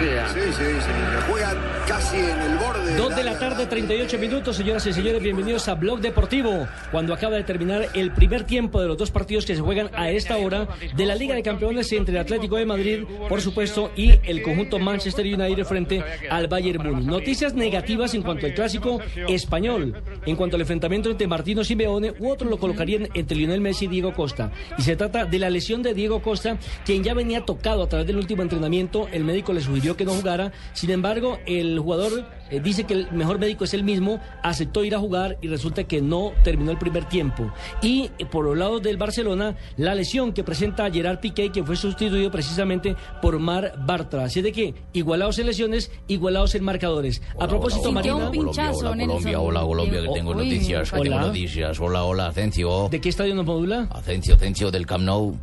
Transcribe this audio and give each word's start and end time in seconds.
Línea 0.00 0.27
tarde, 3.58 3.66
38 3.66 4.18
minutos, 4.18 4.56
señoras 4.56 4.86
y 4.86 4.92
señores, 4.92 5.20
bienvenidos 5.20 5.66
a 5.68 5.74
Blog 5.74 6.00
Deportivo, 6.00 6.68
cuando 6.92 7.12
acaba 7.12 7.36
de 7.36 7.42
terminar 7.42 7.86
el 7.94 8.12
primer 8.12 8.44
tiempo 8.44 8.80
de 8.80 8.86
los 8.86 8.96
dos 8.96 9.10
partidos 9.10 9.44
que 9.44 9.56
se 9.56 9.60
juegan 9.60 9.90
a 9.94 10.10
esta 10.10 10.36
hora 10.36 10.68
de 10.96 11.06
la 11.06 11.16
Liga 11.16 11.34
de 11.34 11.42
Campeones 11.42 11.92
entre 11.92 12.14
el 12.14 12.20
Atlético 12.20 12.56
de 12.56 12.66
Madrid, 12.66 13.04
por 13.28 13.40
supuesto, 13.40 13.90
y 13.96 14.12
el 14.24 14.42
conjunto 14.42 14.78
Manchester 14.78 15.26
United 15.26 15.64
frente 15.64 16.04
al 16.30 16.46
Bayern 16.46 16.86
Múnich. 16.86 17.06
Noticias 17.06 17.54
negativas 17.54 18.14
en 18.14 18.22
cuanto 18.22 18.46
al 18.46 18.54
clásico 18.54 19.00
español, 19.28 20.00
en 20.24 20.36
cuanto 20.36 20.56
al 20.56 20.62
enfrentamiento 20.62 21.10
entre 21.10 21.26
Martino 21.26 21.64
Simeone 21.64 22.12
u 22.18 22.30
otros 22.30 22.50
lo 22.50 22.58
colocarían 22.58 23.08
entre 23.14 23.36
Lionel 23.36 23.60
Messi 23.60 23.86
y 23.86 23.88
Diego 23.88 24.12
Costa. 24.12 24.52
Y 24.78 24.82
se 24.82 24.94
trata 24.94 25.24
de 25.24 25.38
la 25.38 25.50
lesión 25.50 25.82
de 25.82 25.94
Diego 25.94 26.22
Costa, 26.22 26.58
quien 26.84 27.02
ya 27.02 27.14
venía 27.14 27.44
tocado 27.44 27.82
a 27.82 27.88
través 27.88 28.06
del 28.06 28.18
último 28.18 28.42
entrenamiento, 28.42 29.08
el 29.10 29.24
médico 29.24 29.52
le 29.52 29.60
sugirió 29.60 29.96
que 29.96 30.04
no 30.04 30.12
jugara, 30.12 30.52
sin 30.74 30.90
embargo, 30.90 31.38
el 31.46 31.78
jugador 31.78 32.24
eh, 32.50 32.60
dice 32.60 32.84
que 32.84 32.94
el 32.94 33.12
mejor 33.12 33.38
médico 33.38 33.64
es 33.64 33.74
el 33.74 33.82
mismo, 33.84 34.20
aceptó 34.42 34.84
ir 34.84 34.94
a 34.94 34.98
jugar 34.98 35.36
y 35.40 35.48
resulta 35.48 35.84
que 35.84 36.00
no 36.00 36.32
terminó 36.44 36.70
el 36.70 36.78
primer 36.78 37.04
tiempo. 37.06 37.52
Y 37.82 38.10
eh, 38.18 38.26
por 38.26 38.44
los 38.44 38.56
lados 38.56 38.82
del 38.82 38.96
Barcelona, 38.96 39.56
la 39.76 39.94
lesión 39.94 40.32
que 40.32 40.44
presenta 40.44 40.90
Gerard 40.90 41.20
Piqué, 41.20 41.50
que 41.50 41.62
fue 41.64 41.76
sustituido 41.76 42.30
precisamente 42.30 42.96
por 43.22 43.38
Mar 43.38 43.74
Bartra. 43.86 44.24
Así 44.24 44.42
de 44.42 44.52
que, 44.52 44.74
igualados 44.92 45.38
en 45.38 45.46
lesiones, 45.46 45.90
igualados 46.08 46.54
en 46.54 46.64
marcadores. 46.64 47.22
a 47.38 47.46
propósito, 47.46 47.84
Sintió 47.84 47.92
Marina, 47.92 48.16
un 48.16 48.30
pinchazo, 48.32 48.78
Colombia, 48.78 49.04
hola. 49.06 49.12
Colombia, 49.14 49.40
hola 49.40 49.60
Colombia, 49.62 50.00
que 50.02 50.08
Uy, 50.08 50.14
tengo 50.14 50.34
noticias, 50.34 50.90
que 50.90 50.96
Hola. 50.98 51.10
tengo 51.10 51.26
noticias. 51.26 51.80
Hola, 51.80 52.04
hola, 52.04 52.26
Acencio. 52.28 52.88
¿de 52.88 53.00
qué 53.00 53.08
estadio 53.08 53.34
nos 53.34 53.46
modula? 53.46 53.88
Acencio, 53.90 54.34
Acencio 54.34 54.70
del 54.70 54.86
Camp 54.86 55.04
Nou. 55.04 55.36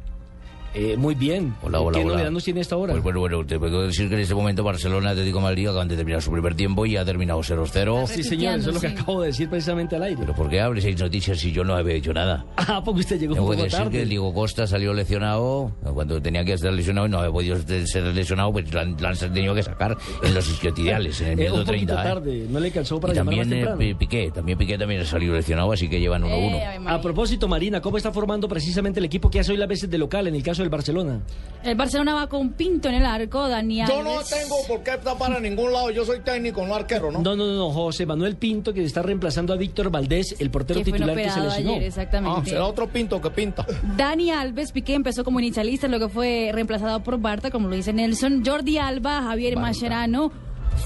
Eh, 0.78 0.98
muy 0.98 1.16
bien. 1.16 1.56
Hola, 1.62 1.80
hola, 1.80 1.98
¿Qué 1.98 2.04
hola. 2.04 2.16
novedad 2.16 2.32
nos 2.32 2.44
tiene 2.44 2.60
esta 2.60 2.76
hora? 2.76 2.92
Pues 2.92 3.02
bueno, 3.02 3.22
bueno, 3.22 3.46
te 3.46 3.58
puedo 3.58 3.84
decir 3.88 4.10
que 4.10 4.16
en 4.16 4.20
este 4.22 4.36
momento 4.36 4.62
Barcelona, 4.62 5.12
Atlético 5.12 5.38
de 5.38 5.44
Madrid 5.44 5.68
acaban 5.70 5.88
de 5.88 5.96
terminar 5.96 6.22
su 6.22 6.32
primer 6.32 6.54
tiempo 6.54 6.86
y 6.86 6.98
ha 6.98 7.06
terminado 7.06 7.40
0-0. 7.40 8.06
sí, 8.08 8.24
señor, 8.24 8.60
eso 8.60 8.70
es 8.72 8.76
lo 8.76 8.82
que 8.82 8.90
sí. 8.90 8.94
acabo 8.94 9.22
de 9.22 9.28
decir 9.28 9.50
precisamente 9.50 9.96
al 9.96 10.04
aire. 10.04 10.18
Pero 10.20 10.36
¿por 10.36 10.50
qué 10.50 10.60
hables 10.60 10.84
seis 10.84 11.00
noticias 11.00 11.40
si 11.40 11.54
yo 11.54 11.64
no 11.64 11.76
había 11.76 11.96
hecho 11.96 12.14
nada? 12.14 12.46
Ah, 12.68 12.82
porque 12.84 13.02
usted 13.02 13.20
llegó 13.20 13.34
un 13.34 13.38
Tengo 13.38 13.50
que 13.52 13.56
poco 13.58 13.64
decir 13.66 13.78
tarde. 13.80 13.92
que 13.92 14.02
el 14.02 14.10
Diego 14.10 14.34
Costa 14.34 14.66
salió 14.68 14.92
lesionado 14.94 15.72
cuando 15.94 16.20
tenía 16.20 16.44
que 16.44 16.54
estar 16.54 16.74
lesionado 16.74 17.06
y 17.08 17.10
no 17.12 17.20
había 17.20 17.32
podido 17.32 17.58
ser 17.86 18.04
lesionado, 18.08 18.52
pues 18.52 18.74
lo 18.74 18.80
han, 18.82 18.98
lo 19.00 19.08
han 19.08 19.16
tenido 19.16 19.54
que 19.54 19.62
sacar 19.64 19.96
en 20.24 20.34
los 20.34 20.50
isquiotidiales, 20.50 21.22
en 21.22 21.28
el 21.28 21.34
Eh, 21.34 21.36
minuto 21.44 21.60
un 21.62 21.66
poquito 21.68 21.94
30. 21.94 22.02
¿eh? 22.02 22.04
tarde, 22.14 22.46
no 22.50 22.60
le 22.60 22.72
cansó 22.72 23.00
para 23.00 23.14
Y 23.14 23.18
llamar 23.18 23.36
más 23.36 23.48
también 23.48 23.92
eh, 23.92 23.96
Piqué, 23.96 24.32
también 24.34 24.58
Piqué 24.58 24.78
también 24.80 25.02
ha 25.02 25.06
salido 25.06 25.36
lesionado, 25.36 25.72
así 25.72 25.88
que 25.88 26.00
llevan 26.00 26.24
1-1. 26.24 26.30
Eh. 26.56 26.80
A 26.88 27.00
propósito, 27.00 27.48
Marina, 27.48 27.80
¿cómo 27.82 27.98
está 27.98 28.12
formando 28.12 28.50
precisamente 28.50 29.00
el 29.00 29.06
equipo 29.06 29.30
que 29.30 29.40
hace 29.40 29.52
hoy 29.52 29.58
las 29.60 29.70
veces 29.70 29.90
de 29.90 29.98
local 30.00 30.28
en 30.28 30.36
el 30.36 30.42
caso 30.44 30.65
del 30.66 30.70
Barcelona? 30.72 31.22
El 31.64 31.74
Barcelona 31.76 32.14
va 32.14 32.28
con 32.28 32.52
Pinto 32.52 32.90
en 32.90 32.96
el 32.96 33.06
arco, 33.08 33.48
Dani 33.48 33.78
Yo 33.88 34.04
no 34.04 34.12
Alves. 34.20 34.30
tengo 34.30 34.56
por 34.68 34.84
qué 34.84 34.98
tapar 35.04 35.34
a 35.34 35.40
ningún 35.40 35.74
lado. 35.74 35.90
Yo 35.90 36.06
soy 36.06 36.20
técnico, 36.20 36.64
no 36.68 36.76
arquero, 36.76 37.12
¿no? 37.12 37.22
No, 37.22 37.36
no, 37.36 37.48
no, 37.56 37.72
José 37.72 38.06
Manuel 38.06 38.36
Pinto, 38.36 38.72
que 38.72 38.84
está 38.84 39.02
reemplazando 39.02 39.52
a 39.52 39.56
Víctor 39.56 39.90
Valdés, 39.90 40.36
el 40.40 40.52
portero 40.52 40.82
que 40.82 40.92
titular 40.92 41.16
que 41.18 41.30
se 41.32 41.40
lesionó. 41.40 41.72
ayer, 41.72 41.84
Ah, 41.84 41.88
exactamente. 41.88 42.50
será 42.52 42.66
otro 42.68 42.88
pinto 42.88 43.20
que 43.20 43.32
pinta. 43.32 43.66
Dani 43.98 44.30
Alves, 44.30 44.72
Piqué 44.72 44.94
empezó 44.94 45.24
como 45.24 45.40
inicialista, 45.40 45.88
luego 45.88 46.08
fue 46.10 46.52
reemplazado 46.54 47.00
por 47.02 47.18
Barta, 47.20 47.50
como 47.50 47.68
lo 47.68 47.76
dice 47.76 47.94
Nelson, 47.94 48.44
Jordi 48.46 48.78
Alba, 48.78 49.24
Javier 49.24 49.58
Mascherano, 49.58 50.32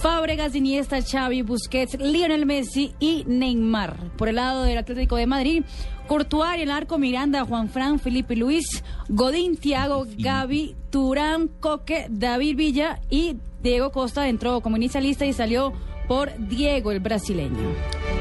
Fábregas, 0.02 0.56
Iniesta, 0.56 1.02
Xavi, 1.02 1.42
Busquets, 1.42 2.00
Lionel 2.00 2.46
Messi 2.46 2.94
y 3.02 3.24
Neymar. 3.28 3.98
Por 4.18 4.30
el 4.30 4.36
lado 4.36 4.64
del 4.64 4.78
Atlético 4.78 5.16
de 5.18 5.26
Madrid, 5.26 5.64
Courtois 6.10 6.60
el 6.60 6.72
arco, 6.72 6.98
Miranda, 6.98 7.46
Juan 7.46 7.70
Fran, 7.70 8.00
Felipe 8.00 8.36
Luis, 8.36 8.84
Godín, 9.10 9.58
Thiago, 9.58 10.08
Gaby, 10.18 10.76
Turán, 10.90 11.48
Coque, 11.60 12.08
David 12.10 12.56
Villa 12.56 13.00
y 13.12 13.38
Diego 13.62 13.92
Costa 13.92 14.28
entró 14.28 14.62
como 14.62 14.78
inicialista 14.78 15.28
y 15.28 15.34
salió 15.34 15.72
por 16.08 16.32
Diego, 16.48 16.92
el 16.92 17.00
brasileño. 17.00 17.76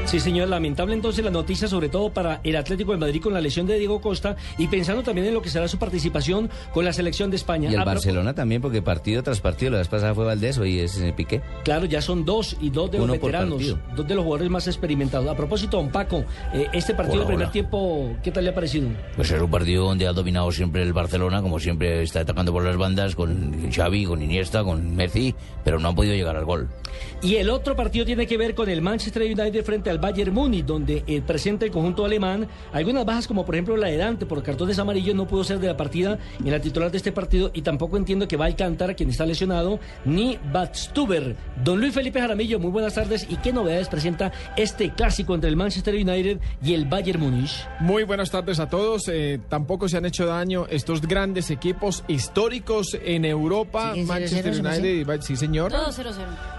Sí, 0.09 0.19
señor, 0.19 0.49
lamentable 0.49 0.95
entonces 0.95 1.23
la 1.23 1.29
noticia, 1.29 1.67
sobre 1.67 1.87
todo 1.87 2.11
para 2.11 2.41
el 2.43 2.55
Atlético 2.55 2.93
de 2.93 2.97
Madrid 2.97 3.21
con 3.21 3.31
la 3.31 3.41
lesión 3.41 3.67
de 3.67 3.77
Diego 3.77 4.01
Costa 4.01 4.35
y 4.57 4.67
pensando 4.67 5.03
también 5.03 5.27
en 5.27 5.35
lo 5.35 5.43
que 5.43 5.51
será 5.51 5.67
su 5.67 5.77
participación 5.77 6.49
con 6.73 6.83
la 6.83 6.93
selección 6.93 7.29
de 7.29 7.35
España. 7.35 7.69
Y 7.69 7.75
el 7.75 7.83
Barcelona 7.85 8.33
también, 8.33 8.59
porque 8.59 8.81
partido 8.81 9.21
tras 9.21 9.39
partido, 9.39 9.69
la 9.69 9.77
vez 9.77 9.87
pasada 9.87 10.15
fue 10.15 10.25
Valdés, 10.25 10.57
hoy 10.57 10.79
es 10.79 10.97
eh, 10.97 11.13
Piqué. 11.15 11.41
Claro, 11.63 11.85
ya 11.85 12.01
son 12.01 12.25
dos 12.25 12.57
y 12.59 12.71
dos 12.71 12.89
de 12.89 12.97
los 12.97 13.03
Uno 13.03 13.13
veteranos, 13.13 13.61
dos 13.95 14.07
de 14.07 14.15
los 14.15 14.23
jugadores 14.23 14.49
más 14.49 14.65
experimentados. 14.65 15.29
A 15.29 15.35
propósito, 15.35 15.77
don 15.77 15.91
Paco, 15.91 16.25
eh, 16.55 16.65
este 16.73 16.95
partido 16.95 17.19
del 17.19 17.27
primer 17.27 17.43
hola. 17.43 17.51
tiempo, 17.51 18.15
¿qué 18.23 18.31
tal 18.31 18.45
le 18.45 18.49
ha 18.49 18.55
parecido? 18.55 18.89
Pues 19.15 19.29
es 19.29 19.39
un 19.39 19.51
partido 19.51 19.85
donde 19.85 20.07
ha 20.07 20.13
dominado 20.13 20.51
siempre 20.51 20.81
el 20.81 20.91
Barcelona, 20.91 21.43
como 21.43 21.59
siempre 21.59 22.01
está 22.01 22.21
atacando 22.21 22.51
por 22.51 22.63
las 22.63 22.77
bandas, 22.77 23.13
con 23.13 23.71
Xavi, 23.71 24.05
con 24.05 24.23
Iniesta, 24.23 24.63
con 24.63 24.95
Messi, 24.95 25.35
pero 25.63 25.77
no 25.77 25.89
han 25.89 25.95
podido 25.95 26.15
llegar 26.15 26.35
al 26.35 26.45
gol. 26.45 26.67
Y 27.21 27.35
el 27.35 27.51
otro 27.51 27.75
partido 27.75 28.07
tiene 28.07 28.25
que 28.25 28.37
ver 28.37 28.55
con 28.55 28.69
el 28.69 28.81
Manchester 28.81 29.21
United 29.21 29.63
frente 29.63 29.91
al 29.91 29.98
Bayern 29.99 30.33
Múnich, 30.33 30.65
donde 30.65 31.03
eh, 31.07 31.21
presenta 31.25 31.65
el 31.65 31.71
conjunto 31.71 32.05
alemán 32.05 32.47
algunas 32.73 33.05
bajas, 33.05 33.27
como 33.27 33.45
por 33.45 33.55
ejemplo 33.55 33.77
la 33.77 33.87
de 33.87 33.97
Dante 33.97 34.25
por 34.25 34.41
cartones 34.43 34.79
amarillos, 34.79 35.15
no 35.15 35.27
pudo 35.27 35.43
ser 35.43 35.59
de 35.59 35.67
la 35.67 35.77
partida 35.77 36.17
en 36.43 36.51
la 36.51 36.59
titular 36.59 36.91
de 36.91 36.97
este 36.97 37.11
partido, 37.11 37.51
y 37.53 37.61
tampoco 37.61 37.97
entiendo 37.97 38.27
que 38.27 38.37
va 38.37 38.45
a 38.45 38.47
Alcántara, 38.47 38.93
quien 38.93 39.09
está 39.09 39.25
lesionado, 39.25 39.79
ni 40.05 40.37
Batstuber. 40.51 41.35
Don 41.63 41.79
Luis 41.79 41.93
Felipe 41.93 42.19
Jaramillo, 42.19 42.59
muy 42.59 42.71
buenas 42.71 42.95
tardes, 42.95 43.25
y 43.29 43.35
qué 43.37 43.53
novedades 43.53 43.87
presenta 43.89 44.31
este 44.57 44.91
clásico 44.93 45.35
entre 45.35 45.49
el 45.49 45.55
Manchester 45.55 45.93
United 45.95 46.39
y 46.63 46.73
el 46.73 46.85
Bayern 46.85 47.19
Múnich. 47.19 47.67
Muy 47.79 48.03
buenas 48.03 48.31
tardes 48.31 48.59
a 48.59 48.69
todos. 48.69 49.03
Eh, 49.07 49.39
tampoco 49.49 49.87
se 49.89 49.97
han 49.97 50.05
hecho 50.05 50.25
daño 50.25 50.65
estos 50.69 51.01
grandes 51.01 51.49
equipos 51.51 52.03
históricos 52.07 52.97
en 53.03 53.25
Europa. 53.25 53.91
Sí, 53.93 54.01
Manchester 54.03 54.53
0-0, 54.55 54.59
United, 54.67 54.93
y 54.95 55.03
Bay- 55.03 55.19
sí 55.21 55.35
señor. 55.35 55.71
Todo 55.71 55.91
0-0. 55.91 56.13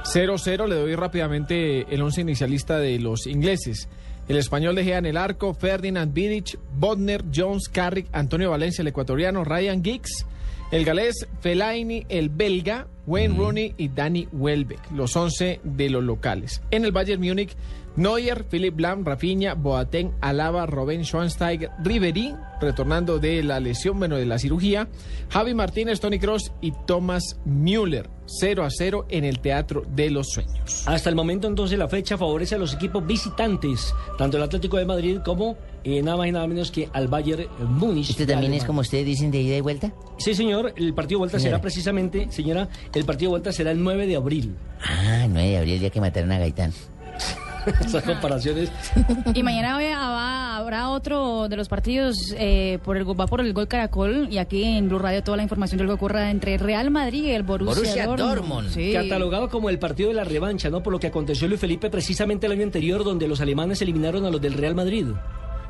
0-0. 0.04 0.66
Le 0.68 0.74
doy 0.76 0.94
rápidamente 0.94 1.86
el 1.94 2.02
once 2.02 2.20
inicialista 2.20 2.78
de 2.78 2.98
los 2.98 3.26
ingleses. 3.30 3.88
El 4.28 4.36
español 4.36 4.74
de 4.74 4.84
Gea 4.84 4.98
en 4.98 5.06
el 5.06 5.16
arco, 5.16 5.54
Ferdinand 5.54 6.12
Vidic, 6.12 6.58
Bodner, 6.76 7.24
Jones, 7.34 7.68
Carrick, 7.68 8.08
Antonio 8.12 8.50
Valencia, 8.50 8.82
el 8.82 8.88
ecuatoriano, 8.88 9.42
Ryan 9.44 9.82
Giggs, 9.82 10.26
el 10.70 10.84
galés, 10.84 11.26
Fellaini, 11.40 12.06
el 12.08 12.28
belga, 12.28 12.86
Wayne 13.06 13.36
Rooney 13.36 13.74
y 13.76 13.88
Danny 13.88 14.28
Welbeck, 14.30 14.92
los 14.92 15.16
11 15.16 15.60
de 15.64 15.90
los 15.90 16.04
locales. 16.04 16.62
En 16.70 16.84
el 16.84 16.92
Bayern 16.92 17.20
Múnich, 17.20 17.56
Neuer, 17.96 18.44
Philipp 18.44 18.78
Lahm, 18.78 19.04
Rafinha, 19.04 19.54
Boateng, 19.54 20.12
Alaba, 20.20 20.66
Robben 20.66 21.04
Schweinsteiger, 21.04 21.70
Ribery, 21.82 22.36
retornando 22.60 23.18
de 23.18 23.42
la 23.42 23.58
lesión, 23.58 23.98
bueno, 23.98 24.16
de 24.16 24.26
la 24.26 24.38
cirugía, 24.38 24.86
Javi 25.28 25.54
Martínez, 25.54 25.98
Tony 25.98 26.20
Cross 26.20 26.52
y 26.60 26.72
Thomas 26.86 27.40
Müller, 27.44 28.08
0 28.38 28.64
a 28.64 28.70
0 28.70 29.06
en 29.08 29.24
el 29.24 29.40
Teatro 29.40 29.82
de 29.88 30.10
los 30.10 30.28
Sueños. 30.30 30.84
Hasta 30.86 31.10
el 31.10 31.16
momento 31.16 31.48
entonces 31.48 31.78
la 31.78 31.88
fecha 31.88 32.16
favorece 32.16 32.54
a 32.54 32.58
los 32.58 32.74
equipos 32.74 33.06
visitantes, 33.06 33.94
tanto 34.18 34.36
el 34.36 34.42
Atlético 34.42 34.76
de 34.76 34.84
Madrid 34.84 35.18
como 35.24 35.56
eh, 35.82 36.02
nada 36.02 36.16
más 36.16 36.28
y 36.28 36.32
nada 36.32 36.46
menos 36.46 36.70
que 36.70 36.88
al 36.92 37.08
Bayern 37.08 37.46
Múnich. 37.68 38.10
¿Esto 38.10 38.26
también 38.26 38.54
es 38.54 38.64
como 38.64 38.80
ustedes 38.82 39.06
dicen 39.06 39.30
de 39.30 39.40
ida 39.40 39.56
y 39.56 39.60
vuelta? 39.60 39.92
Sí, 40.18 40.34
señor, 40.34 40.72
el 40.76 40.94
partido 40.94 41.18
de 41.18 41.20
vuelta 41.20 41.38
Señora. 41.38 41.56
será 41.56 41.62
precisamente, 41.62 42.30
señora, 42.30 42.68
el 42.94 43.04
partido 43.04 43.30
de 43.30 43.32
vuelta 43.32 43.52
será 43.52 43.70
el 43.70 43.82
9 43.82 44.06
de 44.06 44.16
abril. 44.16 44.54
Ah, 44.82 45.26
9 45.28 45.48
de 45.48 45.58
abril, 45.58 45.74
el 45.74 45.80
día 45.80 45.90
que 45.90 46.00
mataron 46.00 46.32
a 46.32 46.38
Gaitán. 46.38 46.72
Esas 47.84 48.02
comparaciones. 48.04 48.70
Y 49.34 49.42
mañana 49.42 49.74
va- 49.76 50.10
va- 50.10 50.56
habrá 50.56 50.88
otro 50.90 51.48
de 51.48 51.56
los 51.56 51.68
partidos 51.68 52.16
eh, 52.36 52.78
por 52.84 52.96
el 52.96 53.04
va 53.08 53.26
por 53.26 53.40
el 53.40 53.52
gol 53.52 53.68
Caracol 53.68 54.28
y 54.30 54.38
aquí 54.38 54.64
en 54.64 54.88
Blue 54.88 54.98
Radio 54.98 55.22
toda 55.22 55.36
la 55.36 55.42
información 55.42 55.78
de 55.78 55.84
lo 55.84 55.90
que 55.90 55.94
ocurra 55.94 56.30
entre 56.30 56.58
Real 56.58 56.90
Madrid 56.90 57.24
y 57.24 57.30
el 57.30 57.42
Borussia, 57.42 57.74
Borussia 57.74 58.06
Dortmund. 58.06 58.34
Dortmund. 58.34 58.68
Sí. 58.70 58.92
Catalogado 58.92 59.48
como 59.48 59.70
el 59.70 59.78
partido 59.78 60.08
de 60.08 60.14
la 60.14 60.24
revancha, 60.24 60.70
¿no? 60.70 60.82
Por 60.82 60.92
lo 60.92 60.98
que 61.00 61.06
aconteció 61.08 61.48
Luis 61.48 61.60
Felipe 61.60 61.90
precisamente 61.90 62.46
el 62.46 62.52
año 62.52 62.64
anterior, 62.64 63.04
donde 63.04 63.28
los 63.28 63.40
alemanes 63.40 63.80
eliminaron 63.82 64.24
a 64.26 64.30
los 64.30 64.40
del 64.40 64.54
Real 64.54 64.74
Madrid. 64.74 65.06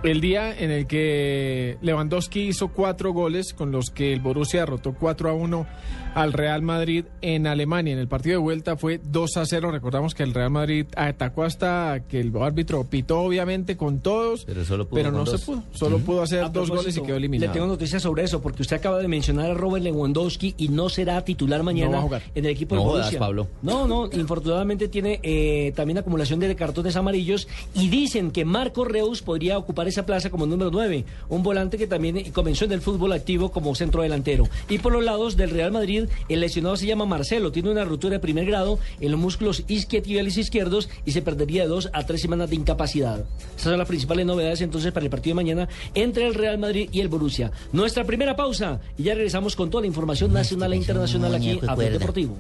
El 0.03 0.23
día 0.23 0.57
en 0.59 0.71
el 0.71 0.87
que 0.87 1.77
Lewandowski 1.83 2.41
hizo 2.49 2.69
cuatro 2.69 3.13
goles 3.13 3.53
con 3.53 3.71
los 3.71 3.91
que 3.91 4.15
el 4.15 4.21
Borussia 4.21 4.61
derrotó 4.61 4.95
4 4.99 5.29
a 5.29 5.35
1 5.35 5.67
al 6.15 6.33
Real 6.33 6.63
Madrid 6.63 7.05
en 7.23 7.47
Alemania. 7.47 7.93
En 7.93 7.99
el 7.99 8.09
partido 8.09 8.35
de 8.35 8.43
vuelta 8.43 8.77
fue 8.77 9.01
2 9.03 9.37
a 9.37 9.47
0. 9.47 9.71
Recordamos 9.71 10.15
que 10.15 10.23
el 10.23 10.35
Real 10.35 10.51
Madrid 10.51 10.87
atacó 10.97 11.45
hasta 11.45 12.01
que 12.09 12.21
el 12.21 12.33
árbitro 12.37 12.85
pitó 12.85 13.21
obviamente 13.21 13.77
con 13.77 14.01
todos, 14.01 14.45
Pero 14.45 14.65
solo 14.65 14.87
pudo 14.89 14.97
pero 14.97 15.11
con 15.11 15.19
no 15.21 15.25
dos. 15.25 15.41
se 15.41 15.47
pudo. 15.47 15.63
Solo 15.73 15.99
pudo 15.99 16.23
hacer 16.23 16.45
A 16.45 16.49
dos 16.49 16.71
goles 16.71 16.97
y 16.97 17.03
quedó 17.03 17.17
eliminado. 17.17 17.53
Le 17.53 17.55
tengo 17.59 17.67
noticias 17.67 18.03
sobre 18.03 18.25
eso, 18.25 18.41
porque 18.41 18.63
usted 18.63 18.77
acaba 18.77 18.99
de 18.99 19.09
mencionar 19.09 19.51
a 19.51 19.55
Robert 19.55 19.85
Lewandowski 19.85 20.55
y 20.59 20.69
no 20.69 20.89
será 20.89 21.25
titular 21.25 21.63
mañana 21.63 21.93
va 21.93 21.99
a 21.99 22.03
jugar. 22.03 22.23
en 22.35 22.45
el 22.45 22.51
equipo 22.53 22.75
No 22.75 22.83
de 22.83 22.87
jodas, 22.87 23.01
Borussia. 23.07 23.19
Pablo. 23.19 23.49
No, 23.63 23.87
no, 23.87 24.07
infortunadamente 24.13 24.89
tiene 24.89 25.21
eh, 25.23 25.73
también 25.77 25.99
acumulación 25.99 26.41
de 26.41 26.55
cartones 26.57 26.97
amarillos 26.97 27.49
y 27.75 27.89
dicen 27.89 28.31
que 28.31 28.45
Marco 28.45 28.85
Reus 28.85 29.23
podría 29.23 29.59
ocupar 29.59 29.89
esa 29.89 30.05
plaza 30.07 30.31
como 30.31 30.47
número 30.47 30.71
9, 30.71 31.05
un 31.29 31.43
volante 31.43 31.79
que 31.79 31.87
también 31.87 32.31
comenzó 32.33 32.65
en 32.65 32.73
el 32.73 32.81
fútbol 32.81 33.13
activo 33.13 33.51
como 33.51 33.75
centro 33.75 34.03
delantero. 34.03 34.49
Y 34.69 34.79
por 34.79 34.93
los 34.93 35.05
lados 35.05 35.37
del 35.37 35.51
Real 35.51 35.73
Madrid, 35.73 36.00
el 36.29 36.41
lesionado 36.41 36.77
se 36.77 36.87
llama 36.87 37.05
Marcelo, 37.05 37.53
tiene 37.53 37.71
una 37.71 37.85
ruptura 37.85 38.15
de 38.15 38.21
primer 38.21 38.47
grado 38.47 38.79
en 39.01 39.11
los 39.11 39.21
músculos 39.21 39.65
isquiotibiales 39.69 40.37
izquierdos 40.37 40.89
y 41.05 41.13
se 41.13 41.23
perdería 41.23 41.63
de 41.63 41.69
dos 41.69 41.91
a 41.93 42.05
tres 42.07 42.21
semanas 42.21 42.51
de 42.51 42.57
incapacidad. 42.57 43.25
Esas 43.51 43.63
son 43.63 43.79
las 43.79 43.89
principales 43.89 44.27
novedades 44.27 44.61
entonces 44.61 44.93
para 44.93 45.05
el 45.05 45.11
partido 45.11 45.33
de 45.33 45.43
mañana 45.43 45.69
entre 45.95 46.27
el 46.27 46.35
Real 46.35 46.59
Madrid 46.59 46.89
y 46.93 47.01
el 47.01 47.09
Borussia. 47.09 47.51
Nuestra 47.73 48.05
primera 48.05 48.37
pausa 48.37 48.81
y 48.97 49.05
ya 49.05 49.15
regresamos 49.15 49.57
con 49.57 49.71
toda 49.71 49.83
la 49.83 49.89
información 49.89 50.33
nacional 50.33 50.73
e 50.73 50.77
internacional 50.77 51.35
aquí 51.35 51.59
a 51.67 51.75
Blog. 51.75 51.91
Deportivo. 51.91 52.37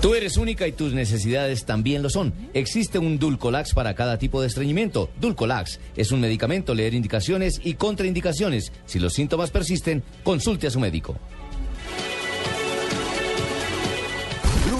Tú 0.00 0.14
eres 0.14 0.38
única 0.38 0.66
y 0.66 0.72
tus 0.72 0.94
necesidades 0.94 1.66
también 1.66 2.02
lo 2.02 2.08
son. 2.08 2.32
Existe 2.54 2.98
un 2.98 3.18
Dulcolax 3.18 3.74
para 3.74 3.94
cada 3.94 4.18
tipo 4.18 4.40
de 4.40 4.46
estreñimiento. 4.46 5.10
Dulcolax 5.20 5.78
es 5.94 6.10
un 6.10 6.20
medicamento, 6.20 6.74
leer 6.74 6.94
indicaciones 6.94 7.60
y 7.62 7.74
contraindicaciones. 7.74 8.72
Si 8.86 8.98
los 8.98 9.12
síntomas 9.12 9.50
persisten, 9.50 10.02
consulte 10.22 10.68
a 10.68 10.70
su 10.70 10.80
médico. 10.80 11.16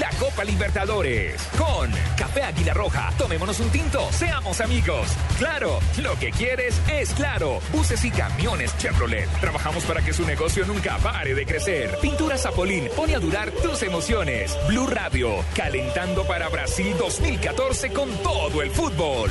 La 0.00 0.08
Copa 0.18 0.42
Libertadores 0.42 1.42
con 1.58 1.90
Café 2.16 2.42
Águila 2.44 2.72
Roja. 2.72 3.12
Tomémonos 3.18 3.60
un 3.60 3.68
tinto, 3.68 4.10
seamos 4.10 4.60
amigos. 4.62 5.06
Claro, 5.38 5.80
lo 6.00 6.18
que 6.18 6.30
quieres 6.30 6.80
es 6.90 7.12
claro. 7.12 7.60
Buses 7.72 8.02
y 8.04 8.10
camiones 8.10 8.76
Chevrolet. 8.78 9.28
Trabajamos 9.40 9.84
para 9.84 10.00
que 10.00 10.14
su 10.14 10.24
negocio 10.24 10.64
nunca 10.64 10.96
pare 10.98 11.34
de 11.34 11.44
crecer. 11.44 11.98
Pintura 12.00 12.38
Zapolín 12.38 12.88
pone 12.96 13.14
a 13.14 13.18
durar 13.18 13.50
tus 13.50 13.82
emociones. 13.82 14.56
Blue 14.66 14.86
Radio, 14.86 15.44
calentando 15.54 16.26
para 16.26 16.48
Brasil 16.48 16.94
2014 16.98 17.92
con 17.92 18.10
todo 18.22 18.62
el 18.62 18.70
fútbol. 18.70 19.30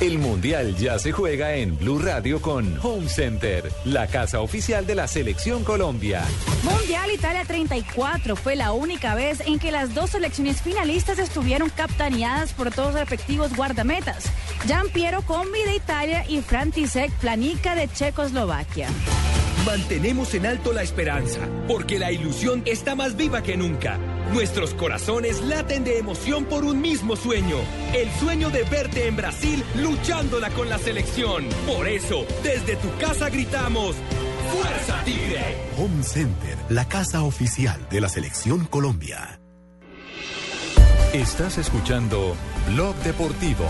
El 0.00 0.18
Mundial 0.18 0.76
ya 0.76 0.98
se 0.98 1.12
juega 1.12 1.54
en 1.54 1.78
Blue 1.78 2.00
Radio 2.00 2.42
con 2.42 2.78
Home 2.82 3.08
Center, 3.08 3.70
la 3.84 4.08
casa 4.08 4.40
oficial 4.40 4.86
de 4.86 4.96
la 4.96 5.06
Selección 5.06 5.62
Colombia. 5.62 6.24
Mundial 6.64 7.12
Italia 7.12 7.44
34 7.46 8.34
fue 8.34 8.56
la 8.56 8.72
única 8.72 9.14
vez 9.14 9.40
en 9.46 9.60
que 9.60 9.70
las 9.70 9.94
dos 9.94 10.10
selecciones 10.10 10.62
finalistas 10.62 11.20
estuvieron 11.20 11.70
capitaneadas 11.70 12.52
por 12.52 12.72
todos 12.72 12.88
los 12.88 13.00
respectivos 13.08 13.54
guardametas. 13.54 14.24
Gian 14.66 14.88
Piero 14.88 15.22
Combi 15.22 15.62
de 15.62 15.76
Italia 15.76 16.24
y 16.28 16.42
Frantisek 16.42 17.12
Planica 17.12 17.76
de 17.76 17.88
Checoslovaquia. 17.88 18.88
Mantenemos 19.64 20.34
en 20.34 20.46
alto 20.46 20.72
la 20.72 20.82
esperanza, 20.82 21.40
porque 21.68 22.00
la 22.00 22.10
ilusión 22.10 22.62
está 22.66 22.96
más 22.96 23.16
viva 23.16 23.42
que 23.42 23.56
nunca. 23.56 23.98
Nuestros 24.32 24.74
corazones 24.74 25.40
laten 25.42 25.84
de 25.84 25.98
emoción 25.98 26.44
por 26.44 26.64
un 26.64 26.80
mismo 26.80 27.14
sueño, 27.16 27.56
el 27.94 28.10
sueño 28.12 28.50
de 28.50 28.64
verte 28.64 29.06
en 29.06 29.16
Brasil 29.16 29.62
luchándola 29.76 30.50
con 30.50 30.68
la 30.68 30.78
selección. 30.78 31.44
Por 31.66 31.86
eso, 31.86 32.26
desde 32.42 32.76
tu 32.76 32.88
casa 32.98 33.30
gritamos, 33.30 33.96
¡Fuerza 34.52 35.02
Tigre! 35.04 35.56
Home 35.78 36.02
Center, 36.02 36.56
la 36.68 36.86
casa 36.86 37.22
oficial 37.22 37.86
de 37.90 38.00
la 38.00 38.08
Selección 38.08 38.66
Colombia. 38.66 39.40
Estás 41.12 41.58
escuchando 41.58 42.36
Blog 42.72 42.94
Deportivo. 42.96 43.64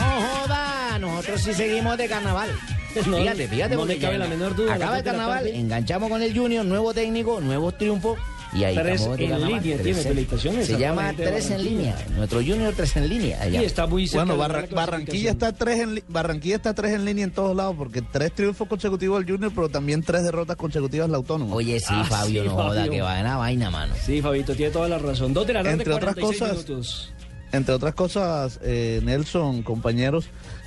No 0.00 0.20
joda, 0.20 0.98
nosotros 0.98 1.40
sí 1.42 1.54
seguimos 1.54 1.96
de 1.96 2.08
carnaval. 2.08 2.50
No, 3.06 3.16
fíjate, 3.18 3.48
fíjate, 3.48 3.74
no 3.74 3.80
porque 3.80 3.94
me 3.94 4.00
cabe 4.00 4.14
ya 4.14 4.18
la 4.18 4.28
menor 4.28 4.54
duda, 4.56 4.72
a 4.72 4.76
Acaba 4.76 4.98
el 4.98 5.04
carnaval, 5.04 5.46
enganchamos 5.48 6.08
con 6.10 6.22
el 6.22 6.36
Junior, 6.36 6.64
nuevo 6.64 6.92
técnico, 6.94 7.40
nuevos 7.40 7.76
triunfos. 7.78 8.18
Y 8.52 8.62
ahí 8.62 8.76
Tres 8.76 9.02
en 9.02 9.16
línea, 9.16 9.60
tres 9.60 9.82
tiene 9.82 9.98
en- 9.98 10.04
felicitaciones 10.06 10.66
Se 10.68 10.78
llama 10.78 11.12
Tres 11.16 11.50
en 11.50 11.64
línea. 11.64 11.96
Nuestro 12.16 12.38
Junior 12.38 12.72
Tres 12.76 12.94
en 12.94 13.08
línea. 13.08 13.42
allá. 13.42 13.60
Y 13.60 13.64
está 13.64 13.88
muy 13.88 14.06
cerca 14.06 14.26
Bueno, 14.26 14.36
Barra- 14.40 14.68
Barranquilla 14.72 15.32
está 15.32 15.50
tres 15.52 15.80
en 15.80 16.00
Barranquilla 16.06 16.54
está 16.54 16.72
tres 16.72 16.92
en 16.92 17.04
línea 17.04 17.24
en 17.24 17.32
todos 17.32 17.56
lados 17.56 17.74
porque 17.76 18.00
tres 18.00 18.30
triunfos 18.32 18.68
consecutivos 18.68 19.18
del 19.24 19.34
Junior, 19.34 19.50
pero 19.52 19.68
también 19.70 20.04
tres 20.04 20.22
derrotas 20.22 20.54
consecutivas 20.56 21.08
del 21.08 21.16
Autónomo. 21.16 21.52
Oye, 21.56 21.80
sí, 21.80 21.86
Ah, 21.88 22.04
Fabio, 22.08 22.42
sí, 22.42 22.48
no 22.48 22.54
joda, 22.54 22.76
Fabio. 22.82 22.92
que 22.92 23.00
va 23.02 23.18
en 23.18 23.24
la 23.24 23.36
vaina, 23.38 23.70
mano. 23.70 23.92
Sí, 24.00 24.22
Fabito, 24.22 24.54
tiene 24.54 24.70
toda 24.70 24.88
la 24.88 24.98
razón. 24.98 25.34
Dos 25.34 25.48
de 25.48 25.52
la 25.54 25.62
tarde, 25.64 25.72
Entre 25.72 25.92
otras 25.92 26.14
46 26.14 26.40
cosas, 26.40 26.64
minutos. 26.68 27.12
Entre 27.50 27.74
otras 27.74 27.94
cosas, 27.94 28.60
eh, 28.62 29.00
Nelson, 29.02 29.64
compañeros, 29.64 30.26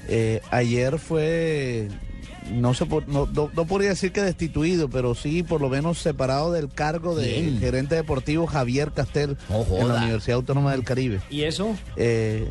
eh, 0.09 0.41
ayer 0.51 0.99
fue, 0.99 1.87
no, 2.51 2.73
se 2.73 2.85
no, 2.85 3.01
no, 3.07 3.49
no 3.53 3.65
podría 3.65 3.89
decir 3.89 4.11
que 4.11 4.21
destituido, 4.21 4.89
pero 4.89 5.15
sí 5.15 5.43
por 5.43 5.61
lo 5.61 5.69
menos 5.69 5.99
separado 5.99 6.51
del 6.51 6.69
cargo 6.69 7.15
de 7.15 7.27
Bien. 7.27 7.59
gerente 7.59 7.95
deportivo 7.95 8.47
Javier 8.47 8.91
Castel 8.91 9.37
en 9.49 9.87
la. 9.87 9.95
Universidad 9.95 10.35
Autónoma 10.37 10.71
del 10.71 10.83
Caribe. 10.83 11.21
¿Y 11.29 11.43
eso? 11.43 11.75
Eh, 11.95 12.47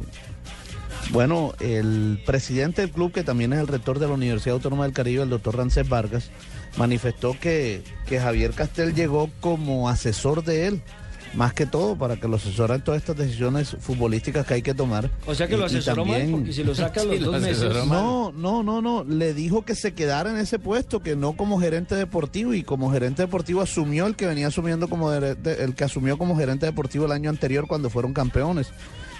bueno, 1.10 1.54
el 1.60 2.20
presidente 2.26 2.82
del 2.82 2.90
club, 2.90 3.12
que 3.12 3.22
también 3.22 3.52
es 3.52 3.60
el 3.60 3.68
rector 3.68 3.98
de 3.98 4.08
la 4.08 4.14
Universidad 4.14 4.54
Autónoma 4.54 4.84
del 4.84 4.92
Caribe, 4.92 5.22
el 5.22 5.30
doctor 5.30 5.56
Rancés 5.56 5.88
Vargas, 5.88 6.30
manifestó 6.76 7.36
que, 7.38 7.82
que 8.06 8.20
Javier 8.20 8.52
Castel 8.52 8.94
llegó 8.94 9.30
como 9.40 9.88
asesor 9.88 10.44
de 10.44 10.66
él, 10.66 10.82
más 11.36 11.52
que 11.52 11.66
todo 11.66 11.96
para 11.96 12.16
que 12.16 12.26
lo 12.28 12.36
asesoran 12.36 12.82
todas 12.82 13.00
estas 13.02 13.16
decisiones 13.16 13.76
futbolísticas 13.80 14.46
que 14.46 14.54
hay 14.54 14.62
que 14.62 14.72
tomar. 14.74 15.10
O 15.26 15.34
sea 15.34 15.46
que 15.46 15.54
Y- 15.54 15.58
lo 15.58 15.66
asesoró 15.66 16.04
mal, 16.04 16.16
también- 16.18 16.38
porque 16.38 16.52
si 16.52 16.64
lo 16.64 16.74
saca 16.74 17.02
a 17.02 17.04
los 17.04 17.14
Sí, 17.16 17.20
lo 17.20 17.32
dos 17.32 17.40
meses... 17.42 17.58
asesoró 17.58 17.86
mal. 17.86 17.98
no, 18.02 18.32
no, 18.32 18.62
no, 18.62 18.80
no. 18.82 19.04
Le 19.04 19.34
dijo 19.34 19.62
que 19.64 19.74
se 19.74 19.92
quedara 19.94 20.30
en 20.30 20.38
ese 20.38 20.58
puesto, 20.58 21.00
que 21.02 21.14
no 21.14 21.36
como 21.36 21.60
gerente 21.60 21.94
deportivo 21.94 22.54
y 22.54 22.62
como 22.62 22.90
gerente 22.90 23.22
deportivo 23.22 23.60
asumió 23.60 24.06
el 24.06 24.16
que 24.16 24.26
venía 24.26 24.46
asumiendo 24.46 24.88
como 24.88 25.10
gerente- 25.10 25.62
el 25.62 25.74
que 25.74 25.84
asumió 25.84 26.16
como 26.18 26.36
gerente 26.36 26.66
deportivo 26.66 27.04
el 27.06 27.12
año 27.12 27.28
anterior 27.30 27.66
cuando 27.68 27.90
fueron 27.90 28.12
campeones, 28.14 28.68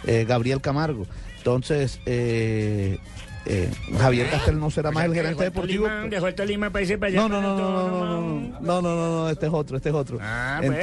eh, 0.06 0.24
Gabriel 0.26 0.60
Camargo. 0.60 1.06
Entonces, 1.38 2.00
eh, 2.06 2.98
eh, 3.44 3.70
Javier 3.98 4.28
Castel 4.30 4.58
no 4.58 4.70
será 4.70 4.90
más 4.90 5.04
el 5.04 5.14
gerente 5.14 5.44
deportivo. 5.44 5.86
Dejó 6.10 6.26
el 6.28 6.34
Tolima 6.34 6.70
para 6.70 6.82
irse 6.82 6.98
para 6.98 7.10
allá. 7.12 7.20
No, 7.20 7.28
no, 7.28 7.40
no, 7.40 7.56
no, 7.56 7.70
no, 7.70 7.88
no, 7.88 8.00
no, 8.00 8.60
no, 8.60 8.82
no, 8.82 8.82
no, 8.82 9.10
no, 9.22 9.28
este 9.30 9.46
es 9.46 9.52
otro, 9.52 9.76
este 9.76 9.90
es 9.90 9.94
otro. 9.94 10.18
Ah, 10.20 10.60
bueno. 10.64 10.74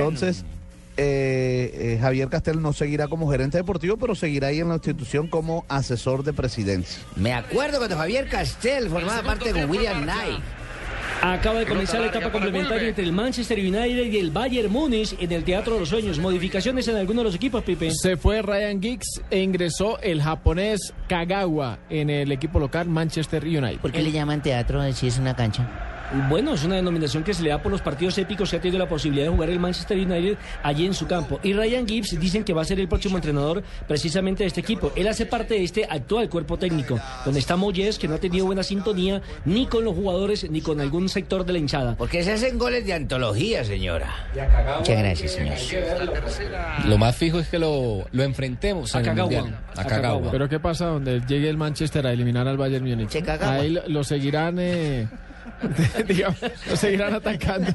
Eh, 0.98 1.96
eh, 1.96 1.98
Javier 2.00 2.30
Castel 2.30 2.62
no 2.62 2.74
seguirá 2.74 3.08
como 3.08 3.30
gerente 3.32 3.58
deportivo, 3.58 3.98
pero 3.98 4.16
seguirá 4.16 4.48
ahí 4.48 4.60
en 4.60 4.70
la 4.70 4.76
institución 4.76 5.28
como 5.28 5.66
asesor 5.68 6.24
de 6.24 6.34
presidencia. 6.34 7.02
Me 7.16 7.34
acuerdo 7.34 7.78
cuando 7.78 7.98
Javier 7.98 8.30
Castel 8.30 8.90
formaba 8.90 9.24
parte 9.24 9.52
con 9.52 9.70
William 9.70 10.04
Knight. 10.04 10.40
Acaba 11.22 11.60
de 11.60 11.66
comenzar 11.66 12.02
la 12.02 12.08
etapa 12.08 12.32
complementaria 12.34 12.90
entre 12.90 13.06
el 13.06 13.14
Manchester 13.14 13.58
United 13.58 14.12
y 14.12 14.18
el 14.18 14.30
Bayern 14.30 14.70
Múnich 14.70 15.16
en 15.20 15.32
el 15.32 15.46
Teatro 15.46 15.76
de 15.76 15.80
los 15.80 15.90
Sueños. 15.90 16.20
Modificaciones 16.20 16.86
en 16.90 16.98
algunos 16.98 17.22
de 17.22 17.30
los 17.30 17.36
equipos, 17.36 17.64
Pipe. 17.64 17.92
Se 17.92 18.18
fue 18.18 18.42
Ryan 18.42 18.82
Giggs 18.82 19.22
e 19.30 19.40
ingresó 19.40 20.00
el 20.02 20.22
japonés 20.22 20.94
Kagawa 21.08 21.80
en 21.90 22.10
el 22.10 22.32
equipo 22.34 22.60
local 22.60 22.90
Manchester 22.90 23.46
United. 23.46 23.80
¿Por 23.80 23.94
qué 23.94 24.02
le 24.02 24.12
llaman 24.12 24.42
teatro 24.42 24.92
si 24.92 25.08
es 25.08 25.18
una 25.18 25.34
cancha? 25.34 25.93
Bueno, 26.30 26.54
es 26.54 26.64
una 26.64 26.76
denominación 26.76 27.24
que 27.24 27.34
se 27.34 27.44
le 27.44 27.50
da 27.50 27.62
por 27.62 27.72
los 27.72 27.82
partidos 27.82 28.18
épicos 28.18 28.50
que 28.50 28.58
ha 28.58 28.62
tenido 28.62 28.80
la 28.80 28.88
posibilidad 28.88 29.26
de 29.26 29.32
jugar 29.32 29.50
el 29.50 29.60
Manchester 29.60 29.98
United 29.98 30.38
allí 30.62 30.86
en 30.86 30.94
su 30.94 31.08
campo. 31.08 31.40
Y 31.44 31.54
Ryan 31.54 31.88
Gibbs 31.88 32.20
dicen 32.20 32.44
que 32.44 32.54
va 32.54 32.62
a 32.62 32.66
ser 32.66 32.80
el 32.80 32.88
próximo 32.88 33.18
entrenador 33.18 33.64
precisamente 33.88 34.44
de 34.44 34.48
este 34.48 34.62
equipo. 34.62 34.92
Él 34.96 35.08
hace 35.08 35.26
parte 35.26 35.56
de 35.56 35.64
este 35.64 35.86
actual 35.90 36.30
cuerpo 36.30 36.58
técnico, 36.58 37.00
donde 37.26 37.40
está 37.40 37.56
Moyes, 37.56 37.98
que 37.98 38.08
no 38.08 38.16
ha 38.16 38.20
tenido 38.20 38.46
buena 38.46 38.64
sintonía 38.64 39.22
ni 39.46 39.66
con 39.66 39.84
los 39.84 39.96
jugadores 39.96 40.50
ni 40.50 40.62
con 40.62 40.80
algún 40.82 41.10
sector 41.10 41.46
de 41.46 41.54
la 41.54 41.60
hinchada. 41.60 41.96
Porque 41.96 42.24
se 42.24 42.34
hacen 42.34 42.58
goles 42.58 42.86
de 42.86 42.94
antología, 42.94 43.64
señora. 43.64 44.14
Muchas 44.78 44.98
gracias, 45.00 45.32
señor. 45.32 45.58
Lo 46.88 46.98
más 46.98 47.16
fijo 47.16 47.40
es 47.40 47.48
que 47.48 47.60
lo, 47.60 48.06
lo 48.12 48.24
enfrentemos 48.24 48.94
A 48.96 49.00
en 49.00 49.06
el 49.06 49.12
Kagawa. 49.12 49.42
Mundial. 49.42 50.28
A. 50.28 50.32
Pero 50.32 50.50
¿qué 50.50 50.60
pasa 50.60 50.86
donde 50.88 51.22
llegue 51.28 51.50
el 51.50 51.58
Manchester 51.58 52.06
a 52.06 52.14
eliminar 52.14 52.48
al 52.48 52.58
Bayern 52.58 52.88
Múnich? 52.88 53.16
Ahí 53.42 53.72
lo, 53.72 53.82
lo 53.88 54.04
seguirán, 54.04 54.58
eh, 54.60 55.08
digamos, 56.08 56.40
lo 56.70 56.76
seguirán 56.76 57.14
atacando. 57.14 57.72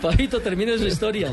Fabito, 0.00 0.40
termine 0.40 0.78
su 0.78 0.86
historia. 0.86 1.30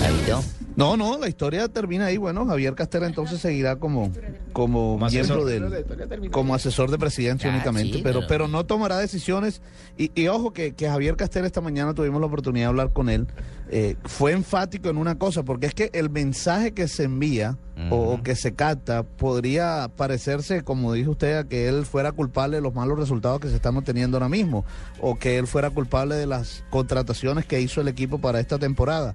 Fabito. 0.00 0.57
No, 0.78 0.96
no, 0.96 1.18
la 1.18 1.28
historia 1.28 1.66
termina 1.68 2.06
ahí. 2.06 2.16
Bueno, 2.18 2.46
Javier 2.46 2.74
Castel 2.76 3.02
entonces 3.02 3.40
seguirá 3.40 3.76
como, 3.76 4.12
como, 4.52 4.96
miembro 5.10 5.44
del, 5.44 6.30
como 6.30 6.54
asesor 6.54 6.90
de 6.90 6.98
presidencia 6.98 7.50
Ah, 7.50 7.54
únicamente, 7.54 7.96
sí, 7.96 8.00
pero, 8.02 8.20
pero- 8.20 8.28
pero 8.28 8.48
no 8.48 8.64
tomará 8.64 8.96
decisiones. 8.98 9.60
Y, 9.96 10.12
y 10.14 10.28
ojo 10.28 10.52
que, 10.52 10.74
que 10.74 10.88
Javier 10.88 11.16
Castel 11.16 11.44
esta 11.46 11.60
mañana 11.60 11.94
tuvimos 11.94 12.20
la 12.20 12.28
oportunidad 12.28 12.66
de 12.66 12.68
hablar 12.68 12.92
con 12.92 13.08
él. 13.08 13.26
eh, 13.70 13.96
fue 14.04 14.32
enfático 14.32 14.88
en 14.88 14.96
una 14.98 15.18
cosa, 15.18 15.42
porque 15.42 15.66
es 15.66 15.74
que 15.74 15.90
el 15.92 16.08
mensaje 16.10 16.72
que 16.72 16.86
se 16.88 17.02
envía 17.02 17.58
o, 17.90 17.96
o 18.14 18.22
que 18.22 18.34
se 18.34 18.54
capta 18.54 19.02
podría 19.02 19.90
parecerse, 19.96 20.62
como 20.62 20.92
dijo 20.94 21.10
usted, 21.10 21.36
a 21.38 21.44
que 21.44 21.68
él 21.68 21.84
fuera 21.86 22.12
culpable 22.12 22.56
de 22.56 22.62
los 22.62 22.74
malos 22.74 22.98
resultados 22.98 23.40
que 23.40 23.48
se 23.48 23.56
están 23.56 23.76
obteniendo 23.76 24.16
ahora 24.16 24.28
mismo, 24.28 24.64
o 25.00 25.18
que 25.18 25.38
él 25.38 25.46
fuera 25.46 25.70
culpable 25.70 26.14
de 26.14 26.26
las 26.26 26.64
contrataciones 26.70 27.44
que 27.46 27.60
hizo 27.60 27.80
el 27.80 27.88
equipo 27.88 28.18
para 28.20 28.40
esta 28.40 28.58
temporada 28.58 29.14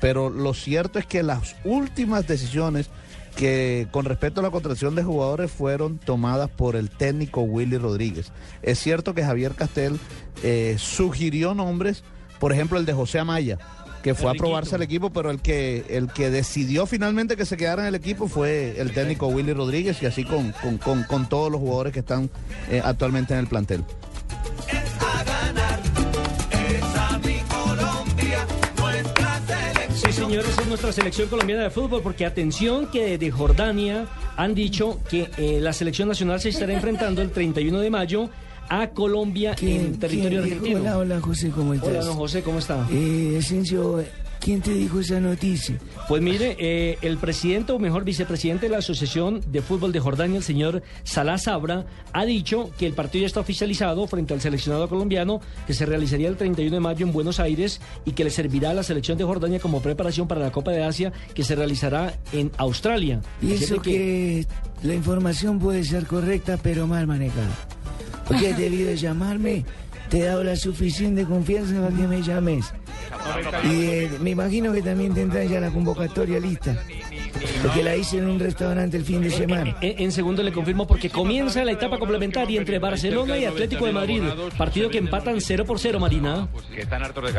pero 0.00 0.30
lo 0.30 0.54
cierto 0.54 0.98
es 0.98 1.06
que 1.06 1.22
las 1.22 1.56
últimas 1.64 2.26
decisiones 2.26 2.90
que 3.36 3.86
con 3.92 4.04
respecto 4.06 4.40
a 4.40 4.42
la 4.42 4.50
contratación 4.50 4.94
de 4.96 5.04
jugadores 5.04 5.50
fueron 5.52 5.98
tomadas 5.98 6.50
por 6.50 6.74
el 6.74 6.90
técnico 6.90 7.42
Willy 7.42 7.78
Rodríguez. 7.78 8.32
Es 8.62 8.80
cierto 8.80 9.14
que 9.14 9.22
Javier 9.24 9.52
Castel 9.54 10.00
eh, 10.42 10.76
sugirió 10.78 11.54
nombres, 11.54 12.02
por 12.40 12.52
ejemplo 12.52 12.78
el 12.78 12.86
de 12.86 12.92
José 12.92 13.20
Amaya, 13.20 13.58
que 14.02 14.14
fue 14.14 14.30
a 14.30 14.34
probarse 14.34 14.74
al 14.74 14.82
equipo, 14.82 15.10
pero 15.10 15.30
el 15.30 15.40
que 15.40 15.84
el 15.90 16.08
que 16.08 16.30
decidió 16.30 16.86
finalmente 16.86 17.36
que 17.36 17.44
se 17.44 17.56
quedara 17.56 17.82
en 17.82 17.88
el 17.88 17.94
equipo 17.94 18.26
fue 18.28 18.80
el 18.80 18.92
técnico 18.92 19.28
Willy 19.28 19.52
Rodríguez 19.52 20.02
y 20.02 20.06
así 20.06 20.24
con, 20.24 20.52
con, 20.60 20.78
con- 20.78 21.04
con 21.04 21.28
todos 21.28 21.52
los 21.52 21.60
jugadores 21.60 21.92
que 21.92 22.00
están 22.00 22.30
eh, 22.70 22.80
actualmente 22.84 23.34
en 23.34 23.40
el 23.40 23.46
plantel. 23.46 23.84
Señores, 30.30 30.58
es 30.58 30.66
nuestra 30.68 30.92
selección 30.92 31.28
colombiana 31.28 31.64
de 31.64 31.70
fútbol, 31.70 32.02
porque 32.02 32.24
atención 32.24 32.86
que 32.86 33.18
de 33.18 33.32
Jordania 33.32 34.06
han 34.36 34.54
dicho 34.54 35.00
que 35.10 35.28
eh, 35.36 35.58
la 35.60 35.72
selección 35.72 36.06
nacional 36.06 36.40
se 36.40 36.50
estará 36.50 36.72
enfrentando 36.72 37.20
el 37.20 37.32
31 37.32 37.80
de 37.80 37.90
mayo 37.90 38.30
a 38.68 38.90
Colombia 38.90 39.56
en 39.60 39.98
territorio 39.98 40.42
argentino. 40.42 40.82
Hola, 40.82 40.98
hola, 40.98 41.20
José, 41.20 41.50
¿cómo 41.50 41.74
estás? 41.74 41.88
Hola, 41.90 42.04
don 42.04 42.14
José, 42.14 42.42
¿cómo 42.42 42.60
está? 42.60 42.86
Eh, 42.92 43.38
Asensio, 43.40 44.04
¿quién 44.40 44.60
te 44.60 44.72
dijo 44.72 45.00
esa 45.00 45.20
noticia? 45.20 45.78
Pues 46.08 46.22
mire, 46.22 46.56
eh, 46.58 46.98
el 47.02 47.18
presidente, 47.18 47.72
o 47.72 47.78
mejor 47.78 48.04
vicepresidente 48.04 48.66
de 48.66 48.72
la 48.72 48.78
Asociación 48.78 49.40
de 49.46 49.62
Fútbol 49.62 49.92
de 49.92 50.00
Jordania, 50.00 50.38
el 50.38 50.42
señor 50.42 50.82
Salah 51.04 51.38
Sabra, 51.38 51.86
ha 52.12 52.24
dicho 52.24 52.70
que 52.78 52.86
el 52.86 52.94
partido 52.94 53.22
ya 53.22 53.26
está 53.26 53.40
oficializado 53.40 54.06
frente 54.06 54.34
al 54.34 54.40
seleccionado 54.40 54.88
colombiano, 54.88 55.40
que 55.66 55.74
se 55.74 55.86
realizaría 55.86 56.28
el 56.28 56.36
31 56.36 56.74
de 56.74 56.80
mayo 56.80 57.06
en 57.06 57.12
Buenos 57.12 57.38
Aires 57.38 57.80
y 58.04 58.12
que 58.12 58.24
le 58.24 58.30
servirá 58.30 58.70
a 58.70 58.74
la 58.74 58.82
selección 58.82 59.18
de 59.18 59.24
Jordania 59.24 59.60
como 59.60 59.82
preparación 59.82 60.26
para 60.26 60.40
la 60.40 60.50
Copa 60.50 60.72
de 60.72 60.82
Asia, 60.82 61.12
que 61.34 61.44
se 61.44 61.54
realizará 61.54 62.14
en 62.32 62.50
Australia. 62.56 63.20
Eso 63.42 63.74
de 63.74 63.80
que 63.80 64.46
la 64.82 64.94
información 64.94 65.58
puede 65.58 65.84
ser 65.84 66.06
correcta, 66.06 66.58
pero 66.62 66.86
mal 66.86 67.06
manejada. 67.06 67.54
Porque 68.26 68.54
debido 68.54 68.94
llamarme, 68.94 69.64
te 70.10 70.18
he 70.18 70.24
dado 70.24 70.42
la 70.42 70.56
suficiente 70.56 71.24
confianza 71.24 71.80
para 71.80 71.96
que 71.96 72.06
me 72.08 72.20
llames. 72.20 72.72
Y 73.64 73.82
eh, 73.84 74.10
me 74.20 74.30
imagino 74.30 74.72
que 74.72 74.82
también 74.82 75.14
tendrás 75.14 75.48
ya 75.48 75.60
la 75.60 75.70
convocatoria 75.70 76.40
lista. 76.40 76.76
Porque 77.62 77.82
la 77.82 77.96
hice 77.96 78.18
en 78.18 78.28
un 78.28 78.38
restaurante 78.38 78.96
el 78.96 79.04
fin 79.04 79.22
de 79.22 79.30
semana. 79.30 79.76
En, 79.80 80.00
en 80.02 80.12
segundo 80.12 80.42
le 80.42 80.52
confirmo 80.52 80.86
porque 80.86 81.10
comienza 81.10 81.64
la 81.64 81.72
etapa 81.72 81.98
complementaria 81.98 82.58
entre 82.58 82.78
Barcelona 82.78 83.38
y 83.38 83.44
Atlético 83.44 83.86
de 83.86 83.92
Madrid, 83.92 84.22
partido 84.56 84.90
que 84.90 84.98
empatan 84.98 85.40
0 85.40 85.64
por 85.64 85.78
0, 85.78 86.00
Marina. 86.00 86.48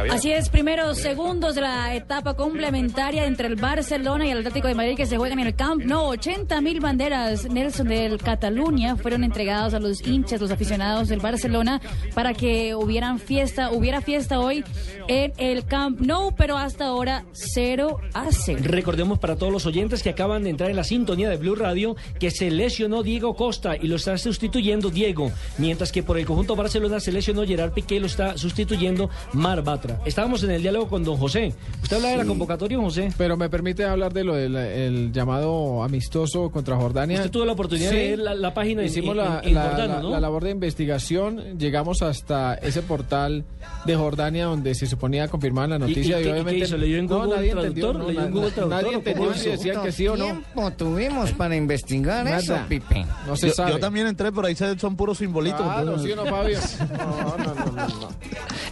Así 0.09 0.31
es, 0.31 0.49
primeros 0.49 0.97
segundos 0.97 1.55
de 1.55 1.61
la 1.61 1.95
etapa 1.95 2.35
complementaria 2.35 3.25
entre 3.25 3.47
el 3.47 3.55
Barcelona 3.55 4.25
y 4.25 4.31
el 4.31 4.39
Atlético 4.39 4.67
de 4.67 4.75
Madrid 4.75 4.95
que 4.95 5.05
se 5.05 5.17
juega 5.17 5.33
en 5.33 5.39
el 5.39 5.55
Camp 5.55 5.83
Nou. 5.83 6.11
80 6.11 6.61
mil 6.61 6.79
banderas, 6.79 7.49
Nelson, 7.49 7.87
del 7.87 8.17
Cataluña 8.17 8.95
fueron 8.95 9.23
entregadas 9.23 9.73
a 9.73 9.79
los 9.79 10.05
hinchas, 10.05 10.41
los 10.41 10.51
aficionados 10.51 11.07
del 11.07 11.19
Barcelona 11.19 11.81
para 12.13 12.33
que 12.33 12.75
hubieran 12.75 13.19
fiesta, 13.19 13.71
hubiera 13.71 14.01
fiesta 14.01 14.39
hoy 14.39 14.63
en 15.07 15.33
el 15.37 15.65
Camp 15.65 15.99
Nou, 16.01 16.33
pero 16.35 16.57
hasta 16.57 16.85
ahora 16.85 17.25
0 17.33 17.99
a 18.13 18.31
0. 18.31 18.59
Recordemos 18.63 19.19
para 19.19 19.35
todos 19.35 19.51
los 19.51 19.65
oyentes 19.65 19.80
que 19.81 20.09
acaban 20.09 20.43
de 20.43 20.51
entrar 20.51 20.69
en 20.69 20.75
la 20.75 20.83
sintonía 20.83 21.27
de 21.29 21.37
Blue 21.37 21.55
Radio 21.55 21.95
que 22.19 22.29
se 22.29 22.51
lesionó 22.51 23.01
Diego 23.03 23.35
Costa 23.35 23.75
y 23.75 23.87
lo 23.87 23.95
está 23.95 24.15
sustituyendo 24.17 24.89
Diego, 24.91 25.31
mientras 25.57 25.91
que 25.91 26.03
por 26.03 26.17
el 26.19 26.25
conjunto 26.25 26.55
Barcelona 26.55 26.99
se 26.99 27.11
lesionó 27.11 27.45
Gerard 27.45 27.71
Piqué 27.73 27.95
y 27.95 27.99
lo 27.99 28.05
está 28.05 28.37
sustituyendo 28.37 29.09
Mar 29.33 29.63
Batra. 29.63 29.99
Estábamos 30.05 30.43
en 30.43 30.51
el 30.51 30.61
diálogo 30.61 30.87
con 30.87 31.03
don 31.03 31.17
José. 31.17 31.53
¿Usted 31.81 31.97
habla 31.97 32.09
de 32.09 32.17
la 32.17 32.25
convocatoria, 32.25 32.77
José? 32.77 33.09
Pero 33.17 33.37
me 33.37 33.49
permite 33.49 33.83
hablar 33.83 34.13
de 34.13 34.23
lo 34.23 34.35
del 34.35 34.55
el 34.55 35.11
llamado 35.11 35.83
amistoso 35.83 36.51
contra 36.51 36.75
Jordania. 36.77 37.17
Usted 37.17 37.31
tuvo 37.31 37.45
la 37.45 37.53
oportunidad 37.53 37.89
Sí. 37.89 37.95
de 37.95 38.03
leer 38.03 38.19
la, 38.19 38.35
la 38.35 38.53
página 38.53 38.83
Hicimos 38.83 39.11
en, 39.11 39.17
la, 39.17 39.39
en- 39.41 39.47
en 39.49 39.53
la- 39.55 39.63
Jordano, 39.69 39.93
la- 39.95 40.01
¿no? 40.01 40.09
la 40.11 40.19
labor 40.19 40.43
de 40.43 40.51
investigación, 40.51 41.57
llegamos 41.57 42.01
hasta 42.03 42.53
ese 42.55 42.81
portal 42.83 43.45
de 43.85 43.95
Jordania 43.95 44.45
donde 44.45 44.75
se 44.75 44.85
suponía 44.85 45.27
confirmar 45.27 45.69
la 45.69 45.75
¿Y- 45.75 45.77
y 45.77 45.81
noticia 45.81 46.19
y 46.19 46.23
qué 46.23 46.31
obviamente 46.31 46.65
en 46.65 47.05
no, 47.07 47.15
Google 47.19 47.35
nadie 47.35 47.51
Traductor? 47.51 47.61
entendió, 47.61 47.93
no, 47.93 48.07
¿Leyó 48.07 48.19
en 48.21 48.25
na- 48.25 48.31
Google 48.31 48.51
Traductor 48.55 48.83
nadie 48.83 48.95
entendió 48.95 49.33
si 49.33 49.49
hizo? 49.49 49.61
Decían 49.71 49.85
que 49.85 49.91
sí 49.91 50.07
o 50.07 50.17
no. 50.17 50.23
tiempo 50.25 50.71
tuvimos 50.71 51.31
para 51.31 51.55
investigar 51.55 52.23
Nada. 52.25 52.37
eso, 52.37 52.57
Pipe? 52.67 53.05
No 53.27 53.35
se 53.35 53.47
yo, 53.47 53.53
sabe. 53.53 53.71
yo 53.71 53.79
también 53.79 54.07
entré, 54.07 54.31
pero 54.31 54.47
ahí 54.47 54.55
son 54.55 54.95
puros 54.95 55.17
simbolitos. 55.17 55.61
Claro, 55.61 55.79
entonces- 55.81 56.07
¿sí 56.07 56.11
o 56.13 56.15
no, 56.23 56.25
Fabio? 56.29 56.59
No, 56.97 57.37
no, 57.37 57.55
no, 57.55 57.65
no, 57.71 57.87
no. 57.87 58.09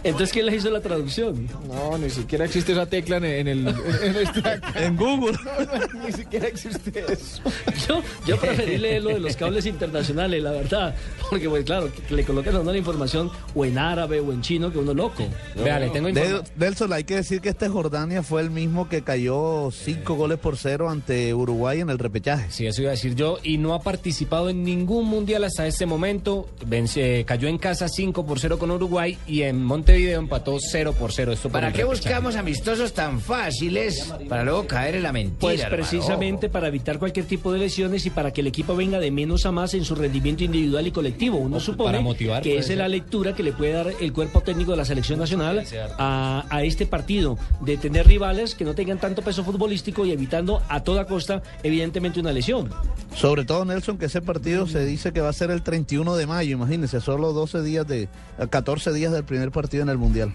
Entonces, 0.02 0.32
¿quién 0.32 0.46
le 0.46 0.56
hizo 0.56 0.70
la 0.70 0.80
traducción? 0.80 1.46
No, 1.68 1.98
ni 1.98 2.08
siquiera 2.08 2.46
existe 2.46 2.72
esa 2.72 2.86
tecla 2.86 3.18
en, 3.18 3.24
en 3.24 3.48
el 3.48 3.68
en, 3.68 4.16
este. 4.16 4.42
En 4.84 4.96
Google. 4.96 5.36
No, 5.60 6.06
ni 6.06 6.12
siquiera 6.12 6.46
existe 6.48 7.04
eso. 7.12 7.42
Yo, 7.86 8.02
yo 8.26 8.36
preferí 8.38 8.78
leer 8.78 9.02
lo 9.02 9.10
de 9.10 9.20
los 9.20 9.36
cables 9.36 9.66
internacionales, 9.66 10.42
la 10.42 10.50
verdad. 10.52 10.94
Porque, 11.28 11.48
pues 11.48 11.64
claro, 11.64 11.90
que 12.08 12.14
le 12.14 12.24
colocan 12.24 12.56
a 12.56 12.60
uno 12.60 12.72
la 12.72 12.78
información 12.78 13.30
o 13.54 13.64
en 13.64 13.78
árabe 13.78 14.20
o 14.20 14.32
en 14.32 14.40
chino 14.40 14.72
que 14.72 14.78
uno 14.78 14.94
loco. 14.94 15.24
Vea, 15.56 15.78
le 15.78 15.90
tengo 15.90 16.08
información. 16.08 16.44
Nelson, 16.56 16.92
hay 16.92 17.04
que 17.04 17.16
decir 17.16 17.40
que 17.40 17.50
este 17.50 17.68
Jordania 17.68 18.22
fue 18.22 18.40
el 18.42 18.50
mismo 18.50 18.88
que 18.88 19.02
cayó 19.02 19.70
cinco 19.70 20.14
goles 20.14 20.38
por 20.38 20.56
cero 20.56 20.89
ante 20.90 21.32
Uruguay 21.34 21.80
en 21.80 21.90
el 21.90 21.98
repechaje. 21.98 22.46
Sí, 22.50 22.66
eso 22.66 22.82
iba 22.82 22.90
a 22.90 22.94
decir 22.94 23.14
yo. 23.14 23.38
Y 23.42 23.58
no 23.58 23.74
ha 23.74 23.80
participado 23.80 24.50
en 24.50 24.62
ningún 24.64 25.06
mundial 25.06 25.44
hasta 25.44 25.66
este 25.66 25.86
momento. 25.86 26.48
Vence- 26.66 27.24
cayó 27.24 27.48
en 27.48 27.58
casa 27.58 27.88
5 27.88 28.26
por 28.26 28.38
0 28.40 28.58
con 28.58 28.70
Uruguay 28.70 29.18
y 29.26 29.42
en 29.42 29.62
Montevideo 29.64 30.18
empató 30.18 30.58
0 30.60 30.94
por 30.98 31.12
0. 31.12 31.32
Esto 31.32 31.44
por 31.48 31.52
¿Para 31.60 31.72
qué 31.72 31.82
repechaje. 31.82 32.08
buscamos 32.14 32.36
amistosos 32.36 32.92
tan 32.92 33.20
fáciles 33.20 34.12
para 34.28 34.44
luego 34.44 34.66
caer 34.66 34.96
en 34.96 35.02
la 35.02 35.12
mentira? 35.12 35.36
Pues 35.40 35.60
hermano? 35.60 35.76
precisamente 35.76 36.48
para 36.48 36.68
evitar 36.68 36.98
cualquier 36.98 37.26
tipo 37.26 37.52
de 37.52 37.58
lesiones 37.58 38.06
y 38.06 38.10
para 38.10 38.32
que 38.32 38.40
el 38.40 38.46
equipo 38.46 38.74
venga 38.76 38.98
de 38.98 39.10
menos 39.10 39.46
a 39.46 39.52
más 39.52 39.74
en 39.74 39.84
su 39.84 39.94
rendimiento 39.94 40.44
individual 40.44 40.86
y 40.86 40.90
colectivo. 40.90 41.38
Uno 41.38 41.60
supone 41.60 41.90
para 41.92 42.00
motivar, 42.00 42.42
que 42.42 42.58
esa 42.58 42.72
es 42.72 42.78
la 42.78 42.88
lectura 42.88 43.34
que 43.34 43.42
le 43.42 43.52
puede 43.52 43.72
dar 43.72 43.92
el 44.00 44.12
cuerpo 44.12 44.40
técnico 44.40 44.70
de 44.72 44.76
la 44.76 44.84
selección 44.84 45.18
nacional 45.18 45.64
a, 45.98 46.44
a 46.48 46.62
este 46.64 46.86
partido, 46.86 47.38
de 47.60 47.76
tener 47.76 48.06
rivales 48.06 48.54
que 48.54 48.64
no 48.64 48.74
tengan 48.74 48.98
tanto 48.98 49.22
peso 49.22 49.44
futbolístico 49.44 50.06
y 50.06 50.12
evitando 50.12 50.62
a 50.68 50.79
toda 50.82 51.06
costa, 51.06 51.42
evidentemente, 51.62 52.20
una 52.20 52.32
lesión. 52.32 52.70
Sobre 53.14 53.44
todo, 53.44 53.64
Nelson, 53.64 53.98
que 53.98 54.06
ese 54.06 54.22
partido 54.22 54.66
se 54.66 54.84
dice 54.84 55.12
que 55.12 55.20
va 55.20 55.28
a 55.28 55.32
ser 55.32 55.50
el 55.50 55.62
31 55.62 56.16
de 56.16 56.26
mayo, 56.26 56.52
imagínense, 56.52 57.00
solo 57.00 57.32
12 57.32 57.62
días 57.62 57.86
de, 57.86 58.08
14 58.50 58.92
días 58.92 59.12
del 59.12 59.24
primer 59.24 59.50
partido 59.50 59.82
en 59.82 59.88
el 59.88 59.98
Mundial. 59.98 60.32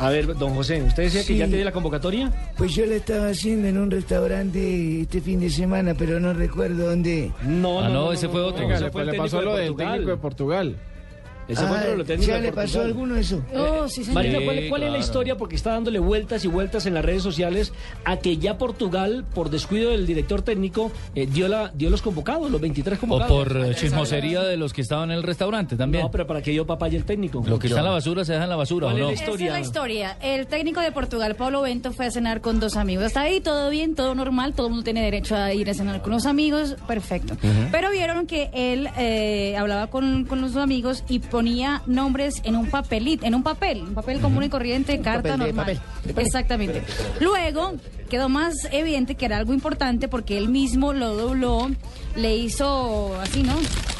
A 0.00 0.10
ver, 0.10 0.36
don 0.36 0.54
José, 0.54 0.82
¿usted 0.82 1.04
decía 1.04 1.24
que 1.24 1.36
ya 1.36 1.46
tiene 1.46 1.64
la 1.64 1.70
convocatoria? 1.70 2.32
Pues 2.56 2.74
yo 2.74 2.84
la 2.84 2.96
estaba 2.96 3.28
haciendo 3.28 3.68
en 3.68 3.78
un 3.78 3.90
restaurante 3.90 5.02
este 5.02 5.20
fin 5.20 5.38
de 5.38 5.48
semana, 5.50 5.94
pero 5.94 6.18
no 6.18 6.32
recuerdo 6.34 6.88
dónde. 6.88 7.30
No, 7.44 7.80
Ah, 7.80 7.88
no, 7.88 8.12
ese 8.12 8.28
fue 8.28 8.40
otro. 8.40 8.62
Venga, 8.62 8.74
ese 8.74 8.84
le, 8.86 8.90
fue 8.90 9.04
le 9.04 9.14
pasó 9.14 9.40
lo 9.40 9.54
del 9.54 9.76
técnico 9.76 10.10
de 10.10 10.16
Portugal. 10.16 10.76
Ese 11.48 11.66
fue 11.66 11.78
otro 11.78 11.96
los 11.96 12.06
técnicos 12.06 12.26
¿Ya 12.28 12.34
de 12.36 12.42
le 12.42 12.52
pasó 12.52 12.80
a 12.80 12.84
alguno 12.84 13.16
eso? 13.16 13.42
Oh, 13.54 13.88
sí, 13.88 14.02
señor. 14.02 14.14
Marino, 14.14 14.38
Sí, 14.38 14.44
¿cuál, 14.44 14.58
cuál 14.68 14.82
es 14.84 14.92
la 14.92 14.98
historia? 14.98 15.36
Porque 15.36 15.56
está 15.56 15.70
dándole 15.72 15.98
vueltas 15.98 16.44
y 16.44 16.48
vueltas 16.48 16.86
en 16.86 16.94
las 16.94 17.04
redes 17.04 17.22
sociales 17.22 17.72
a 18.04 18.16
que 18.16 18.36
ya 18.38 18.56
Portugal, 18.58 19.24
por 19.34 19.50
descuido 19.50 19.90
del 19.90 20.06
director 20.06 20.42
técnico, 20.42 20.90
eh, 21.14 21.26
dio, 21.26 21.48
la, 21.48 21.70
dio 21.74 21.90
los 21.90 22.02
convocados, 22.02 22.50
los 22.50 22.60
23 22.60 22.96
O 22.96 23.00
convocados. 23.00 23.32
por 23.32 23.56
eh, 23.66 23.74
chismosería 23.74 24.42
de 24.42 24.56
los 24.56 24.72
que 24.72 24.80
estaban 24.80 25.10
en 25.10 25.18
el 25.18 25.22
restaurante 25.22 25.76
también. 25.76 26.04
No, 26.04 26.10
pero 26.10 26.26
para 26.26 26.42
que 26.42 26.50
dio 26.50 26.66
papaya 26.66 26.96
el 26.96 27.04
técnico. 27.04 27.42
Lo 27.46 27.58
que 27.58 27.66
está 27.68 27.80
en 27.80 27.84
la 27.86 27.90
basura 27.92 28.24
se 28.24 28.32
deja 28.32 28.44
en 28.44 28.50
la 28.50 28.56
basura, 28.56 28.86
¿o 28.86 28.90
¿Cuál 28.90 28.96
es 28.96 29.02
no? 29.02 29.06
la 29.08 29.12
Esa 29.14 29.22
es 29.24 29.28
historia? 29.28 29.52
la 29.52 29.60
historia. 29.60 30.16
El 30.22 30.46
técnico 30.46 30.80
de 30.80 30.92
Portugal, 30.92 31.34
Pablo 31.36 31.62
Bento, 31.62 31.92
fue 31.92 32.06
a 32.06 32.10
cenar 32.10 32.40
con 32.40 32.60
dos 32.60 32.76
amigos. 32.76 33.04
Hasta 33.04 33.20
ahí 33.22 33.40
todo 33.40 33.70
bien, 33.70 33.94
todo 33.94 34.14
normal, 34.14 34.54
todo 34.54 34.66
el 34.68 34.70
mundo 34.72 34.84
tiene 34.84 35.02
derecho 35.02 35.36
a 35.36 35.52
ir 35.52 35.68
a 35.70 35.74
cenar 35.74 36.02
con 36.02 36.12
los 36.12 36.26
amigos, 36.26 36.76
perfecto. 36.86 37.36
Pero 37.70 37.90
vieron 37.90 38.26
que 38.26 38.50
él 38.54 38.88
eh, 38.98 39.56
hablaba 39.56 39.88
con, 39.88 40.24
con 40.24 40.40
los 40.40 40.56
amigos 40.56 41.04
y 41.08 41.18
ponía 41.34 41.82
nombres 41.86 42.40
en 42.44 42.54
un 42.54 42.70
papelito, 42.70 43.26
en 43.26 43.34
un 43.34 43.42
papel, 43.42 43.82
un 43.82 43.94
papel 43.94 44.20
común 44.20 44.44
y 44.44 44.48
corriente, 44.48 45.00
carta 45.00 45.30
papel 45.30 45.32
de 45.32 45.52
normal. 45.52 45.80
papel, 46.04 46.24
Exactamente. 46.24 46.80
Luego 47.18 47.72
quedó 48.08 48.28
más 48.28 48.54
evidente 48.70 49.16
que 49.16 49.24
era 49.24 49.38
algo 49.38 49.52
importante 49.52 50.06
porque 50.06 50.38
él 50.38 50.48
mismo 50.48 50.92
lo 50.92 51.16
dobló, 51.16 51.72
le 52.14 52.36
hizo 52.36 53.18
así, 53.20 53.42
¿no? 53.42 53.54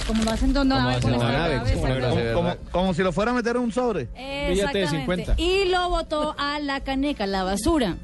Como 0.07 0.23
lo 0.23 0.31
hacen 0.31 0.53
donde 0.53 0.76
Como 0.76 2.41
con 2.41 2.57
como 2.71 2.95
si 2.95 3.03
lo 3.03 3.11
fuera 3.11 3.33
a 3.33 3.35
meter 3.35 3.57
en 3.57 3.62
un 3.62 3.73
sobre. 3.73 4.05
Billete 4.05 4.79
de 4.79 4.85
Exactamente. 4.85 5.25
50. 5.26 5.35
Y 5.38 5.64
lo 5.71 5.88
botó 5.88 6.37
a 6.38 6.61
la 6.61 6.79
caneca, 6.85 7.26
la 7.26 7.43
basura. 7.43 7.97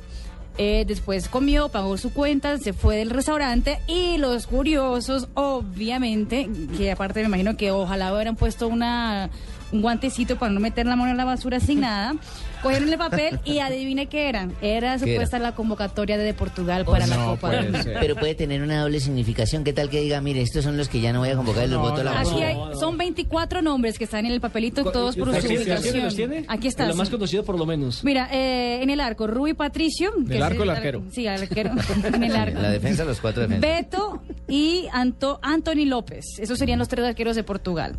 Eh, 0.63 0.85
después 0.87 1.31
comió, 1.31 1.71
pagó 1.71 1.97
su 1.97 2.13
cuenta, 2.13 2.59
se 2.59 2.75
fue 2.75 2.97
del 2.99 3.09
restaurante 3.09 3.79
y 3.89 4.19
los 4.19 4.47
curiosos, 4.47 5.29
obviamente, 5.33 6.51
que 6.77 6.93
aparte 6.93 7.21
me 7.21 7.29
imagino 7.29 7.57
que 7.57 7.71
ojalá 7.71 8.13
hubieran 8.13 8.37
puesto 8.37 8.69
una 8.69 9.31
un 9.73 9.81
guantecito 9.81 10.37
para 10.37 10.53
no 10.53 10.61
meter 10.61 10.85
la 10.85 10.97
mano 10.97 11.13
en 11.13 11.17
la 11.17 11.25
basura 11.25 11.61
sin 11.61 11.81
nada, 11.81 12.15
cogieron 12.63 12.89
el 12.89 12.99
papel 12.99 13.41
y 13.45 13.59
adivine 13.59 14.07
qué 14.07 14.29
era. 14.29 14.49
Era 14.61 14.99
¿Qué 14.99 15.13
supuesta 15.13 15.39
la 15.39 15.53
convocatoria 15.55 16.19
de 16.19 16.35
Portugal 16.35 16.85
para 16.85 17.07
la 17.07 17.17
Copa 17.17 17.51
Mundo. 17.53 17.79
Pero 18.01 18.17
puede 18.17 18.35
tener 18.35 18.63
una 18.63 18.83
doble 18.83 19.01
significación. 19.01 19.65
¿Qué 19.65 19.73
tal 19.73 19.91
que 19.91 20.01
diga, 20.01 20.21
mire, 20.21 20.43
estos 20.43 20.65
son 20.65 20.77
los 20.77 20.89
que 20.89 21.01
ya 21.01 21.13
no 21.13 21.21
voy 21.21 21.31
a 21.31 21.37
convocar 21.37 21.65
y 21.67 21.69
los 21.69 21.81
voto 21.81 22.01
a 22.01 22.05
la 22.05 22.21
Aquí 22.21 22.43
hay, 22.43 22.57
son 22.79 22.97
24 22.99 23.63
nombres 23.63 23.99
que 23.99 24.05
están 24.05 24.27
en 24.27 24.33
el 24.33 24.41
papelito, 24.41 24.85
todos 24.91 25.17
por 25.17 25.29
¿Los 25.29 25.43
su 25.43 25.49
ubicación. 25.49 26.05
¿Los 26.05 26.17
tiene? 26.17 26.45
Aquí 26.49 26.69
está. 26.69 26.87
Lo 26.87 26.95
más 26.97 27.11
conocido 27.11 27.45
por 27.45 27.59
lo 27.59 27.67
menos. 27.67 28.05
Mira, 28.05 28.29
eh, 28.33 28.83
en 28.83 28.91
el 28.91 29.01
arco, 29.01 29.27
Rui 29.27 29.55
Patricio. 29.55 30.13
que 30.27 30.37
es 30.37 30.43
arco, 30.43 30.63
el 30.63 30.71
arquero. 30.71 31.03
Sí, 31.11 31.27
el 31.27 31.43
arquero. 31.43 31.71
en 32.05 32.23
el 32.23 32.37
arco. 32.37 32.61
La 32.61 32.71
defensa, 32.71 33.05
los 33.05 33.21
cuatro 33.21 33.43
defensas. 33.43 33.61
Beto 33.71 34.23
y 34.49 34.87
Anto, 34.93 35.39
Anthony 35.43 35.87
López. 35.87 36.25
Esos 36.39 36.59
serían 36.59 36.79
los 36.79 36.89
tres 36.89 37.05
arqueros 37.07 37.37
de 37.37 37.43
Portugal. 37.45 37.97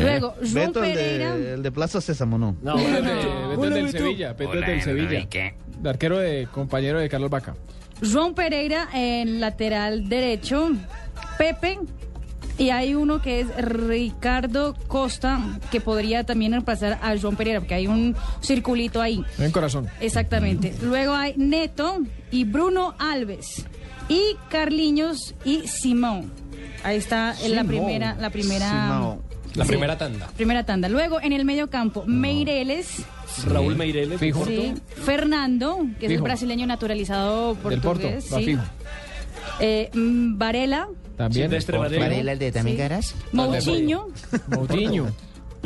Luego, 0.00 0.34
Beto, 0.52 0.82
el 0.84 0.92
Pereira. 0.94 1.36
de, 1.36 1.54
el 1.54 1.62
de 1.62 1.70
Plaza 1.72 2.00
Sésamo, 2.00 2.38
no. 2.38 2.56
No, 2.62 2.76
Beto 2.76 2.90
de- 2.90 3.02
No. 3.02 3.48
Beto 3.50 3.64
es 3.64 3.74
del 3.74 4.01
Sevilla, 4.02 4.34
del 4.34 4.82
Sevilla. 4.82 5.28
De 5.80 5.88
arquero 5.90 6.18
de 6.18 6.46
compañero 6.52 7.00
de 7.00 7.08
Carlos 7.08 7.30
Vaca. 7.30 7.54
João 8.00 8.34
Pereira 8.34 8.88
en 8.92 9.40
lateral 9.40 10.08
derecho. 10.08 10.70
Pepe. 11.38 11.78
Y 12.58 12.70
hay 12.70 12.94
uno 12.94 13.22
que 13.22 13.40
es 13.40 13.56
Ricardo 13.56 14.74
Costa, 14.86 15.40
que 15.70 15.80
podría 15.80 16.24
también 16.24 16.52
reemplazar 16.52 16.98
a 17.02 17.14
João 17.16 17.34
Pereira, 17.34 17.60
porque 17.60 17.74
hay 17.74 17.86
un 17.86 18.14
circulito 18.40 19.00
ahí. 19.00 19.24
En 19.38 19.50
corazón. 19.50 19.88
Exactamente. 20.00 20.74
Luego 20.82 21.14
hay 21.14 21.34
Neto 21.36 22.00
y 22.30 22.44
Bruno 22.44 22.94
Alves. 22.98 23.64
Y 24.08 24.36
Carliños 24.50 25.34
y 25.44 25.66
Simón. 25.66 26.30
Ahí 26.84 26.98
está 26.98 27.34
en 27.42 27.54
la 27.54 27.64
primera, 27.64 28.16
la 28.16 28.30
primera, 28.30 28.68
Simón. 28.68 29.22
La 29.54 29.64
Sí. 29.64 29.70
primera 29.70 29.98
tanda. 29.98 30.28
primera 30.36 30.64
tanda. 30.64 30.88
Luego 30.88 31.20
en 31.20 31.32
el 31.32 31.44
medio 31.44 31.68
campo, 31.70 32.04
Meireles, 32.06 33.02
Raúl 33.46 33.76
Meireles. 33.76 34.18
Fijo. 34.20 34.44
sí, 34.46 34.74
Fernando, 35.04 35.78
que 36.00 36.06
es 36.06 36.12
el 36.12 36.22
brasileño 36.22 36.66
naturalizado 36.66 37.54
Del 37.54 37.62
Porto. 37.62 37.80
portugués, 37.82 38.24
sí. 38.24 38.44
fijo. 38.44 38.62
Eh, 39.60 39.90
mm, 39.92 40.38
Varela, 40.38 40.88
También. 41.16 41.46
Silvestre 41.48 41.76
Porto. 41.76 41.90
Varela. 41.92 42.06
¿Varela, 42.08 42.32
el 42.32 42.38
de 42.38 42.52
también 42.52 42.76
Sí. 42.76 42.82
caras? 42.82 43.14
Moutinho, 43.32 44.08
Moutinho. 44.48 45.06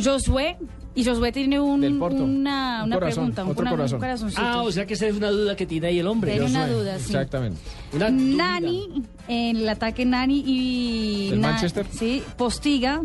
Josué. 0.03 0.57
Y 0.95 1.05
Josué 1.05 1.31
tiene 1.31 1.61
un, 1.61 1.83
Del 1.83 1.99
Porto. 1.99 2.25
una, 2.25 2.79
Un 2.83 2.87
una 2.87 2.97
corazón, 2.97 3.33
pregunta, 3.35 3.45
un, 3.45 3.51
una- 3.51 3.71
un 3.71 3.77
corazón. 3.77 3.99
corazoncito. 4.01 4.43
Ah, 4.43 4.63
o 4.63 4.73
sea 4.73 4.87
que 4.87 4.95
esa 4.95 5.07
es 5.07 5.15
una 5.15 5.29
duda 5.31 5.55
que 5.55 5.67
tiene 5.67 5.89
ahí 5.89 5.99
el 5.99 6.07
hombre. 6.07 6.33
Tiene 6.33 6.47
una 6.47 6.67
duda, 6.67 6.99
sí. 6.99 7.05
Exactamente. 7.07 7.61
Una. 7.93 8.09
Nani, 8.11 9.03
en 9.29 9.57
el 9.59 9.69
ataque 9.69 10.07
Nani 10.07 10.43
y... 10.47 11.31
¿Del 11.31 11.41
Na- 11.43 11.51
Manchester? 11.51 11.85
Sí, 11.93 12.23
Postiga, 12.39 13.03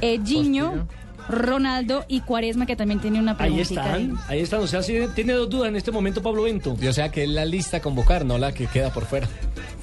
eh, 0.00 0.20
Giño, 0.24 0.86
Ronaldo 1.28 2.04
y 2.06 2.20
Cuaresma, 2.20 2.66
que 2.66 2.76
también 2.76 3.00
tiene 3.00 3.18
una 3.18 3.32
Ahí 3.32 3.36
preguntita. 3.50 3.84
están, 3.98 4.14
ahí 4.28 4.40
están. 4.40 4.60
O 4.60 4.66
sea, 4.66 4.82
sí, 4.82 4.94
tiene 5.14 5.32
dos 5.32 5.48
dudas 5.48 5.68
en 5.70 5.76
este 5.76 5.90
momento 5.90 6.22
Pablo 6.22 6.42
Bento. 6.42 6.76
O 6.88 6.92
sea 6.92 7.10
que 7.10 7.22
es 7.24 7.30
la 7.30 7.44
lista 7.46 7.78
a 7.78 7.80
convocar, 7.80 8.24
no 8.26 8.36
la 8.36 8.52
que 8.52 8.66
queda 8.66 8.92
por 8.92 9.06
fuera. 9.06 9.26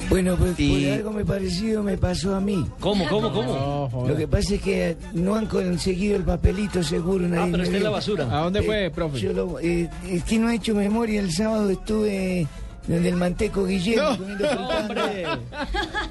Bueno, 0.09 0.35
pues 0.35 0.59
Y- 0.59 0.83
por 0.85 0.93
algo 0.93 1.11
me 1.13 1.25
parecido 1.25 1.81
me 1.83 1.97
pasó 1.97 2.35
a 2.35 2.41
mí. 2.41 2.65
¿Cómo, 2.79 3.07
cómo, 3.07 3.31
cómo? 3.31 4.05
Lo 4.07 4.15
que 4.15 4.27
pasa 4.27 4.55
es 4.55 4.61
que 4.61 4.97
no 5.13 5.35
han 5.35 5.45
conseguido 5.47 6.15
el 6.15 6.23
papelito 6.23 6.83
seguro. 6.83 7.25
Ah, 7.25 7.29
nadie 7.29 7.51
pero 7.51 7.57
me 7.57 7.63
está 7.63 7.77
en 7.77 7.83
la 7.83 7.89
dio. 7.89 7.95
basura. 7.95 8.23
¿A 8.39 8.43
dónde 8.43 8.61
fue, 8.61 8.85
Eh, 8.85 8.89
profe? 8.91 9.19
yo 9.19 9.33
lo- 9.33 9.59
eh, 9.59 9.89
es 10.09 10.23
que 10.23 10.37
no 10.37 10.49
he 10.49 10.55
hecho 10.55 10.75
memoria. 10.75 11.19
El 11.21 11.31
sábado 11.31 11.69
estuve 11.71 12.45
donde 12.87 13.09
el 13.09 13.15
manteco 13.15 13.65
Guillermo 13.65 14.11
No. 14.11 14.17
comiendo 14.17 14.47
fritanga. 14.47 15.39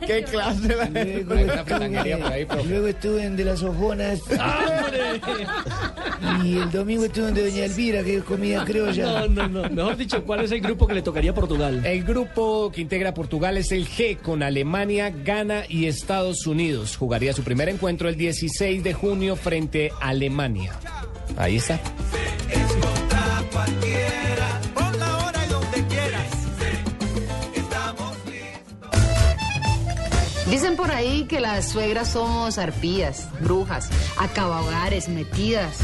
¿Qué 0.06 0.22
clase 0.24 0.76
la 0.76 0.84
Luego 0.90 1.28
por 1.28 1.36
ahí, 1.36 1.44
estuve, 1.44 2.46
profe. 2.46 2.64
luego 2.68 2.86
estuve 2.86 3.24
en 3.24 3.36
de 3.36 3.44
las 3.44 3.62
ojonas. 3.62 4.20
y 6.44 6.58
el 6.58 6.70
domingo 6.70 7.04
estuve 7.04 7.28
en 7.28 7.34
de 7.34 7.50
Doña 7.50 7.64
Elvira, 7.64 8.02
que 8.04 8.16
es 8.16 8.24
comida 8.24 8.64
criolla. 8.64 9.26
No, 9.28 9.48
no, 9.48 9.48
no. 9.48 9.68
Mejor 9.70 9.96
dicho, 9.96 10.22
¿cuál 10.24 10.44
es 10.44 10.52
el 10.52 10.60
grupo 10.60 10.86
que 10.86 10.94
le 10.94 11.02
tocaría 11.02 11.32
a 11.32 11.34
Portugal? 11.34 11.84
El 11.84 12.04
grupo 12.04 12.70
que 12.72 12.80
integra 12.80 13.12
Portugal 13.14 13.56
es 13.56 13.72
el 13.72 13.88
G 13.88 14.18
con 14.18 14.42
Alemania, 14.42 15.10
Ghana 15.10 15.62
y 15.68 15.86
Estados 15.86 16.46
Unidos. 16.46 16.96
Jugaría 16.96 17.32
su 17.32 17.42
primer 17.42 17.68
encuentro 17.68 18.08
el 18.08 18.16
16 18.16 18.82
de 18.84 18.94
junio 18.94 19.34
frente 19.36 19.92
a 20.00 20.08
Alemania. 20.10 20.72
Ahí 21.36 21.56
está. 21.56 21.80
Dicen 30.50 30.74
por 30.74 30.90
ahí 30.90 31.26
que 31.26 31.38
las 31.38 31.68
suegras 31.68 32.10
somos 32.10 32.58
arpías, 32.58 33.28
brujas, 33.40 33.88
acabahogares, 34.18 35.08
metidas. 35.08 35.78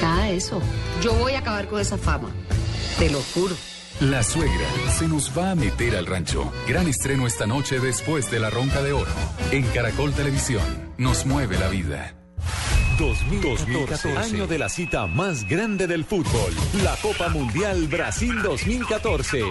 Nada 0.00 0.26
de 0.26 0.36
eso. 0.36 0.62
Yo 1.02 1.12
voy 1.14 1.32
a 1.32 1.40
acabar 1.40 1.66
con 1.66 1.80
esa 1.80 1.98
fama. 1.98 2.30
Te 3.00 3.10
lo 3.10 3.20
juro. 3.34 3.56
La 4.00 4.22
suegra 4.22 4.66
se 4.96 5.08
nos 5.08 5.36
va 5.36 5.50
a 5.50 5.54
meter 5.56 5.96
al 5.96 6.06
rancho. 6.06 6.52
Gran 6.68 6.86
estreno 6.86 7.26
esta 7.26 7.46
noche 7.46 7.80
después 7.80 8.30
de 8.30 8.38
La 8.38 8.48
Ronca 8.48 8.80
de 8.80 8.92
Oro. 8.92 9.10
En 9.50 9.64
Caracol 9.64 10.12
Televisión. 10.12 10.62
Nos 10.96 11.26
mueve 11.26 11.58
la 11.58 11.68
vida. 11.68 12.14
2014, 13.00 14.14
año 14.18 14.46
de 14.46 14.58
la 14.58 14.68
cita 14.68 15.06
más 15.06 15.48
grande 15.48 15.86
del 15.86 16.04
fútbol, 16.04 16.52
la 16.84 16.94
Copa 16.96 17.30
Mundial 17.30 17.88
Brasil 17.88 18.42
2014. 18.42 19.42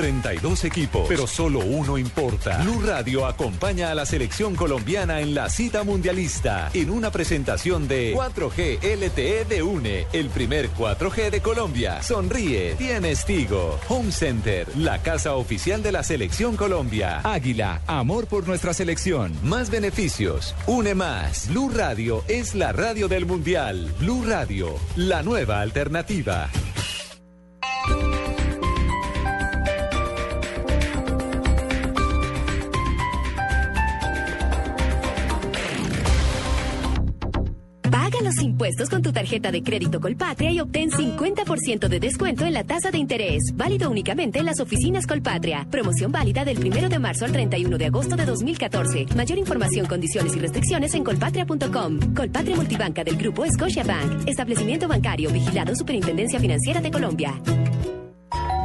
32 0.00 0.64
equipos, 0.64 1.06
pero 1.08 1.26
solo 1.26 1.58
uno 1.60 1.98
importa. 1.98 2.58
Blue 2.62 2.80
Radio 2.80 3.26
acompaña 3.26 3.90
a 3.90 3.94
la 3.94 4.06
selección 4.06 4.54
colombiana 4.54 5.20
en 5.20 5.34
la 5.34 5.50
cita 5.50 5.84
mundialista 5.84 6.70
en 6.72 6.88
una 6.88 7.10
presentación 7.10 7.86
de 7.86 8.14
4G 8.14 8.78
LTE 8.82 9.44
de 9.44 9.62
UNE, 9.62 10.06
el 10.14 10.30
primer 10.30 10.70
4G 10.70 11.30
de 11.30 11.42
Colombia. 11.42 12.02
Sonríe, 12.02 12.76
tienes 12.76 13.26
Tigo. 13.26 13.78
Home 13.88 14.10
Center, 14.10 14.66
la 14.76 15.02
casa 15.02 15.34
oficial 15.34 15.82
de 15.82 15.92
la 15.92 16.02
selección 16.02 16.56
Colombia. 16.56 17.20
Águila, 17.22 17.82
amor 17.86 18.26
por 18.26 18.46
nuestra 18.46 18.72
selección. 18.72 19.32
Más 19.42 19.70
beneficios, 19.70 20.54
une 20.66 20.94
más. 20.94 21.48
Blue 21.48 21.70
Radio 21.74 22.24
es 22.26 22.49
la 22.54 22.72
radio 22.72 23.06
del 23.08 23.26
mundial. 23.26 23.92
Blue 23.98 24.26
Radio, 24.26 24.78
la 24.96 25.22
nueva 25.22 25.60
alternativa. 25.60 26.69
Tarjeta 39.30 39.52
de 39.52 39.62
crédito 39.62 40.00
Colpatria 40.00 40.50
y 40.50 40.58
obtén 40.58 40.90
50% 40.90 41.88
de 41.88 42.00
descuento 42.00 42.44
en 42.44 42.52
la 42.52 42.64
tasa 42.64 42.90
de 42.90 42.98
interés. 42.98 43.52
Válido 43.54 43.88
únicamente 43.88 44.40
en 44.40 44.46
las 44.46 44.58
oficinas 44.58 45.06
Colpatria. 45.06 45.68
Promoción 45.70 46.10
válida 46.10 46.44
del 46.44 46.58
1 46.58 46.88
de 46.88 46.98
marzo 46.98 47.26
al 47.26 47.32
31 47.32 47.78
de 47.78 47.86
agosto 47.86 48.16
de 48.16 48.26
2014. 48.26 49.06
Mayor 49.14 49.38
información, 49.38 49.86
condiciones 49.86 50.34
y 50.34 50.40
restricciones 50.40 50.94
en 50.94 51.04
colpatria.com. 51.04 52.12
Colpatria 52.12 52.56
Multibanca 52.56 53.04
del 53.04 53.16
Grupo 53.16 53.46
Scotiabank. 53.46 54.28
Establecimiento 54.28 54.88
bancario 54.88 55.30
vigilado 55.30 55.76
Superintendencia 55.76 56.40
Financiera 56.40 56.80
de 56.80 56.90
Colombia. 56.90 57.40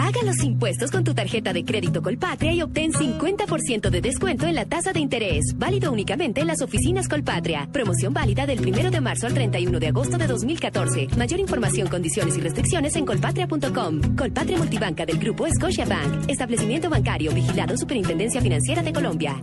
Paga 0.00 0.22
los 0.24 0.42
impuestos 0.44 0.90
con 0.90 1.04
tu 1.04 1.12
tarjeta 1.12 1.52
de 1.52 1.62
crédito 1.62 2.00
Colpatria 2.00 2.54
y 2.54 2.62
obtén 2.62 2.90
50% 2.90 3.90
de 3.90 4.00
descuento 4.00 4.46
en 4.46 4.54
la 4.54 4.64
tasa 4.64 4.94
de 4.94 4.98
interés. 4.98 5.52
Válido 5.56 5.92
únicamente 5.92 6.40
en 6.40 6.46
las 6.46 6.62
oficinas 6.62 7.06
Colpatria. 7.06 7.68
Promoción 7.70 8.14
válida 8.14 8.46
del 8.46 8.66
1 8.66 8.90
de 8.90 9.00
marzo 9.02 9.26
al 9.26 9.34
31 9.34 9.78
de 9.78 9.88
agosto 9.88 10.16
de 10.16 10.26
2014. 10.26 11.08
Mayor 11.18 11.38
información, 11.38 11.88
condiciones 11.88 12.34
y 12.38 12.40
restricciones 12.40 12.96
en 12.96 13.04
colpatria.com. 13.04 14.16
Colpatria 14.16 14.56
Multibanca 14.56 15.04
del 15.04 15.18
Grupo 15.18 15.46
Scotiabank. 15.46 16.30
Establecimiento 16.30 16.88
bancario 16.88 17.30
vigilado 17.32 17.76
Superintendencia 17.76 18.40
Financiera 18.40 18.82
de 18.82 18.94
Colombia. 18.94 19.36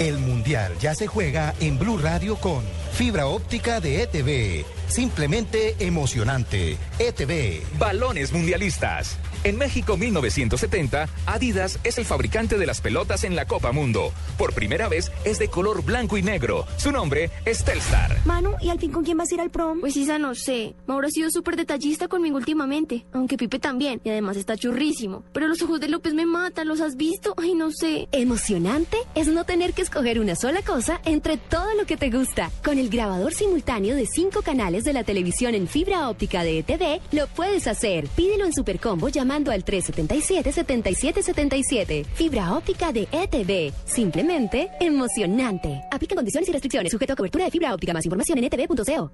El 0.00 0.16
Mundial 0.16 0.72
ya 0.80 0.94
se 0.94 1.06
juega 1.06 1.54
en 1.60 1.78
Blue 1.78 1.98
Radio 1.98 2.36
con 2.36 2.64
fibra 2.92 3.26
óptica 3.26 3.80
de 3.80 4.02
ETV. 4.02 4.64
Simplemente 4.88 5.76
emocionante. 5.78 6.78
ETV. 6.98 7.62
Balones 7.78 8.32
mundialistas. 8.32 9.18
En 9.42 9.56
México 9.56 9.96
1970, 9.96 11.08
Adidas 11.24 11.78
es 11.82 11.96
el 11.96 12.04
fabricante 12.04 12.58
de 12.58 12.66
las 12.66 12.82
pelotas 12.82 13.24
en 13.24 13.34
la 13.34 13.46
Copa 13.46 13.72
Mundo. 13.72 14.12
Por 14.36 14.52
primera 14.52 14.86
vez 14.86 15.10
es 15.24 15.38
de 15.38 15.48
color 15.48 15.82
blanco 15.82 16.18
y 16.18 16.22
negro. 16.22 16.66
Su 16.76 16.92
nombre 16.92 17.30
es 17.46 17.64
Telstar. 17.64 18.18
Manu, 18.26 18.56
¿y 18.60 18.68
al 18.68 18.78
fin 18.78 18.92
con 18.92 19.02
quién 19.02 19.16
vas 19.16 19.30
a 19.32 19.34
ir 19.36 19.40
al 19.40 19.50
prom? 19.50 19.80
Pues 19.80 19.96
Isa, 19.96 20.18
no 20.18 20.34
sé. 20.34 20.74
Mauro 20.86 21.06
ha 21.06 21.10
sido 21.10 21.30
súper 21.30 21.56
detallista 21.56 22.06
conmigo 22.06 22.36
últimamente. 22.36 23.06
Aunque 23.14 23.38
Pipe 23.38 23.58
también. 23.58 24.02
Y 24.04 24.10
además 24.10 24.36
está 24.36 24.58
churrísimo. 24.58 25.24
Pero 25.32 25.48
los 25.48 25.62
ojos 25.62 25.80
de 25.80 25.88
López 25.88 26.12
me 26.12 26.26
matan. 26.26 26.68
¿Los 26.68 26.82
has 26.82 26.96
visto? 26.96 27.32
Ay, 27.38 27.54
no 27.54 27.70
sé. 27.70 28.08
Emocionante 28.12 28.98
es 29.14 29.28
no 29.28 29.44
tener 29.44 29.72
que 29.72 29.80
escoger 29.80 30.20
una 30.20 30.36
sola 30.36 30.60
cosa 30.60 31.00
entre 31.06 31.38
todo 31.38 31.74
lo 31.76 31.86
que 31.86 31.96
te 31.96 32.10
gusta. 32.10 32.50
Con 32.62 32.78
el 32.78 32.90
grabador 32.90 33.32
simultáneo 33.32 33.96
de 33.96 34.04
cinco 34.04 34.42
canales 34.42 34.84
de 34.84 34.92
la 34.92 35.02
televisión 35.02 35.54
en 35.54 35.66
fibra 35.66 36.10
óptica 36.10 36.44
de 36.44 36.58
ETV, 36.58 37.00
lo 37.12 37.26
puedes 37.28 37.66
hacer. 37.66 38.06
Pídelo 38.08 38.44
en 38.44 38.52
Supercombo 38.52 39.08
llamando 39.08 39.29
al 39.30 39.64
377-7777. 39.64 42.04
Fibra 42.14 42.54
óptica 42.54 42.92
de 42.92 43.06
ETV. 43.12 43.72
Simplemente 43.84 44.70
emocionante. 44.80 45.82
Aplica 45.90 46.16
condiciones 46.16 46.48
y 46.48 46.52
restricciones. 46.52 46.90
Sujeto 46.90 47.12
a 47.12 47.16
cobertura 47.16 47.44
de 47.44 47.50
fibra 47.50 47.74
óptica. 47.74 47.92
Más 47.92 48.04
información 48.04 48.38
en 48.38 48.44
etv.co. 48.44 49.12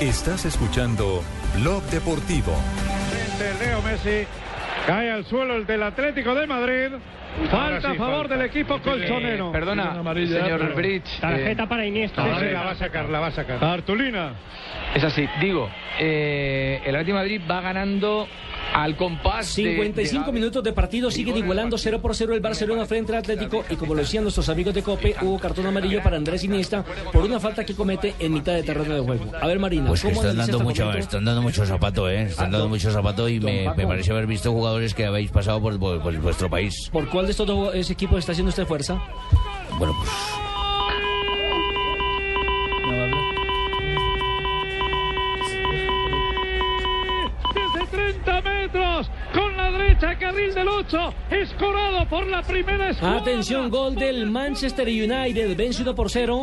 Estás 0.00 0.44
escuchando 0.44 1.22
Blog 1.56 1.82
Deportivo. 1.84 2.52
de 3.38 3.66
Leo 3.66 3.82
Messi. 3.82 4.26
Cae 4.86 5.10
al 5.10 5.24
suelo 5.24 5.56
el 5.56 5.66
del 5.66 5.82
Atlético 5.82 6.34
de 6.34 6.46
Madrid. 6.46 6.92
Falta 7.50 7.90
a 7.90 7.94
favor 7.94 8.28
del 8.28 8.42
equipo 8.42 8.80
colchonero. 8.80 9.52
Perdona, 9.52 10.02
señor 10.14 10.74
Bridge. 10.74 11.20
Tarjeta 11.20 11.68
para 11.68 11.86
Iniesta. 11.86 12.26
La 12.26 12.62
va 12.62 12.70
a 12.70 12.74
sacar, 12.74 13.08
la 13.08 13.20
va 13.20 13.26
a 13.28 13.32
sacar. 13.32 13.62
Artulina. 13.62 14.32
Es 14.94 15.04
así, 15.04 15.28
digo, 15.40 15.68
eh, 16.00 16.80
el 16.84 16.94
Atlético 16.94 17.18
de 17.18 17.22
Madrid 17.22 17.40
va 17.48 17.60
ganando 17.60 18.26
al 18.74 18.96
compás 18.96 19.54
de- 19.56 19.62
55 19.72 20.26
de- 20.26 20.32
minutos 20.32 20.62
de 20.64 20.72
partido, 20.72 21.10
siguen 21.10 21.36
igualando 21.36 21.76
0 21.78 22.00
por 22.00 22.14
0 22.14 22.34
el 22.34 22.40
Barcelona 22.40 22.86
frente 22.86 23.12
al 23.12 23.18
Atlético 23.18 23.64
y 23.70 23.76
como 23.76 23.94
lo 23.94 24.00
decían 24.00 24.22
nuestros 24.24 24.48
amigos 24.48 24.74
de 24.74 24.82
Cope, 24.82 25.14
hubo 25.22 25.38
cartón 25.38 25.66
amarillo 25.66 26.02
para 26.02 26.16
Andrés 26.16 26.44
Iniesta 26.44 26.84
por 27.12 27.24
una 27.24 27.40
falta 27.40 27.64
que 27.64 27.74
comete 27.74 28.14
en 28.18 28.32
mitad 28.32 28.52
de 28.54 28.62
terreno 28.62 28.94
de 28.94 29.00
juego. 29.00 29.32
A 29.40 29.46
ver, 29.46 29.58
Marina, 29.58 29.88
Pues 29.88 30.02
que 30.02 30.08
¿cómo 30.08 30.20
están 30.22 30.36
dando, 30.36 30.52
este 30.52 30.64
mucho, 30.64 30.84
momento? 30.84 31.04
están 31.04 31.24
dando 31.24 31.42
mucho 31.42 31.66
zapato, 31.66 32.08
¿eh? 32.10 32.22
Están 32.22 32.50
dando 32.50 32.68
mucho 32.68 32.90
zapato 32.90 33.28
y 33.28 33.40
me, 33.40 33.72
me 33.74 33.86
parece 33.86 34.10
haber 34.12 34.26
visto 34.26 34.52
jugadores 34.52 34.94
que 34.94 35.04
habéis 35.06 35.30
pasado 35.30 35.60
por, 35.60 35.78
por- 35.78 36.02
por 36.02 36.16
vuestro 36.18 36.48
país. 36.50 36.88
¿Por 36.92 37.08
cuál 37.08 37.26
de 37.26 37.32
estos 37.32 37.46
dos 37.46 37.74
ese 37.74 37.92
equipo 37.92 38.18
está 38.18 38.32
haciendo 38.32 38.50
usted 38.50 38.66
fuerza? 38.66 39.00
Bueno, 39.78 39.94
pues 39.98 40.10
metros. 48.72 49.10
Con 49.34 49.56
la 49.56 49.70
derecha, 49.70 50.18
carril 50.18 50.54
del 50.54 50.68
8. 50.68 51.14
Escorado 51.30 52.08
por 52.08 52.26
la 52.26 52.42
primera 52.42 52.90
escuadra. 52.90 53.18
Atención, 53.18 53.70
gol 53.70 53.94
del 53.94 54.26
Manchester 54.30 54.86
United, 54.88 55.56
vence 55.56 55.82
1 55.82 55.94
por 55.94 56.10
0. 56.10 56.42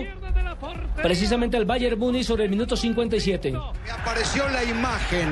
Precisamente 1.01 1.57
al 1.57 1.65
Bayern 1.65 1.99
Múnich 1.99 2.23
sobre 2.25 2.45
el 2.45 2.49
minuto 2.49 2.75
57. 2.75 3.53
Apareció 4.01 4.47
la 4.49 4.63
imagen, 4.63 5.29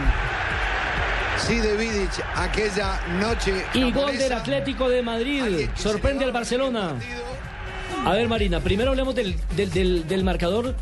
sí, 1.37 1.55
de 1.59 1.75
Vidic 1.77 2.11
aquella 2.35 2.99
noche. 3.19 3.65
Y 3.73 3.91
gol 3.91 4.17
del 4.17 4.33
Atlético 4.33 4.89
de 4.89 5.01
Madrid. 5.01 5.69
Sorprende 5.75 6.25
al 6.25 6.31
Barcelona. 6.31 6.95
A 8.05 8.11
ver, 8.11 8.27
Marina, 8.27 8.59
primero 8.59 8.89
hablemos 8.91 9.15
del, 9.15 9.35
del, 9.55 9.69
del- 9.71 10.07
del 10.07 10.23
marcador. 10.23 10.75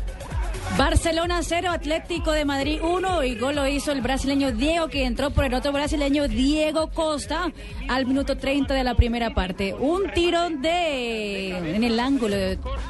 Barcelona 0.76 1.40
0, 1.42 1.70
Atlético 1.70 2.32
de 2.32 2.44
Madrid 2.44 2.80
1 2.82 3.24
y 3.24 3.34
gol 3.36 3.56
lo 3.56 3.68
hizo 3.68 3.92
el 3.92 4.00
brasileño 4.00 4.52
Diego 4.52 4.88
que 4.88 5.04
entró 5.04 5.30
por 5.30 5.44
el 5.44 5.54
otro 5.54 5.70
brasileño 5.70 6.28
Diego 6.28 6.88
Costa 6.88 7.52
al 7.88 8.06
minuto 8.06 8.36
30 8.36 8.72
de 8.72 8.82
la 8.82 8.94
primera 8.94 9.34
parte. 9.34 9.74
Un 9.74 10.10
tiro 10.12 10.48
de 10.48 11.76
en 11.76 11.84
el 11.84 12.00
ángulo 12.00 12.36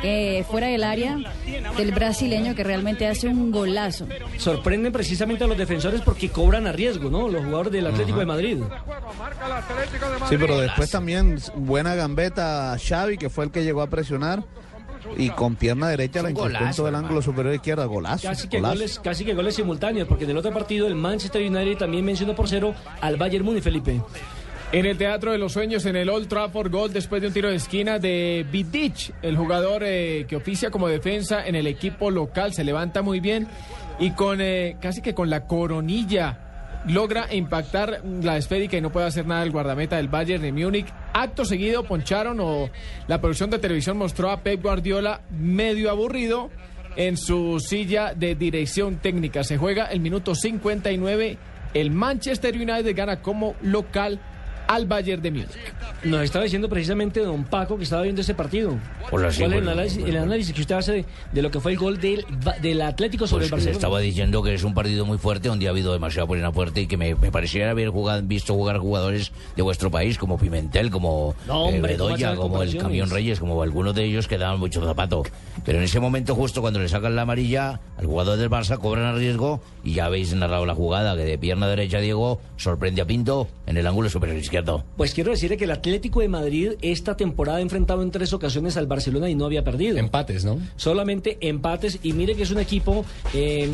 eh, 0.03 0.45
fuera 0.49 0.69
del 0.69 0.85
área 0.85 1.19
del 1.77 1.93
brasileño 1.93 2.55
que 2.55 2.63
realmente 2.63 3.09
hace 3.09 3.27
un 3.27 3.51
golazo. 3.51 4.07
Sorprenden 4.39 4.93
precisamente 4.93 5.45
a 5.45 5.47
los 5.49 5.59
defensores 5.59 6.01
porque 6.03 6.29
cobran 6.29 6.67
a 6.69 6.73
riesgo, 6.73 7.11
¿no? 7.11 7.29
Los 7.29 7.45
jugadores 7.45 7.73
del 7.73 7.87
Atlético 7.89 8.21
de 8.21 8.27
Madrid. 8.27 8.59
Sí, 10.29 10.37
pero 10.39 10.59
después 10.59 10.91
también 10.91 11.39
buena 11.57 11.95
gambeta 11.95 12.73
a 12.73 12.79
Xavi, 12.79 13.19
que 13.19 13.29
fue 13.29 13.45
el 13.45 13.51
que 13.51 13.65
llegó 13.65 13.83
a 13.83 13.89
presionar. 13.89 14.45
Y 15.17 15.31
con 15.31 15.57
pierna 15.57 15.89
derecha 15.89 16.23
la 16.23 16.31
golazo, 16.31 16.85
del 16.85 16.95
ángulo 16.95 17.23
superior 17.23 17.55
izquierda. 17.55 17.85
Golazo. 17.87 18.29
Casi 18.29 18.49
que, 18.49 18.59
golazo. 18.59 18.75
goles, 18.75 19.01
casi 19.03 19.25
que 19.25 19.35
goles 19.35 19.55
simultáneos, 19.55 20.09
porque 20.09 20.25
en 20.25 20.31
el 20.31 20.37
otro 20.37 20.53
partido 20.53 20.87
el 20.87 20.95
Manchester 20.95 21.43
United 21.43 21.79
también 21.79 22.05
mencionó 22.05 22.35
por 22.35 22.49
cero 22.49 22.75
al 23.01 23.17
Bayern 23.17 23.45
Múnich, 23.45 23.63
Felipe. 23.63 24.01
En 24.73 24.87
el 24.87 24.97
Teatro 24.97 25.33
de 25.33 25.39
los 25.39 25.53
Sueños, 25.53 25.85
en 25.85 25.97
el 25.97 26.09
Old 26.09 26.29
Trafford, 26.29 26.71
gol 26.71 26.93
después 26.95 27.21
de 27.21 27.29
un 27.29 27.35
tiro 27.35 27.51
de 27.51 27.57
esquina 27.57 27.99
de 27.99 28.47
Vidic, 28.51 29.13
el 29.21 29.37
jugador 29.37 29.83
eh, 29.85 30.25
que 30.27 30.37
oficia 30.37 30.71
como 30.71 30.89
defensa 30.89 31.47
en 31.47 31.57
el 31.57 31.67
equipo 31.67 32.11
local, 32.11 32.55
se 32.55 32.65
levanta 32.65 33.03
muy 33.03 33.21
bien 33.21 33.47
y 33.99 34.13
con 34.13 34.41
eh, 34.41 34.79
casi 34.81 35.03
que 35.03 35.13
con 35.13 35.29
la 35.29 35.47
coronilla 35.47 36.52
logra 36.87 37.33
impactar 37.33 38.03
la 38.05 38.37
esférica 38.37 38.77
y 38.77 38.81
no 38.81 38.91
puede 38.91 39.07
hacer 39.07 39.27
nada 39.27 39.43
el 39.43 39.51
guardameta 39.51 39.97
del 39.97 40.09
Bayern 40.09 40.43
de 40.43 40.53
Múnich. 40.53 40.87
Acto 41.13 41.45
seguido 41.45 41.85
poncharon 41.85 42.39
o 42.41 42.71
la 43.07 43.21
producción 43.21 43.51
de 43.51 43.59
televisión 43.59 43.97
mostró 43.97 44.31
a 44.31 44.41
Pep 44.41 44.63
Guardiola 44.63 45.21
medio 45.31 45.91
aburrido 45.91 46.51
en 46.97 47.17
su 47.17 47.61
silla 47.61 48.15
de 48.15 48.35
dirección 48.35 48.97
técnica. 48.97 49.45
Se 49.45 49.59
juega 49.59 49.87
el 49.87 50.01
minuto 50.01 50.35
59. 50.35 51.39
El 51.75 51.91
Manchester 51.91 52.55
United 52.55 52.95
gana 52.95 53.23
como 53.23 53.55
local 53.63 54.21
al 54.75 54.87
Bayern 54.87 55.23
de 55.23 55.31
Múnich. 55.31 55.49
Nos 56.05 56.23
estaba 56.23 56.45
diciendo 56.45 56.69
precisamente 56.69 57.21
don 57.21 57.45
Paco 57.45 57.77
que 57.77 57.85
estaba 57.85 58.03
viendo 58.03 58.23
ese 58.23 58.35
partido. 58.35 58.77
Hola, 59.11 59.31
sí, 59.31 59.41
¿Cuál 59.41 59.53
es 59.53 59.59
el 59.63 59.69
análisis, 59.69 59.99
el 59.99 60.05
bueno. 60.05 60.23
análisis 60.23 60.55
que 60.55 60.61
usted 60.63 60.75
hace 60.75 60.93
de, 60.93 61.05
de 61.33 61.43
lo 61.43 61.51
que 61.51 61.61
fue 61.61 61.73
el 61.73 61.79
gol 61.79 62.01
del, 62.01 62.25
Atlético 62.83 63.27
sobre 63.27 63.43
Pues 63.43 63.49
el 63.49 63.51
Barcelona? 63.51 63.77
estaba 63.77 64.01
diciendo 64.01 64.43
que 64.43 64.55
es 64.55 64.65
un 64.65 64.75
partido 64.75 65.05
muy 65.05 65.19
fuerte, 65.19 65.49
donde 65.49 65.67
ha 65.67 65.71
habido 65.71 65.93
demasiada 65.93 66.25
buena 66.25 66.51
fuerte 66.51 66.81
y 66.81 66.87
que 66.87 66.97
me, 66.97 67.15
me 67.15 67.31
pareciera 67.31 67.71
haber 67.71 67.91
jugado, 67.91 68.23
visto 68.25 68.55
jugar 68.55 68.79
jugadores 68.79 69.31
de 69.55 69.63
vuestro 69.63 69.91
país 69.91 70.19
como 70.19 70.39
Pimentel, 70.39 70.91
como 70.91 71.35
No, 71.47 71.69
eh, 71.69 71.75
hombre, 71.75 71.97
¿cómo 71.97 72.09
Bedoya, 72.09 72.29
hacen 72.31 72.41
como 72.41 72.63
el? 72.63 72.77
Camión 72.79 73.11
Reyes, 73.11 73.39
como 73.39 73.63
algunos 73.63 73.95
de 73.95 74.05
ellos 74.05 74.27
que 74.27 74.39
daban 74.39 74.59
mucho 74.59 74.85
zapato. 74.85 75.23
Pero 75.65 75.79
en 75.79 75.85
ese 75.85 76.01
momento, 76.01 76.35
justo 76.35 76.63
cuando 76.63 76.81
le 76.81 76.89
sacan 76.89 77.15
la 77.15 77.23
amarilla 77.23 77.81
al 77.99 78.07
jugador 78.07 78.39
del 78.39 78.51
Barça, 78.51 78.79
cobran 78.79 79.05
a 79.05 79.13
riesgo 79.13 79.61
y 79.85 79.93
ya 79.93 80.07
habéis 80.07 80.35
narrado 80.35 80.67
la 80.67 80.75
jugada 80.75 81.15
que 81.15 81.25
de 81.25 81.39
pierna 81.39 81.69
derecha 81.69 81.99
Diego 81.99 82.41
sorprende 82.57 83.03
a 83.03 83.05
Pinto 83.05 83.47
en 83.67 83.77
el 83.77 83.87
ángulo 83.87 84.09
superior 84.09 84.39
izquierdo. 84.39 84.62
Pues 84.97 85.15
quiero 85.15 85.31
decirle 85.31 85.57
que 85.57 85.65
el 85.65 85.71
Atlético 85.71 86.21
de 86.21 86.29
Madrid 86.29 86.73
esta 86.83 87.17
temporada 87.17 87.59
ha 87.59 87.61
enfrentado 87.61 88.03
en 88.03 88.11
tres 88.11 88.33
ocasiones 88.33 88.77
al 88.77 88.87
Barcelona 88.87 89.29
y 89.31 89.35
no 89.35 89.47
había 89.47 89.65
perdido. 89.65 89.99
Empates, 89.99 90.45
¿no? 90.45 90.59
Solamente 90.77 91.39
empates 91.41 91.99
y 92.03 92.13
mire 92.13 92.35
que 92.35 92.43
es 92.43 92.51
un 92.51 92.59
equipo 92.59 93.05
eh, 93.35 93.69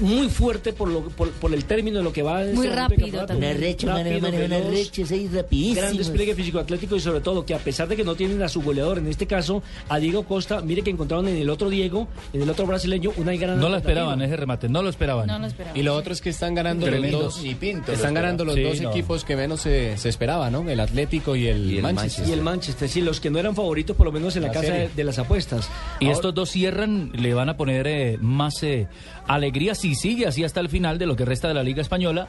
muy 0.00 0.28
fuerte 0.28 0.72
por, 0.72 0.88
lo, 0.88 1.02
por, 1.08 1.30
por 1.32 1.52
el 1.54 1.64
término 1.64 1.98
de 1.98 2.04
lo 2.04 2.12
que 2.12 2.22
va. 2.22 2.44
Muy 2.52 2.66
este 2.66 2.76
rápido 2.76 3.26
también. 3.26 3.52
Una 3.52 3.60
recha, 3.60 3.86
Rápido, 3.88 4.18
una 4.46 4.58
recha, 4.70 5.02
rapidísimo. 5.32 5.80
Gran 5.80 5.96
despliegue 5.96 6.34
físico 6.34 6.58
atlético 6.58 6.96
y 6.96 7.00
sobre 7.00 7.20
todo 7.20 7.44
que 7.44 7.54
a 7.54 7.58
pesar 7.58 7.88
de 7.88 7.96
que 7.96 8.04
no 8.04 8.14
tienen 8.14 8.42
a 8.42 8.48
su 8.48 8.62
goleador, 8.62 8.98
en 8.98 9.08
este 9.08 9.26
caso 9.26 9.62
a 9.88 9.98
Diego 9.98 10.24
Costa, 10.24 10.60
mire 10.60 10.82
que 10.82 10.90
encontraron 10.90 11.28
en 11.28 11.36
el 11.36 11.50
otro 11.50 11.70
Diego, 11.70 12.08
en 12.32 12.42
el 12.42 12.50
otro 12.50 12.66
brasileño, 12.66 13.12
una 13.16 13.34
gran 13.34 13.58
No 13.60 13.68
lo 13.68 13.76
esperaban 13.76 14.20
ese 14.22 14.36
remate, 14.36 14.68
no 14.68 14.82
lo 14.82 14.90
esperaban. 14.90 15.26
No 15.26 15.38
lo 15.38 15.46
esperaba. 15.46 15.78
Y 15.78 15.82
lo 15.82 15.94
otro 15.94 16.12
es 16.12 16.20
que 16.20 16.30
están 16.30 16.54
ganando 16.54 16.86
Tremendo. 16.86 17.20
los 17.22 17.34
dos. 17.34 17.42
Ni 17.44 17.54
Pinto 17.54 17.88
lo 17.88 17.94
están 17.94 18.14
ganando 18.14 18.44
los 18.44 18.56
dos 18.56 18.80
no. 18.80 18.90
equipos 18.90 19.24
que 19.24 19.36
menos 19.36 19.60
se, 19.60 19.96
se 19.96 20.08
esperaba, 20.28 20.50
¿no? 20.50 20.68
El 20.68 20.80
Atlético 20.80 21.36
y 21.36 21.46
el, 21.46 21.80
Manchester. 21.80 22.28
Y 22.28 22.32
el 22.32 22.42
Manchester, 22.42 22.88
sí, 22.88 23.00
los 23.00 23.18
que 23.18 23.30
no 23.30 23.38
eran 23.38 23.54
favoritos 23.54 23.96
por 23.96 24.04
lo 24.04 24.12
menos 24.12 24.36
en 24.36 24.42
la, 24.42 24.48
La 24.48 24.54
casa 24.54 24.72
de, 24.74 24.88
de 24.94 25.04
las 25.04 25.18
apuestas. 25.18 25.70
Y 26.00 26.04
Ahora- 26.06 26.16
estos 26.16 26.34
dos 26.34 26.50
cierran, 26.50 27.10
le 27.14 27.32
van 27.32 27.48
a 27.48 27.56
poner 27.56 27.86
eh, 27.86 28.18
más 28.20 28.62
eh, 28.62 28.88
alegría 29.26 29.74
si 29.74 29.94
sigue 29.94 30.26
así 30.26 30.44
hasta 30.44 30.60
el 30.60 30.68
final 30.68 30.98
de 30.98 31.06
lo 31.06 31.16
que 31.16 31.24
resta 31.24 31.48
de 31.48 31.54
la 31.54 31.62
Liga 31.62 31.80
Española. 31.80 32.28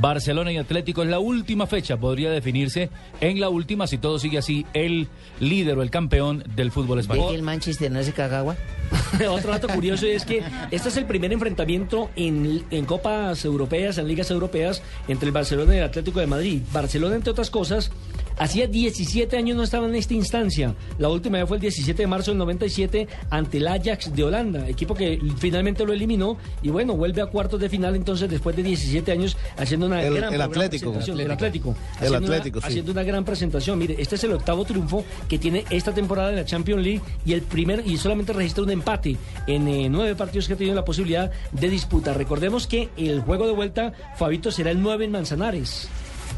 Barcelona 0.00 0.52
y 0.52 0.58
Atlético 0.58 1.02
es 1.02 1.08
la 1.08 1.18
última 1.18 1.66
fecha, 1.66 1.96
podría 1.96 2.30
definirse 2.30 2.90
en 3.20 3.40
la 3.40 3.48
última, 3.48 3.86
si 3.86 3.98
todo 3.98 4.18
sigue 4.18 4.38
así, 4.38 4.64
el 4.74 5.08
líder 5.40 5.78
o 5.78 5.82
el 5.82 5.90
campeón 5.90 6.44
del 6.54 6.70
fútbol 6.70 6.98
¿Ve 6.98 7.02
español. 7.02 7.30
que 7.30 7.34
el 7.36 7.42
Manchester 7.42 7.90
no 7.90 8.02
se 8.02 8.12
caga 8.12 8.38
agua? 8.38 8.56
Otro 9.30 9.50
dato 9.50 9.68
curioso 9.68 10.06
es 10.06 10.24
que 10.24 10.42
este 10.70 10.88
es 10.88 10.96
el 10.96 11.06
primer 11.06 11.32
enfrentamiento 11.32 12.10
en, 12.16 12.64
en 12.70 12.84
Copas 12.84 13.44
Europeas, 13.44 13.98
en 13.98 14.06
Ligas 14.06 14.30
Europeas, 14.30 14.82
entre 15.08 15.26
el 15.26 15.32
Barcelona 15.32 15.74
y 15.74 15.78
el 15.78 15.84
Atlético 15.84 16.20
de 16.20 16.26
Madrid. 16.26 16.62
Barcelona, 16.72 17.16
entre 17.16 17.30
otras 17.30 17.50
cosas, 17.50 17.90
hacía 18.38 18.66
17 18.66 19.36
años 19.36 19.56
no 19.56 19.62
estaba 19.62 19.86
en 19.88 19.94
esta 19.94 20.14
instancia. 20.14 20.74
La 20.98 21.08
última 21.08 21.38
vez 21.38 21.48
fue 21.48 21.56
el 21.56 21.60
17 21.60 22.02
de 22.02 22.06
marzo 22.06 22.30
del 22.30 22.38
97 22.38 23.08
ante 23.30 23.58
el 23.58 23.66
Ajax 23.68 24.14
de 24.14 24.24
Holanda, 24.24 24.68
equipo 24.68 24.94
que 24.94 25.18
finalmente 25.38 25.84
lo 25.84 25.92
eliminó 25.92 26.36
y 26.62 26.70
bueno, 26.70 26.94
vuelve 26.94 27.22
a 27.22 27.26
cuartos 27.26 27.60
de 27.60 27.68
final 27.68 27.96
entonces 27.96 28.28
después 28.30 28.54
de 28.56 28.62
17 28.62 29.10
años 29.12 29.36
haciendo 29.56 29.86
una 29.86 30.02
El- 30.02 30.14
gran 30.14 30.32
el 30.34 30.40
Atlético. 30.42 30.92
presentación. 30.92 31.20
El 31.20 31.30
Atlético. 31.30 31.70
El 32.00 32.06
Haciendo 32.06 32.18
una- 32.26 32.36
Atlético, 32.36 32.60
sí. 32.60 32.66
haciendo 32.66 32.92
una 32.92 33.02
gran 33.02 33.24
presentación. 33.24 33.78
Mire, 33.78 33.96
este 33.98 34.14
es 34.16 34.24
el 34.24 34.32
octavo 34.32 34.64
triunfo 34.64 35.04
que 35.28 35.38
tiene 35.38 35.64
esta 35.70 35.92
temporada 35.92 36.30
de 36.30 36.36
la 36.36 36.44
Champions 36.44 36.82
League 36.82 37.00
y 37.26 37.32
el 37.32 37.42
primer 37.42 37.82
y 37.86 37.96
solamente 37.96 38.32
registra 38.32 38.62
un 38.64 38.70
empate 38.70 39.16
en 39.46 39.68
eh, 39.68 39.88
nueve 39.90 40.14
partidos 40.14 40.46
que 40.46 40.54
ha 40.54 40.56
tenido 40.56 40.74
la 40.74 40.84
posibilidad 40.84 41.30
de 41.52 41.68
disputa. 41.70 42.12
Recordemos 42.14 42.66
que 42.66 42.88
el 42.96 43.20
juego 43.20 43.46
de 43.46 43.52
vuelta, 43.52 43.92
Fabito, 44.16 44.50
será 44.50 44.70
el 44.70 44.80
9 44.82 45.04
en 45.04 45.12
Manzanares. 45.12 45.88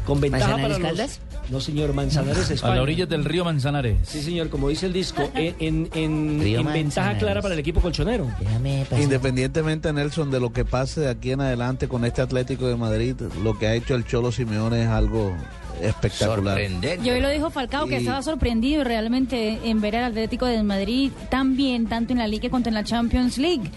Con 0.05 0.19
ventaja 0.19 0.57
¿Manzanares 0.57 0.77
para 0.79 0.93
los... 1.03 1.19
No, 1.51 1.59
señor, 1.59 1.93
Manzanares, 1.93 2.49
A 2.49 2.53
España. 2.53 2.75
la 2.75 2.81
orilla 2.81 3.05
del 3.05 3.25
río 3.25 3.43
Manzanares. 3.45 3.97
Sí, 4.03 4.21
señor, 4.21 4.49
como 4.49 4.69
dice 4.69 4.85
el 4.85 4.93
disco, 4.93 5.29
en, 5.35 5.55
en- 5.59 5.89
en- 5.93 6.39
Río 6.41 6.61
en 6.61 6.67
ventaja 6.73 7.17
clara 7.17 7.41
para 7.41 7.53
el 7.53 7.59
equipo 7.59 7.81
colchonero. 7.81 8.27
Déjame 8.39 8.85
pasar. 8.89 9.01
Independientemente, 9.03 9.91
Nelson, 9.91 10.31
de 10.31 10.39
lo 10.39 10.51
que 10.53 10.63
pase 10.65 11.01
de 11.01 11.09
aquí 11.09 11.31
en 11.31 11.41
adelante 11.41 11.87
con 11.87 12.05
este 12.05 12.21
Atlético 12.21 12.67
de 12.67 12.75
Madrid, 12.77 13.15
lo 13.43 13.59
que 13.59 13.67
ha 13.67 13.75
hecho 13.75 13.95
el 13.95 14.05
Cholo 14.05 14.31
Simeone 14.31 14.83
es 14.83 14.87
algo 14.87 15.35
espectacular. 15.81 16.55
Sorprendente. 16.57 17.05
Y 17.07 17.09
hoy 17.11 17.21
lo 17.21 17.29
dijo 17.29 17.49
Falcao, 17.49 17.87
que 17.87 17.95
Y- 17.95 17.97
estaba 17.99 18.21
sorprendido 18.21 18.83
realmente 18.83 19.59
en 19.63 19.81
ver 19.81 19.95
al 19.97 20.05
Atlético 20.05 20.45
de 20.45 20.61
Madrid 20.63 21.11
tan 21.29 21.57
bien, 21.57 21.87
tanto 21.87 22.13
en 22.13 22.19
la 22.19 22.27
Liga 22.27 22.49
como 22.49 22.65
en 22.65 22.73
la 22.73 22.83
Champions 22.83 23.37
League, 23.37 23.69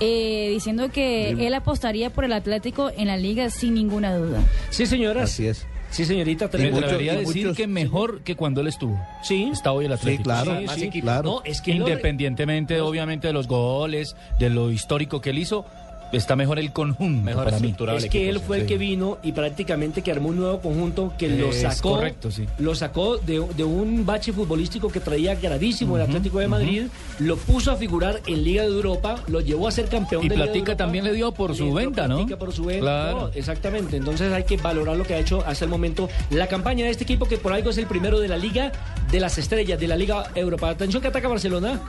eh, 0.00 0.50
diciendo 0.52 0.90
que 0.90 1.30
él 1.30 1.54
apostaría 1.54 2.10
por 2.10 2.24
el 2.24 2.32
Atlético 2.32 2.90
en 2.96 3.06
la 3.06 3.16
Liga 3.16 3.48
sin 3.50 3.74
ninguna 3.74 4.16
duda. 4.16 4.40
Sí, 4.70 4.86
señoras. 4.86 5.30
Así 5.30 5.46
es. 5.46 5.64
Sí, 5.92 6.04
señorita. 6.06 6.46
Me 6.46 6.50
tenemos- 6.50 6.82
atrevería 6.82 7.12
a 7.12 7.14
y 7.16 7.18
decir 7.18 7.42
muchos- 7.44 7.56
que 7.56 7.66
mejor 7.66 8.22
que 8.22 8.34
cuando 8.34 8.60
él 8.62 8.66
estuvo. 8.68 8.98
Sí. 9.22 9.50
Está 9.52 9.72
hoy 9.72 9.84
el 9.84 9.92
Atlético. 9.92 10.24
claro, 10.24 10.58
Sí, 10.58 10.64
más 10.66 10.74
sí. 10.76 10.90
claro. 11.00 11.22
No, 11.30 11.42
es 11.44 11.60
que 11.60 11.74
lo- 11.74 11.86
Independientemente, 11.86 12.80
obviamente, 12.80 13.26
de 13.28 13.32
los 13.32 13.46
goles, 13.46 14.16
de 14.38 14.50
lo 14.50 14.70
histórico 14.72 15.20
que 15.20 15.30
él 15.30 15.38
hizo, 15.38 15.66
está 16.12 16.36
mejor 16.36 16.58
el 16.58 16.72
conjunto 16.72 17.22
Mejor 17.24 17.44
para 17.44 17.58
mí. 17.58 17.74
Es 17.96 18.06
que 18.06 18.28
él 18.28 18.38
sí. 18.38 18.44
fue 18.46 18.60
el 18.60 18.66
que 18.66 18.78
vino 18.78 19.18
y 19.22 19.32
prácticamente 19.32 20.02
que 20.02 20.12
armó 20.12 20.28
un 20.28 20.36
nuevo 20.36 20.60
conjunto 20.60 21.12
que 21.18 21.28
lo 21.28 21.52
sacó, 21.52 21.92
correcto, 21.96 22.30
sí. 22.30 22.46
lo 22.58 22.74
sacó 22.74 23.16
de, 23.18 23.44
de 23.56 23.64
un 23.64 24.04
bache 24.06 24.32
futbolístico 24.32 24.88
que 24.88 25.00
traía 25.00 25.34
gravísimo 25.34 25.96
el 25.96 26.02
Atlético 26.02 26.38
de 26.38 26.48
Madrid, 26.48 26.82
lo 27.18 27.36
puso 27.36 27.70
a 27.72 27.76
figurar 27.76 28.20
en 28.26 28.44
Liga 28.44 28.62
de 28.62 28.68
Europa, 28.68 29.16
lo 29.28 29.40
llevó 29.40 29.68
a 29.68 29.72
ser 29.72 29.86
campeón 29.88 30.24
Y 30.24 30.28
de 30.28 30.34
Liga 30.34 30.46
de 30.46 30.50
Platica 30.52 30.72
Europa. 30.72 30.84
también 30.84 31.04
le 31.04 31.12
dio 31.12 31.32
por 31.32 31.54
su 31.56 31.72
venta, 31.72 32.06
¿no? 32.08 32.16
Platica 32.16 32.38
por 32.38 32.52
su 32.52 32.64
venta, 32.64 32.82
Claro. 32.82 33.20
no, 33.22 33.28
exactamente. 33.34 33.96
Entonces 33.96 34.32
hay 34.32 34.44
que 34.44 34.56
valorar 34.56 34.96
lo 34.96 35.04
que 35.04 35.14
ha 35.14 35.18
hecho 35.18 35.42
hasta 35.46 35.64
el 35.64 35.70
momento 35.70 36.08
la 36.30 36.46
campaña 36.46 36.84
de 36.84 36.90
este 36.90 37.04
equipo 37.04 37.26
que 37.26 37.38
por 37.38 37.52
algo 37.52 37.70
es 37.70 37.78
el 37.78 37.86
primero 37.86 38.20
de 38.20 38.28
la 38.28 38.36
Liga 38.36 38.72
de 39.10 39.20
las 39.20 39.38
Estrellas, 39.38 39.78
de 39.80 39.88
la 39.88 39.96
Liga 39.96 40.24
Europa. 40.34 40.68
Atención 40.70 41.00
que 41.02 41.08
ataca 41.08 41.28
Barcelona. 41.28 41.80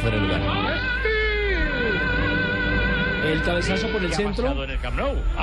Fuera 0.00 0.16
de 0.16 0.22
lugar. 0.22 1.09
El 3.24 3.42
cabezazo 3.42 3.88
por 3.88 4.02
el 4.02 4.12
centro. 4.14 4.54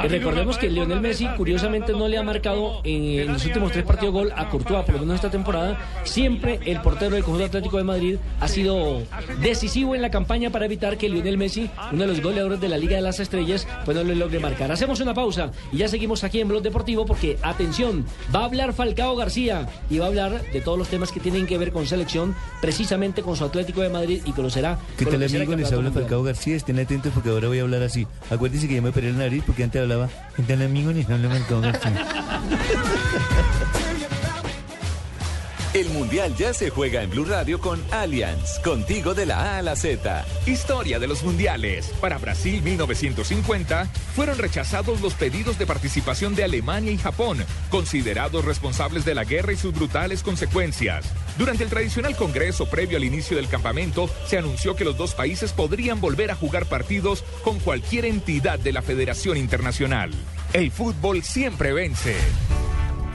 Y 0.04 0.08
recordemos 0.08 0.58
que 0.58 0.70
Lionel 0.70 1.02
Messi, 1.02 1.28
curiosamente, 1.38 1.94
no 1.94 2.08
le 2.08 2.18
ha 2.18 2.24
marcado 2.24 2.82
en, 2.84 3.28
los 3.32 3.46
últimos 3.46 3.72
tres 3.72 3.86
partidos 3.86 4.14
gol 4.14 4.34
a 4.36 4.50
Courtois, 4.50 4.84
por 4.84 4.96
lo 4.96 5.02
menos 5.02 5.16
esta 5.16 5.30
temporada. 5.30 5.78
Siempre 6.04 6.60
el 6.66 6.82
portero 6.82 7.16
del 7.16 7.24
conjunto 7.24 7.46
Atlético 7.46 7.78
de 7.78 7.84
Madrid 7.84 8.18
ha 8.40 8.48
sido 8.48 9.02
decisivo 9.42 9.96
en 9.96 10.02
la 10.02 10.10
campaña 10.10 10.50
para 10.50 10.66
evitar 10.66 10.98
que 10.98 11.10
Lionel 11.10 11.38
Messi, 11.38 11.70
uno 11.92 12.02
de 12.02 12.08
los 12.08 12.22
goleadores 12.22 12.60
de 12.60 12.70
la 12.70 12.78
Liga 12.78 12.96
de 12.96 13.02
las 13.02 13.20
Estrellas, 13.20 13.68
pues 13.86 13.96
no 13.96 14.04
le 14.04 14.16
logre 14.16 14.40
marcar. 14.40 14.72
Hacemos 14.72 15.00
una 15.00 15.14
pausa 15.14 15.52
y 15.72 15.78
ya 15.78 15.88
seguimos 15.88 16.24
aquí 16.24 16.40
en 16.40 16.48
Blog 16.48 16.64
Deportivo 16.64 17.06
porque, 17.06 17.38
atención, 17.42 18.06
va 18.36 18.42
a 18.42 18.46
hablar 18.46 18.74
Falcao 18.74 19.16
García 19.16 19.68
y 19.90 20.00
va 20.00 20.06
a 20.06 20.08
hablar 20.10 20.42
de 20.52 20.62
todos 20.62 20.78
los 20.78 20.88
temas 20.88 21.12
que 21.12 21.20
tienen 21.20 21.46
que 21.46 21.58
ver 21.58 21.72
con 21.72 21.86
selección, 21.86 22.36
precisamente 22.62 23.22
con 23.22 23.36
su 23.36 23.46
Atlético 23.46 23.82
de 23.82 23.90
Madrid 23.90 24.22
y 24.26 24.32
conocerá. 24.32 24.80
¿Qué 24.98 25.06
tal 25.06 25.20
que 25.20 25.30
será 25.30 25.44
amigo? 25.44 25.54
el 25.54 25.60
Les 25.60 25.72
habla. 25.72 25.92
Falcao 25.92 26.24
García. 26.24 26.56
Estén 26.56 26.80
atentos 26.80 27.12
porque 27.14 27.30
ahora 27.30 27.48
voy 27.48 27.60
a 27.60 27.67
hablar 27.68 27.84
así. 27.84 28.08
Acuérdense 28.32 28.68
que 28.68 28.76
ya 28.76 28.82
me 28.82 28.90
operé 28.90 29.12
la 29.12 29.20
nariz 29.20 29.44
porque 29.46 29.64
antes 29.64 29.82
hablaba. 29.82 30.10
¿Qué 30.36 30.44
tal 30.44 30.62
amigo? 30.62 30.92
Les 30.92 31.10
habla 31.10 31.30
Falcao 31.30 31.62
García. 31.62 32.08
El 35.78 35.90
Mundial 35.90 36.36
ya 36.36 36.56
se 36.56 36.72
juega 36.72 37.04
en 37.04 37.12
Blue 37.12 37.26
Radio 37.26 37.62
con 37.62 37.80
Allianz, 37.92 38.58
contigo 38.64 39.14
de 39.14 39.28
la 39.28 39.38
A 39.42 39.58
a 39.60 39.62
la 39.62 39.76
Z. 39.76 40.26
Historia 40.48 40.98
de 40.98 41.06
los 41.06 41.22
mundiales. 41.22 41.94
Para 42.02 42.18
Brasil 42.18 42.64
1950 42.64 43.86
fueron 44.16 44.40
rechazados 44.40 45.02
los 45.02 45.14
pedidos 45.14 45.60
de 45.60 45.68
participación 45.68 46.34
de 46.34 46.46
Alemania 46.46 46.92
y 46.92 46.98
Japón, 46.98 47.46
considerados 47.70 48.44
responsables 48.44 49.06
de 49.06 49.14
la 49.14 49.24
guerra 49.24 49.54
y 49.54 49.56
sus 49.56 49.72
brutales 49.72 50.24
consecuencias. 50.24 51.06
Durante 51.38 51.64
el 51.64 51.70
tradicional 51.70 52.16
congreso 52.16 52.66
previo 52.66 52.98
al 52.98 53.04
inicio 53.04 53.38
del 53.38 53.48
campamento, 53.48 54.10
se 54.26 54.40
anunció 54.40 54.76
que 54.76 54.84
los 54.84 54.98
dos 54.98 55.14
países 55.14 55.54
podrían 55.54 56.02
volver 56.02 56.32
a 56.32 56.36
jugar 56.36 56.66
partidos 56.66 57.24
con 57.44 57.60
cualquier 57.60 58.06
entidad 58.06 58.58
de 58.58 58.74
la 58.74 58.82
Federación 58.82 59.38
Internacional. 59.38 60.10
El 60.54 60.72
fútbol 60.72 61.22
siempre 61.22 61.72
vence. 61.72 62.16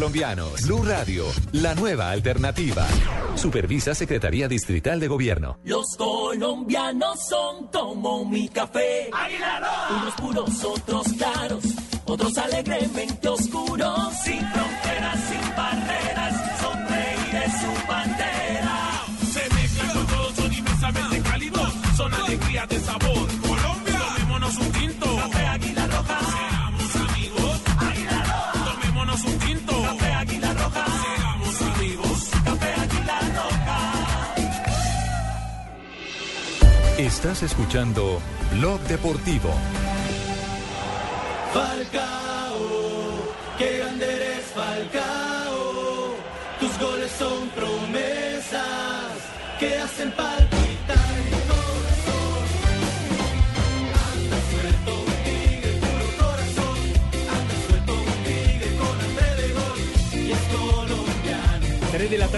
Blue 0.00 0.82
Radio, 0.82 1.26
la 1.52 1.74
nueva 1.74 2.10
alternativa. 2.10 2.86
Supervisa 3.34 3.94
Secretaría 3.94 4.48
Distrital 4.48 4.98
de 4.98 5.08
Gobierno. 5.08 5.58
Los 5.62 5.94
colombianos 5.98 7.18
son 7.28 7.66
como 7.66 8.24
mi 8.24 8.48
café. 8.48 9.10
Unos 9.90 10.14
puros, 10.14 10.64
otros 10.64 11.06
claros, 11.18 11.64
otros 12.06 12.38
alegremente 12.38 13.28
oscuros. 13.28 14.14
Sin 14.24 14.40
fronteras, 14.40 15.20
sin 15.28 15.54
barreras. 15.54 16.34
su 17.60 17.86
bandera. 17.86 19.04
Se 19.30 19.54
mezclan 19.54 19.90
con 19.92 20.06
todos, 20.06 20.34
son 20.34 20.52
inmensamente 20.52 21.20
cálidos, 21.20 21.72
son 21.98 22.14
alegría 22.14 22.66
de 22.66 22.80
sabor. 22.80 23.29
Estás 37.22 37.42
escuchando 37.42 38.18
Blog 38.52 38.80
Deportivo. 38.88 39.50
Falcao, 41.52 42.56
qué 43.58 43.76
grande 43.76 44.06
eres 44.06 44.46
Falcao. 44.54 46.14
Tus 46.60 46.78
goles 46.78 47.10
son 47.18 47.50
promesas 47.50 48.62
que 49.58 49.76
hacen 49.76 50.10
palpitar 50.12 50.29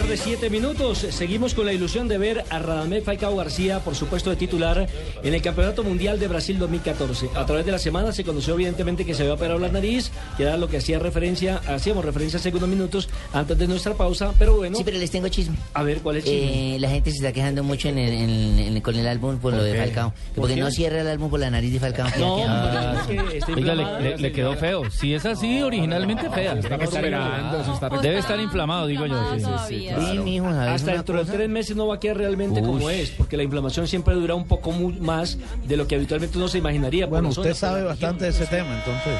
tarde, 0.02 0.16
7 0.16 0.50
minutos. 0.50 0.98
Seguimos 0.98 1.54
con 1.54 1.66
la 1.66 1.72
ilusión 1.72 2.08
de 2.08 2.18
ver 2.18 2.44
a 2.50 2.58
Radamel 2.58 3.02
Falcao 3.02 3.36
García, 3.36 3.78
por 3.80 3.94
supuesto, 3.94 4.30
de 4.30 4.36
titular 4.36 4.88
en 5.22 5.34
el 5.34 5.40
Campeonato 5.42 5.84
Mundial 5.84 6.18
de 6.18 6.28
Brasil 6.28 6.58
2014. 6.58 7.30
A 7.34 7.46
través 7.46 7.64
de 7.66 7.72
la 7.72 7.78
semana 7.78 8.12
se 8.12 8.24
conoció 8.24 8.54
evidentemente 8.54 9.04
que 9.04 9.14
se 9.14 9.22
había 9.22 9.34
operado 9.34 9.58
la 9.60 9.68
nariz, 9.68 10.10
que 10.36 10.42
era 10.44 10.56
lo 10.56 10.68
que 10.68 10.78
hacía 10.78 10.98
referencia, 10.98 11.60
hacíamos 11.68 12.04
referencia 12.04 12.38
hace 12.38 12.50
unos 12.50 12.68
minutos 12.68 13.08
antes 13.32 13.56
de 13.58 13.66
nuestra 13.68 13.94
pausa, 13.94 14.32
pero 14.38 14.56
bueno. 14.56 14.76
Sí, 14.76 14.82
pero 14.84 14.98
les 14.98 15.10
tengo 15.10 15.28
chisme. 15.28 15.56
A 15.74 15.82
ver, 15.82 15.98
¿cuál 16.00 16.16
es 16.16 16.26
el 16.26 16.30
chisme? 16.32 16.76
Eh, 16.76 16.78
la 16.80 16.88
gente 16.90 17.10
se 17.10 17.16
está 17.18 17.32
quejando 17.32 17.62
mucho 17.62 17.88
en 17.88 17.98
el- 17.98 18.12
en- 18.12 18.58
en- 18.58 18.80
con 18.80 18.96
el 18.96 19.06
álbum 19.06 19.38
por 19.38 19.52
lo 19.52 19.58
¿Por 19.60 19.66
de? 19.68 19.78
Falcao. 19.78 20.10
¿Por 20.10 20.34
Porque 20.42 20.54
qué? 20.56 20.60
no 20.60 20.70
cierra 20.70 21.00
el 21.02 21.08
álbum 21.08 21.30
por 21.30 21.40
la 21.40 21.50
nariz 21.50 21.72
de 21.72 21.80
Falcao. 21.80 22.08
No, 22.18 22.44
Ah, 22.48 22.94
es 23.00 23.06
que 23.06 23.38
está 23.38 23.52
Oiga, 23.52 23.74
le, 23.74 24.00
le- 24.02 24.18
le 24.18 24.32
quedó 24.32 24.54
feo. 24.56 24.90
Si 24.90 25.14
es 25.14 25.24
así, 25.24 25.62
originalmente 25.62 26.28
fea. 26.30 26.54
está 26.54 26.76
recuperando, 26.76 27.64
se 27.64 27.70
está 27.72 27.88
Debe 28.02 28.18
estar 28.18 28.40
inflamado, 28.40 28.86
digo 28.86 29.06
yo. 29.06 29.34
sí, 29.36 29.40
sí, 29.40 29.50
sí, 29.68 29.88
claro. 29.94 30.22
mijo, 30.22 30.50
¿sabes 30.50 30.74
Hasta 30.74 30.92
dentro 30.92 31.24
de 31.24 31.30
tres 31.30 31.48
meses 31.48 31.76
no 31.76 31.86
va 31.86 31.96
a 31.96 32.00
quedar 32.00 32.18
realmente 32.18 32.60
Uy. 32.60 32.66
como 32.66 32.90
es, 32.90 33.10
porque 33.10 33.36
la 33.36 33.42
inflamación 33.42 33.86
siempre 33.86 34.14
dura 34.14 34.34
un 34.34 34.46
poco 34.46 34.72
más 34.72 35.38
de 35.66 35.76
lo 35.76 35.86
que 35.86 35.96
habitualmente 35.96 36.38
uno 36.38 36.48
se 36.48 36.58
imaginaría. 36.58 37.06
Bueno, 37.06 37.28
usted 37.28 37.54
zona, 37.54 37.54
sabe 37.54 37.84
bastante 37.84 38.24
de 38.24 38.30
ese 38.30 38.46
tema, 38.46 38.74
entonces. 38.74 39.18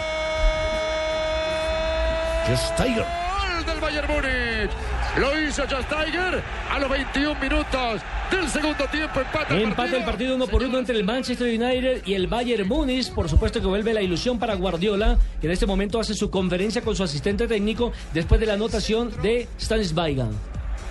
Just 2.49 2.77
Tiger. 2.77 3.05
Gol 3.05 3.67
del 3.67 3.81
Bayern 3.81 4.09
Múnich. 4.09 4.71
Lo 5.17 5.39
hizo 5.41 5.63
Just 5.63 5.89
Tiger 5.89 6.43
a 6.71 6.79
los 6.79 6.89
21 6.89 7.39
minutos 7.39 8.01
del 8.31 8.49
segundo 8.49 8.85
tiempo. 8.91 9.21
Empate 9.21 9.55
el 9.55 9.63
Empate 9.63 9.97
el 9.99 10.05
partido 10.05 10.35
uno 10.35 10.47
por 10.47 10.63
uno 10.63 10.79
entre 10.79 10.97
el 10.97 11.05
Manchester 11.05 11.49
United 11.49 12.03
y 12.07 12.15
el 12.15 12.27
Bayern 12.27 12.67
Múnich. 12.67 13.13
Por 13.13 13.29
supuesto 13.29 13.61
que 13.61 13.67
vuelve 13.67 13.93
la 13.93 14.03
ilusión 14.03 14.39
para 14.39 14.55
Guardiola, 14.55 15.19
que 15.41 15.47
en 15.47 15.53
este 15.53 15.67
momento 15.67 16.01
hace 16.01 16.15
su 16.15 16.31
conferencia 16.31 16.83
con 16.83 16.97
su 16.97 17.03
asistente 17.03 17.47
técnico 17.47 17.93
después 18.15 18.41
de 18.41 18.47
la 18.47 18.55
anotación 18.55 19.13
de 19.23 19.49
Stanisbaigan. 19.61 20.31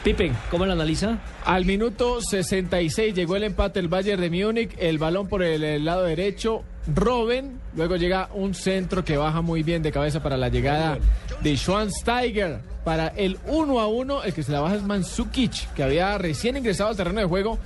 Pipe, 0.03 0.31
¿cómo 0.49 0.65
lo 0.65 0.71
analiza? 0.71 1.19
Al 1.45 1.65
minuto 1.65 2.21
66 2.21 3.13
llegó 3.13 3.35
el 3.35 3.43
empate 3.43 3.79
del 3.79 3.87
Bayern 3.87 4.19
de 4.19 4.31
Múnich, 4.31 4.75
el 4.79 4.97
balón 4.97 5.27
por 5.27 5.43
el, 5.43 5.63
el 5.63 5.85
lado 5.85 6.05
derecho, 6.05 6.63
Robben, 6.87 7.59
luego 7.75 7.97
llega 7.97 8.29
un 8.33 8.55
centro 8.55 9.05
que 9.05 9.15
baja 9.15 9.41
muy 9.41 9.61
bien 9.61 9.83
de 9.83 9.91
cabeza 9.91 10.23
para 10.23 10.37
la 10.37 10.49
llegada 10.49 10.97
de 11.43 11.55
Schwansteiger 11.55 12.61
para 12.83 13.09
el 13.09 13.37
1 13.45 13.79
a 13.79 13.85
1, 13.85 14.23
el 14.23 14.33
que 14.33 14.41
se 14.41 14.51
la 14.51 14.61
baja 14.61 14.75
es 14.75 14.81
Mansukic, 14.81 15.71
que 15.75 15.83
había 15.83 16.17
recién 16.17 16.57
ingresado 16.57 16.89
al 16.89 16.97
terreno 16.97 17.19
de 17.19 17.27
juego, 17.27 17.59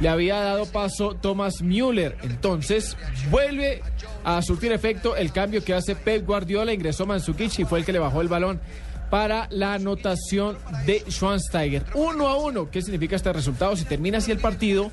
le 0.00 0.08
había 0.08 0.40
dado 0.40 0.64
paso 0.64 1.14
Thomas 1.20 1.60
Müller, 1.60 2.16
entonces 2.22 2.96
vuelve 3.30 3.82
a 4.24 4.40
surtir 4.40 4.72
efecto 4.72 5.14
el 5.14 5.30
cambio 5.30 5.62
que 5.62 5.74
hace 5.74 5.94
Pep 5.94 6.26
Guardiola, 6.26 6.72
ingresó 6.72 7.04
Mansukic 7.04 7.58
y 7.58 7.64
fue 7.66 7.80
el 7.80 7.84
que 7.84 7.92
le 7.92 7.98
bajó 7.98 8.22
el 8.22 8.28
balón 8.28 8.60
para 9.12 9.46
la 9.50 9.74
anotación 9.74 10.56
de 10.86 11.04
Schwansteiger. 11.06 11.84
Uno 11.92 12.28
a 12.28 12.38
uno. 12.38 12.70
¿Qué 12.70 12.80
significa 12.80 13.14
este 13.14 13.30
resultado? 13.30 13.76
Si 13.76 13.84
termina 13.84 14.16
así 14.16 14.32
el 14.32 14.38
partido, 14.38 14.90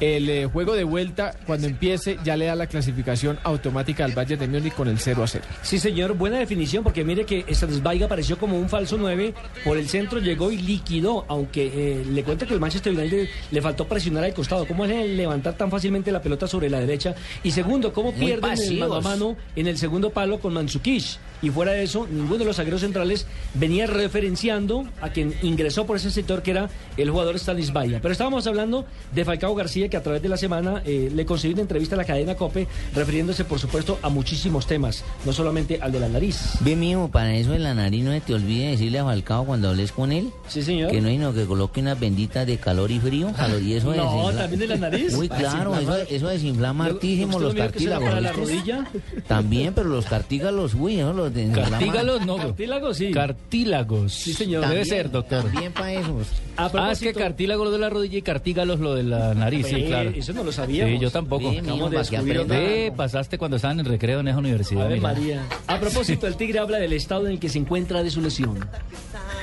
el 0.00 0.28
eh, 0.28 0.44
juego 0.44 0.74
de 0.74 0.84
vuelta, 0.84 1.34
cuando 1.46 1.66
empiece, 1.66 2.18
ya 2.22 2.36
le 2.36 2.44
da 2.44 2.56
la 2.56 2.66
clasificación 2.66 3.38
automática 3.42 4.04
al 4.04 4.12
Bayern 4.12 4.38
de 4.38 4.48
Múnich 4.48 4.74
con 4.74 4.88
el 4.88 4.98
0 4.98 5.22
a 5.22 5.26
0. 5.26 5.44
Sí, 5.62 5.78
señor, 5.78 6.12
buena 6.12 6.38
definición, 6.38 6.84
porque 6.84 7.04
mire 7.04 7.24
que 7.24 7.46
Stanisbaiga 7.48 8.04
apareció 8.04 8.36
como 8.36 8.58
un 8.58 8.68
falso 8.68 8.98
9, 8.98 9.32
por 9.64 9.78
el 9.78 9.88
centro 9.88 10.18
llegó 10.18 10.52
y 10.52 10.58
liquidó, 10.58 11.24
aunque 11.28 11.66
eh, 11.74 12.04
le 12.04 12.22
cuento 12.22 12.46
que 12.46 12.52
el 12.52 12.60
Manchester 12.60 12.92
United 12.92 13.28
le 13.50 13.62
faltó 13.62 13.88
presionar 13.88 14.24
al 14.24 14.34
costado. 14.34 14.66
¿Cómo 14.66 14.84
es 14.84 14.90
el 14.90 15.16
levantar 15.16 15.56
tan 15.56 15.70
fácilmente 15.70 16.12
la 16.12 16.20
pelota 16.20 16.46
sobre 16.46 16.68
la 16.68 16.80
derecha? 16.80 17.14
Y 17.42 17.50
segundo, 17.50 17.94
¿cómo 17.94 18.12
Muy 18.12 18.26
pierden 18.26 18.58
el 18.60 18.78
mano 18.78 18.94
a 18.96 19.00
mano 19.00 19.36
en 19.56 19.68
el 19.68 19.78
segundo 19.78 20.10
palo 20.10 20.38
con 20.38 20.52
Mansukic? 20.52 21.18
Y 21.40 21.50
fuera 21.50 21.72
de 21.72 21.82
eso, 21.82 22.06
ninguno 22.10 22.38
de 22.38 22.44
los 22.46 22.56
zagueros 22.56 22.80
centrales 22.80 23.26
venía 23.54 23.86
referenciando 23.86 24.84
a 25.00 25.10
quien 25.10 25.34
ingresó 25.42 25.86
por 25.86 25.96
ese 25.96 26.10
sector 26.10 26.42
que 26.42 26.50
era 26.52 26.70
el 26.96 27.10
jugador 27.10 27.38
Stanisbaiga. 27.38 27.98
Pero 28.00 28.12
estábamos 28.12 28.46
hablando 28.46 28.84
de 29.14 29.24
Falcao 29.24 29.54
García, 29.54 29.88
que 29.88 29.96
a 29.96 30.02
través 30.02 30.22
de 30.22 30.28
la 30.28 30.36
semana 30.36 30.82
eh, 30.84 31.10
le 31.14 31.24
concedió 31.26 31.54
una 31.54 31.62
entrevista 31.62 31.94
a 31.94 31.98
la 31.98 32.04
cadena 32.04 32.34
COPE, 32.34 32.66
refiriéndose, 32.94 33.44
por 33.44 33.58
supuesto, 33.58 33.98
a 34.02 34.08
muchísimos 34.08 34.66
temas, 34.66 35.04
no 35.24 35.32
solamente 35.32 35.78
al 35.80 35.92
de 35.92 36.00
la 36.00 36.08
nariz. 36.08 36.54
Ve, 36.60 36.76
mijo, 36.76 37.08
para 37.08 37.34
eso 37.36 37.52
de 37.52 37.58
la 37.58 37.74
nariz 37.74 38.04
no 38.04 38.20
te 38.20 38.34
olvide 38.34 38.70
decirle 38.70 38.98
a 38.98 39.04
Falcao 39.04 39.44
cuando 39.44 39.68
hables 39.70 39.92
con 39.92 40.12
él. 40.12 40.30
Sí, 40.48 40.62
señor. 40.62 40.90
Que 40.90 41.00
no 41.00 41.08
hay 41.08 41.18
no 41.18 41.32
que 41.34 41.44
coloque 41.44 41.80
unas 41.80 41.98
benditas 41.98 42.46
de 42.46 42.56
calor 42.58 42.90
y 42.90 42.98
frío. 43.00 43.32
calor, 43.36 43.62
y 43.62 43.74
eso 43.74 43.94
No, 43.94 44.04
desinfla- 44.30 44.38
¿también 44.38 44.60
de 44.60 44.66
la 44.68 44.76
nariz? 44.76 45.14
Uy, 45.14 45.28
claro, 45.28 45.74
eso, 45.76 45.92
Desinflama. 45.92 45.96
eso 46.10 46.28
desinflama 46.28 46.84
hartísimo 46.86 47.36
¿Usted 47.36 47.38
no 47.40 47.44
los 47.46 47.54
eso 47.54 47.62
cartílagos. 47.64 48.08
para 48.08 48.20
la 48.20 48.32
¿viste? 48.32 48.44
rodilla? 48.44 48.86
También, 49.26 49.74
pero 49.74 49.88
los 49.88 50.06
cartílagos, 50.06 50.74
uy, 50.74 50.96
no 50.96 51.12
los 51.12 51.32
desinflama. 51.32 51.70
Cartílagos 51.70 52.26
no. 52.26 52.36
Cartílagos 52.36 52.96
sí. 52.96 53.10
Cartílagos. 53.44 54.12
Sí, 54.12 54.32
señor. 54.32 54.62
Debe 54.62 54.74
También, 54.80 54.86
ser, 54.86 55.10
doctor. 55.10 55.44
También 55.44 55.72
para 55.72 55.92
eso. 55.92 56.20
A 56.56 56.70
Ah, 56.74 56.92
es 56.92 57.00
que 57.00 57.12
cartílago 57.12 57.64
lo 57.64 57.70
de 57.70 57.78
la 57.78 57.90
rodilla 57.90 58.18
y 58.18 58.22
cartígalos 58.22 58.80
lo 58.80 58.94
de 58.94 59.02
la 59.04 59.34
nariz, 59.34 59.66
sí, 59.66 59.74
Ve, 59.74 59.86
claro. 59.86 60.10
eso 60.10 60.32
no 60.32 60.42
lo 60.44 60.50
sabíamos. 60.52 60.94
Sí, 60.94 60.98
yo 60.98 61.10
tampoco. 61.10 61.50
Mijo, 61.50 61.62
Acabamos 61.62 62.48
de 62.48 62.92
pasaste 62.96 63.38
cuando 63.38 63.56
estaban 63.56 63.78
en 63.80 63.86
recreo 63.86 64.20
en 64.20 64.28
esa 64.28 64.38
universidad. 64.38 64.86
Ave 64.86 64.94
mira. 64.96 65.08
María. 65.08 65.42
A 65.66 65.78
propósito, 65.78 66.26
el 66.26 66.36
Tigre 66.36 66.58
habla 66.58 66.78
del 66.78 66.92
estado 66.94 67.26
en 67.26 67.32
el 67.32 67.40
que 67.40 67.48
se 67.48 67.58
encuentra 67.58 68.02
de 68.02 68.10
su 68.10 68.20
lesión. 68.20 68.58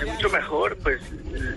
mucho 0.05 0.29
mejor, 0.29 0.77
pues 0.81 0.99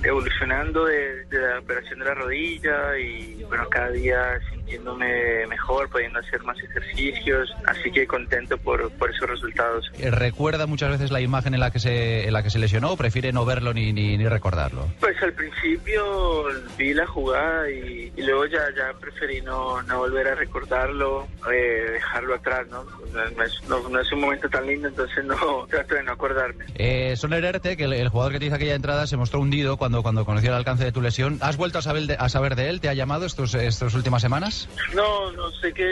evolucionando 0.04 0.84
de, 0.84 1.24
de 1.26 1.38
la 1.40 1.58
operación 1.60 1.98
de 2.00 2.04
la 2.04 2.14
rodilla 2.14 2.98
y 2.98 3.42
bueno, 3.44 3.64
cada 3.70 3.90
día 3.90 4.16
sintiéndome 4.52 5.46
mejor, 5.48 5.88
pudiendo 5.88 6.18
hacer 6.18 6.42
más 6.42 6.56
ejercicios, 6.62 7.48
así 7.66 7.90
que 7.90 8.06
contento 8.06 8.58
por, 8.58 8.90
por 8.92 9.10
esos 9.10 9.28
resultados. 9.30 9.90
Eh, 9.98 10.10
¿Recuerda 10.10 10.66
muchas 10.66 10.90
veces 10.90 11.10
la 11.10 11.20
imagen 11.22 11.54
en 11.54 11.60
la 11.60 11.70
que 11.70 11.78
se, 11.78 12.26
en 12.26 12.32
la 12.34 12.42
que 12.42 12.50
se 12.50 12.58
lesionó 12.58 12.92
o 12.92 12.96
prefiere 12.98 13.32
no 13.32 13.44
verlo 13.46 13.72
ni, 13.72 13.92
ni, 13.94 14.18
ni 14.18 14.28
recordarlo? 14.28 14.86
Pues 15.00 15.16
al 15.22 15.32
principio 15.32 16.44
vi 16.76 16.94
la 16.94 17.06
jugada 17.06 17.70
y, 17.70 18.12
y 18.16 18.22
luego 18.22 18.46
ya, 18.46 18.60
ya 18.76 18.92
preferí 19.00 19.40
no, 19.42 19.82
no 19.82 19.98
volver 19.98 20.28
a 20.28 20.34
recordarlo, 20.34 21.26
eh, 21.52 21.90
dejarlo 21.94 22.34
atrás, 22.34 22.66
¿no? 22.70 22.84
No, 23.12 23.42
es, 23.44 23.62
no- 23.68 23.88
no 23.88 24.00
es 24.00 24.12
un 24.12 24.20
momento 24.20 24.48
tan 24.48 24.66
lindo, 24.66 24.88
entonces 24.88 25.24
no 25.24 25.66
trato 25.70 25.94
de 25.94 26.02
no 26.02 26.12
acordarme. 26.12 26.64
Eh, 26.74 27.14
Soner 27.16 27.44
Erte, 27.44 27.76
que 27.76 27.84
el, 27.84 27.92
el 27.92 28.08
jugador 28.08 28.32
que 28.32 28.38
te 28.40 28.46
hizo 28.46 28.54
aquella 28.56 28.74
entrada, 28.74 29.06
se 29.06 29.16
mostró 29.16 29.40
hundido 29.40 29.76
cuando, 29.76 30.02
cuando 30.02 30.24
conoció 30.24 30.50
el 30.50 30.56
alcance 30.56 30.84
de 30.84 30.92
tu 30.92 31.00
lesión. 31.00 31.38
¿Has 31.40 31.56
vuelto 31.56 31.78
a 31.78 31.82
saber 31.82 32.02
de, 32.02 32.16
a 32.18 32.28
saber 32.28 32.56
de 32.56 32.68
él? 32.68 32.80
¿Te 32.80 32.88
ha 32.88 32.94
llamado 32.94 33.24
estos, 33.26 33.54
estas 33.54 33.94
últimas 33.94 34.22
semanas? 34.22 34.68
No, 34.94 35.30
no 35.32 35.50
sé 35.52 35.72
que 35.72 35.84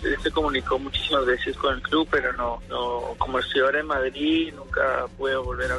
se, 0.00 0.16
se 0.20 0.30
comunicó 0.30 0.78
muchísimas 0.78 1.24
veces 1.26 1.56
con 1.56 1.74
el 1.74 1.82
club, 1.82 2.06
pero 2.10 2.32
no, 2.34 2.60
no, 2.68 3.14
como 3.18 3.38
estoy 3.38 3.62
ahora 3.62 3.80
en 3.80 3.86
Madrid, 3.86 4.52
nunca 4.54 5.06
puedo 5.16 5.42
volver 5.44 5.72
a 5.72 5.75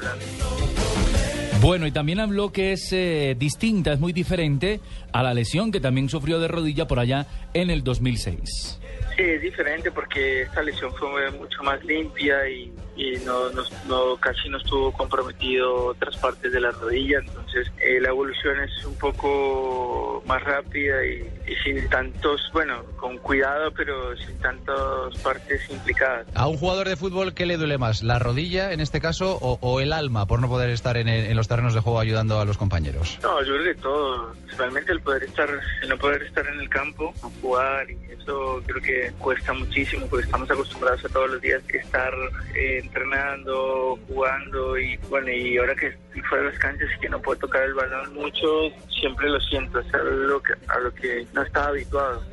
Bueno, 1.62 1.88
y 1.88 1.92
también 1.92 2.20
habló 2.20 2.52
que 2.52 2.72
es 2.74 2.94
eh, 2.94 3.36
distinta, 3.38 3.92
es 3.92 4.00
muy 4.00 4.14
diferente 4.14 4.80
a 5.12 5.24
la 5.24 5.34
lesión 5.34 5.72
que 5.72 5.80
también 5.80 6.08
sufrió 6.08 6.40
de 6.40 6.48
rodilla 6.48 6.88
por 6.88 7.00
allá 7.00 7.26
en 7.54 7.72
el 7.72 7.84
2006. 7.84 8.80
Sí, 9.16 9.24
es 9.24 9.42
diferente 9.42 9.92
porque 9.92 10.44
esta 10.44 10.62
lesión 10.62 10.94
fue 10.94 11.32
mucho 11.32 11.64
más 11.64 11.84
limpia 11.84 12.48
y, 12.48 12.72
y 12.98 13.18
no, 13.26 13.50
no, 13.52 13.64
no- 13.88 14.18
casi 14.18 14.50
no 14.50 14.58
estuvo 14.58 14.92
comprometido 14.92 15.86
otras 15.88 16.18
partes 16.18 16.52
de 16.52 16.60
la 16.60 16.72
rodilla, 16.72 17.20
entonces 17.20 17.72
eh, 17.82 18.00
la 18.02 18.10
evolución 18.10 18.60
es 18.62 18.86
un 18.86 18.96
poco 18.98 20.24
más 20.26 20.44
rápida 20.44 21.06
y, 21.06 21.22
y 21.48 21.56
sin 21.64 21.88
tantos, 21.90 22.42
bueno, 22.54 22.84
con 22.98 23.18
cuidado, 23.20 23.72
pero 23.72 24.16
sin 24.18 24.38
tantas 24.40 25.16
partes 25.24 25.62
implicadas. 25.70 26.26
¿A 26.34 26.48
un 26.48 26.58
jugador 26.58 26.90
de 26.90 26.96
fútbol 26.96 27.34
qué 27.34 27.46
le 27.46 27.58
duele 27.58 27.78
más? 27.78 28.04
¿La 28.04 28.20
rodilla, 28.20 28.74
en 28.74 28.82
este 28.82 29.00
caso, 29.00 29.38
o, 29.42 29.58
o 29.62 29.80
el 29.80 29.94
alma 29.94 30.26
por 30.26 30.42
no 30.42 30.50
poder 30.50 30.70
estar 30.72 30.98
en, 30.98 31.36
los 31.36 31.48
terrenos 31.48 31.74
de 31.74 31.80
juego 31.82 32.00
ayudando 32.00 32.40
a 32.40 32.46
los 32.46 32.58
compañeros? 32.58 33.20
No, 33.22 33.42
yo 33.44 33.54
creo 33.58 33.76
que 33.76 33.82
todo, 33.82 34.34
realmente 34.58 34.92
el 34.92 35.02
poder 35.02 35.24
estar, 35.24 35.50
el 35.84 35.90
no 35.90 35.98
poder 35.98 36.24
estar 36.24 36.46
en 36.48 36.60
el 36.60 36.70
campo, 36.70 37.14
a 37.22 37.30
jugar, 37.42 37.90
y 37.92 37.98
eso 38.12 38.62
creo 38.66 38.82
que 38.82 39.12
cuesta 39.20 39.54
muchísimo 39.54 40.08
porque 40.08 40.26
estamos 40.26 40.50
acostumbrados 40.50 41.06
a 41.06 41.10
todos 41.10 41.30
los 41.32 41.42
días 41.42 41.62
estar 41.78 42.14
en, 42.56 42.87
entrenando, 42.88 44.00
jugando 44.08 44.78
y 44.78 44.98
bueno, 45.10 45.32
y 45.32 45.58
ahora 45.58 45.76
que 45.76 45.88
estoy 45.88 46.22
fuera 46.22 46.46
de 46.46 46.52
las 46.52 46.60
canchas 46.60 46.88
y 46.96 47.00
que 47.00 47.10
no 47.10 47.22
puedo 47.22 47.40
tocar 47.40 47.64
el 47.64 47.74
balón 47.74 48.14
mucho, 48.14 48.70
siempre 49.00 49.30
lo 49.30 49.40
siento, 49.42 49.80
es 49.80 49.94
algo 49.94 50.42
que, 50.42 50.54
a 50.68 50.80
lo 50.80 50.94
que 50.94 51.26
no 51.34 51.44
estaba 51.44 51.68
habituado. 51.68 52.24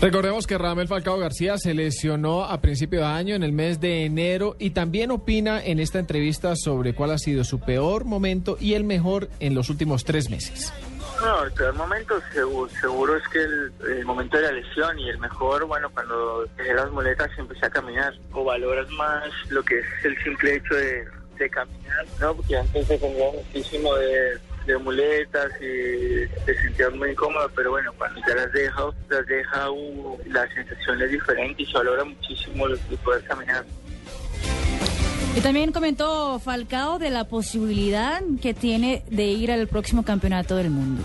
Recordemos 0.00 0.46
que 0.46 0.58
Ramel 0.58 0.88
Falcao 0.88 1.18
García 1.18 1.56
se 1.56 1.72
lesionó 1.72 2.44
a 2.44 2.60
principio 2.60 3.00
de 3.00 3.06
año, 3.06 3.34
en 3.34 3.42
el 3.42 3.52
mes 3.52 3.80
de 3.80 4.04
enero, 4.04 4.54
y 4.58 4.70
también 4.70 5.10
opina 5.10 5.64
en 5.64 5.80
esta 5.80 5.98
entrevista 5.98 6.54
sobre 6.54 6.94
cuál 6.94 7.12
ha 7.12 7.18
sido 7.18 7.44
su 7.44 7.60
peor 7.60 8.04
momento 8.04 8.58
y 8.60 8.74
el 8.74 8.84
mejor 8.84 9.30
en 9.40 9.54
los 9.54 9.70
últimos 9.70 10.04
tres 10.04 10.28
meses. 10.28 10.72
No, 11.20 11.44
el 11.44 11.52
peor 11.52 11.74
momento 11.74 12.20
seguro, 12.32 12.70
seguro 12.80 13.16
es 13.16 13.26
que 13.28 13.38
el, 13.38 13.72
el 13.88 14.04
momento 14.04 14.36
de 14.36 14.44
la 14.44 14.52
lesión 14.52 14.98
y 14.98 15.08
el 15.08 15.18
mejor, 15.18 15.64
bueno, 15.64 15.88
cuando 15.90 16.44
dejé 16.56 16.74
las 16.74 16.90
muletas 16.90 17.30
y 17.36 17.40
empecé 17.40 17.66
a 17.66 17.70
caminar. 17.70 18.14
O 18.32 18.44
valoras 18.44 18.88
más 18.90 19.24
lo 19.48 19.62
que 19.62 19.78
es 19.78 19.86
el 20.04 20.16
simple 20.22 20.56
hecho 20.56 20.74
de, 20.74 21.06
caminar, 21.50 22.06
¿no? 22.18 22.34
Porque 22.34 22.56
antes 22.56 22.88
dependía 22.88 23.30
muchísimo 23.30 23.94
de, 23.94 24.38
muletas 24.78 25.52
y 25.60 26.26
te 26.44 26.60
sentías 26.60 26.92
muy 26.94 27.10
incómodo, 27.10 27.48
pero 27.54 27.70
bueno, 27.70 27.92
cuando 27.96 28.20
ya 28.26 28.34
las 28.34 28.52
deja, 28.52 28.82
las 29.08 29.26
deja, 29.26 29.70
uh, 29.70 30.18
la 30.26 30.48
sensación 30.48 31.00
es 31.02 31.10
diferente 31.10 31.62
y 31.62 31.66
se 31.66 31.74
valora 31.74 32.04
muchísimo 32.04 32.66
el, 32.66 32.80
el 32.90 32.98
poder 32.98 33.22
caminar. 33.24 33.64
Y 35.36 35.42
también 35.42 35.70
comentó 35.70 36.38
Falcao 36.38 36.98
de 36.98 37.10
la 37.10 37.24
posibilidad 37.24 38.22
que 38.40 38.54
tiene 38.54 39.02
de 39.10 39.26
ir 39.26 39.52
al 39.52 39.68
próximo 39.68 40.02
campeonato 40.02 40.56
del 40.56 40.70
mundo. 40.70 41.02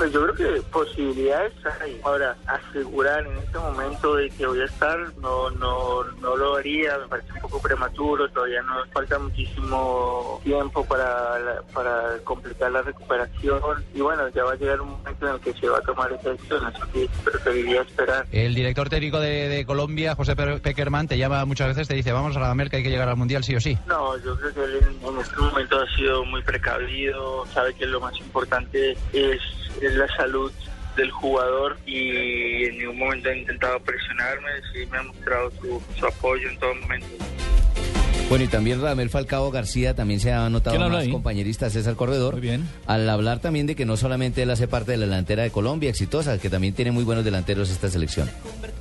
Pues 0.00 0.12
yo 0.14 0.22
creo 0.22 0.34
que 0.34 0.62
posibilidades 0.62 1.52
hay. 1.78 2.00
Ahora, 2.04 2.34
asegurar 2.46 3.26
en 3.26 3.36
este 3.36 3.58
momento 3.58 4.14
de 4.16 4.30
que 4.30 4.46
voy 4.46 4.58
a 4.62 4.64
estar, 4.64 4.96
no, 5.20 5.50
no, 5.50 6.04
no 6.22 6.36
lo 6.38 6.56
haría, 6.56 6.96
me 7.00 7.06
parece 7.06 7.30
un 7.34 7.40
poco 7.42 7.60
prematuro, 7.60 8.26
todavía 8.30 8.62
nos 8.62 8.88
falta 8.88 9.18
muchísimo 9.18 10.40
tiempo 10.42 10.86
para, 10.86 11.38
la- 11.38 11.62
para 11.74 12.18
completar 12.24 12.72
la 12.72 12.80
recuperación 12.80 13.60
y 13.92 14.00
bueno, 14.00 14.26
ya 14.30 14.42
va 14.44 14.52
a 14.52 14.56
llegar 14.56 14.80
un 14.80 14.92
momento 14.92 15.28
en 15.28 15.34
el 15.34 15.40
que 15.42 15.52
se 15.52 15.68
va 15.68 15.76
a 15.76 15.82
tomar 15.82 16.10
esa 16.12 16.30
decisión, 16.30 16.64
así 16.64 16.80
que 16.94 17.10
preferiría 17.22 17.82
esperar. 17.82 18.26
El 18.32 18.54
director 18.54 18.88
técnico 18.88 19.20
de, 19.20 19.48
de 19.50 19.66
Colombia, 19.66 20.14
José 20.14 20.34
Pe- 20.34 20.60
Peckerman, 20.60 21.08
te 21.08 21.18
llama 21.18 21.44
muchas 21.44 21.68
veces, 21.68 21.88
te 21.88 21.94
dice, 21.94 22.12
vamos 22.12 22.34
a 22.36 22.40
la 22.40 22.50
América, 22.50 22.78
hay 22.78 22.82
que 22.82 22.88
llegar 22.90 23.10
al 23.10 23.18
Mundial 23.18 23.44
sí 23.44 23.54
o 23.54 23.60
sí. 23.60 23.76
No, 23.86 24.16
yo 24.24 24.34
creo 24.36 24.54
que 24.54 24.64
él 24.64 24.76
en, 24.76 25.06
en 25.06 25.18
este 25.20 25.36
momento 25.36 25.78
ha 25.78 25.86
sido 25.94 26.24
muy 26.24 26.42
precavido, 26.42 27.44
sabe 27.52 27.74
que 27.74 27.84
lo 27.84 28.00
más 28.00 28.18
importante 28.18 28.96
es, 29.12 29.40
es 29.80 29.94
la 29.94 30.06
salud 30.16 30.52
del 30.96 31.10
jugador 31.10 31.78
y 31.86 32.64
en 32.64 32.78
ningún 32.78 32.98
momento 32.98 33.28
ha 33.28 33.36
intentado 33.36 33.80
presionarme, 33.80 34.50
sí 34.72 34.86
me 34.90 34.98
ha 34.98 35.02
mostrado 35.02 35.50
su, 35.52 35.82
su 35.98 36.06
apoyo 36.06 36.48
en 36.48 36.58
todo 36.58 36.74
momento. 36.74 37.06
Bueno, 38.28 38.44
y 38.44 38.48
también 38.48 38.80
Ramel 38.80 39.10
Falcao 39.10 39.50
García 39.50 39.94
también 39.94 40.20
se 40.20 40.32
ha 40.32 40.48
notado 40.48 40.76
¿Quién 40.76 40.84
habla 40.84 40.98
más 40.98 41.06
ahí? 41.06 41.10
compañerista 41.10 41.68
César 41.68 41.96
Corredor. 41.96 42.34
Muy 42.34 42.42
bien. 42.42 42.68
Al 42.86 43.10
hablar 43.10 43.40
también 43.40 43.66
de 43.66 43.74
que 43.74 43.84
no 43.84 43.96
solamente 43.96 44.42
él 44.44 44.50
hace 44.50 44.68
parte 44.68 44.92
de 44.92 44.98
la 44.98 45.06
delantera 45.06 45.42
de 45.42 45.50
Colombia, 45.50 45.90
exitosa, 45.90 46.38
que 46.38 46.48
también 46.48 46.72
tiene 46.72 46.92
muy 46.92 47.02
buenos 47.02 47.24
delanteros 47.24 47.70
esta 47.70 47.88
selección. 47.88 48.30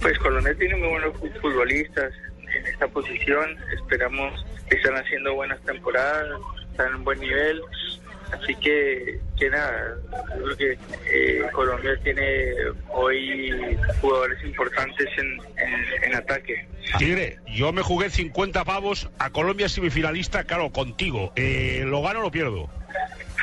Pues 0.01 0.19
Colombia 0.19 0.53
tiene 0.53 0.75
muy 0.75 0.89
buenos 0.89 1.17
futbolistas 1.41 2.13
en 2.55 2.65
esta 2.67 2.87
posición, 2.89 3.57
esperamos 3.75 4.33
que 4.69 4.77
están 4.77 4.95
haciendo 4.95 5.33
buenas 5.33 5.59
temporadas, 5.61 6.27
están 6.71 6.89
en 6.89 6.95
un 6.97 7.03
buen 7.05 7.19
nivel, 7.19 7.59
así 8.31 8.55
que, 8.55 9.19
que 9.37 9.49
nada, 9.49 9.95
yo 10.37 10.43
creo 10.43 10.57
que 10.57 10.77
eh, 11.11 11.41
Colombia 11.53 11.91
tiene 12.03 12.53
hoy 12.89 13.77
jugadores 14.01 14.43
importantes 14.43 15.07
en, 15.17 15.27
en- 15.57 16.03
en 16.03 16.15
ataque. 16.15 16.65
Tigre, 16.97 17.37
yo 17.47 17.71
me 17.71 17.81
jugué 17.83 18.09
50 18.09 18.63
pavos 18.65 19.09
a 19.19 19.29
Colombia 19.29 19.69
semifinalista, 19.69 20.43
claro, 20.43 20.71
contigo. 20.71 21.31
Eh, 21.35 21.83
¿Lo 21.85 22.01
gano 22.01 22.19
o 22.19 22.23
lo 22.23 22.31
pierdo? 22.31 22.69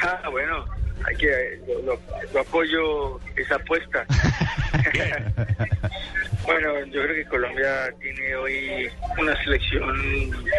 Ah, 0.03 0.29
bueno, 0.31 0.67
hay 1.05 1.17
que, 1.17 1.61
yo, 1.69 1.81
lo- 1.83 2.01
yo 2.33 2.41
apoyo 2.41 3.21
esa 3.37 3.57
apuesta. 3.57 4.07
bueno, 6.45 6.85
yo 6.87 7.03
creo 7.03 7.15
que 7.15 7.25
Colombia 7.27 7.93
tiene 8.01 8.35
hoy 8.37 8.89
una 9.21 9.37
selección 9.43 9.83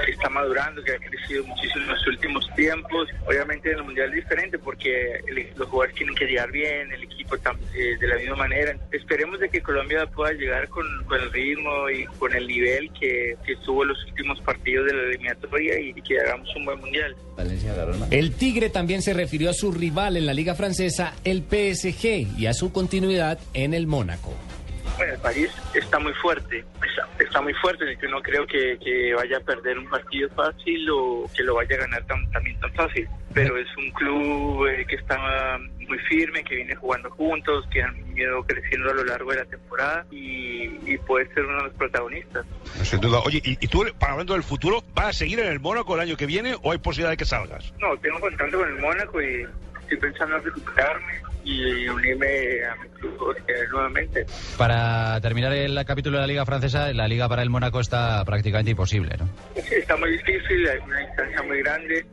que 0.05 0.11
está 0.11 0.29
madurando, 0.29 0.83
que 0.83 0.91
ha 0.93 0.97
crecido 0.97 1.45
muchísimo 1.45 1.83
en 1.85 1.89
los 1.91 2.07
últimos 2.07 2.49
tiempos. 2.55 3.07
Obviamente 3.25 3.71
en 3.71 3.77
el 3.77 3.83
Mundial 3.83 4.09
es 4.09 4.15
diferente 4.15 4.59
porque 4.59 5.15
el- 5.27 5.47
los 5.55 5.67
jugadores 5.69 5.95
tienen 5.95 6.15
que 6.15 6.25
llegar 6.25 6.51
bien, 6.51 6.91
el 6.91 7.03
equipo 7.03 7.38
tam- 7.38 7.57
eh, 7.75 7.97
de 7.99 8.07
la 8.07 8.15
misma 8.17 8.35
manera. 8.35 8.75
Esperemos 8.91 9.39
de 9.39 9.49
que 9.49 9.61
Colombia 9.61 10.05
pueda 10.07 10.33
llegar 10.33 10.67
con, 10.69 10.85
con 11.05 11.21
el 11.21 11.31
ritmo 11.31 11.89
y 11.89 12.05
con 12.19 12.33
el 12.35 12.47
nivel 12.47 12.91
que, 12.99 13.35
que 13.45 13.55
tuvo 13.57 13.83
en 13.83 13.89
los 13.89 14.03
últimos 14.05 14.39
partidos 14.41 14.85
de 14.88 14.93
la 14.93 15.03
eliminatoria 15.03 15.79
y 15.79 15.93
que 16.01 16.19
hagamos 16.19 16.53
un 16.55 16.65
buen 16.65 16.77
Mundial. 16.79 17.15
El 18.11 18.33
Tigre 18.33 18.69
también 18.69 19.01
se 19.01 19.13
refirió 19.13 19.49
a 19.49 19.53
su 19.53 19.71
rival 19.71 20.15
en 20.17 20.25
la 20.28 20.34
Liga 20.34 20.55
Francesa, 20.55 21.13
el 21.23 21.41
PSG, 21.41 22.38
y 22.38 22.45
a 22.47 22.53
su 22.53 22.71
continuidad 22.71 23.39
en 23.53 23.73
el 23.73 23.88
Mónaco. 23.88 24.36
Bueno, 24.97 25.13
el 25.13 25.19
París 25.19 25.49
está 25.73 25.99
muy 25.99 26.11
fuerte, 26.13 26.65
está, 26.84 27.23
está 27.23 27.41
muy 27.41 27.53
fuerte, 27.53 27.86
yo 28.01 28.09
no 28.09 28.19
creo 28.21 28.47
que, 28.47 28.78
que 28.84 29.13
vaya 29.13 29.38
a 29.38 29.39
perder 29.41 29.78
un 29.78 29.88
partido 29.88 30.28
fácil 30.30 30.89
o 30.89 31.30
que 31.36 31.43
lo 31.43 31.55
vaya 31.55 31.75
a 31.75 31.80
ganar 31.80 32.03
tan, 32.07 32.30
también 32.32 32.59
tan 32.59 32.73
fácil, 32.73 33.07
pero 33.32 33.57
es 33.57 33.67
un 33.78 33.91
club 33.91 34.65
eh, 34.65 34.86
que 34.88 34.95
está 34.95 35.59
muy 35.88 35.99
firme, 35.99 36.43
que 36.43 36.55
viene 36.55 36.75
jugando 36.75 37.11
juntos, 37.11 37.65
que 37.71 37.84
han 37.84 37.95
ido 38.17 38.43
creciendo 38.43 38.89
a 38.89 38.93
lo 38.95 39.03
largo 39.03 39.32
de 39.32 39.38
la 39.38 39.45
temporada 39.45 40.05
y, 40.09 40.63
y 40.91 40.97
puede 41.05 41.32
ser 41.34 41.45
uno 41.45 41.57
de 41.57 41.63
los 41.65 41.73
protagonistas. 41.73 42.45
Sin 42.82 42.99
duda. 42.99 43.19
Oye, 43.19 43.39
¿y, 43.43 43.51
y 43.63 43.67
tú, 43.67 43.86
para 43.99 44.13
hablando 44.13 44.34
del 44.34 44.43
futuro, 44.43 44.84
vas 44.95 45.09
a 45.09 45.13
seguir 45.13 45.39
en 45.39 45.47
el 45.47 45.59
Mónaco 45.59 45.93
el 45.93 46.01
año 46.01 46.17
que 46.17 46.25
viene 46.25 46.55
o 46.61 46.71
hay 46.71 46.80
posibilidad 46.80 47.11
de 47.11 47.17
que 47.17 47.25
salgas? 47.25 47.71
No, 47.80 47.95
tengo 47.97 48.19
contacto 48.19 48.57
con 48.57 48.67
el 48.67 48.80
Mónaco 48.80 49.21
y 49.21 49.45
estoy 49.88 49.97
pensando 50.09 50.38
en 50.38 50.43
recuperarme 50.43 51.13
y 51.43 51.88
unirme 51.88 52.27
a 52.65 52.75
mi 52.75 52.89
club 52.99 53.35
eh, 53.47 53.53
nuevamente. 53.71 54.25
Para 54.57 55.19
terminar 55.21 55.53
el 55.53 55.83
capítulo 55.85 56.17
de 56.17 56.21
la 56.21 56.27
Liga 56.27 56.45
Francesa, 56.45 56.91
la 56.93 57.07
Liga 57.07 57.29
para 57.29 57.41
el 57.41 57.49
Mónaco 57.49 57.79
está 57.79 58.23
prácticamente 58.25 58.71
imposible, 58.71 59.15
¿no? 59.17 59.29
Sí, 59.55 59.75
está 59.75 59.95
muy 59.95 60.11
difícil, 60.11 60.67
hay 60.67 60.79
una 60.79 60.99
distancia 60.99 61.41
muy 61.43 61.59
grande. 61.59 62.05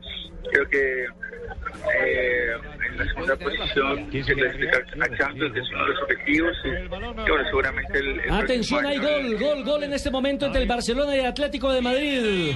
Creo 0.53 0.69
que 0.69 1.05
eh, 1.05 2.53
en 2.91 2.97
la 2.99 3.05
segunda 3.07 3.37
posición 3.37 4.13
se 4.13 4.35
clasificar 4.35 4.83
a 5.01 5.17
Champions, 5.17 5.53
que 5.53 5.61
es 5.61 5.69
uno 5.71 5.85
de 5.85 5.91
los 5.93 6.03
objetivos. 6.03 6.57
Y, 6.65 6.69
y 6.69 6.87
bueno, 6.89 7.45
seguramente 7.47 7.99
el, 7.99 8.21
el 8.21 8.33
Atención, 8.33 8.87
hay 8.87 8.99
año- 8.99 9.09
gol, 9.09 9.37
gol, 9.39 9.65
gol 9.65 9.83
en 9.85 9.93
este 9.95 10.11
momento 10.11 10.47
entre 10.47 10.63
el 10.63 10.69
Barcelona 10.69 11.17
y 11.17 11.21
el 11.21 11.27
Atlético 11.27 11.73
de 11.73 11.81
Madrid. 11.81 12.53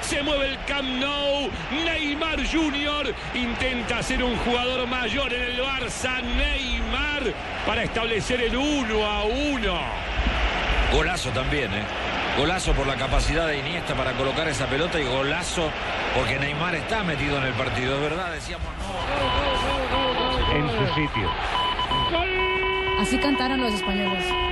Se 0.00 0.22
mueve 0.22 0.50
el 0.50 0.58
Camp 0.64 0.88
Nou. 1.00 1.50
Neymar 1.84 2.38
Jr. 2.46 3.14
intenta 3.34 4.02
ser 4.02 4.22
un 4.22 4.36
jugador 4.38 4.86
mayor 4.86 5.32
en 5.32 5.42
el 5.42 5.60
Barça. 5.60 6.22
Neymar 6.22 7.32
para 7.66 7.82
establecer 7.82 8.40
el 8.40 8.56
1 8.56 9.04
a 9.04 9.24
1. 9.24 9.80
Golazo 10.92 11.30
también, 11.30 11.72
¿eh? 11.72 11.84
Golazo 12.36 12.72
por 12.72 12.86
la 12.86 12.96
capacidad 12.96 13.46
de 13.46 13.58
Iniesta 13.58 13.94
para 13.94 14.12
colocar 14.12 14.48
esa 14.48 14.66
pelota 14.66 15.00
y 15.00 15.04
golazo 15.04 15.70
porque 16.16 16.38
Neymar 16.38 16.74
está 16.74 17.02
metido 17.02 17.38
en 17.38 17.44
el 17.44 17.54
partido, 17.54 17.94
es 17.96 18.00
verdad, 18.00 18.32
decíamos 18.32 18.66
En 20.52 20.68
su 20.68 20.94
sitio. 20.94 21.30
Así 23.00 23.18
cantaron 23.18 23.60
los 23.60 23.74
españoles. 23.74 24.43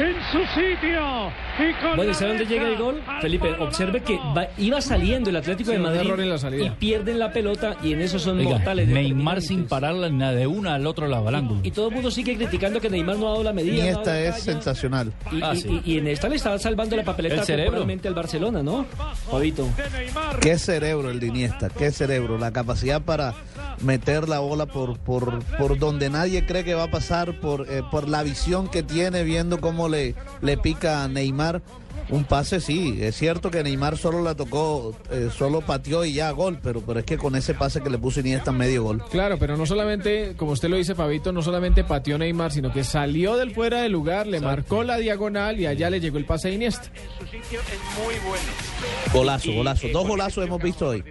En 0.00 0.14
su 0.32 0.38
sitio. 0.54 1.28
Y 1.58 1.74
con 1.82 1.96
Bueno, 1.96 2.10
¿y 2.12 2.14
sabe 2.14 2.28
dónde 2.30 2.46
llega 2.46 2.68
el 2.68 2.76
gol? 2.76 3.02
Felipe, 3.20 3.50
observe 3.58 4.00
que 4.02 4.16
va- 4.36 4.48
iba 4.56 4.80
saliendo 4.80 5.28
el 5.28 5.36
Atlético 5.36 5.70
Sí, 5.72 5.76
de 5.76 5.82
Madrid 5.82 6.00
error 6.00 6.20
en 6.20 6.30
la 6.30 6.38
salida. 6.38 6.64
y 6.66 6.70
pierden 6.70 7.18
la 7.18 7.32
pelota 7.32 7.76
y 7.82 7.92
en 7.92 8.00
eso 8.00 8.18
son 8.18 8.38
Oiga, 8.38 8.50
mortales. 8.52 8.88
Neymar 8.88 9.42
sin 9.42 9.66
pararla 9.66 10.08
ni 10.08 10.16
nada 10.16 10.32
de 10.32 10.46
una 10.46 10.74
al 10.76 10.86
otro 10.86 11.06
lado 11.06 11.28
ángulo. 11.28 11.60
Y 11.62 11.70
todo 11.70 11.88
el 11.88 11.94
mundo 11.94 12.10
sigue 12.10 12.34
criticando 12.36 12.80
que 12.80 12.88
Neymar 12.88 13.16
no 13.18 13.26
ha 13.28 13.30
dado 13.32 13.42
la 13.44 13.52
medida. 13.52 13.76
Iniesta 13.76 14.12
la 14.12 14.20
es 14.20 14.42
sensacional. 14.42 15.12
Y, 15.32 15.42
Ah, 15.42 15.52
y- 15.54 15.56
sí. 15.58 15.80
y- 15.84 15.92
y 15.94 15.98
en 15.98 16.06
esta 16.08 16.28
le 16.28 16.36
estaba 16.36 16.58
salvando 16.58 16.96
la 16.96 17.04
papeleta 17.04 17.34
El 17.36 17.42
cerebro. 17.44 17.64
temporalmente 17.72 18.08
al 18.08 18.14
Barcelona, 18.14 18.62
¿no? 18.62 18.86
Fabito. 19.30 19.68
Qué 20.40 20.56
cerebro 20.58 21.10
el 21.10 21.20
de 21.20 21.26
Iniesta, 21.26 21.68
qué 21.68 21.90
cerebro. 21.90 22.38
La 22.38 22.52
capacidad 22.52 23.02
para 23.02 23.34
meter 23.80 24.28
la 24.28 24.40
bola 24.40 24.66
por, 24.66 24.98
por, 24.98 25.42
por 25.56 25.78
donde 25.78 26.10
nadie 26.10 26.44
cree 26.46 26.64
que 26.64 26.74
va 26.74 26.84
a 26.84 26.90
pasar, 26.90 27.40
por, 27.40 27.68
eh, 27.68 27.82
por 27.90 28.08
la 28.08 28.22
visión 28.22 28.68
que 28.68 28.82
tiene, 28.82 29.22
viendo 29.22 29.60
cómo 29.60 29.88
le, 29.88 30.14
le 30.40 30.56
pica 30.56 31.02
a 31.02 31.08
Neymar. 31.08 31.62
Un 32.10 32.24
pase, 32.24 32.60
sí, 32.60 32.98
es 33.00 33.16
cierto 33.16 33.50
que 33.50 33.62
Neymar 33.62 33.96
solo 33.96 34.22
la 34.22 34.34
tocó, 34.34 34.94
eh, 35.10 35.28
solo 35.36 35.60
pateó 35.60 36.04
y 36.04 36.12
ya 36.14 36.30
gol, 36.32 36.58
pero, 36.62 36.80
pero 36.80 37.00
es 37.00 37.06
que 37.06 37.16
con 37.18 37.36
ese 37.36 37.54
pase 37.54 37.80
que 37.80 37.90
le 37.90 37.98
puso 37.98 38.20
Iniesta 38.20 38.52
medio 38.52 38.82
gol. 38.82 39.02
Claro, 39.10 39.38
pero 39.38 39.56
no 39.56 39.66
solamente, 39.66 40.34
como 40.36 40.52
usted 40.52 40.68
lo 40.68 40.76
dice, 40.76 40.94
Fabito, 40.94 41.32
no 41.32 41.42
solamente 41.42 41.84
pateó 41.84 42.18
Neymar, 42.18 42.52
sino 42.52 42.72
que 42.72 42.84
salió 42.84 43.36
del 43.36 43.52
fuera 43.54 43.82
de 43.82 43.88
lugar, 43.88 44.26
le 44.26 44.40
marcó 44.40 44.82
la 44.84 44.96
diagonal 44.96 45.60
y 45.60 45.66
allá 45.66 45.88
le 45.90 46.00
llegó 46.00 46.18
el 46.18 46.24
pase 46.24 46.48
a 46.48 46.50
Iniesta. 46.50 46.90
Su 47.18 47.24
sitio 47.26 47.60
es 47.60 48.04
muy 48.04 48.14
bueno. 48.28 48.42
Golazo, 49.12 49.52
golazo. 49.52 49.88
Dos 49.92 50.06
golazos 50.06 50.44
hemos 50.44 50.62
visto 50.62 50.88
hoy. 50.88 51.04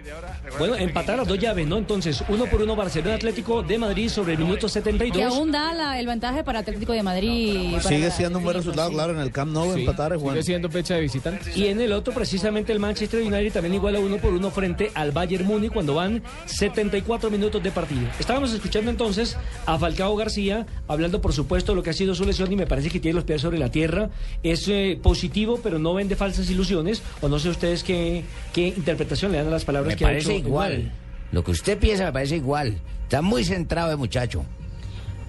Bueno, 0.58 0.74
empatar 0.76 1.16
las 1.18 1.28
dos 1.28 1.38
llaves, 1.38 1.66
¿no? 1.66 1.78
Entonces, 1.78 2.22
uno 2.28 2.46
por 2.46 2.62
uno 2.62 2.74
Barcelona 2.76 3.14
Atlético 3.16 3.62
de 3.62 3.78
Madrid 3.78 4.08
sobre 4.08 4.32
el 4.32 4.38
minuto 4.38 4.66
Que 4.66 4.72
72. 4.72 5.34
aún 5.34 5.50
da 5.52 5.72
la- 5.74 5.98
el 5.98 6.06
vantaje 6.06 6.42
para 6.44 6.60
Atlético 6.60 6.92
de 6.92 7.02
Madrid. 7.02 7.76
Sigue 7.80 8.10
siendo 8.10 8.38
un 8.38 8.44
buen 8.44 8.56
resultado, 8.56 8.90
claro, 8.90 9.12
en 9.12 9.20
el 9.20 9.30
Camp 9.30 9.52
Nou 9.52 9.72
Sí, 9.74 9.80
empatar 9.80 10.12
es 10.12 10.20
bueno. 10.20 10.32
Sigue 10.34 10.44
siendo 10.44 10.70
fecha 10.70 10.89
de 10.94 11.00
visitantes. 11.00 11.56
Y 11.56 11.66
en 11.66 11.80
el 11.80 11.92
otro, 11.92 12.12
precisamente, 12.12 12.72
el 12.72 12.78
Manchester 12.78 13.22
United 13.22 13.52
también 13.52 13.74
iguala 13.74 14.00
uno 14.00 14.16
por 14.18 14.32
uno 14.32 14.50
frente 14.50 14.90
al 14.94 15.12
Bayern 15.12 15.46
Múnich 15.46 15.72
cuando 15.72 15.94
van 15.94 16.22
74 16.46 17.30
minutos 17.30 17.62
de 17.62 17.70
partido. 17.70 18.08
Estábamos 18.18 18.52
escuchando 18.52 18.90
entonces 18.90 19.36
a 19.66 19.78
Falcao 19.78 20.16
García 20.16 20.66
hablando, 20.88 21.20
por 21.20 21.32
supuesto, 21.32 21.72
de 21.72 21.76
lo 21.76 21.82
que 21.82 21.90
ha 21.90 21.94
sido 21.94 22.14
su 22.14 22.24
lesión 22.24 22.50
y 22.52 22.56
me 22.56 22.66
parece 22.66 22.90
que 22.90 23.00
tiene 23.00 23.16
los 23.16 23.24
pies 23.24 23.40
sobre 23.40 23.58
la 23.58 23.70
tierra. 23.70 24.10
Es 24.42 24.68
eh, 24.68 24.98
positivo, 25.02 25.60
pero 25.62 25.78
no 25.78 25.94
vende 25.94 26.16
falsas 26.16 26.50
ilusiones. 26.50 27.02
O 27.20 27.28
no 27.28 27.38
sé 27.38 27.48
ustedes 27.48 27.82
qué, 27.84 28.24
qué 28.52 28.68
interpretación 28.68 29.32
le 29.32 29.38
dan 29.38 29.48
a 29.48 29.50
las 29.50 29.64
palabras 29.64 29.94
Me 29.94 29.96
que 29.96 30.04
ha 30.04 30.08
parece 30.08 30.36
hecho 30.36 30.46
igual. 30.46 30.92
Lo 31.32 31.44
que 31.44 31.52
usted 31.52 31.78
piensa 31.78 32.04
me 32.04 32.12
parece 32.12 32.36
igual. 32.36 32.78
Está 33.04 33.22
muy 33.22 33.44
centrado 33.44 33.92
el 33.92 33.98
muchacho. 33.98 34.44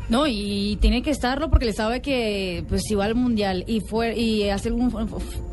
No, 0.09 0.27
y 0.27 0.77
tiene 0.81 1.01
que 1.03 1.09
estarlo 1.11 1.49
porque 1.49 1.65
le 1.65 1.73
sabe 1.73 2.01
que 2.01 2.65
pues 2.67 2.81
si 2.83 2.95
va 2.95 3.05
al 3.05 3.15
mundial 3.15 3.63
y 3.67 3.79
fue 3.79 4.17
y 4.19 4.49
hace 4.49 4.67
algún 4.69 4.93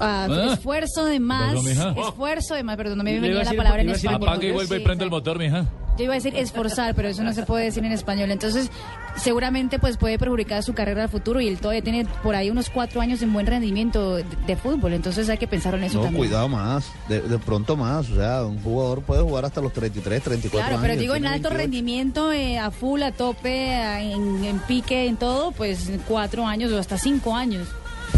ah, 0.01 0.27
Ah. 0.29 0.53
esfuerzo 0.53 1.05
de 1.05 1.21
más, 1.21 1.63
Perdón, 1.63 1.99
esfuerzo 1.99 2.55
de 2.55 2.65
más, 2.65 2.77
perdón, 2.77 2.99
no 2.99 3.05
me 3.05 3.21
venía 3.21 3.45
la 3.45 3.53
palabra 3.53 3.83
en 3.83 3.91
español. 3.91 4.23
Apaga 4.23 4.45
y 4.45 4.51
vuelve 4.53 4.77
y 4.77 4.79
Sí, 4.79 4.85
prende 4.85 5.05
el 5.05 5.11
motor, 5.11 5.39
mija. 5.39 5.67
Yo 5.99 6.05
iba 6.05 6.15
a 6.15 6.17
decir 6.17 6.35
esforzar, 6.37 6.95
pero 6.95 7.09
eso 7.09 7.23
no 7.25 7.33
se 7.33 7.43
puede 7.43 7.65
decir 7.65 7.85
en 7.85 7.93
español. 7.93 8.31
Entonces, 8.31 8.71
seguramente 9.17 9.79
pues 9.79 9.97
puede 9.97 10.19
perjudicar 10.19 10.63
su 10.63 10.73
carrera 10.75 11.03
al 11.05 11.09
futuro 11.09 11.41
y 11.41 11.49
él 11.49 11.59
todavía 11.59 11.83
tiene 11.83 12.07
por 12.23 12.35
ahí 12.37 12.51
unos 12.51 12.71
cuatro 12.71 13.01
años 13.01 13.21
en 13.23 13.33
buen 13.33 13.47
rendimiento 13.47 14.17
de, 14.17 14.25
de 14.47 14.57
fútbol. 14.57 14.93
Entonces 14.93 15.29
hay 15.29 15.39
que 15.39 15.47
pensar 15.49 15.75
en 15.75 15.85
eso 15.85 15.99
No, 15.99 16.05
también. 16.05 16.25
cuidado 16.25 16.49
más, 16.49 16.91
de, 17.09 17.21
de 17.21 17.39
pronto 17.39 17.77
más. 17.77 18.09
O 18.11 18.15
sea, 18.15 18.45
un 18.45 18.63
jugador 18.63 19.03
puede 19.03 19.23
jugar 19.23 19.45
hasta 19.45 19.61
los 19.61 19.73
33, 19.73 20.23
34 20.23 20.51
Claro, 20.59 20.77
años. 20.77 20.83
pero 20.89 21.01
digo 21.01 21.15
en 21.15 21.27
alto 21.27 21.49
28. 21.49 21.57
rendimiento, 21.57 22.33
eh, 22.33 22.59
a 22.59 22.71
full, 22.71 23.03
a 23.03 23.13
tope, 23.13 23.75
a- 23.75 24.01
en, 24.01 24.45
en 24.45 24.59
pique, 24.61 25.07
en 25.07 25.17
todo, 25.17 25.51
pues 25.53 25.91
cuatro 26.07 26.47
años 26.47 26.71
o 26.73 26.79
hasta 26.79 26.97
cinco 26.97 27.35
años. 27.35 27.67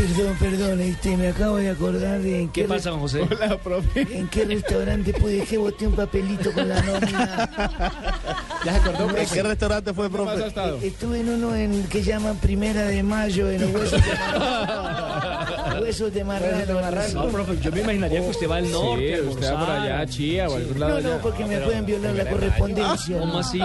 Perdón, 0.01 0.37
perdón, 0.41 0.81
este, 0.81 1.15
me 1.17 1.29
acabo 1.29 1.57
de 1.57 1.69
acordar 1.71 2.21
de 2.21 2.41
en 2.43 2.49
¿Qué 2.49 2.65
pasa, 2.65 2.89
don 2.91 3.01
José? 3.01 3.21
Hola, 3.21 3.59
profe. 3.59 4.07
¿En 4.19 4.29
qué 4.29 4.47
restaurante 4.47 5.13
pude 5.13 5.43
que 5.43 5.59
boté 5.59 5.87
un 5.87 5.95
papelito 5.95 6.51
con 6.53 6.69
la 6.71 6.81
nómina? 6.83 7.51
¿Ya 8.65 8.73
se 8.73 8.79
acordó, 8.79 9.17
¿En 9.17 9.27
qué 9.29 9.43
restaurante 9.43 9.93
fue, 9.93 10.09
¿Dónde 10.09 10.25
más 10.25 10.29
ha 10.29 10.35
profe? 10.37 10.49
estado? 10.49 10.79
Estuve 10.83 11.21
en 11.21 11.29
uno 11.29 11.55
en 11.55 11.85
que 11.85 12.03
llaman 12.03 12.37
Primera 12.39 12.83
de 12.85 13.03
Mayo, 13.03 13.51
en 13.51 13.61
los 13.61 13.71
huesos 13.75 14.01
de 14.03 14.15
marrano. 14.15 15.81
huesos 15.83 16.15
de 16.15 16.25
marrano. 16.25 17.25
No, 17.25 17.29
profe, 17.31 17.59
yo 17.61 17.71
me 17.73 17.81
imaginaría 17.83 18.21
que 18.21 18.29
usted 18.31 18.49
va 18.49 18.57
al 18.57 18.71
norte. 18.73 19.17
Sí, 19.23 19.29
usted 19.29 19.53
va 19.53 19.61
por 19.61 19.71
allá 19.71 20.07
Chía 20.07 20.49
o 20.49 20.57
algún 20.57 20.81
lado 20.81 20.95
No, 20.95 21.01
no, 21.01 21.09
allá. 21.15 21.23
porque 21.23 21.45
me 21.45 21.59
pueden 21.59 21.85
violar 21.87 22.15
la 22.15 22.25
correspondencia. 22.31 23.19
¿Cómo 23.19 23.39
así? 23.39 23.61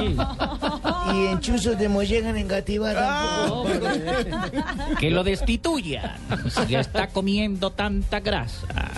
Y 1.13 1.27
en 1.27 1.39
Chuzos 1.39 1.77
de 1.77 1.87
Mollegan, 1.87 2.37
en 2.37 2.47
Gativá 2.47 2.93
tampoco. 2.93 3.87
Que 4.99 5.11
lo 5.11 5.23
destituyan. 5.23 6.17
Si 6.49 6.65
ya 6.67 6.79
está 6.79 7.07
comiendo 7.07 7.71
tanta 7.71 8.19
grasa. 8.19 8.91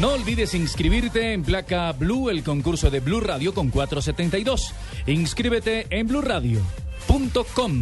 No 0.00 0.12
olvides 0.12 0.54
inscribirte 0.54 1.32
en 1.32 1.44
Placa 1.44 1.92
Blue, 1.92 2.28
el 2.28 2.42
concurso 2.42 2.90
de 2.90 3.00
Blue 3.00 3.20
Radio 3.20 3.54
con 3.54 3.70
472. 3.70 4.72
Inscríbete 5.06 5.86
en 5.90 6.08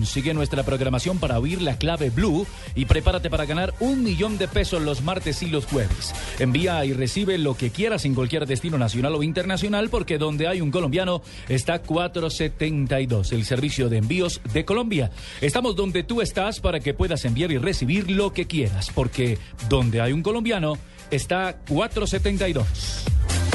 Sigue 0.05 0.35
nuestra 0.35 0.63
programación 0.63 1.19
para 1.19 1.39
oír 1.39 1.63
la 1.63 1.77
clave 1.77 2.11
Blue 2.11 2.47
y 2.75 2.85
prepárate 2.85 3.31
para 3.31 3.47
ganar 3.47 3.75
un 3.81 4.03
millón 4.03 4.39
de 4.39 4.47
pesos 4.47 4.83
los 4.83 5.03
martes 5.03 5.43
y 5.43 5.47
los 5.47 5.67
jueves. 5.67 6.15
Envía 6.39 6.85
y 6.85 6.93
recibe 6.93 7.39
lo 7.39 7.57
que 7.57 7.71
quieras 7.71 8.05
en 8.05 8.15
cualquier 8.15 8.47
destino 8.47 8.79
nacional 8.79 9.15
o 9.15 9.23
internacional 9.23 9.89
porque 9.89 10.19
donde 10.19 10.47
hay 10.47 10.61
un 10.61 10.71
colombiano 10.71 11.23
está 11.49 11.81
472, 11.81 13.33
el 13.33 13.45
servicio 13.45 13.89
de 13.89 13.99
envíos 13.99 14.41
de 14.53 14.65
Colombia. 14.65 15.11
Estamos 15.41 15.75
donde 15.75 16.05
tú 16.05 16.21
estás 16.21 16.61
para 16.61 16.81
que 16.81 16.95
puedas 16.95 17.25
enviar 17.25 17.51
y 17.51 17.59
recibir 17.59 18.11
lo 18.11 18.33
que 18.33 18.47
quieras 18.47 18.91
porque 18.95 19.39
donde 19.69 20.01
hay 20.01 20.13
un 20.13 20.23
colombiano 20.23 20.79
está 21.11 21.57
472. 21.69 23.52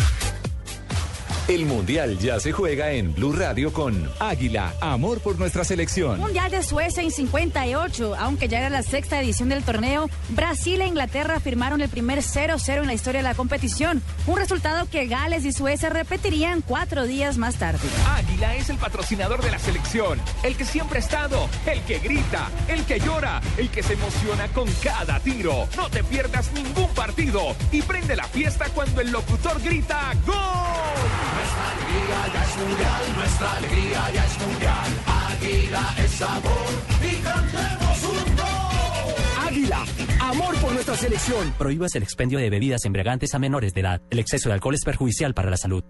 El 1.47 1.65
Mundial 1.65 2.19
ya 2.19 2.41
se 2.41 2.51
juega 2.51 2.91
en 2.91 3.15
Blue 3.15 3.31
Radio 3.31 3.71
con 3.71 4.11
Águila, 4.19 4.73
amor 4.81 5.21
por 5.21 5.39
nuestra 5.39 5.63
selección. 5.63 6.19
Mundial 6.19 6.51
de 6.51 6.61
Suecia 6.61 7.01
en 7.01 7.09
58, 7.09 8.15
aunque 8.19 8.49
ya 8.49 8.59
era 8.59 8.69
la 8.69 8.83
sexta 8.83 9.21
edición 9.21 9.47
del 9.47 9.63
torneo, 9.63 10.09
Brasil 10.27 10.81
e 10.81 10.87
Inglaterra 10.87 11.39
firmaron 11.39 11.79
el 11.79 11.87
primer 11.87 12.19
0-0 12.19 12.81
en 12.81 12.87
la 12.87 12.93
historia 12.93 13.19
de 13.19 13.29
la 13.29 13.33
competición, 13.33 14.01
un 14.25 14.35
resultado 14.35 14.89
que 14.89 15.07
Gales 15.07 15.45
y 15.45 15.53
Suecia 15.53 15.87
repetirían 15.87 16.59
cuatro 16.59 17.07
días 17.07 17.37
más 17.37 17.55
tarde. 17.55 17.79
Águila 18.09 18.53
es 18.57 18.69
el 18.69 18.77
patrocinador 18.77 19.41
de 19.41 19.51
la 19.51 19.59
selección, 19.59 20.19
el 20.43 20.57
que 20.57 20.65
siempre 20.65 20.97
ha 20.97 21.01
estado, 21.01 21.47
el 21.65 21.81
que 21.83 21.99
grita, 21.99 22.49
el 22.67 22.83
que 22.83 22.99
llora, 22.99 23.39
el 23.55 23.69
que 23.69 23.83
se 23.83 23.93
emociona 23.93 24.49
con 24.49 24.69
cada 24.83 25.21
tiro. 25.21 25.65
No 25.77 25.89
te 25.89 26.03
pierdas 26.03 26.51
ningún 26.51 26.89
partido 26.89 27.55
y 27.71 27.81
prende 27.83 28.17
la 28.17 28.25
fiesta 28.25 28.65
cuando 28.75 28.99
el 28.99 29.11
locutor 29.11 29.61
grita 29.61 30.11
¡Gol! 30.25 31.36
Nuestra 31.38 31.69
alegría 31.71 32.33
ya 32.33 32.43
es 32.43 32.57
mundial, 32.57 33.01
nuestra 33.15 33.51
alegría 33.57 34.11
ya 34.11 34.25
es 34.25 34.47
mundial. 34.47 34.89
Águila 35.05 35.95
es 36.03 36.11
sabor 36.11 36.67
y 36.99 37.15
cantemos 37.21 38.03
un 38.03 38.35
gol. 38.35 39.47
Águila, 39.47 39.85
amor 40.19 40.55
por 40.59 40.73
nuestra 40.73 40.95
selección. 40.95 41.53
Prohíbas 41.59 41.95
el 41.95 42.03
expendio 42.03 42.39
de 42.39 42.49
bebidas 42.49 42.85
embriagantes 42.85 43.35
a 43.35 43.39
menores 43.39 43.73
de 43.75 43.81
edad. 43.81 44.01
El 44.09 44.19
exceso 44.19 44.49
de 44.49 44.53
alcohol 44.53 44.73
es 44.73 44.83
perjudicial 44.83 45.35
para 45.35 45.51
la 45.51 45.57
salud. 45.57 45.83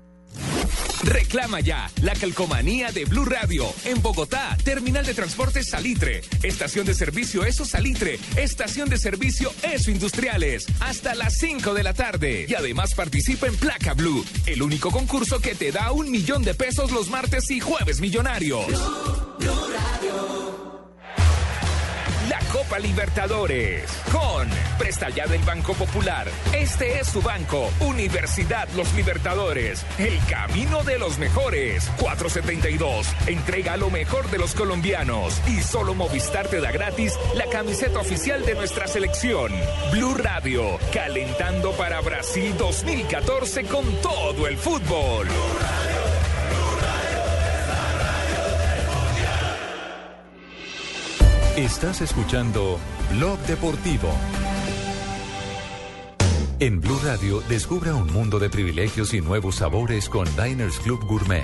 Reclama 1.03 1.59
ya 1.59 1.89
la 2.01 2.13
calcomanía 2.13 2.91
de 2.91 3.05
Blue 3.05 3.25
Radio 3.25 3.65
en 3.85 4.01
Bogotá, 4.01 4.57
Terminal 4.63 5.05
de 5.05 5.13
Transportes 5.13 5.69
Salitre, 5.69 6.21
Estación 6.43 6.85
de 6.85 6.93
Servicio 6.93 7.45
Eso 7.45 7.65
Salitre, 7.65 8.19
Estación 8.35 8.89
de 8.89 8.97
Servicio 8.97 9.51
Eso 9.61 9.91
Industriales, 9.91 10.65
hasta 10.79 11.15
las 11.15 11.35
5 11.37 11.73
de 11.73 11.83
la 11.83 11.93
tarde. 11.93 12.45
Y 12.49 12.55
además 12.55 12.93
participa 12.93 13.47
en 13.47 13.55
Placa 13.55 13.93
Blue, 13.93 14.25
el 14.45 14.61
único 14.61 14.91
concurso 14.91 15.39
que 15.39 15.55
te 15.55 15.71
da 15.71 15.91
un 15.91 16.09
millón 16.11 16.43
de 16.43 16.53
pesos 16.53 16.91
los 16.91 17.09
martes 17.09 17.49
y 17.51 17.59
jueves 17.59 18.01
millonarios. 18.01 18.65
La 22.29 22.39
Copa 22.51 22.77
Libertadores 22.79 23.89
con 24.11 24.49
Presta 24.77 25.09
Ya 25.09 25.27
del 25.27 25.41
Banco 25.43 25.73
Popular. 25.73 26.27
Este 26.53 26.99
es 26.99 27.07
su 27.07 27.21
banco, 27.21 27.69
Universidad 27.79 28.67
Los 28.75 28.93
Libertadores. 28.95 29.85
El 29.97 30.19
camino 30.29 30.83
de 30.83 30.97
los 30.97 31.19
mejores. 31.19 31.89
472. 31.99 33.07
Entrega 33.27 33.77
lo 33.77 33.89
mejor 33.89 34.29
de 34.29 34.39
los 34.39 34.55
colombianos. 34.55 35.41
Y 35.47 35.61
solo 35.61 35.93
Movistar 35.93 36.47
te 36.47 36.59
da 36.59 36.71
gratis 36.71 37.13
la 37.35 37.45
camiseta 37.45 37.99
oficial 37.99 38.45
de 38.45 38.55
nuestra 38.55 38.87
selección. 38.87 39.51
Blue 39.91 40.15
Radio, 40.15 40.79
calentando 40.93 41.71
para 41.73 42.01
Brasil 42.01 42.53
2014 42.57 43.63
con 43.65 43.85
todo 44.01 44.47
el 44.47 44.57
fútbol. 44.57 45.27
Estás 51.57 52.01
escuchando 52.01 52.77
Blog 53.15 53.39
Deportivo. 53.47 54.09
En 56.59 56.79
Blue 56.79 56.99
Radio, 57.03 57.41
descubra 57.49 57.95
un 57.95 58.13
mundo 58.13 58.37
de 58.37 58.47
privilegios 58.47 59.11
y 59.15 59.21
nuevos 59.21 59.55
sabores 59.55 60.07
con 60.07 60.27
Diners 60.35 60.77
Club 60.77 61.03
Gourmet. 61.07 61.41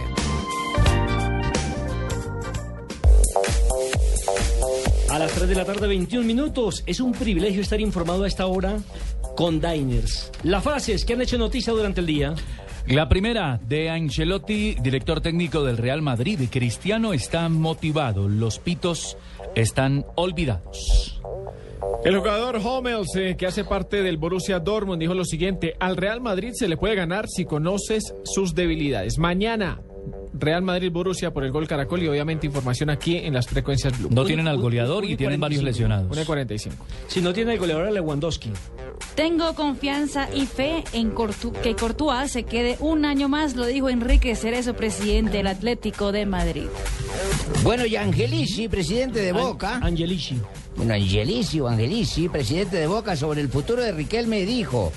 A 5.09 5.17
las 5.17 5.31
3 5.31 5.49
de 5.49 5.55
la 5.55 5.65
tarde, 5.65 5.87
21 5.87 6.27
minutos. 6.27 6.83
Es 6.85 6.99
un 6.99 7.13
privilegio 7.13 7.63
estar 7.63 7.81
informado 7.81 8.25
a 8.25 8.27
esta 8.27 8.45
hora 8.45 8.77
con 9.35 9.59
Diners. 9.59 10.31
Las 10.43 10.63
frases 10.63 11.05
que 11.05 11.13
han 11.13 11.21
hecho 11.23 11.39
noticia 11.39 11.73
durante 11.73 12.01
el 12.01 12.05
día. 12.05 12.35
La 12.85 13.09
primera 13.09 13.59
de 13.65 13.89
Ancelotti, 13.89 14.75
director 14.75 15.21
técnico 15.21 15.63
del 15.63 15.77
Real 15.77 16.01
Madrid. 16.01 16.39
Cristiano 16.51 17.13
está 17.13 17.47
motivado. 17.47 18.27
Los 18.27 18.59
pitos 18.59 19.17
están 19.55 20.05
olvidados. 20.15 21.21
El 22.03 22.17
jugador 22.17 22.57
Hummels, 22.57 23.15
eh, 23.15 23.35
que 23.37 23.45
hace 23.45 23.63
parte 23.63 24.03
del 24.03 24.17
Borussia 24.17 24.59
Dortmund, 24.59 24.99
dijo 24.99 25.13
lo 25.13 25.23
siguiente: 25.23 25.75
Al 25.79 25.95
Real 25.95 26.19
Madrid 26.19 26.51
se 26.53 26.67
le 26.67 26.75
puede 26.75 26.95
ganar 26.95 27.27
si 27.29 27.45
conoces 27.45 28.13
sus 28.25 28.53
debilidades. 28.53 29.17
Mañana, 29.17 29.79
Real 30.33 30.61
Madrid 30.63 30.91
Borussia 30.91 31.31
por 31.31 31.43
el 31.43 31.51
gol 31.51 31.67
Caracol 31.67 32.01
y 32.03 32.07
obviamente 32.07 32.47
información 32.47 32.89
aquí 32.89 33.17
en 33.17 33.33
las 33.33 33.47
frecuencias 33.47 33.97
Blue. 33.97 34.09
No 34.11 34.25
tienen 34.25 34.47
al 34.47 34.57
goleador 34.57 35.05
y 35.05 35.15
tienen 35.15 35.39
varios 35.39 35.63
lesionados. 35.63 36.11
1.45. 36.11 36.71
Si 37.07 37.21
no 37.21 37.33
tiene 37.33 37.53
el 37.53 37.59
goleador 37.59 37.87
a 37.87 37.91
Lewandowski. 37.91 38.51
Tengo 39.15 39.53
confianza 39.53 40.27
y 40.33 40.45
fe 40.47 40.83
en 40.91 41.13
Cortu- 41.13 41.51
que 41.61 41.75
Courtois 41.75 42.31
se 42.31 42.43
quede 42.43 42.77
un 42.79 43.05
año 43.05 43.29
más, 43.29 43.55
lo 43.55 43.65
dijo 43.67 43.89
Enrique 43.89 44.35
Cerezo, 44.35 44.73
presidente 44.75 45.37
del 45.37 45.47
Atlético 45.47 46.11
de 46.11 46.25
Madrid. 46.25 46.65
Bueno, 47.63 47.85
y 47.85 47.95
Angelici, 47.95 48.67
presidente 48.67 49.19
de 49.19 49.31
Boca. 49.31 49.77
Angelici. 49.83 50.39
Bueno, 50.75 50.95
Angelici 50.95 51.59
o 51.59 51.67
Angelici, 51.67 52.27
presidente 52.27 52.77
de 52.77 52.87
Boca, 52.87 53.15
sobre 53.15 53.41
el 53.41 53.49
futuro 53.49 53.83
de 53.83 53.91
Riquelme 53.91 54.45
dijo: 54.45 54.91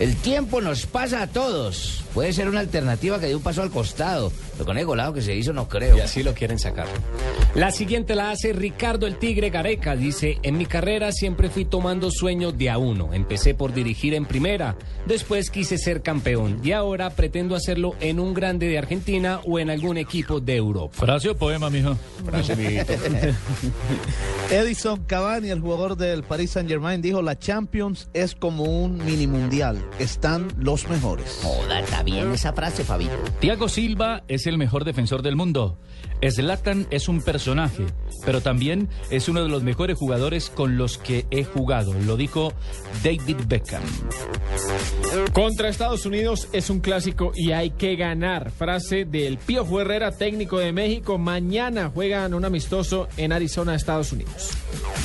El 0.00 0.16
tiempo 0.16 0.60
nos 0.60 0.86
pasa 0.86 1.22
a 1.22 1.26
todos. 1.28 2.03
Puede 2.14 2.32
ser 2.32 2.48
una 2.48 2.60
alternativa 2.60 3.18
que 3.18 3.26
dé 3.26 3.34
un 3.34 3.42
paso 3.42 3.60
al 3.60 3.70
costado. 3.70 4.32
Pero 4.52 4.64
con 4.64 4.78
el 4.78 4.86
golado 4.86 5.12
que 5.12 5.20
se 5.20 5.34
hizo, 5.34 5.52
no 5.52 5.68
creo. 5.68 5.96
Y 5.96 6.00
así 6.00 6.22
lo 6.22 6.32
quieren 6.32 6.60
sacar. 6.60 6.86
La 7.56 7.72
siguiente 7.72 8.14
la 8.14 8.30
hace 8.30 8.52
Ricardo 8.52 9.06
el 9.06 9.16
Tigre 9.16 9.50
Gareca. 9.50 9.96
Dice, 9.96 10.38
en 10.42 10.56
mi 10.56 10.66
carrera 10.66 11.10
siempre 11.10 11.50
fui 11.50 11.64
tomando 11.64 12.10
sueños 12.12 12.56
de 12.56 12.70
a 12.70 12.78
uno. 12.78 13.12
Empecé 13.12 13.54
por 13.54 13.72
dirigir 13.72 14.14
en 14.14 14.26
primera, 14.26 14.76
después 15.06 15.50
quise 15.50 15.76
ser 15.76 16.02
campeón 16.02 16.60
y 16.62 16.72
ahora 16.72 17.10
pretendo 17.10 17.56
hacerlo 17.56 17.94
en 18.00 18.20
un 18.20 18.32
grande 18.32 18.68
de 18.68 18.78
Argentina 18.78 19.40
o 19.44 19.58
en 19.58 19.70
algún 19.70 19.96
equipo 19.96 20.40
de 20.40 20.56
Europa. 20.56 20.94
¿Frase 20.96 21.30
o 21.30 21.36
poema, 21.36 21.68
mijo? 21.70 21.96
Frase. 22.24 22.84
Edison 24.50 25.02
Cavani, 25.04 25.50
el 25.50 25.60
jugador 25.60 25.96
del 25.96 26.22
Paris 26.22 26.52
Saint 26.52 26.68
Germain, 26.68 27.02
dijo 27.02 27.22
la 27.22 27.38
Champions 27.38 28.08
es 28.12 28.34
como 28.34 28.64
un 28.64 29.04
mini 29.04 29.26
mundial. 29.26 29.84
Están 29.98 30.48
los 30.58 30.88
mejores. 30.88 31.40
Bien 32.04 32.32
esa 32.32 32.52
frase, 32.52 32.84
Fabito. 32.84 33.12
Thiago 33.40 33.68
Silva 33.68 34.22
es 34.28 34.46
el 34.46 34.58
mejor 34.58 34.84
defensor 34.84 35.22
del 35.22 35.36
mundo. 35.36 35.78
Zlatan 36.30 36.86
es 36.90 37.08
un 37.08 37.20
personaje, 37.20 37.84
pero 38.24 38.40
también 38.40 38.88
es 39.10 39.28
uno 39.28 39.42
de 39.42 39.48
los 39.48 39.62
mejores 39.62 39.98
jugadores 39.98 40.50
con 40.50 40.78
los 40.78 40.98
que 40.98 41.26
he 41.30 41.44
jugado. 41.44 41.92
Lo 41.92 42.16
dijo 42.16 42.52
David 43.02 43.36
Beckham. 43.46 43.82
Contra 45.32 45.68
Estados 45.68 46.06
Unidos 46.06 46.48
es 46.52 46.70
un 46.70 46.80
clásico 46.80 47.32
y 47.34 47.52
hay 47.52 47.70
que 47.70 47.96
ganar. 47.96 48.50
Frase 48.50 49.04
del 49.04 49.38
Pío 49.38 49.64
Herrera, 49.80 50.12
técnico 50.12 50.58
de 50.58 50.72
México. 50.72 51.18
Mañana 51.18 51.90
juegan 51.92 52.34
un 52.34 52.44
amistoso 52.44 53.08
en 53.16 53.32
Arizona, 53.32 53.74
Estados 53.74 54.12
Unidos. 54.12 54.50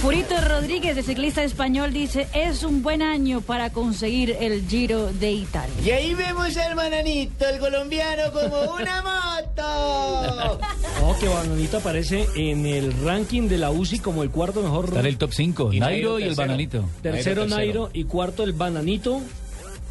Purito 0.01 0.35
Rodríguez, 0.47 0.97
el 0.97 1.03
ciclista 1.03 1.43
español, 1.43 1.91
dice, 1.91 2.27
es 2.33 2.63
un 2.63 2.81
buen 2.81 3.01
año 3.01 3.41
para 3.41 3.71
conseguir 3.71 4.37
el 4.39 4.65
Giro 4.67 5.11
de 5.11 5.31
Italia. 5.31 5.75
Y 5.83 5.91
ahí 5.91 6.13
vemos 6.13 6.55
al 6.57 6.75
bananito, 6.89 7.47
el 7.47 7.59
colombiano, 7.59 8.31
como 8.31 8.73
una 8.75 9.01
moto. 9.01 10.59
No, 11.01 11.17
que 11.17 11.27
Bananito 11.27 11.77
aparece 11.77 12.27
en 12.35 12.65
el 12.65 12.93
ranking 13.03 13.47
de 13.47 13.57
la 13.57 13.71
UCI 13.71 13.99
como 13.99 14.21
el 14.21 14.29
cuarto 14.29 14.61
mejor. 14.61 14.85
Está 14.85 14.99
en 14.99 15.05
el 15.05 15.17
top 15.17 15.31
5. 15.33 15.73
Y 15.73 15.79
Nairo 15.79 16.19
y 16.19 16.23
el 16.23 16.35
bananito. 16.35 16.85
Tercero 17.01 17.47
Nairo, 17.47 17.55
Nairo 17.55 17.89
y 17.93 18.03
cuarto 18.03 18.43
el 18.43 18.53
Bananito. 18.53 19.21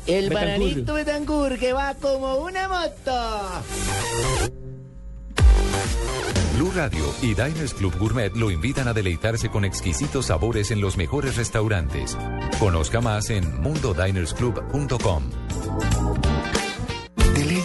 El 0.06 0.28
Betancourt. 0.28 0.58
bananito 0.58 0.94
Betancourt 0.94 1.58
que 1.58 1.72
va 1.72 1.94
como 1.94 2.36
una 2.36 2.68
moto. 2.68 3.62
Blue 6.54 6.72
Radio 6.74 7.04
y 7.22 7.28
Diners 7.28 7.74
Club 7.74 7.96
Gourmet 7.98 8.34
lo 8.34 8.50
invitan 8.50 8.88
a 8.88 8.92
deleitarse 8.92 9.48
con 9.48 9.64
exquisitos 9.64 10.26
sabores 10.26 10.70
en 10.70 10.80
los 10.80 10.96
mejores 10.96 11.36
restaurantes. 11.36 12.16
Conozca 12.58 13.00
más 13.00 13.30
en 13.30 13.60
mundodinersclub.com. 13.60 15.22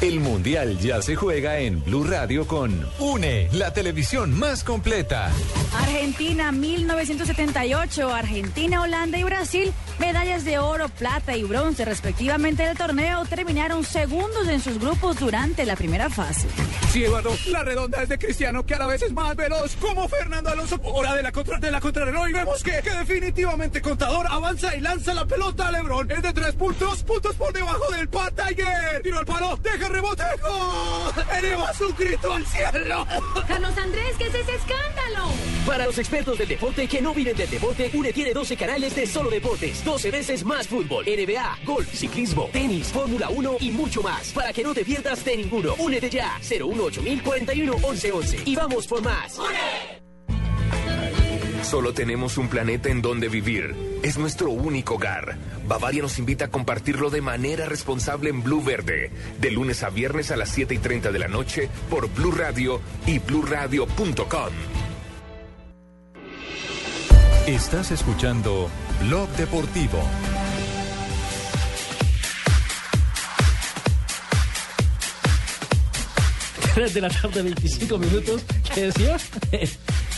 El 0.00 0.20
Mundial 0.20 0.78
ya 0.78 1.00
se 1.00 1.16
juega 1.16 1.58
en 1.58 1.82
Blue 1.82 2.04
Radio 2.04 2.46
con 2.46 2.86
UNE, 2.98 3.48
la 3.52 3.72
televisión 3.72 4.38
más 4.38 4.62
completa. 4.62 5.30
Argentina 5.74 6.52
1978, 6.52 8.14
Argentina, 8.14 8.82
Holanda 8.82 9.18
y 9.18 9.22
Brasil, 9.24 9.72
medallas 9.98 10.44
de 10.44 10.58
oro, 10.58 10.88
plata 10.88 11.36
y 11.36 11.44
bronce 11.44 11.84
respectivamente 11.84 12.64
del 12.64 12.76
torneo, 12.76 13.24
terminaron 13.24 13.84
segundos 13.84 14.48
en 14.48 14.60
sus 14.60 14.78
grupos 14.78 15.18
durante 15.18 15.64
la 15.64 15.76
primera 15.76 16.10
fase. 16.10 16.48
Sí, 16.90 17.04
Eduardo, 17.04 17.36
la 17.48 17.62
redonda 17.62 18.02
es 18.02 18.08
de 18.08 18.18
Cristiano, 18.18 18.64
que 18.64 18.74
a 18.74 18.78
la 18.78 18.86
vez 18.86 19.02
es 19.02 19.12
más 19.12 19.36
veloz, 19.36 19.76
como 19.76 20.08
Fernando 20.08 20.50
Alonso. 20.50 20.80
Hora 20.82 21.14
de 21.14 21.22
la, 21.22 21.32
contra, 21.32 21.58
de 21.58 21.70
la 21.70 21.80
contrarreloj 21.80 22.28
y 22.28 22.32
vemos 22.32 22.62
que, 22.62 22.80
que 22.82 22.90
definitivamente 22.90 23.82
Contador 23.82 24.26
avanza 24.30 24.74
y 24.76 24.80
lanza 24.80 25.14
la 25.14 25.26
pelota 25.26 25.68
a 25.68 25.72
Lebron. 25.72 26.10
Es 26.10 26.22
de 26.22 26.32
tres 26.32 26.54
puntos, 26.54 27.02
puntos 27.02 27.34
por 27.36 27.52
debajo 27.52 27.90
del 27.92 28.08
Pat 28.08 28.34
Tiger. 28.34 29.02
Tiro 29.02 29.18
al 29.18 29.26
palo, 29.26 29.58
deja 29.62 29.86
el 29.86 29.92
rebote, 29.92 30.22
¡gol! 30.42 31.24
Eleva 31.38 31.72
su 31.74 31.94
grito 31.94 32.32
al 32.32 32.46
cielo. 32.46 33.06
Carlos 33.46 33.78
Andrés, 33.78 34.14
¿qué 34.18 34.26
es 34.26 34.34
ese 34.34 34.54
escándalo? 34.54 35.32
Para 35.66 35.86
los 35.86 35.98
expertos 35.98 36.38
del 36.38 36.48
deporte 36.48 36.86
que 36.86 37.02
no 37.02 37.12
viven 37.12 37.36
del 37.36 37.50
deporte, 37.50 37.90
UNE 37.92 38.12
tiene 38.12 38.32
12 38.32 38.56
canales 38.56 38.94
de 38.94 39.06
solo 39.06 39.30
deportes, 39.30 39.84
12 39.86 40.10
veces 40.10 40.44
más 40.44 40.66
fútbol, 40.66 41.04
NBA, 41.06 41.58
golf, 41.64 41.88
ciclismo, 41.94 42.50
tenis, 42.52 42.88
Fórmula 42.88 43.28
1 43.30 43.58
y 43.60 43.70
mucho 43.70 44.02
más. 44.02 44.32
Para 44.32 44.52
que 44.52 44.64
no 44.64 44.74
te 44.74 44.84
pierdas 44.84 45.24
de 45.24 45.36
ninguno. 45.36 45.76
Únete 45.78 46.10
ya, 46.10 46.38
018041 46.40 47.72
1111 47.72 48.38
y 48.44 48.56
vamos 48.56 48.88
por 48.88 49.00
más. 49.00 49.38
Solo 51.62 51.94
tenemos 51.94 52.36
un 52.36 52.48
planeta 52.48 52.88
en 52.88 53.00
donde 53.00 53.28
vivir. 53.28 53.76
Es 54.02 54.18
nuestro 54.18 54.50
único 54.50 54.96
hogar. 54.96 55.36
Bavaria 55.68 56.02
nos 56.02 56.18
invita 56.18 56.46
a 56.46 56.48
compartirlo 56.48 57.08
de 57.08 57.20
manera 57.20 57.66
responsable 57.66 58.30
en 58.30 58.42
Blue 58.42 58.62
Verde. 58.62 59.12
De 59.40 59.52
lunes 59.52 59.84
a 59.84 59.90
viernes 59.90 60.32
a 60.32 60.36
las 60.36 60.48
7 60.48 60.74
y 60.74 60.78
30 60.78 61.12
de 61.12 61.18
la 61.20 61.28
noche 61.28 61.68
por 61.88 62.12
Blue 62.12 62.32
Radio 62.32 62.80
y 63.06 63.20
bluradio.com. 63.20 64.50
Estás 67.46 67.92
escuchando 67.92 68.68
Blog 69.00 69.28
Deportivo. 69.36 70.02
3 76.74 76.92
de 76.92 77.00
la 77.00 77.08
tarde, 77.08 77.42
25 77.42 77.98
minutos. 77.98 78.42
¿Qué 78.74 78.82
decía? 78.92 79.16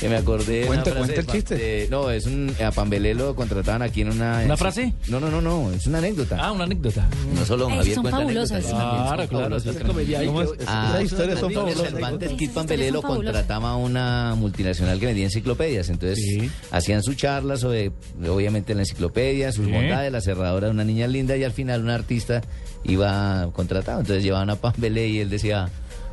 Que 0.00 0.08
me 0.08 0.16
acordé. 0.16 0.58
de 0.58 0.58
una 0.60 0.66
Cuenta, 0.68 0.90
frase 0.92 0.98
cuenta 0.98 1.20
el 1.20 1.26
de- 1.26 1.32
chiste. 1.32 1.54
de- 1.56 1.88
no, 1.90 2.10
es 2.10 2.26
un. 2.26 2.54
A 2.64 2.70
Pambelé 2.70 3.14
lo 3.14 3.34
contrataban 3.34 3.82
aquí 3.82 4.02
en 4.02 4.10
una. 4.12 4.42
¿Una 4.44 4.56
frase? 4.56 4.92
No, 5.08 5.18
no, 5.18 5.28
no, 5.30 5.40
no. 5.40 5.72
Es 5.72 5.86
una 5.86 5.98
anécdota. 5.98 6.36
Ah, 6.40 6.52
una 6.52 6.64
anécdota. 6.64 7.08
No 7.34 7.44
solo 7.44 7.68
Ay, 7.68 7.78
Javier 7.78 7.94
son 7.96 8.02
cuenta 8.02 8.18
fabulosas. 8.20 8.48
también 8.64 8.70
son 8.70 8.78
Claro, 8.78 9.28
claro, 9.28 9.86
comedia. 9.86 10.24
¿Cómo 10.26 10.42
es? 10.42 10.50
Ah, 10.66 10.94
Ah, 10.96 11.02
historias 11.02 11.38
son 11.40 11.52
fabulosas. 11.52 11.90
Cervantes 11.90 12.28
Kid 12.30 12.42
Esas 12.42 12.54
Pambelé 12.54 12.90
lo 12.92 13.00
son 13.02 13.16
contrataba 13.16 13.70
a 13.70 13.76
una 13.76 14.34
multinacional 14.36 15.00
que 15.00 15.06
vendía 15.06 15.24
enciclopedias. 15.24 15.88
Entonces 15.88 16.24
hacían 16.70 17.02
sus 17.02 17.16
charlas 17.16 17.60
sobre, 17.60 17.90
obviamente, 18.28 18.74
la 18.74 18.82
enciclopedia, 18.82 19.50
sus 19.52 19.66
Sí. 19.66 19.72
bondades, 19.72 20.12
la 20.12 20.20
cerradura 20.20 20.66
de 20.68 20.72
una 20.72 20.84
niña 20.84 21.06
linda 21.08 21.36
y 21.36 21.42
al 21.44 21.52
final 21.52 21.82
un 21.82 21.90
artista 21.90 22.42
iba 22.84 23.48
contratado. 23.52 24.00
Entonces 24.00 24.22
llevaban 24.22 24.50
a 24.50 24.56
Pambelé 24.56 25.08
y 25.08 25.18
él 25.18 25.28
decía. 25.30 25.68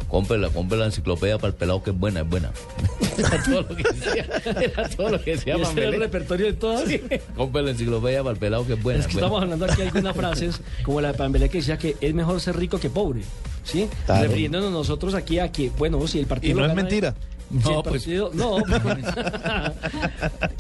Cómprela, 0.09 0.49
compre 0.49 0.77
la 0.77 0.85
enciclopedia 0.85 1.37
para 1.37 1.49
el 1.49 1.55
pelado 1.55 1.83
que 1.83 1.89
es 1.89 1.97
buena, 1.97 2.21
es 2.21 2.29
buena. 2.29 2.51
Era 3.17 3.43
todo 3.43 3.61
lo 3.61 3.75
que 3.75 3.83
decía, 3.83 4.27
era 4.61 4.89
todo 4.89 5.09
lo 5.09 5.21
que 5.21 5.31
decía 5.31 5.57
¿Y 5.57 5.61
ese 5.61 5.79
era 5.79 5.89
el 5.89 5.99
repertorio 5.99 6.47
de 6.47 6.53
todas? 6.53 6.83
Compre 7.35 7.61
la 7.61 7.71
enciclopedia 7.71 8.19
para 8.19 8.33
el 8.33 8.37
pelado 8.37 8.67
que 8.67 8.73
es 8.73 8.83
buena. 8.83 8.99
Es 8.99 9.07
que 9.07 9.13
buena. 9.13 9.27
estamos 9.27 9.43
hablando 9.43 9.65
aquí 9.65 9.77
de 9.77 9.87
algunas 9.87 10.15
frases, 10.17 10.61
como 10.83 10.99
la 10.99 11.13
de 11.13 11.17
Pambelé 11.17 11.49
que 11.49 11.59
decía 11.59 11.77
que 11.77 11.95
es 12.01 12.13
mejor 12.13 12.41
ser 12.41 12.57
rico 12.57 12.77
que 12.77 12.89
pobre. 12.89 13.21
¿Sí? 13.63 13.89
Claro. 14.05 14.23
Refiriéndonos 14.23 14.71
nosotros 14.71 15.13
aquí 15.15 15.39
a 15.39 15.51
que, 15.51 15.71
bueno, 15.77 16.05
si 16.07 16.19
el 16.19 16.27
partido. 16.27 16.51
Y 16.51 16.61
no 16.61 16.65
es 16.67 16.75
mentira. 16.75 17.15
El 17.51 17.59
No, 17.59 17.83
pues. 17.83 18.03
partido- 18.03 18.31
no, 18.33 18.57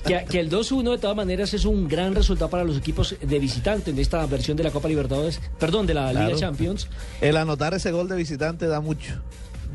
que, 0.05 0.25
que 0.29 0.39
el 0.39 0.49
2-1 0.49 0.91
de 0.91 0.97
todas 0.97 1.15
maneras 1.15 1.53
es 1.53 1.65
un 1.65 1.87
gran 1.87 2.15
resultado 2.15 2.49
para 2.49 2.63
los 2.63 2.77
equipos 2.77 3.15
de 3.21 3.39
visitante 3.39 3.91
en 3.91 3.99
esta 3.99 4.25
versión 4.25 4.57
de 4.57 4.63
la 4.63 4.71
Copa 4.71 4.87
Libertadores, 4.87 5.39
perdón, 5.59 5.87
de 5.87 5.93
la 5.93 6.13
Liga. 6.13 6.35
Champions. 6.37 6.87
El 7.21 7.37
anotar 7.37 7.73
ese 7.73 7.91
gol 7.91 8.07
de 8.07 8.15
visitante 8.15 8.67
da 8.67 8.81
mucho. 8.81 9.13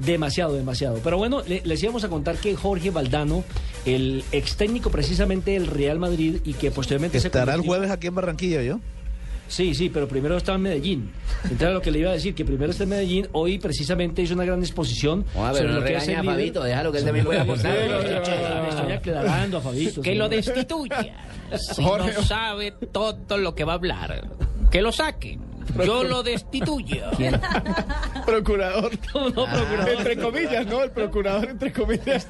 Demasiado, 0.05 0.55
demasiado. 0.55 0.99
Pero 1.05 1.19
bueno, 1.19 1.43
le- 1.47 1.63
les 1.65 1.83
íbamos 1.83 2.05
a 2.05 2.09
contar 2.09 2.37
que 2.39 2.57
Jorge 2.57 2.91
Valdano, 2.91 3.45
el 3.85 4.25
ex 4.33 4.57
técnico 4.57 4.91
precisamente 4.91 5.53
del 5.53 5.67
Real 5.67 5.99
Madrid 5.99 6.37
y 6.45 6.55
que 6.55 6.71
posteriormente 6.71 7.21
se 7.21 7.29
Estará 7.29 7.53
el 7.55 7.61
convirtió- 7.61 7.67
jueves 7.69 7.91
aquí 7.91 8.07
en 8.07 8.15
Barranquilla, 8.15 8.63
¿yo? 8.63 8.81
Sí, 9.51 9.75
sí, 9.75 9.89
pero 9.91 10.07
primero 10.07 10.37
estaba 10.37 10.57
en 10.57 10.63
Medellín. 10.63 11.11
Entonces 11.43 11.73
lo 11.73 11.83
que 11.83 11.91
le 11.91 11.99
iba 11.99 12.11
a 12.11 12.13
decir, 12.13 12.37
que 12.37 12.45
primero 12.45 12.71
está 12.71 12.85
en 12.85 12.91
Medellín, 12.91 13.29
hoy 13.33 13.59
precisamente 13.59 14.23
hizo 14.23 14.35
una 14.35 14.45
gran 14.45 14.61
exposición 14.61 15.25
no 15.35 15.49
lo 15.79 15.85
que 15.85 15.97
es 15.97 16.07
regaña 16.07 16.21
el 16.21 16.29
a. 16.29 16.33
Fabito, 16.33 16.63
déjalo 16.63 16.93
que 16.93 16.99
él 16.99 17.05
también 17.05 17.27
pueda 17.27 17.43
aportar. 17.43 17.77
Le 17.77 18.69
estoy 18.69 18.93
aclarando 18.93 19.59
a 19.59 19.61
Fabito. 19.61 20.03
Que 20.03 20.15
lo 20.15 20.29
destituya. 20.29 21.27
Si 21.59 21.83
Jorge. 21.83 22.13
no 22.13 22.23
sabe 22.23 22.71
todo 22.71 23.37
lo 23.37 23.57
que 23.57 23.65
va 23.65 23.73
a 23.73 23.75
hablar, 23.75 24.29
que 24.71 24.81
lo 24.81 24.93
saquen. 24.93 25.50
Yo 25.85 26.05
lo 26.05 26.23
destituyo. 26.23 27.03
Procurador. 28.27 28.91
No, 29.15 29.31
procurador. 29.47 29.89
Entre 29.99 30.17
comillas, 30.19 30.67
¿no? 30.67 30.83
El 30.83 30.91
procurador, 30.91 31.49
entre 31.51 31.73
comillas. 31.73 32.27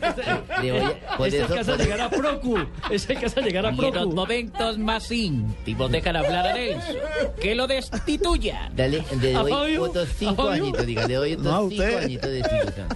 Es 1.23 1.35
el 1.35 1.47
que 1.47 1.59
hace 1.61 1.77
llegar 1.77 2.01
a 2.01 2.11
Procu. 2.11 2.59
Es 2.91 3.09
el 3.11 3.19
que 3.19 3.27
hace 3.27 3.43
llegar 3.43 3.67
a 3.67 3.71
Y 3.71 3.75
en 3.79 3.81
los 3.83 3.91
Procu. 3.93 4.15
momentos 4.15 4.79
más 4.79 5.11
íntimos 5.11 5.91
dejan 5.91 6.17
hablar 6.17 6.47
a 6.49 6.53
Nelson. 6.55 6.97
Que 7.41 7.55
lo 7.55 7.67
destituya. 7.67 8.71
Dale, 8.75 9.05
le 9.21 9.37
¿A 9.37 9.41
doy 9.43 9.53
Fabio? 9.53 9.83
otros 9.85 10.09
¿A 10.09 10.13
cinco 10.13 10.49
años, 10.49 10.87
diga, 10.87 11.07
le 11.07 11.15
doy 11.15 11.33
otros 11.35 11.47
No, 11.47 11.67
a 11.67 11.69
cinco 11.71 11.99
añitos 12.03 12.31
de 12.31 12.39
institución. 12.39 12.87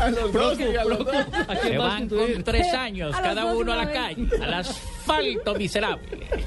A 0.00 0.10
los 0.10 0.32
dos, 0.32 0.58
diga, 0.58 0.82
a 0.82 0.84
los 0.84 0.98
dos. 0.98 1.16
Se 1.62 1.78
van 1.78 2.08
con 2.08 2.44
tres 2.44 2.74
años 2.74 3.14
A 3.14 3.22
cada 3.22 3.42
dos 3.42 3.56
uno 3.56 3.72
a 3.72 3.76
la 3.76 3.82
una 3.82 3.90
vez. 3.92 4.00
calle. 4.28 4.28
Al 5.08 5.26
asfalto 5.26 5.54
miserable. 5.54 6.26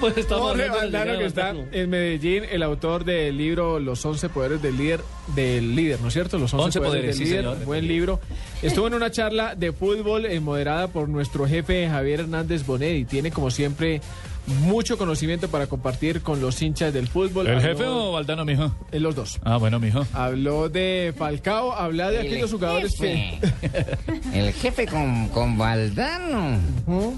Pues 0.00 0.16
estamos 0.18 0.50
Jorge 0.50 0.68
Valdano, 0.68 1.18
que 1.18 1.26
está 1.26 1.54
en 1.72 1.90
Medellín, 1.90 2.44
el 2.50 2.62
autor 2.62 3.04
del 3.04 3.36
libro 3.36 3.80
Los 3.80 4.04
11 4.04 4.28
poderes 4.28 4.62
del 4.62 4.76
líder, 4.76 5.00
del 5.34 5.74
líder, 5.74 6.00
¿no 6.00 6.08
es 6.08 6.14
cierto? 6.14 6.38
Los 6.38 6.52
11, 6.52 6.64
11 6.66 6.78
poderes, 6.80 6.90
poderes, 6.90 7.18
del 7.18 7.26
sí, 7.26 7.32
líder, 7.32 7.44
señor. 7.44 7.64
buen 7.64 7.88
libro. 7.88 8.20
Estuvo 8.62 8.86
en 8.86 8.94
una 8.94 9.10
charla 9.10 9.54
de 9.54 9.72
fútbol 9.72 10.26
eh, 10.26 10.38
moderada 10.40 10.88
por 10.88 11.08
nuestro 11.08 11.46
jefe 11.48 11.88
Javier 11.88 12.20
Hernández 12.20 12.64
Bonet 12.66 12.98
y 12.98 13.04
tiene 13.04 13.30
como 13.30 13.50
siempre 13.50 14.00
mucho 14.46 14.96
conocimiento 14.98 15.48
para 15.48 15.66
compartir 15.66 16.22
con 16.22 16.40
los 16.40 16.60
hinchas 16.62 16.92
del 16.92 17.08
fútbol. 17.08 17.46
¿El 17.46 17.58
Habló- 17.58 17.62
jefe 17.68 17.84
o 17.86 18.12
Valdano, 18.12 18.44
mijo? 18.44 18.70
Eh, 18.92 19.00
los 19.00 19.14
dos. 19.14 19.38
Ah, 19.44 19.56
bueno, 19.56 19.78
mijo. 19.80 20.06
Habló 20.12 20.68
de 20.68 21.14
Falcao, 21.16 21.72
habla 21.72 22.10
de 22.10 22.20
El 22.20 22.26
aquellos 22.26 22.50
jugadores 22.52 22.94
que... 22.96 23.38
El 24.32 24.52
jefe 24.52 24.86
con, 24.86 25.28
con 25.28 25.58
Valdano. 25.58 26.58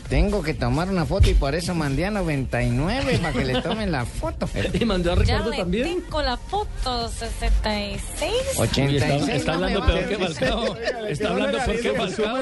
Tengo 0.08 0.42
que 0.42 0.54
tomar 0.54 0.88
una 0.88 1.04
foto 1.04 1.28
y 1.30 1.34
por 1.34 1.54
eso 1.54 1.74
mandé 1.74 2.06
a 2.06 2.10
99 2.10 3.18
para 3.18 3.32
que 3.32 3.44
le 3.44 3.60
tomen 3.62 3.92
la 3.92 4.04
foto. 4.04 4.48
Y 4.78 4.84
mandó 4.84 5.12
a 5.12 5.14
Ya 5.16 5.20
Ricardo 5.22 5.50
le 5.50 5.56
también. 5.56 5.84
tengo 6.02 6.22
la 6.22 6.36
foto 6.36 7.08
66. 7.08 8.32
86. 8.56 9.22
Está, 9.22 9.32
está 9.34 9.52
no 9.54 9.58
me 9.60 9.66
hablando 9.74 9.86
peor 9.86 10.08
que 10.08 10.16
Falcao. 10.16 10.76
Está 11.08 11.28
hablando 11.30 11.58
peor 11.58 11.80
que 11.80 11.92
Falcao. 11.92 12.36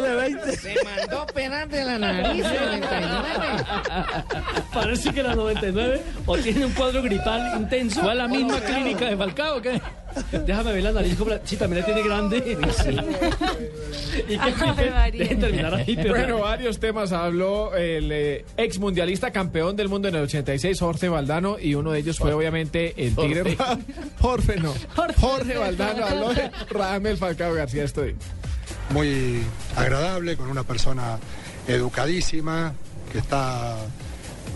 Se 0.56 0.74
mandó 0.84 1.20
a 1.22 1.26
pelar 1.26 1.68
de 1.68 1.84
la 1.84 1.98
nariz 1.98 2.44
99. 2.44 3.64
Parece 4.76 5.12
que 5.12 5.22
la 5.22 5.34
99 5.34 6.02
o 6.26 6.36
tiene 6.38 6.66
un 6.66 6.72
cuadro 6.72 7.02
gripal 7.02 7.60
intenso. 7.60 8.00
¿Fue 8.02 8.12
a 8.12 8.14
la 8.14 8.28
misma 8.28 8.60
clínica 8.60 9.06
de 9.06 9.16
Falcao 9.16 9.56
o 9.58 9.62
qué? 9.62 9.80
Déjame 10.46 10.72
ver 10.72 10.82
la 10.82 10.92
nariz. 10.92 11.16
como 11.16 11.30
la- 11.30 11.40
Sí, 11.44 11.56
también 11.56 11.80
la 11.80 11.86
tiene 11.86 12.02
grande. 12.02 12.58
Y 14.28 14.38
que 14.38 15.36
terminar 15.36 15.74
ahí. 15.74 15.94
pero- 15.96 16.10
Bueno, 16.10 16.38
varios 16.38 16.78
temas 16.80 17.12
habló 17.12 17.74
el 17.74 18.10
eh, 18.12 18.44
ex 18.56 18.78
mundialista 18.78 19.30
campeón 19.30 19.76
del 19.76 19.88
mundo 19.88 20.08
en 20.08 20.14
el 20.14 20.22
86, 20.22 20.78
Jorge 20.80 21.08
Valdano, 21.08 21.58
y 21.60 21.74
uno 21.74 21.92
de 21.92 21.98
ellos 22.00 22.18
fue 22.18 22.32
obviamente 22.32 22.94
el 22.96 23.14
Tigre. 23.14 23.56
Jorge, 24.20 24.56
no. 24.60 24.72
Jorge 25.20 25.58
Valdano 25.58 26.06
habló 26.06 26.34
de 26.34 26.50
Ramel 26.70 27.16
Falcao 27.16 27.52
García. 27.54 27.84
Estoy. 27.84 28.16
muy 28.90 29.42
agradable, 29.76 30.36
con 30.36 30.48
una 30.48 30.62
persona 30.62 31.18
educadísima, 31.68 32.72
que 33.12 33.18
está 33.18 33.76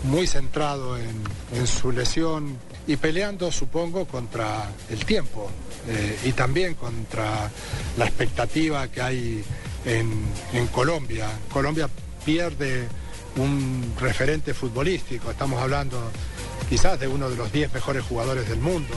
muy 0.03 0.27
centrado 0.27 0.97
en, 0.97 1.67
su 1.67 1.91
lesión 1.91 2.57
y 2.87 2.95
peleando, 2.97 3.51
supongo, 3.51 4.05
contra 4.05 4.71
el 4.89 5.05
tiempo 5.05 5.49
eh, 5.87 6.17
y 6.25 6.31
también 6.31 6.73
contra 6.75 7.51
la 7.97 8.05
expectativa 8.05 8.87
que 8.87 9.01
hay 9.01 9.43
en, 9.85 10.11
en 10.53 10.67
Colombia. 10.67 11.27
Colombia 11.51 11.89
pierde 12.25 12.87
un 13.37 13.93
referente 13.99 14.53
futbolístico, 14.53 15.31
estamos 15.31 15.61
hablando 15.61 16.11
quizás 16.69 16.99
de 16.99 17.07
uno 17.07 17.29
de 17.29 17.35
los 17.35 17.51
10 17.51 17.73
mejores 17.73 18.03
jugadores 18.03 18.47
del 18.47 18.59
mundo. 18.59 18.93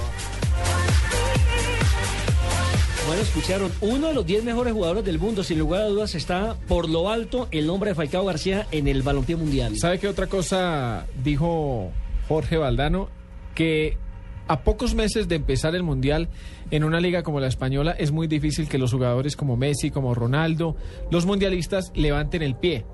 Bueno, 3.06 3.20
escucharon, 3.20 3.70
uno 3.82 4.08
de 4.08 4.14
los 4.14 4.24
10 4.24 4.44
mejores 4.44 4.72
jugadores 4.72 5.04
del 5.04 5.18
mundo, 5.18 5.44
sin 5.44 5.58
lugar 5.58 5.82
a 5.82 5.88
dudas, 5.88 6.14
está 6.14 6.56
por 6.66 6.88
lo 6.88 7.10
alto 7.10 7.48
el 7.50 7.66
nombre 7.66 7.90
de 7.90 7.94
Falcao 7.94 8.24
García 8.24 8.66
en 8.70 8.88
el 8.88 9.02
balompié 9.02 9.36
mundial. 9.36 9.76
¿Sabe 9.76 9.98
qué 9.98 10.08
otra 10.08 10.26
cosa 10.26 11.06
dijo 11.22 11.90
Jorge 12.28 12.56
Valdano? 12.56 13.10
Que 13.54 13.98
a 14.48 14.62
pocos 14.62 14.94
meses 14.94 15.28
de 15.28 15.36
empezar 15.36 15.74
el 15.74 15.82
Mundial 15.82 16.28
en 16.70 16.82
una 16.82 16.98
liga 16.98 17.22
como 17.22 17.40
la 17.40 17.46
española 17.46 17.92
es 17.92 18.10
muy 18.10 18.26
difícil 18.26 18.68
que 18.68 18.78
los 18.78 18.92
jugadores 18.92 19.36
como 19.36 19.56
Messi, 19.56 19.90
como 19.90 20.14
Ronaldo, 20.14 20.76
los 21.10 21.26
mundialistas 21.26 21.92
levanten 21.94 22.42
el 22.42 22.56
pie. 22.56 22.86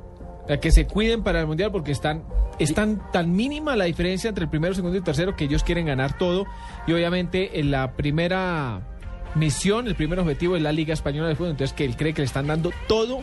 O 0.45 0.47
sea, 0.49 0.59
que 0.59 0.73
se 0.73 0.87
cuiden 0.87 1.23
para 1.23 1.41
el 1.41 1.47
Mundial 1.47 1.71
porque 1.71 1.93
están, 1.93 2.25
es 2.59 2.75
tan, 2.75 3.01
tan 3.13 3.33
mínima 3.33 3.77
la 3.77 3.85
diferencia 3.85 4.29
entre 4.29 4.45
el 4.45 4.51
primero, 4.51 4.75
segundo 4.75 4.99
y 4.99 5.03
tercero 5.03 5.37
que 5.37 5.45
ellos 5.45 5.63
quieren 5.63 5.87
ganar 5.87 6.19
todo. 6.19 6.47
Y 6.89 6.93
obviamente 6.93 7.61
en 7.61 7.71
la 7.71 7.93
primera 7.97 8.90
misión, 9.35 9.87
el 9.87 9.95
primer 9.95 10.19
objetivo 10.19 10.57
es 10.57 10.63
la 10.63 10.73
Liga 10.73 10.95
Española 10.95 11.29
de 11.29 11.35
Fútbol. 11.37 11.51
Entonces 11.53 11.75
que 11.75 11.85
él 11.85 11.97
cree 11.97 12.15
que 12.15 12.23
le 12.23 12.27
están 12.27 12.47
dando 12.47 12.73
todo 12.89 13.23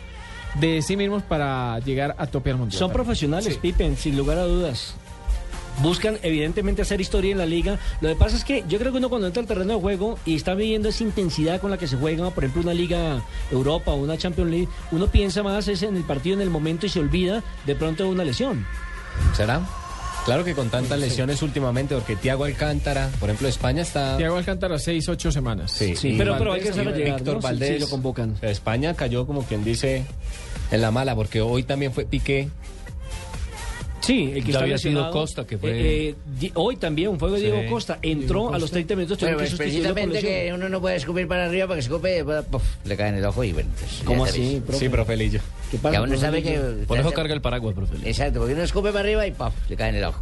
de 0.55 0.82
sí 0.82 0.97
mismos 0.97 1.24
para 1.24 1.80
llegar 1.80 2.16
a 2.18 2.28
tope 2.28 2.51
al 2.51 2.58
Mundial. 2.58 2.80
Son 2.80 2.91
profesionales, 2.91 3.53
Sí. 3.53 3.60
Pippen, 3.62 3.97
sin 3.97 4.18
lugar 4.18 4.38
a 4.38 4.43
dudas. 4.43 4.95
Buscan 5.80 6.18
evidentemente 6.24 6.82
hacer 6.82 6.99
historia 6.99 7.32
en 7.32 7.38
la 7.38 7.45
liga. 7.45 7.78
Lo 8.01 8.10
que 8.10 8.16
pasa 8.16 8.36
es 8.36 8.43
que 8.43 8.64
yo 8.68 8.80
creo 8.80 8.91
que 8.91 8.97
uno 8.97 9.10
cuando 9.10 9.28
entra 9.28 9.41
al 9.41 9.47
terreno 9.47 9.76
de 9.76 9.80
juego 9.80 10.18
y 10.26 10.36
está 10.36 10.55
viviendo 10.55 10.89
esa 10.89 11.03
intensidad 11.03 11.62
con 11.62 11.70
la 11.70 11.78
que 11.78 11.88
se 11.88 11.97
juega, 11.97 12.32
por 12.32 12.43
ejemplo, 12.43 12.64
una 12.64 12.74
liga 12.74 13.22
Europa 13.51 13.91
o 13.91 13.97
una 13.97 14.18
Champions 14.18 14.49
League, 14.49 14.68
uno 14.91 15.05
piensa 15.08 15.43
más 15.43 15.68
es 15.68 15.84
en 15.84 15.95
el 15.95 16.03
partido, 16.03 16.36
en 16.36 16.41
el 16.41 16.49
momento 16.49 16.88
y 16.88 16.89
se 16.89 16.99
olvida 16.99 17.43
de 17.68 17.76
pronto 17.76 18.03
de 18.05 18.10
una 18.10 18.24
lesión. 18.24 18.66
¿Será? 19.36 19.62
Claro 20.28 20.43
que 20.43 20.53
con 20.53 20.69
tantas 20.69 20.99
lesiones 20.99 21.41
últimamente, 21.41 21.95
porque 21.95 22.17
Tiago 22.17 22.43
Alcántara, 22.43 23.09
por 23.17 23.30
ejemplo, 23.30 23.47
España 23.47 23.82
está... 23.82 24.17
Tiago 24.17 24.36
Alcántara, 24.36 24.78
seis, 24.78 25.07
ocho 25.07 25.32
semanas. 25.32 25.71
Sí, 25.71 25.93
y 26.03 26.17
pero- 26.17 26.38
pero 26.38 26.51
hay 26.51 26.59
que 26.61 26.67
hacerlo 26.69 26.91
llegar, 26.91 27.15
Víctor 27.19 27.36
¿no? 27.36 27.41
Sí, 27.41 27.45
Valdés. 27.45 27.69
sí, 27.75 27.80
lo 27.80 27.88
convocan. 27.88 28.36
España 28.41 28.93
cayó 28.93 29.25
como 29.25 29.43
quien 29.43 29.63
dice 29.63 30.03
en 30.69 30.82
la 30.82 30.91
mala, 30.91 31.15
porque 31.15 31.39
hoy 31.39 31.63
también 31.63 31.93
fue 31.93 32.03
Piqué. 32.05 32.49
Sí, 34.02 34.32
el 34.36 34.43
que 34.43 34.52
Ya 34.52 34.60
había 34.60 34.78
sido 34.78 35.10
Costa, 35.12 35.45
que 35.45 35.58
fue- 35.58 35.72
eh, 36.10 36.16
eh, 36.41 36.52
hoy 36.54 36.78
también 36.78 37.20
fue 37.20 37.39
Diego 37.39 37.62
Sí, 37.62 37.68
Costa. 37.68 38.00
Entró 38.02 38.39
Diego 38.41 38.50
a 38.50 38.54
los 38.54 38.62
Costa. 38.64 38.74
30 38.76 38.95
minutos. 38.95 39.18
Que 39.18 39.34
pues 39.34 39.54
precisamente 39.56 40.20
que 40.20 40.52
uno 40.54 40.70
no 40.70 40.80
puede 40.82 40.95
escupir 40.95 41.28
para 41.28 41.45
arriba 41.45 41.68
para 41.68 41.78
que 41.78 41.82
se 41.82 41.89
escupe, 41.89 42.24
pues, 42.24 42.45
puf, 42.45 42.64
le 42.86 42.95
cae 42.95 43.10
en 43.10 43.16
el 43.16 43.26
ojo 43.26 43.43
y 43.43 43.54
bueno. 43.54 43.70
pues, 43.80 44.02
¿Cómo 44.06 44.26
así, 44.26 44.62
profe? 44.66 44.80
Sí, 44.80 44.89
profe 44.89 45.18
Lillo. 45.18 45.39
¿Qué 45.72 45.78
Que 45.78 46.00
uno 46.00 46.18
sabe 46.18 46.41
que... 46.43 46.58
Por 46.88 47.00
eso 47.00 47.12
carga 47.12 47.34
el 47.34 47.41
paraguas, 47.41 47.76
profe. 47.76 47.95
Exacto, 48.06 48.39
porque 48.39 48.54
uno 48.54 48.64
escupe 48.64 48.89
para 48.89 49.00
arriba 49.02 49.28
y 49.28 49.32
puf, 49.32 49.54
le 49.70 49.76
cae 49.76 49.89
en 49.89 49.95
el 49.95 50.04
ojo. 50.06 50.22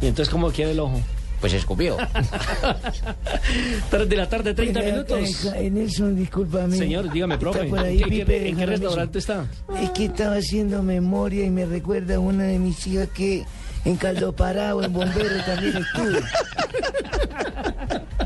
¿Y 0.00 0.06
entonces 0.06 0.30
cómo 0.32 0.50
quiere 0.50 0.70
el 0.72 0.80
ojo? 0.80 1.00
Pues 1.40 1.52
escupió. 1.52 1.96
3 3.90 4.08
de 4.08 4.16
la 4.16 4.28
tarde, 4.28 4.54
30 4.54 4.80
minutos. 4.82 5.46
Nelson, 5.70 6.16
discúlpame. 6.16 6.76
Señor, 6.76 7.10
dígame, 7.12 7.38
profe. 7.38 7.64
¿Está 7.64 7.70
por 7.76 7.84
ahí, 7.84 7.98
¿En 8.02 8.04
qué- 8.04 8.10
Pipe, 8.10 8.48
¿En 8.48 8.54
qué 8.56 8.60
Jaramillo? 8.60 8.86
restaurante 8.88 9.18
está? 9.18 9.46
Es 9.80 9.90
que 9.90 10.04
estaba 10.06 10.36
haciendo 10.36 10.82
memoria 10.82 11.44
y 11.44 11.50
me 11.50 11.66
recuerda 11.66 12.16
a 12.16 12.20
una 12.20 12.44
de 12.44 12.58
mis 12.58 12.86
hijas 12.86 13.08
que 13.14 13.44
en 13.84 13.96
Caldo 13.96 14.34
Parado, 14.34 14.82
en 14.82 14.92
Bombero, 14.92 15.44
también 15.44 15.76
estuvo. 15.76 16.18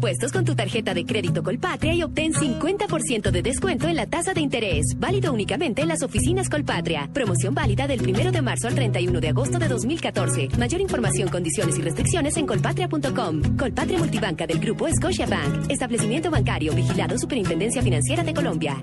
impuestos 0.00 0.32
con 0.32 0.46
tu 0.46 0.54
tarjeta 0.54 0.94
de 0.94 1.04
crédito 1.04 1.42
Colpatria 1.42 1.92
y 1.92 2.02
obtén 2.02 2.32
50% 2.32 3.30
de 3.30 3.42
descuento 3.42 3.86
en 3.86 3.96
la 3.96 4.06
tasa 4.06 4.32
de 4.32 4.40
interés. 4.40 4.94
Válido 4.96 5.30
únicamente 5.30 5.82
en 5.82 5.88
las 5.88 6.02
oficinas 6.02 6.48
Colpatria. 6.48 7.10
Promoción 7.12 7.54
válida 7.54 7.86
del 7.86 8.00
1 8.00 8.32
de 8.32 8.40
marzo 8.40 8.66
al 8.66 8.74
31 8.74 9.20
de 9.20 9.28
agosto 9.28 9.58
de 9.58 9.68
2014. 9.68 10.48
Mayor 10.58 10.80
información, 10.80 11.28
condiciones 11.28 11.78
y 11.78 11.82
restricciones 11.82 12.38
en 12.38 12.46
colpatria.com. 12.46 13.58
Colpatria 13.58 13.98
Multibanca 13.98 14.46
del 14.46 14.58
Grupo 14.58 14.88
Scotiabank. 14.88 15.70
Establecimiento 15.70 16.30
bancario 16.30 16.72
vigilado 16.72 17.18
Superintendencia 17.18 17.82
Financiera 17.82 18.24
de 18.24 18.32
Colombia. 18.32 18.82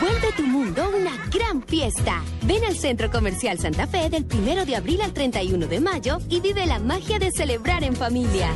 Vuelve 0.00 0.32
tu 0.36 0.46
mundo 0.46 0.88
una 0.96 1.10
gran 1.28 1.60
fiesta. 1.60 2.22
Ven 2.42 2.64
al 2.64 2.76
Centro 2.76 3.10
Comercial 3.10 3.58
Santa 3.58 3.88
Fe 3.88 4.08
del 4.10 4.26
1 4.32 4.64
de 4.64 4.76
abril 4.76 5.00
al 5.00 5.12
31 5.12 5.66
de 5.66 5.80
mayo 5.80 6.18
y 6.28 6.40
vive 6.40 6.64
la 6.66 6.78
magia 6.78 7.18
de 7.18 7.32
celebrar 7.32 7.82
en 7.82 7.96
familia. 7.96 8.48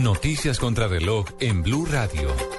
Noticias 0.00 0.58
contra 0.58 0.88
reloj 0.88 1.26
en 1.38 1.62
Blue 1.62 1.86
Radio. 1.86 2.57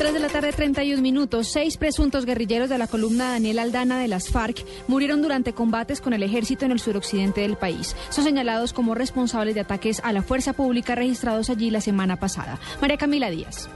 3 0.00 0.14
de 0.14 0.18
la 0.18 0.30
tarde, 0.30 0.50
31 0.50 1.02
minutos. 1.02 1.48
Seis 1.48 1.76
presuntos 1.76 2.24
guerrilleros 2.24 2.70
de 2.70 2.78
la 2.78 2.86
columna 2.86 3.32
Daniel 3.32 3.58
Aldana 3.58 4.00
de 4.00 4.08
las 4.08 4.30
FARC 4.30 4.64
murieron 4.88 5.20
durante 5.20 5.52
combates 5.52 6.00
con 6.00 6.14
el 6.14 6.22
ejército 6.22 6.64
en 6.64 6.72
el 6.72 6.80
suroccidente 6.80 7.42
del 7.42 7.58
país. 7.58 7.94
Son 8.08 8.24
señalados 8.24 8.72
como 8.72 8.94
responsables 8.94 9.54
de 9.54 9.60
ataques 9.60 10.00
a 10.02 10.14
la 10.14 10.22
fuerza 10.22 10.54
pública 10.54 10.94
registrados 10.94 11.50
allí 11.50 11.68
la 11.68 11.82
semana 11.82 12.16
pasada. 12.16 12.58
María 12.80 12.96
Camila 12.96 13.28
Díaz. 13.28 13.68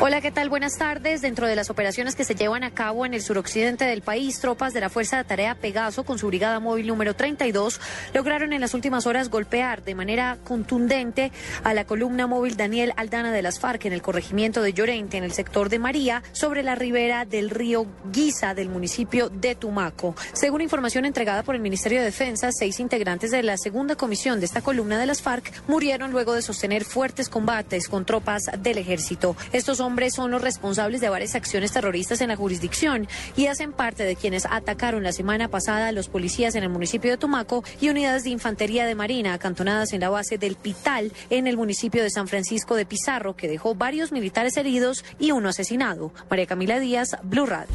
Hola, 0.00 0.20
¿qué 0.20 0.32
tal? 0.32 0.48
Buenas 0.48 0.76
tardes. 0.76 1.22
Dentro 1.22 1.46
de 1.46 1.54
las 1.54 1.70
operaciones 1.70 2.16
que 2.16 2.24
se 2.24 2.34
llevan 2.34 2.64
a 2.64 2.72
cabo 2.72 3.06
en 3.06 3.14
el 3.14 3.22
suroccidente 3.22 3.84
del 3.84 4.02
país, 4.02 4.40
tropas 4.40 4.74
de 4.74 4.80
la 4.80 4.88
Fuerza 4.90 5.18
de 5.18 5.24
Tarea 5.24 5.54
Pegaso 5.54 6.04
con 6.04 6.18
su 6.18 6.26
brigada 6.26 6.58
móvil 6.58 6.88
número 6.88 7.14
32 7.14 7.80
lograron 8.12 8.52
en 8.52 8.60
las 8.60 8.74
últimas 8.74 9.06
horas 9.06 9.30
golpear 9.30 9.84
de 9.84 9.94
manera 9.94 10.38
contundente 10.42 11.32
a 11.62 11.74
la 11.74 11.84
columna 11.84 12.26
móvil 12.26 12.56
Daniel 12.56 12.92
Aldana 12.96 13.30
de 13.30 13.42
las 13.42 13.60
FARC 13.60 13.84
en 13.84 13.92
el 13.92 14.02
corregimiento 14.02 14.62
de 14.62 14.72
Llorente, 14.72 15.16
en 15.16 15.24
el 15.24 15.32
sector 15.32 15.68
de 15.68 15.78
María, 15.78 16.22
sobre 16.32 16.62
la 16.62 16.74
ribera 16.74 17.24
del 17.24 17.50
río 17.50 17.86
Guisa 18.10 18.52
del 18.54 18.70
municipio 18.70 19.28
de 19.28 19.54
Tumaco. 19.54 20.16
Según 20.32 20.60
información 20.60 21.04
entregada 21.04 21.44
por 21.44 21.54
el 21.54 21.60
Ministerio 21.60 22.00
de 22.00 22.06
Defensa, 22.06 22.50
seis 22.52 22.80
integrantes 22.80 23.30
de 23.30 23.42
la 23.42 23.56
segunda 23.58 23.96
comisión 23.96 24.40
de 24.40 24.46
esta 24.46 24.60
columna 24.60 24.98
de 24.98 25.06
las 25.06 25.22
FARC 25.22 25.52
murieron 25.68 26.10
luego 26.10 26.34
de 26.34 26.42
sostener 26.42 26.84
fuertes 26.84 27.28
combates 27.28 27.88
con 27.88 28.04
tropas 28.04 28.42
del 28.58 28.78
ejército. 28.78 29.36
Estos 29.52 29.73
hombres 29.80 30.14
son 30.14 30.30
los 30.30 30.42
responsables 30.42 31.00
de 31.00 31.08
varias 31.08 31.34
acciones 31.34 31.72
terroristas 31.72 32.20
en 32.20 32.28
la 32.28 32.36
jurisdicción 32.36 33.08
y 33.36 33.46
hacen 33.46 33.72
parte 33.72 34.04
de 34.04 34.16
quienes 34.16 34.46
atacaron 34.46 35.02
la 35.02 35.12
semana 35.12 35.48
pasada 35.48 35.88
a 35.88 35.92
los 35.92 36.08
policías 36.08 36.54
en 36.54 36.62
el 36.62 36.68
municipio 36.68 37.10
de 37.10 37.16
Tumaco 37.16 37.64
y 37.80 37.88
unidades 37.88 38.24
de 38.24 38.30
infantería 38.30 38.86
de 38.86 38.94
marina 38.94 39.34
acantonadas 39.34 39.92
en 39.92 40.00
la 40.00 40.10
base 40.10 40.38
del 40.38 40.56
Pital 40.56 41.12
en 41.30 41.46
el 41.46 41.56
municipio 41.56 42.02
de 42.02 42.10
San 42.10 42.28
Francisco 42.28 42.74
de 42.74 42.86
Pizarro, 42.86 43.36
que 43.36 43.48
dejó 43.48 43.74
varios 43.74 44.12
militares 44.12 44.56
heridos 44.56 45.04
y 45.18 45.32
uno 45.32 45.48
asesinado. 45.48 46.12
María 46.30 46.46
Camila 46.46 46.78
Díaz, 46.78 47.16
Blue 47.22 47.46
Radio. 47.46 47.74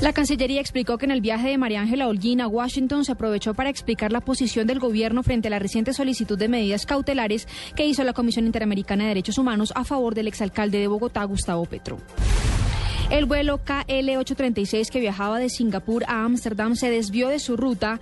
La 0.00 0.12
Cancillería 0.12 0.60
explicó 0.60 0.96
que 0.96 1.06
en 1.06 1.10
el 1.10 1.20
viaje 1.20 1.48
de 1.48 1.58
María 1.58 1.80
Ángela 1.80 2.06
Holguín 2.06 2.40
a 2.40 2.46
Washington 2.46 3.04
se 3.04 3.10
aprovechó 3.10 3.54
para 3.54 3.68
explicar 3.68 4.12
la 4.12 4.20
posición 4.20 4.68
del 4.68 4.78
gobierno 4.78 5.24
frente 5.24 5.48
a 5.48 5.50
la 5.50 5.58
reciente 5.58 5.92
solicitud 5.92 6.38
de 6.38 6.46
medidas 6.46 6.86
cautelares 6.86 7.48
que 7.74 7.84
hizo 7.84 8.04
la 8.04 8.12
Comisión 8.12 8.46
Interamericana 8.46 9.02
de 9.02 9.08
Derechos 9.08 9.38
Humanos 9.38 9.72
a 9.74 9.82
favor 9.82 10.14
del 10.14 10.28
exalcalde 10.28 10.78
de 10.78 10.86
Bogotá, 10.86 11.24
Gustavo 11.24 11.64
Petro. 11.64 11.98
El 13.10 13.24
vuelo 13.24 13.58
KL-836 13.64 14.88
que 14.88 15.00
viajaba 15.00 15.40
de 15.40 15.48
Singapur 15.48 16.04
a 16.06 16.24
Ámsterdam 16.24 16.76
se 16.76 16.90
desvió 16.90 17.28
de 17.28 17.40
su 17.40 17.56
ruta 17.56 17.98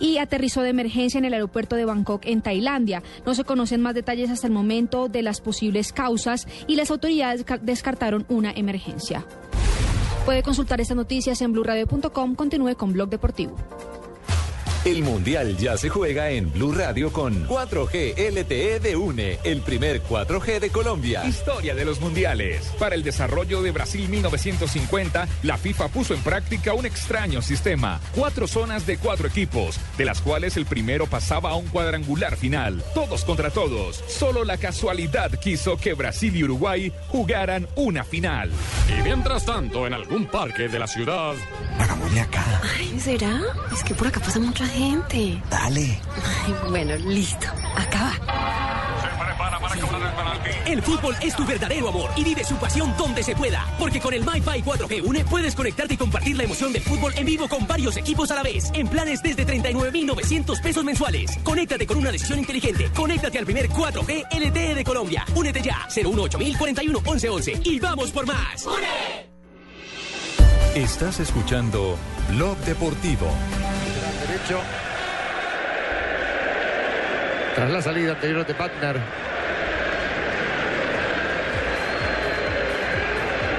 y 0.00 0.16
aterrizó 0.18 0.62
de 0.62 0.70
emergencia 0.70 1.18
en 1.18 1.26
el 1.26 1.34
aeropuerto 1.34 1.76
de 1.76 1.84
Bangkok, 1.84 2.24
en 2.24 2.40
Tailandia. 2.40 3.02
No 3.26 3.34
se 3.34 3.44
conocen 3.44 3.82
más 3.82 3.94
detalles 3.94 4.30
hasta 4.30 4.46
el 4.46 4.52
momento 4.54 5.08
de 5.08 5.22
las 5.22 5.42
posibles 5.42 5.92
causas 5.92 6.48
y 6.66 6.76
las 6.76 6.90
autoridades 6.90 7.44
descartaron 7.62 8.24
una 8.30 8.50
emergencia. 8.52 9.26
Puede 10.24 10.42
consultar 10.42 10.80
estas 10.80 10.96
noticias 10.96 11.40
en 11.42 11.52
blurradio.com. 11.52 12.34
Continúe 12.34 12.76
con 12.76 12.92
Blog 12.92 13.10
Deportivo. 13.10 13.54
El 14.84 15.02
Mundial 15.02 15.56
ya 15.56 15.78
se 15.78 15.88
juega 15.88 16.28
en 16.28 16.52
Blue 16.52 16.72
Radio 16.72 17.10
con 17.10 17.48
4G 17.48 18.18
LTE 18.18 18.80
de 18.80 18.96
UNE, 18.96 19.38
el 19.42 19.62
primer 19.62 20.02
4G 20.02 20.60
de 20.60 20.68
Colombia. 20.68 21.24
Historia 21.24 21.74
de 21.74 21.86
los 21.86 22.02
mundiales. 22.02 22.66
Para 22.78 22.94
el 22.94 23.02
desarrollo 23.02 23.62
de 23.62 23.70
Brasil 23.70 24.06
1950, 24.10 25.26
la 25.42 25.56
FIFA 25.56 25.88
puso 25.88 26.12
en 26.12 26.20
práctica 26.20 26.74
un 26.74 26.84
extraño 26.84 27.40
sistema. 27.40 27.98
Cuatro 28.14 28.46
zonas 28.46 28.84
de 28.84 28.98
cuatro 28.98 29.26
equipos, 29.26 29.80
de 29.96 30.04
las 30.04 30.20
cuales 30.20 30.58
el 30.58 30.66
primero 30.66 31.06
pasaba 31.06 31.52
a 31.52 31.54
un 31.54 31.66
cuadrangular 31.68 32.36
final. 32.36 32.84
Todos 32.92 33.24
contra 33.24 33.48
todos. 33.48 34.04
Solo 34.06 34.44
la 34.44 34.58
casualidad 34.58 35.30
quiso 35.40 35.78
que 35.78 35.94
Brasil 35.94 36.36
y 36.36 36.44
Uruguay 36.44 36.92
jugaran 37.08 37.66
una 37.76 38.04
final. 38.04 38.50
Y 38.90 39.00
mientras 39.02 39.46
tanto, 39.46 39.86
en 39.86 39.94
algún 39.94 40.26
parque 40.26 40.68
de 40.68 40.78
la 40.78 40.86
ciudad. 40.86 41.32
Hagámosle 41.78 42.20
acá. 42.20 42.44
Ay, 42.76 43.00
¿será? 43.00 43.40
Es 43.72 43.82
que 43.82 43.94
por 43.94 44.08
acá 44.08 44.20
pasa 44.20 44.38
mucha 44.38 44.66
gente. 44.66 44.73
Dale. 45.50 46.00
Ay, 46.44 46.54
bueno, 46.68 46.96
listo. 46.96 47.46
Acaba. 47.76 48.12
El 50.66 50.82
fútbol 50.82 51.14
es 51.20 51.36
tu 51.36 51.44
verdadero 51.46 51.88
amor 51.88 52.10
y 52.16 52.24
vive 52.24 52.44
su 52.44 52.56
pasión 52.56 52.92
donde 52.98 53.22
se 53.22 53.36
pueda. 53.36 53.64
Porque 53.78 54.00
con 54.00 54.12
el 54.14 54.22
MyFi 54.22 54.62
4G 54.62 55.02
Une 55.04 55.24
puedes 55.24 55.54
conectarte 55.54 55.94
y 55.94 55.96
compartir 55.96 56.36
la 56.36 56.44
emoción 56.44 56.72
del 56.72 56.82
fútbol 56.82 57.12
en 57.16 57.24
vivo 57.24 57.48
con 57.48 57.66
varios 57.66 57.96
equipos 57.96 58.30
a 58.32 58.36
la 58.36 58.42
vez. 58.42 58.70
En 58.74 58.88
planes 58.88 59.22
desde 59.22 59.44
39,900 59.44 60.60
pesos 60.60 60.84
mensuales. 60.84 61.38
Conéctate 61.44 61.86
con 61.86 61.98
una 61.98 62.10
decisión 62.10 62.40
inteligente. 62.40 62.90
Conéctate 62.94 63.38
al 63.38 63.44
primer 63.44 63.68
4G 63.68 64.26
LTE 64.32 64.74
de 64.74 64.84
Colombia. 64.84 65.24
Únete 65.36 65.62
ya. 65.62 65.86
018 65.94 66.38
41 66.58 67.00
1111 67.00 67.60
y 67.64 67.78
vamos 67.78 68.10
por 68.10 68.26
más. 68.26 68.66
Estás 70.74 71.20
escuchando 71.20 71.96
Blog 72.30 72.56
Deportivo. 72.58 73.30
Derecho. 74.26 74.62
Tras 77.54 77.70
la 77.70 77.82
salida 77.82 78.12
anterior 78.12 78.46
de 78.46 78.52
Wagner. 78.52 79.23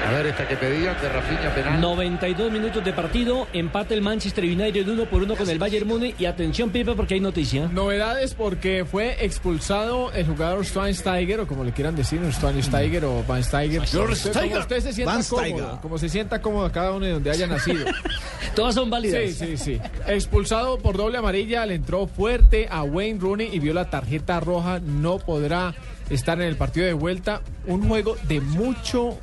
A 0.06 0.12
ver 0.12 0.26
esta 0.26 0.46
que 0.46 0.56
pedían 0.56 0.94
de 1.00 1.08
Rafinha 1.08 1.52
penal. 1.52 1.80
92 1.80 2.52
minutos 2.52 2.84
de 2.84 2.92
partido, 2.92 3.48
empate 3.52 3.94
el 3.94 4.02
Manchester 4.02 4.44
United 4.44 4.88
uno 4.88 5.04
por 5.06 5.22
uno 5.22 5.34
con 5.34 5.48
el 5.50 5.58
Bayern 5.58 5.88
Múnich 5.88 6.14
y 6.20 6.26
atención 6.26 6.70
Pipe 6.70 6.94
porque 6.94 7.14
hay 7.14 7.20
noticia. 7.20 7.66
Novedades 7.66 8.34
porque 8.34 8.84
fue 8.88 9.24
expulsado 9.24 10.12
el 10.12 10.24
jugador 10.24 10.64
Schweinsteiger 10.64 11.40
o 11.40 11.48
como 11.48 11.64
le 11.64 11.72
quieran 11.72 11.96
decir, 11.96 12.20
Schweinsteiger 12.30 13.04
o 13.04 13.24
Van 13.24 13.42
Steiger. 13.42 13.82
Como 13.90 14.12
usted, 14.12 14.80
se 14.80 14.92
sienta 14.92 15.12
Van 15.12 15.24
Steiger. 15.24 15.52
cómodo, 15.52 15.78
como 15.82 15.98
se 15.98 16.08
sienta 16.08 16.40
cómodo 16.40 16.70
cada 16.70 16.92
uno 16.92 17.04
de 17.04 17.12
donde 17.12 17.30
haya 17.30 17.48
nacido. 17.48 17.86
Todas 18.54 18.76
son 18.76 18.88
válidas. 18.88 19.32
Sí, 19.32 19.32
sí, 19.32 19.56
sí. 19.56 19.80
Expulsado 20.06 20.78
por 20.78 20.96
doble 20.96 21.18
amarilla, 21.18 21.66
le 21.66 21.74
entró 21.74 22.06
fuerte 22.06 22.68
a 22.70 22.84
Wayne 22.84 23.18
Rooney 23.18 23.50
y 23.52 23.58
vio 23.58 23.74
la 23.74 23.90
tarjeta 23.90 24.38
roja. 24.38 24.78
No 24.78 25.18
podrá 25.18 25.74
estar 26.10 26.40
en 26.40 26.46
el 26.46 26.56
partido 26.56 26.86
de 26.86 26.92
vuelta. 26.92 27.42
Un 27.66 27.88
juego 27.88 28.16
de 28.28 28.40
mucho. 28.40 29.18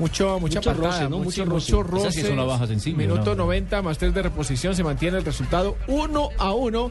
Mucho, 0.00 0.40
mucha 0.40 0.58
Mucho 0.58 0.70
patada, 0.72 0.90
roce, 0.90 1.08
¿no? 1.10 1.18
mucho, 1.18 1.46
Mucho 1.46 1.82
roce. 1.82 1.90
roce. 1.92 2.08
Esa 2.08 2.10
sí 2.12 2.20
es 2.26 2.32
una 2.32 2.42
baja 2.44 2.66
sensible, 2.66 3.06
Minuto 3.06 3.36
¿no? 3.36 3.44
90 3.44 3.82
más 3.82 3.98
3 3.98 4.12
de 4.14 4.22
reposición. 4.22 4.74
Se 4.74 4.82
mantiene 4.82 5.18
el 5.18 5.24
resultado 5.24 5.76
1 5.86 6.28
a 6.38 6.52
1. 6.52 6.90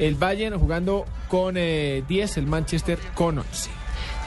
El 0.00 0.14
Bayern 0.16 0.58
jugando 0.58 1.06
con 1.28 1.54
eh, 1.56 2.04
10, 2.08 2.36
el 2.36 2.46
Manchester 2.46 2.98
con 3.14 3.38
11. 3.38 3.70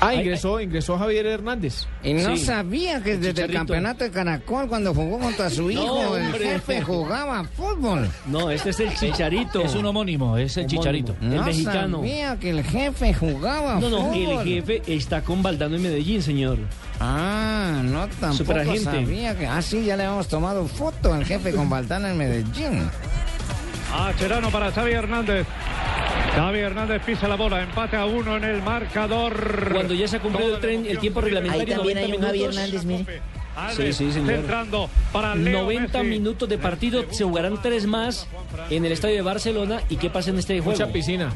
Ah, 0.03 0.07
Ay, 0.09 0.19
ingresó, 0.21 0.59
ingresó 0.59 0.97
Javier 0.97 1.27
Hernández. 1.27 1.85
Y 2.03 2.13
no 2.13 2.35
Sí. 2.35 2.43
sabía 2.45 3.01
que 3.03 3.17
desde 3.17 3.43
el 3.43 3.53
campeonato 3.53 4.03
de 4.03 4.09
Caracol, 4.09 4.67
cuando 4.67 4.93
jugó 4.95 5.19
contra 5.19 5.49
su 5.49 5.69
hijo, 5.71 6.17
el 6.17 6.33
jefe 6.33 6.81
jugaba 6.81 7.43
fútbol. 7.55 8.09
No, 8.25 8.49
este 8.49 8.71
es 8.71 8.79
el 8.79 8.93
Chicharito. 8.95 9.61
Es 9.61 9.75
un 9.75 9.85
homónimo, 9.85 10.37
es 10.37 10.57
el 10.57 10.63
Homónimo. 10.65 10.81
Chicharito. 10.81 11.15
El 11.21 11.35
no 11.35 11.43
mexicano. 11.45 11.97
sabía 11.99 12.37
que 12.39 12.49
el 12.49 12.63
jefe 12.63 13.13
jugaba 13.13 13.79
No, 13.79 13.89
no, 13.89 13.97
fútbol. 14.11 14.39
el 14.39 14.43
jefe 14.63 14.81
está 14.87 15.21
con 15.21 15.43
Valdano 15.43 15.75
en 15.75 15.83
Medellín, 15.83 16.21
señor. 16.23 16.57
Ah, 16.99 17.81
no 17.83 18.07
tampoco 18.07 18.33
Superagente. 18.33 18.83
sabía 18.85 19.37
que... 19.37 19.47
Ah, 19.47 19.61
sí, 19.61 19.83
ya 19.85 19.95
le 19.97 20.03
habíamos 20.03 20.27
tomado 20.27 20.67
foto 20.67 21.13
al 21.13 21.25
jefe 21.25 21.51
con 21.51 21.69
Valdano 21.69 22.07
en 22.07 22.17
Medellín. 22.17 22.89
A 23.93 24.13
Cherano 24.17 24.49
para 24.49 24.71
Xavi 24.71 24.91
Hernández. 24.91 25.45
Xavi 26.35 26.59
Hernández 26.59 27.01
pisa 27.05 27.27
la 27.27 27.35
bola, 27.35 27.61
empate 27.61 27.97
a 27.97 28.05
uno 28.05 28.37
en 28.37 28.43
el 28.45 28.61
marcador. 28.61 29.69
Cuando 29.73 29.93
ya 29.93 30.07
se 30.07 30.17
ha 30.17 30.19
cumplido 30.21 30.55
el, 30.55 30.61
tren, 30.61 30.85
el 30.87 30.97
tiempo 30.99 31.19
reglamentario, 31.21 31.75
Ahí 31.75 31.77
también 31.77 31.97
90 31.97 31.99
hay 31.99 32.13
un 32.13 32.31
minutos. 32.31 32.57
Hernández, 32.57 32.85
mire. 32.85 33.21
Sí, 33.75 33.93
sí, 33.93 34.11
señor. 34.13 34.35
Centrando 34.35 34.89
para 35.11 35.35
Leo 35.35 35.63
90 35.63 35.97
Messi. 35.97 36.09
minutos 36.09 36.47
de 36.47 36.57
partido, 36.57 37.05
se 37.11 37.25
jugarán 37.25 37.61
tres 37.61 37.85
más 37.85 38.27
en 38.69 38.85
el 38.85 38.93
estadio 38.93 39.15
de 39.15 39.21
Barcelona. 39.23 39.81
¿Y 39.89 39.97
qué 39.97 40.09
pasa 40.09 40.29
en 40.29 40.39
este 40.39 40.53
juego? 40.61 40.71
Mucha 40.71 40.87
piscina. 40.91 41.29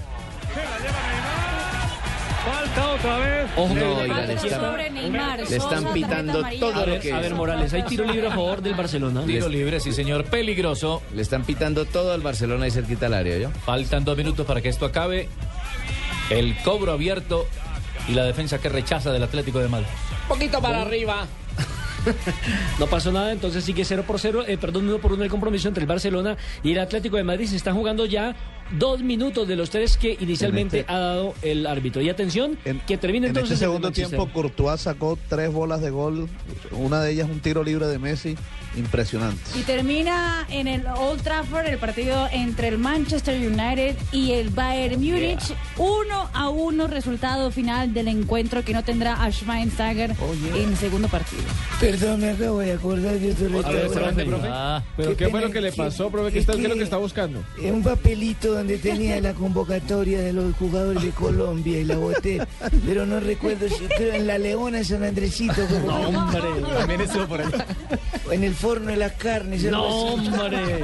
Falta 2.45 2.93
otra 2.93 3.17
vez. 3.17 3.49
Ojo, 3.57 3.73
No, 3.73 3.95
le 4.03 4.05
están- 4.07 4.29
está- 4.31 4.59
Sobre 4.59 4.89
Neymar. 4.91 5.39
le 5.39 5.55
están 5.57 5.93
pitando 5.93 6.33
todo 6.59 6.73
A 6.75 6.79
lo 6.85 6.91
ver, 6.91 6.99
que 7.01 7.11
a 7.13 7.19
ver, 7.19 7.33
Morales, 7.33 7.73
hay 7.73 7.83
tiro 7.83 8.05
libre 8.05 8.27
a 8.27 8.31
favor 8.31 8.61
del 8.61 8.75
Barcelona. 8.75 9.23
Tiro 9.25 9.49
libre, 9.49 9.79
sí 9.79 9.91
señor, 9.93 10.25
peligroso. 10.25 11.01
Le 11.13 11.21
están 11.21 11.43
pitando 11.43 11.85
todo 11.85 12.13
al 12.13 12.21
Barcelona 12.21 12.67
y 12.67 12.71
cerquita 12.71 13.07
al 13.07 13.13
área, 13.15 13.37
¿yo? 13.37 13.49
Faltan 13.65 14.05
dos 14.05 14.15
minutos 14.17 14.45
para 14.45 14.61
que 14.61 14.69
esto 14.69 14.85
acabe. 14.85 15.27
El 16.29 16.55
cobro 16.63 16.91
abierto 16.91 17.47
y 18.07 18.13
la 18.13 18.23
defensa 18.23 18.59
que 18.59 18.69
rechaza 18.69 19.11
del 19.11 19.23
Atlético 19.23 19.59
de 19.59 19.67
Madrid. 19.67 19.87
poquito 20.27 20.61
para 20.61 20.81
arriba. 20.81 21.25
no 22.79 22.85
pasó 22.87 23.11
nada, 23.11 23.31
entonces 23.31 23.63
sigue 23.63 23.83
0 23.83 24.03
por 24.05 24.19
0, 24.19 24.43
eh, 24.47 24.57
perdón, 24.59 24.87
1 24.87 24.99
por 24.99 25.13
1 25.13 25.23
el 25.23 25.29
compromiso 25.29 25.67
entre 25.67 25.81
el 25.81 25.87
Barcelona 25.87 26.37
y 26.63 26.71
el 26.73 26.79
Atlético 26.79 27.17
de 27.17 27.23
Madrid. 27.23 27.47
Se 27.47 27.55
están 27.55 27.73
jugando 27.75 28.05
ya 28.05 28.35
dos 28.71 29.01
minutos 29.01 29.47
de 29.47 29.55
los 29.55 29.69
tres 29.69 29.97
que 29.97 30.17
inicialmente 30.19 30.81
este- 30.81 30.91
ha 30.91 30.99
dado 30.99 31.33
el 31.41 31.65
árbitro. 31.67 32.01
Y 32.01 32.09
atención, 32.09 32.57
que 32.87 32.97
termine 32.97 33.27
En 33.27 33.31
entonces 33.31 33.53
este 33.53 33.65
el 33.65 33.71
segundo 33.71 33.91
tiempo, 33.91 34.27
Courtois 34.33 34.81
sacó 34.81 35.17
tres 35.29 35.51
bolas 35.51 35.81
de 35.81 35.89
gol. 35.91 36.27
Una 36.71 37.01
de 37.01 37.11
ellas 37.11 37.29
un 37.29 37.39
tiro 37.39 37.63
libre 37.63 37.87
de 37.87 37.99
Messi. 37.99 38.35
Impresionante. 38.77 39.39
Y 39.57 39.61
termina 39.61 40.45
en 40.49 40.67
el 40.67 40.85
Old 40.85 41.21
Trafford 41.21 41.65
el 41.67 41.77
partido 41.77 42.27
entre 42.33 42.67
el 42.67 42.77
Manchester 42.77 43.37
United 43.39 43.95
y 44.11 44.33
el 44.33 44.49
Bayern 44.49 45.01
Múnich. 45.01 45.53
Uno 45.77 46.29
a 46.33 46.49
uno 46.49 46.87
resultado 46.87 47.51
final 47.51 47.93
del 47.93 48.09
encuentro 48.09 48.65
que 48.65 48.73
no 48.73 48.83
tendrá 48.83 49.23
a 49.23 49.31
Schweinsteiger 49.31 50.13
en 50.55 50.75
segundo 50.75 51.07
partido. 51.07 51.43
Perdón, 51.79 52.19
me 52.19 52.31
acabo 52.31 52.59
de 52.59 52.73
acordar 52.73 53.17
de 53.17 53.31
otro 53.31 53.65
A 53.65 53.71
ver, 53.71 54.25
profe. 54.25 54.47
Ah, 54.51 54.83
¿Pero 54.97 55.15
qué 55.15 55.29
fue 55.29 55.39
lo 55.39 55.51
que 55.51 55.61
le 55.61 55.71
pasó, 55.71 56.09
profe? 56.09 56.33
¿Qué, 56.33 56.39
está- 56.39 56.53
qué 56.55 56.63
es 56.63 56.67
lo 56.69 56.75
que 56.75 56.83
está 56.83 56.97
buscando? 56.97 57.45
Es 57.61 57.71
un 57.71 57.81
papelito 57.81 58.54
donde 58.55 58.77
tenía 58.77 59.19
la 59.21 59.33
convocatoria 59.33 60.21
de 60.21 60.33
los 60.33 60.55
jugadores 60.55 61.03
de 61.03 61.11
Colombia 61.11 61.79
y 61.79 61.83
la 61.83 61.97
boté, 61.97 62.41
pero 62.85 63.05
no 63.05 63.19
recuerdo 63.19 63.67
si 63.69 63.85
creo 63.85 64.13
en 64.13 64.27
la 64.27 64.37
Leona 64.37 64.83
San 64.83 65.03
Andresito. 65.03 65.61
No, 65.85 66.09
hombre. 66.09 66.41
También 66.77 67.01
estuvo 67.01 67.27
por. 67.27 67.41
O 67.41 68.31
en 68.31 68.43
el 68.43 68.55
forno 68.55 68.87
de 68.87 68.97
las 68.97 69.13
carnes. 69.13 69.63
No, 69.63 69.85
hombre. 69.85 70.79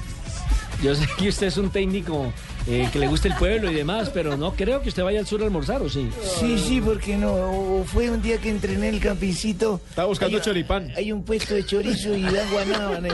Yo 0.82 0.94
sé 0.94 1.06
que 1.18 1.28
usted 1.28 1.46
es 1.46 1.56
un 1.56 1.70
técnico 1.70 2.32
eh, 2.66 2.88
que 2.92 2.98
le 2.98 3.06
gusta 3.08 3.28
el 3.28 3.34
pueblo 3.34 3.70
y 3.70 3.74
demás, 3.74 4.10
pero 4.12 4.36
no 4.36 4.52
creo 4.52 4.80
que 4.82 4.88
usted 4.88 5.02
vaya 5.04 5.20
al 5.20 5.26
sur 5.26 5.40
a 5.42 5.44
almorzar, 5.44 5.82
¿o 5.82 5.88
sí? 5.88 6.08
Sí, 6.40 6.58
sí, 6.58 6.80
porque 6.80 7.16
no. 7.16 7.32
O 7.32 7.84
fue 7.84 8.10
un 8.10 8.20
día 8.22 8.38
que 8.38 8.50
entrené 8.50 8.88
el 8.88 9.00
campincito. 9.00 9.80
Estaba 9.88 10.08
buscando 10.08 10.36
Hay- 10.38 10.42
choripán. 10.42 10.92
Hay 10.96 11.12
un 11.12 11.22
puesto 11.24 11.54
de 11.54 11.64
chorizo 11.64 12.14
y 12.16 12.22
dan 12.22 12.50
guanábana. 12.52 13.08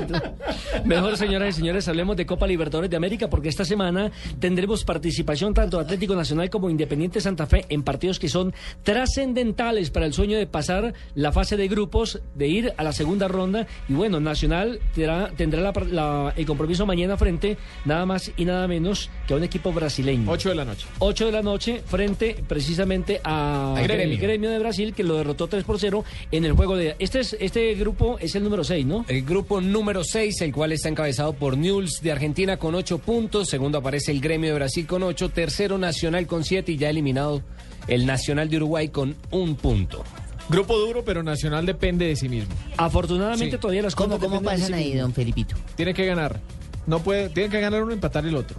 Mejor, 0.85 1.17
señoras 1.17 1.55
y 1.55 1.59
señores, 1.59 1.87
hablemos 1.89 2.17
de 2.17 2.27
Copa 2.27 2.47
Libertadores 2.47 2.91
de 2.91 2.97
América 2.97 3.29
porque 3.29 3.49
esta 3.49 3.65
semana 3.65 4.11
tendremos 4.41 4.85
participación 4.85 5.55
tanto 5.55 5.79
de 5.79 5.85
Atlético 5.85 6.15
Nacional 6.15 6.49
como 6.51 6.71
Independiente 6.71 7.21
Santa 7.21 7.47
Fe 7.47 7.65
en 7.69 7.83
partidos 7.83 8.19
que 8.19 8.29
son 8.29 8.55
trascendentales 8.83 9.91
para 9.91 10.07
el 10.07 10.13
sueño 10.13 10.39
de 10.39 10.47
pasar 10.47 10.95
la 11.15 11.33
fase 11.33 11.57
de 11.57 11.69
grupos, 11.69 12.21
de 12.35 12.49
ir 12.49 12.73
a 12.77 12.83
la 12.85 12.93
segunda 12.93 13.29
ronda. 13.29 13.67
Y 13.89 13.95
bueno, 13.95 14.21
Nacional 14.21 14.81
tendrá, 14.95 15.31
tendrá 15.37 15.61
la- 15.61 15.73
la- 15.91 16.33
el 16.37 16.47
compromiso 16.47 16.87
mañana 16.87 17.17
frente 17.17 17.59
nada 17.85 18.07
más 18.07 18.31
y 18.37 18.45
nada 18.45 18.67
menos 18.69 19.11
que 19.27 19.35
a 19.35 19.37
un 19.37 19.42
equipo 19.45 19.73
brasileño. 19.73 20.31
8 20.31 20.49
de 20.51 20.55
la 20.55 20.65
noche. 20.65 20.87
8 20.99 21.27
de 21.27 21.33
la 21.33 21.43
noche 21.43 21.83
frente 21.87 22.37
precisamente 22.49 23.21
a 23.25 23.75
Al 23.77 23.83
Gremio. 23.85 24.05
el 24.05 24.19
gremio 24.19 24.51
de 24.51 24.59
Brasil 24.59 24.95
que 24.95 25.03
lo 25.05 25.17
derrotó 25.17 25.47
3 25.49 25.65
por 25.65 25.79
0 25.79 26.05
en 26.31 26.45
el 26.45 26.53
juego 26.53 26.77
de 26.77 26.97
este 26.99 27.21
es 27.21 27.37
este 27.41 27.75
grupo 27.75 28.19
es 28.21 28.35
el 28.35 28.45
número 28.45 28.65
6, 28.65 28.87
¿no? 28.87 29.05
El 29.09 29.23
grupo 29.23 29.61
número 29.61 30.05
6, 30.05 30.41
el 30.43 30.53
cual 30.53 30.73
está 30.73 30.89
encabezado 30.89 31.33
por 31.33 31.57
Newell's 31.57 32.01
de 32.03 32.13
Argentina 32.13 32.57
con 32.57 32.75
8 32.75 32.99
puntos. 32.99 33.49
Segundo 33.49 33.79
aparece 33.79 34.13
el 34.13 34.21
Gremio 34.21 34.51
de 34.51 34.55
Brasil 34.57 34.87
con 34.87 35.03
8. 35.03 35.29
Tercero 35.31 35.79
Nacional 35.79 36.27
con 36.27 36.45
7 36.45 36.73
y 36.73 36.77
ya 36.77 36.91
eliminado 36.91 37.43
el 37.89 38.07
Nacional 38.07 38.49
de 38.49 38.57
Uruguay 38.59 38.89
con 38.89 39.17
un 39.31 39.57
punto. 39.57 40.05
Grupo 40.49 40.77
duro, 40.79 41.05
pero 41.05 41.23
Nacional 41.23 41.65
depende 41.67 42.07
de 42.07 42.17
sí 42.17 42.29
mismo. 42.29 42.53
Afortunadamente 42.77 43.57
Sí. 43.57 43.61
todavía 43.61 43.83
las 43.83 43.95
¿Cómo, 43.95 44.17
cosas 44.17 44.29
cómo 44.29 44.41
de 44.41 44.45
pasan 44.47 44.67
sí 44.69 44.73
ahí, 44.75 44.95
don 44.97 45.13
Felipito? 45.15 45.55
Tiene 45.77 45.95
que 45.95 46.05
ganar. 46.05 46.41
No 46.87 46.99
puede, 47.01 47.29
tiene 47.29 47.49
que 47.49 47.61
ganar 47.61 47.83
uno 47.83 47.93
y 47.93 47.95
empatar 47.95 48.27
el 48.27 48.35
otro. 48.35 48.57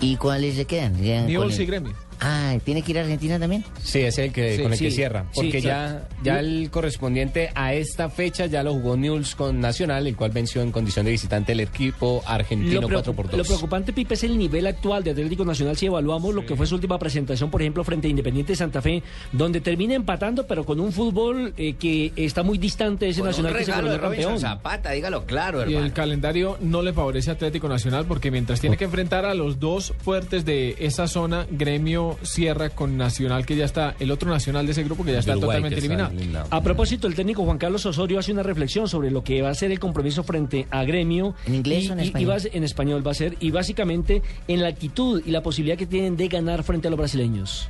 ¿Y 0.00 0.16
cuáles 0.16 0.56
se 0.56 0.64
quedan? 0.64 1.02
Ya, 1.02 1.22
Newell's 1.22 1.54
¿cuál 1.56 1.62
y? 1.62 1.66
Gremio. 1.66 2.05
Ah, 2.20 2.56
¿tiene 2.64 2.82
que 2.82 2.92
ir 2.92 2.98
a 2.98 3.02
Argentina 3.02 3.38
también? 3.38 3.64
Sí, 3.82 4.00
es 4.00 4.18
el 4.18 4.32
que 4.32 4.56
Sí, 4.56 4.62
con 4.62 4.72
el 4.72 4.78
que 4.78 4.90
cierra. 4.90 5.26
Porque 5.34 5.60
ya, 5.60 6.08
ya 6.22 6.40
el 6.40 6.70
correspondiente 6.70 7.50
a 7.54 7.74
esta 7.74 8.08
fecha 8.08 8.46
ya 8.46 8.62
lo 8.62 8.72
jugó 8.74 8.96
Newell's 8.96 9.34
con 9.34 9.60
Nacional, 9.60 10.06
el 10.06 10.16
cual 10.16 10.30
venció 10.30 10.62
en 10.62 10.72
condición 10.72 11.04
de 11.04 11.12
visitante 11.12 11.52
el 11.52 11.60
equipo 11.60 12.22
argentino 12.26 12.80
Lo, 12.82 12.88
4 12.88 13.12
preocup- 13.12 13.16
por 13.16 13.30
lo 13.32 13.38
2. 13.38 13.46
preocupante, 13.46 13.92
Pipe, 13.92 14.14
es 14.14 14.24
el 14.24 14.38
nivel 14.38 14.66
actual 14.66 15.04
de 15.04 15.10
Atlético 15.10 15.44
Nacional 15.44 15.76
si 15.76 15.86
evaluamos 15.86 16.34
lo 16.34 16.46
que 16.46 16.56
fue 16.56 16.66
su 16.66 16.74
última 16.76 16.98
presentación, 16.98 17.50
por 17.50 17.60
ejemplo, 17.62 17.84
frente 17.84 18.06
a 18.06 18.10
Independiente 18.10 18.52
de 18.52 18.56
Santa 18.56 18.80
Fe, 18.80 19.02
donde 19.32 19.60
termina 19.60 19.94
empatando, 19.94 20.46
pero 20.46 20.64
con 20.64 20.80
un 20.80 20.92
fútbol 20.92 21.52
eh, 21.56 21.74
que 21.74 22.12
está 22.16 22.42
muy 22.42 22.58
distante 22.58 23.04
de 23.06 23.10
ese 23.10 23.20
Con 23.20 23.26
un 23.28 23.30
Nacional 23.32 23.52
que 23.56 23.64
se 23.64 23.72
de 23.72 24.00
campeón. 24.00 24.38
Zapata, 24.38 24.90
dígalo 24.92 25.24
claro, 25.26 25.58
Y 25.60 25.62
hermano. 25.64 25.84
el 25.86 25.92
calendario 25.92 26.56
no 26.60 26.82
le 26.82 26.92
favorece 26.92 27.30
a 27.30 27.34
Atlético 27.34 27.68
Nacional 27.68 28.06
porque 28.06 28.30
mientras 28.30 28.60
tiene 28.60 28.76
que 28.76 28.84
enfrentar 28.84 29.24
a 29.24 29.34
los 29.34 29.58
dos 29.60 29.92
fuertes 29.98 30.44
de 30.44 30.76
esa 30.78 31.08
zona, 31.08 31.46
Gremio 31.50 32.05
cierra 32.22 32.70
con 32.70 32.96
Nacional, 32.96 33.44
que 33.44 33.56
ya 33.56 33.64
está, 33.64 33.94
el 33.98 34.10
otro 34.10 34.30
Nacional 34.30 34.64
de 34.66 34.72
ese 34.72 34.84
grupo 34.84 35.04
que 35.04 35.12
ya 35.12 35.18
está 35.18 35.34
totalmente 35.34 35.78
eliminado. 35.78 36.12
A 36.50 36.62
propósito, 36.62 37.06
el 37.06 37.14
técnico 37.14 37.44
Juan 37.44 37.58
Carlos 37.58 37.84
Osorio 37.86 38.18
hace 38.18 38.32
una 38.32 38.42
reflexión 38.42 38.88
sobre 38.88 39.10
lo 39.10 39.22
que 39.24 39.42
va 39.42 39.50
a 39.50 39.54
ser 39.54 39.70
el 39.72 39.78
compromiso 39.78 40.22
frente 40.24 40.66
a 40.70 40.84
Gremio. 40.84 41.34
¿En 41.46 41.54
inglés 41.56 41.84
y, 41.84 41.88
o 41.88 41.92
en 41.92 41.98
y- 42.00 42.02
y 42.02 42.06
español? 42.06 42.30
va 42.30 42.34
a- 42.36 42.56
en 42.56 42.64
español 42.64 43.06
va 43.06 43.10
a 43.10 43.14
ser, 43.14 43.36
y 43.40 43.50
básicamente 43.50 44.22
en 44.48 44.62
la 44.62 44.68
actitud 44.68 45.22
y 45.26 45.30
la 45.30 45.42
posibilidad 45.42 45.76
que 45.78 45.86
tienen 45.86 46.16
de 46.16 46.28
ganar 46.28 46.62
frente 46.62 46.88
a 46.88 46.90
los 46.90 46.98
brasileños. 46.98 47.68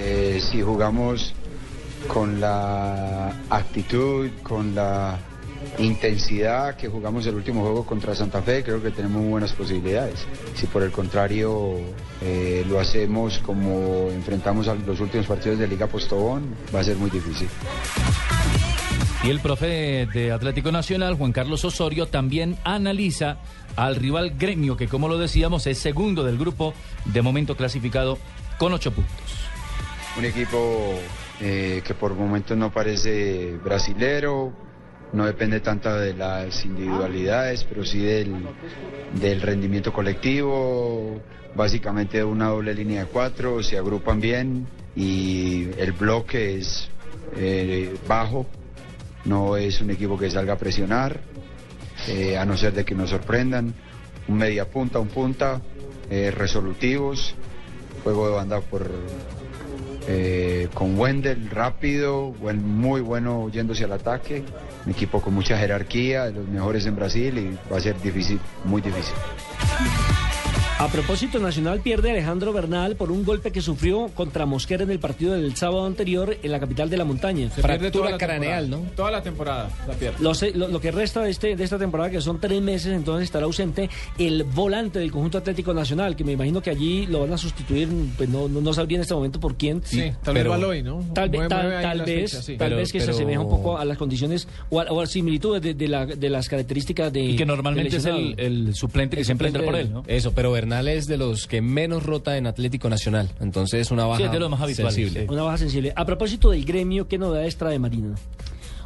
Eh, 0.00 0.40
si 0.50 0.60
jugamos 0.62 1.32
con 2.08 2.40
la 2.40 3.32
actitud, 3.50 4.28
con 4.42 4.74
la 4.74 5.18
intensidad 5.78 6.76
que 6.76 6.88
jugamos 6.88 7.26
el 7.26 7.34
último 7.34 7.62
juego 7.62 7.84
contra 7.84 8.14
Santa 8.14 8.42
Fe, 8.42 8.62
creo 8.62 8.82
que 8.82 8.90
tenemos 8.90 9.22
muy 9.22 9.30
buenas 9.30 9.52
posibilidades. 9.52 10.26
Si 10.54 10.66
por 10.66 10.82
el 10.82 10.90
contrario 10.90 11.78
eh, 12.22 12.64
lo 12.68 12.80
hacemos 12.80 13.38
como 13.38 14.08
enfrentamos 14.10 14.68
a 14.68 14.74
los 14.74 15.00
últimos 15.00 15.26
partidos 15.26 15.58
de 15.58 15.68
Liga 15.68 15.86
Postobón, 15.86 16.54
va 16.74 16.80
a 16.80 16.84
ser 16.84 16.96
muy 16.96 17.10
difícil. 17.10 17.48
Y 19.24 19.30
el 19.30 19.40
profe 19.40 20.06
de 20.12 20.30
Atlético 20.30 20.70
Nacional, 20.70 21.14
Juan 21.14 21.32
Carlos 21.32 21.64
Osorio, 21.64 22.06
también 22.06 22.56
analiza 22.62 23.38
al 23.74 23.96
rival 23.96 24.34
gremio, 24.38 24.76
que 24.76 24.86
como 24.86 25.08
lo 25.08 25.18
decíamos 25.18 25.66
es 25.66 25.78
segundo 25.78 26.22
del 26.22 26.38
grupo, 26.38 26.72
de 27.04 27.20
momento 27.22 27.56
clasificado 27.56 28.18
con 28.58 28.72
ocho 28.72 28.92
puntos. 28.92 29.14
Un 30.16 30.24
equipo 30.24 30.94
eh, 31.40 31.82
que 31.84 31.94
por 31.94 32.14
momentos 32.14 32.56
no 32.56 32.72
parece 32.72 33.56
brasilero, 33.62 34.52
no 35.12 35.26
depende 35.26 35.60
tanto 35.60 35.94
de 35.94 36.14
las 36.14 36.64
individualidades, 36.64 37.64
pero 37.64 37.84
sí 37.84 38.00
del, 38.00 38.34
del 39.20 39.40
rendimiento 39.40 39.92
colectivo, 39.92 41.20
básicamente 41.54 42.22
una 42.22 42.48
doble 42.48 42.74
línea 42.74 43.04
de 43.04 43.10
cuatro, 43.10 43.62
se 43.62 43.78
agrupan 43.78 44.20
bien 44.20 44.66
y 44.94 45.68
el 45.78 45.92
bloque 45.92 46.56
es 46.56 46.90
eh, 47.36 47.96
bajo, 48.06 48.46
no 49.24 49.56
es 49.56 49.80
un 49.80 49.90
equipo 49.90 50.18
que 50.18 50.30
salga 50.30 50.54
a 50.54 50.58
presionar, 50.58 51.20
eh, 52.06 52.36
a 52.36 52.44
no 52.44 52.56
ser 52.56 52.72
de 52.72 52.84
que 52.84 52.94
nos 52.94 53.10
sorprendan, 53.10 53.74
un 54.28 54.36
media 54.36 54.68
punta, 54.68 54.98
un 54.98 55.08
punta, 55.08 55.60
eh, 56.10 56.30
resolutivos, 56.30 57.34
juego 58.04 58.28
de 58.28 58.34
banda 58.34 58.60
por 58.60 58.90
eh, 60.10 60.68
con 60.72 60.98
Wendell 60.98 61.50
rápido, 61.50 62.34
muy 62.40 63.02
bueno 63.02 63.50
yéndose 63.50 63.84
al 63.84 63.92
ataque, 63.92 64.42
un 64.86 64.92
equipo 64.92 65.20
con 65.20 65.34
mucha 65.34 65.58
jerarquía, 65.58 66.24
de 66.24 66.32
los 66.32 66.48
mejores 66.48 66.86
en 66.86 66.96
Brasil 66.96 67.36
y 67.36 67.70
va 67.70 67.76
a 67.76 67.80
ser 67.80 68.00
difícil, 68.00 68.40
muy 68.64 68.80
difícil. 68.80 69.14
A 70.78 70.86
propósito, 70.86 71.40
Nacional 71.40 71.80
pierde 71.80 72.10
a 72.10 72.12
Alejandro 72.12 72.52
Bernal 72.52 72.94
por 72.94 73.10
un 73.10 73.24
golpe 73.24 73.50
que 73.50 73.60
sufrió 73.60 74.10
contra 74.14 74.46
Mosquera 74.46 74.84
en 74.84 74.92
el 74.92 75.00
partido 75.00 75.32
del 75.32 75.56
sábado 75.56 75.84
anterior 75.84 76.36
en 76.40 76.52
la 76.52 76.60
capital 76.60 76.88
de 76.88 76.96
la 76.96 77.04
montaña. 77.04 77.50
Se 77.50 77.62
pierde 77.64 77.90
toda 77.90 78.10
la 78.10 78.16
temporada. 78.18 78.78
Toda 78.94 79.10
la 79.10 79.20
temporada 79.22 79.70
la 79.88 79.94
pierde. 79.94 80.18
Lo, 80.22 80.34
sé- 80.34 80.52
lo- 80.54 80.68
lo 80.68 80.80
que 80.80 80.92
resta 80.92 81.20
de, 81.22 81.30
este, 81.30 81.56
de 81.56 81.64
esta 81.64 81.78
temporada, 81.78 82.10
que 82.10 82.20
son 82.20 82.38
tres 82.40 82.62
meses, 82.62 82.92
entonces 82.92 83.24
estará 83.24 83.46
ausente 83.46 83.90
el 84.18 84.44
volante 84.44 85.00
del 85.00 85.10
conjunto 85.10 85.38
Atlético 85.38 85.74
Nacional, 85.74 86.14
que 86.14 86.22
me 86.22 86.32
imagino 86.32 86.60
que 86.62 86.70
allí 86.70 87.06
lo 87.06 87.22
van 87.22 87.32
a 87.32 87.38
sustituir, 87.38 87.88
pues 88.16 88.28
no, 88.28 88.46
no, 88.48 88.60
no 88.60 88.72
sabría 88.72 88.98
en 88.98 89.02
este 89.02 89.14
momento 89.14 89.40
por 89.40 89.56
quién. 89.56 89.82
Sí, 89.84 90.12
tal 90.22 90.34
vez 90.34 90.46
Baloy, 90.46 90.84
¿no? 90.84 91.04
Tal, 91.12 91.28
vez- 91.28 91.48
tal, 91.48 92.02
vez, 92.02 92.30
fechas, 92.30 92.44
sí. 92.44 92.52
tal 92.56 92.68
Pero- 92.68 92.76
vez 92.76 92.92
que 92.92 93.00
se 93.00 93.10
asemeja 93.10 93.40
un 93.40 93.48
poco 93.50 93.78
a 93.78 93.84
las 93.84 93.98
condiciones 93.98 94.46
o 94.70 94.80
a, 94.80 94.84
o 94.84 95.00
a 95.00 95.06
similitudes 95.06 95.60
de, 95.60 95.74
de 95.74 95.88
la- 95.88 96.06
de 96.06 96.30
las 96.30 96.48
características 96.48 97.12
de. 97.12 97.20
Y 97.24 97.36
que 97.36 97.44
normalmente 97.46 97.96
es 97.96 98.04
el, 98.06 98.72
suplente 98.76 99.16
que 99.16 99.22
El 99.22 99.26
siempre 99.26 99.48
entra 99.48 99.64
por 99.64 99.74
él, 99.74 99.92
¿no? 99.92 100.04
Eso, 100.06 100.30
pero 100.32 100.52
Bernal 100.52 100.67
es 100.72 101.06
de 101.06 101.16
los 101.16 101.46
que 101.46 101.60
menos 101.60 102.02
rota 102.04 102.36
en 102.36 102.46
Atlético 102.46 102.88
Nacional. 102.88 103.30
Entonces 103.40 103.80
es 103.82 103.90
una 103.90 104.06
baja 104.06 104.18
Sí, 104.18 104.24
es 104.24 104.32
de 104.32 104.38
los 104.40 104.50
más 104.50 104.60
habituales, 104.60 104.94
sensible. 104.94 105.20
sí. 105.22 105.26
Una 105.32 105.42
baja 105.42 105.58
sensible. 105.58 105.92
A 105.96 106.04
propósito 106.04 106.50
del 106.50 106.64
gremio, 106.64 107.08
¿qué 107.08 107.18
novedades 107.18 107.56
trae 107.56 107.78
Marina? 107.78 108.14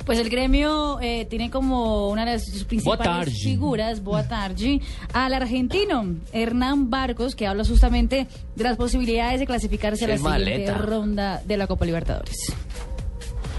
Pues 0.05 0.19
el 0.19 0.31
gremio 0.31 0.99
eh, 1.01 1.27
tiene 1.31 1.49
como 1.49 2.09
una 2.09 2.25
de 2.25 2.41
sus 2.41 2.65
principales 2.65 3.41
figuras, 3.41 4.03
boa 4.03 4.27
tarde, 4.27 4.81
al 5.13 5.33
argentino 5.33 6.17
Hernán 6.33 6.91
Barcos, 6.91 7.37
que 7.37 7.47
habla 7.47 7.65
justamente 7.65 8.27
de 8.57 8.65
las 8.65 8.77
posibilidades 8.77 9.39
de 9.39 9.47
clasificarse 9.47 10.05
a 10.05 10.09
la 10.09 10.17
siguiente 10.17 10.41
maleta. 10.45 10.75
ronda 10.79 11.43
de 11.47 11.57
la 11.57 11.69
Copa 11.69 11.85
Libertadores. 11.85 12.37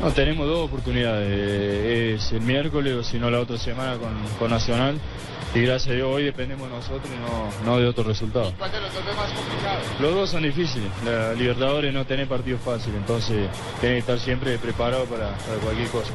No, 0.03 0.11
tenemos 0.11 0.45
dos 0.45 0.65
oportunidades. 0.65 2.21
Es 2.21 2.31
el 2.33 2.41
miércoles 2.41 2.93
o 2.93 3.03
si 3.05 3.17
no 3.19 3.31
la 3.31 3.39
otra 3.39 3.57
semana 3.57 3.97
con, 3.97 4.11
con 4.37 4.51
Nacional. 4.51 4.99
Y 5.55 5.61
gracias 5.61 5.91
a 5.91 5.93
Dios 5.93 6.09
hoy 6.11 6.23
dependemos 6.23 6.69
de 6.69 6.75
nosotros 6.75 7.07
y 7.07 7.19
no, 7.21 7.71
no 7.71 7.79
de 7.79 7.87
otro 7.87 8.03
resultado. 8.03 8.53
¿Cuál 8.57 8.71
de 8.71 8.81
los 10.01 10.13
dos 10.13 10.29
son 10.29 10.43
difíciles. 10.43 10.89
La 11.05 11.33
Libertadores 11.33 11.93
no 11.93 12.05
tiene 12.05 12.25
partidos 12.25 12.59
fáciles, 12.61 12.97
entonces 12.97 13.47
tiene 13.79 13.95
que 13.95 13.99
estar 13.99 14.19
siempre 14.19 14.57
preparado 14.57 15.05
para, 15.05 15.37
para 15.37 15.57
cualquier 15.63 15.87
cosa. 15.87 16.13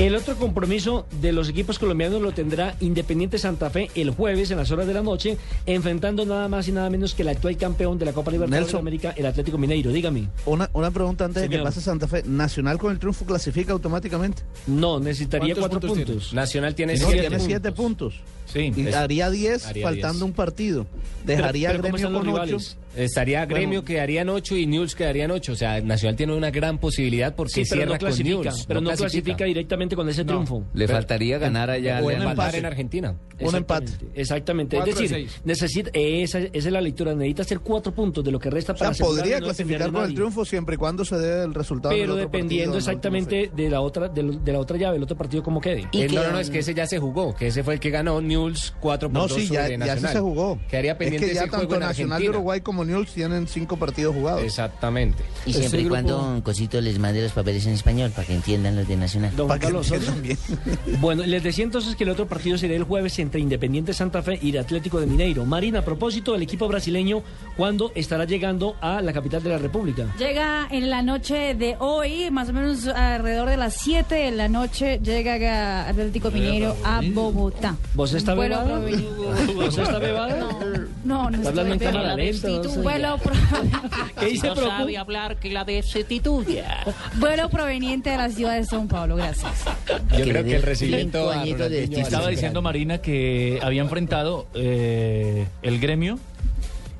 El 0.00 0.14
otro 0.14 0.34
compromiso 0.36 1.06
de 1.20 1.30
los 1.30 1.50
equipos 1.50 1.78
colombianos 1.78 2.22
lo 2.22 2.32
tendrá 2.32 2.74
Independiente 2.80 3.36
Santa 3.36 3.68
Fe 3.68 3.90
el 3.94 4.08
jueves 4.08 4.50
en 4.50 4.56
las 4.56 4.70
horas 4.70 4.86
de 4.86 4.94
la 4.94 5.02
noche, 5.02 5.36
enfrentando 5.66 6.24
nada 6.24 6.48
más 6.48 6.66
y 6.68 6.72
nada 6.72 6.88
menos 6.88 7.12
que 7.14 7.20
el 7.20 7.28
actual 7.28 7.58
campeón 7.58 7.98
de 7.98 8.06
la 8.06 8.14
Copa 8.14 8.30
Libertadores 8.30 8.72
de 8.72 8.78
América, 8.78 9.12
el 9.14 9.26
Atlético 9.26 9.58
Mineiro. 9.58 9.92
Dígame. 9.92 10.28
Una, 10.46 10.70
una 10.72 10.90
pregunta 10.90 11.26
antes 11.26 11.42
de 11.42 11.50
que 11.50 11.58
pase 11.58 11.82
Santa 11.82 12.08
Fe. 12.08 12.22
¿Nacional 12.24 12.78
con 12.78 12.92
el 12.92 12.98
triunfo 12.98 13.26
clasifica 13.26 13.74
automáticamente? 13.74 14.42
No, 14.66 14.98
necesitaría 15.00 15.54
¿Cuántos 15.54 15.68
cuatro 15.68 15.88
puntos 15.90 16.06
puntos. 16.06 16.32
Nacional 16.32 16.74
tiene 16.74 16.94
No, 16.94 16.98
siete 17.00 17.12
tiene 17.12 17.28
puntos. 17.28 17.46
siete 17.46 17.72
puntos. 17.72 18.14
Sí. 18.52 18.72
Y 18.76 18.86
Es- 18.88 18.94
haría 18.94 19.30
10 19.30 19.66
haría 19.66 19.84
faltando 19.86 20.18
10. 20.18 20.22
un 20.22 20.32
partido. 20.32 20.86
Dejaría 21.24 21.70
Pero- 21.70 21.82
pero 21.82 21.92
¿cómo 21.92 21.98
Gremio 22.02 22.18
con 22.18 22.28
8. 22.28 22.42
rivales? 22.44 22.76
Estaría 22.96 23.46
Gremio, 23.46 23.84
quedarían 23.84 24.28
8 24.30 24.56
y 24.56 24.66
News 24.66 24.96
quedarían 24.96 25.30
8. 25.30 25.52
O 25.52 25.54
sea, 25.54 25.80
Nacional 25.80 26.16
tiene 26.16 26.34
una 26.34 26.50
gran 26.50 26.78
posibilidad 26.78 27.34
porque 27.36 27.52
Sí, 27.52 27.62
pero 27.68 27.82
cierra 27.82 27.92
no 27.92 27.98
clasifica, 27.98 28.34
con 28.36 28.44
News. 28.46 28.64
pero 28.66 28.80
no 28.80 28.90
clasifica 28.90 29.44
directamente 29.44 29.94
con 29.94 30.08
ese 30.08 30.24
triunfo. 30.24 30.64
Le 30.74 30.88
faltaría 30.88 31.38
ganar 31.38 31.70
allá. 31.70 32.00
O 32.02 32.10
empatar 32.10 32.56
en 32.56 32.66
Argentina. 32.66 33.14
Un 33.38 33.54
empate. 33.54 33.92
Exactamente. 34.14 34.76
Es 34.76 34.82
Cuatro 34.84 35.00
decir, 35.02 35.28
necesita, 35.44 35.90
esa, 35.94 36.40
esa 36.40 36.50
es 36.52 36.66
la 36.66 36.80
lectura. 36.80 37.14
Necesita 37.14 37.42
hacer 37.42 37.60
cuatro 37.60 37.94
puntos 37.94 38.24
de 38.24 38.30
lo 38.32 38.38
que 38.38 38.50
resta 38.50 38.72
O 38.72 38.76
para 38.76 38.92
sea, 38.92 39.04
asegurar 39.04 39.20
podría 39.22 39.38
no 39.40 39.44
clasificar 39.46 39.92
con 39.92 40.04
el 40.04 40.14
triunfo 40.14 40.44
siempre 40.44 40.74
y 40.74 40.78
cuando 40.78 41.04
se 41.04 41.16
dé 41.16 41.44
el 41.44 41.54
resultado. 41.54 41.94
Pero 41.94 42.16
del 42.16 42.24
otro 42.26 42.38
dependiendo 42.38 42.72
partido 42.72 42.78
exactamente 42.78 43.50
de 43.54 43.70
la 43.70 43.80
otra 43.80 44.08
de, 44.08 44.22
la 44.52 44.58
otra 44.58 44.76
llave, 44.76 44.96
el 44.96 45.02
otro 45.04 45.16
partido 45.16 45.42
cómo 45.44 45.60
quede. 45.60 45.86
Eh, 45.92 46.08
no, 46.12 46.22
no, 46.24 46.32
no, 46.32 46.38
es 46.40 46.50
que 46.50 46.58
ese 46.58 46.74
ya 46.74 46.86
se 46.86 46.98
jugó, 46.98 47.34
que 47.36 47.46
ese 47.46 47.62
fue 47.62 47.74
el 47.74 47.80
que 47.80 47.90
ganó 47.90 48.20
News 48.20 48.39
4 48.80 49.08
por 49.08 49.14
No, 49.14 49.28
2 49.28 49.32
sí, 49.32 49.48
ya, 49.48 49.62
sobre 49.62 49.72
ya 49.72 49.78
Nacional. 49.78 50.04
ese 50.04 50.12
se 50.12 50.20
jugó. 50.20 50.58
Quedaría 50.68 50.92
es 50.92 50.98
pendiente 50.98 51.28
que 51.28 51.34
ya 51.34 51.40
ese 51.42 51.50
juego 51.50 51.62
tanto 51.68 51.74
en 51.76 51.80
Nacional 51.88 52.22
de. 52.22 52.28
Uruguay 52.30 52.60
como 52.60 52.84
News 52.84 53.12
tienen 53.12 53.46
cinco 53.48 53.76
partidos 53.76 54.14
jugados. 54.14 54.42
Exactamente. 54.42 55.22
Y 55.46 55.52
siempre 55.52 55.82
y 55.82 55.88
cuando 55.88 56.22
un 56.22 56.40
cosito 56.42 56.80
les 56.80 56.98
mande 56.98 57.22
los 57.22 57.32
papeles 57.32 57.66
en 57.66 57.72
español 57.72 58.10
para 58.10 58.26
que 58.26 58.34
entiendan 58.34 58.76
los 58.76 58.86
de 58.88 58.96
Nacional. 58.96 59.34
Don 59.36 59.48
Carlos. 59.58 59.92
Bueno, 61.00 61.24
les 61.24 61.42
decía 61.42 61.64
entonces 61.64 61.96
que 61.96 62.04
el 62.04 62.10
otro 62.10 62.26
partido 62.26 62.58
sería 62.58 62.76
el 62.76 62.84
jueves 62.84 63.18
entre 63.18 63.40
Independiente 63.40 63.92
Santa 63.92 64.22
Fe 64.22 64.38
y 64.42 64.50
el 64.50 64.58
Atlético 64.58 65.00
de 65.00 65.06
Mineiro. 65.06 65.44
Marina, 65.44 65.80
a 65.80 65.82
propósito 65.84 66.32
del 66.32 66.42
equipo 66.42 66.68
brasileño, 66.68 67.22
¿cuándo 67.56 67.92
estará 67.94 68.24
llegando 68.24 68.76
a 68.80 69.00
la 69.00 69.12
capital 69.12 69.42
de 69.42 69.50
la 69.50 69.58
República? 69.58 70.06
Llega 70.18 70.68
en 70.70 70.90
la 70.90 71.02
noche 71.02 71.54
de 71.54 71.76
hoy, 71.78 72.30
más 72.30 72.48
o 72.50 72.52
menos 72.52 72.86
alrededor 72.86 73.48
de 73.48 73.56
las 73.56 73.74
7 73.74 74.14
de 74.14 74.30
la 74.30 74.48
noche, 74.48 75.00
llega 75.02 75.88
Atlético 75.88 76.30
Mineiro 76.30 76.76
a 76.84 77.00
Bogotá. 77.12 77.76
¿Vos 77.94 78.12
está 78.12 78.29
Un 78.32 78.36
vuelo 78.36 78.60
¿Vos 79.54 79.78
está 79.78 79.98
bebada? 79.98 80.48
No, 81.04 81.30
no 81.30 81.36
Está 81.36 81.48
hablando 81.48 81.74
en 81.74 81.80
cámara 81.80 82.14
lenta, 82.14 82.48
no 82.48 82.82
vuelo, 82.82 83.18
¿Qué 84.18 84.26
dice 84.26 84.48
no 84.48 84.54
Procu? 84.54 84.68
sabe 84.70 84.98
hablar 84.98 85.36
que 85.36 85.50
la 85.50 85.64
destituya. 85.64 86.84
vuelo 87.14 87.48
proveniente 87.48 88.10
de 88.10 88.16
la 88.16 88.28
ciudad 88.28 88.54
de 88.54 88.62
São 88.62 88.86
Paulo. 88.86 89.16
Gracias. 89.16 89.64
Yo 90.16 90.24
creo 90.24 90.44
que 90.44 90.56
el 90.56 90.62
recibimiento 90.62 91.32
Estaba 91.32 92.28
diciendo 92.28 92.62
Marina 92.62 92.98
que 92.98 93.58
había 93.62 93.82
enfrentado 93.82 94.46
eh, 94.54 95.46
el 95.62 95.80
gremio 95.80 96.18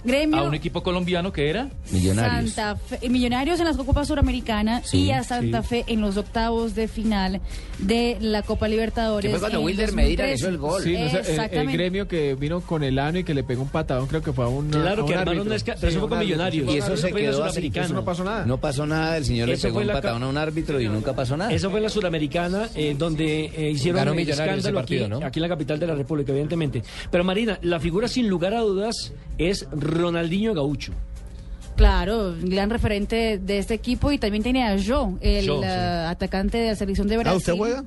Gremio. 0.04 0.38
a 0.38 0.42
un 0.44 0.54
equipo 0.54 0.82
colombiano 0.82 1.32
que 1.32 1.50
era 1.50 1.68
Santa 2.14 2.76
Fe, 2.76 2.98
eh, 3.02 3.08
Millonarios 3.08 3.58
en 3.60 3.66
la 3.66 3.74
Copa 3.74 4.04
Suramericana 4.04 4.82
Sí, 4.84 5.04
y 5.04 5.10
a 5.10 5.22
Santa 5.22 5.62
sí. 5.62 5.68
Fe 5.68 5.84
en 5.88 6.00
los 6.00 6.16
octavos 6.16 6.74
de 6.74 6.88
final 6.88 7.40
de 7.78 8.16
la 8.20 8.42
Copa 8.42 8.68
Libertadores. 8.68 9.30
Fue 9.30 9.40
cuando 9.40 9.60
Wilder 9.60 9.92
Medina 9.92 10.30
hizo 10.32 10.48
el 10.48 10.58
2013. 10.58 10.58
gol. 10.58 10.82
Sí, 10.82 11.52
no 11.54 11.60
el- 11.60 11.72
gremio 11.72 12.08
que 12.08 12.34
vino 12.34 12.60
con 12.60 12.82
el 12.82 12.98
ano 12.98 13.18
y 13.18 13.24
que 13.24 13.34
le 13.34 13.42
pegó 13.44 13.62
un 13.62 13.68
patadón, 13.68 14.06
creo 14.06 14.22
que 14.22 14.32
fue 14.32 14.44
a 14.44 14.48
un. 14.48 14.68
Claro 14.70 15.04
a 15.04 15.06
que 15.06 15.12
un 15.12 15.18
armaron 15.18 15.46
una 15.46 15.56
esca- 15.56 15.76
pero 15.78 15.88
eso 15.88 15.98
fue 15.98 16.04
un 16.04 16.08
con. 16.10 16.18
Millonarios. 16.20 16.74
Y 16.74 16.78
eso 16.78 16.96
se 16.96 17.08
fue 17.08 17.20
en 17.20 17.26
la 17.26 17.32
quedó 17.32 17.44
así. 17.44 17.50
Suramericana. 17.54 17.86
Eso 17.86 17.94
no 17.94 18.04
pasó 18.04 18.24
nada. 18.24 18.46
No 18.46 18.58
pasó 18.58 18.86
nada, 18.86 19.16
el 19.16 19.24
señor 19.24 19.48
Eso 19.50 19.68
le 19.68 19.72
pegó 19.74 19.80
un 19.86 19.92
patadón 19.92 20.22
a 20.22 20.28
un 20.28 20.36
árbitro 20.36 20.80
y 20.80 20.88
nunca 20.88 21.14
pasó 21.14 21.36
nada. 21.36 21.52
Eso 21.52 21.70
fue 21.70 21.78
en 21.78 21.84
la 21.84 21.88
Suramericana, 21.90 22.68
eh, 22.74 22.94
donde 22.98 23.46
eh, 23.46 23.70
hicieron 23.70 23.98
Ganó 24.00 24.10
el 24.12 24.16
Millonarios 24.18 24.58
ese 24.58 24.58
escándalo 24.68 24.78
partido, 24.78 25.04
aquí, 25.06 25.10
¿no? 25.20 25.26
aquí 25.26 25.38
en 25.38 25.42
la 25.42 25.48
capital 25.48 25.78
de 25.80 25.86
la 25.86 25.94
República, 25.94 26.32
evidentemente. 26.32 26.82
Pero 27.10 27.24
Marina, 27.24 27.58
la 27.62 27.80
figura 27.80 28.08
sin 28.08 28.28
lugar 28.28 28.54
a 28.54 28.60
dudas 28.60 29.12
es 29.38 29.66
Ronaldinho 29.90 30.54
Gaucho. 30.54 30.92
Claro, 31.76 32.34
gran 32.42 32.68
referente 32.68 33.38
de 33.38 33.58
este 33.58 33.74
equipo 33.74 34.12
y 34.12 34.18
también 34.18 34.42
tiene 34.42 34.64
a 34.68 34.76
Joe, 34.76 35.14
el 35.20 35.48
Joe, 35.48 35.60
sí. 35.60 35.64
eh, 35.64 36.06
atacante 36.08 36.58
de 36.58 36.68
la 36.68 36.76
selección 36.76 37.08
de 37.08 37.16
Brasil. 37.16 37.32
¿Ah, 37.32 37.36
usted 37.38 37.56
juega? 37.56 37.84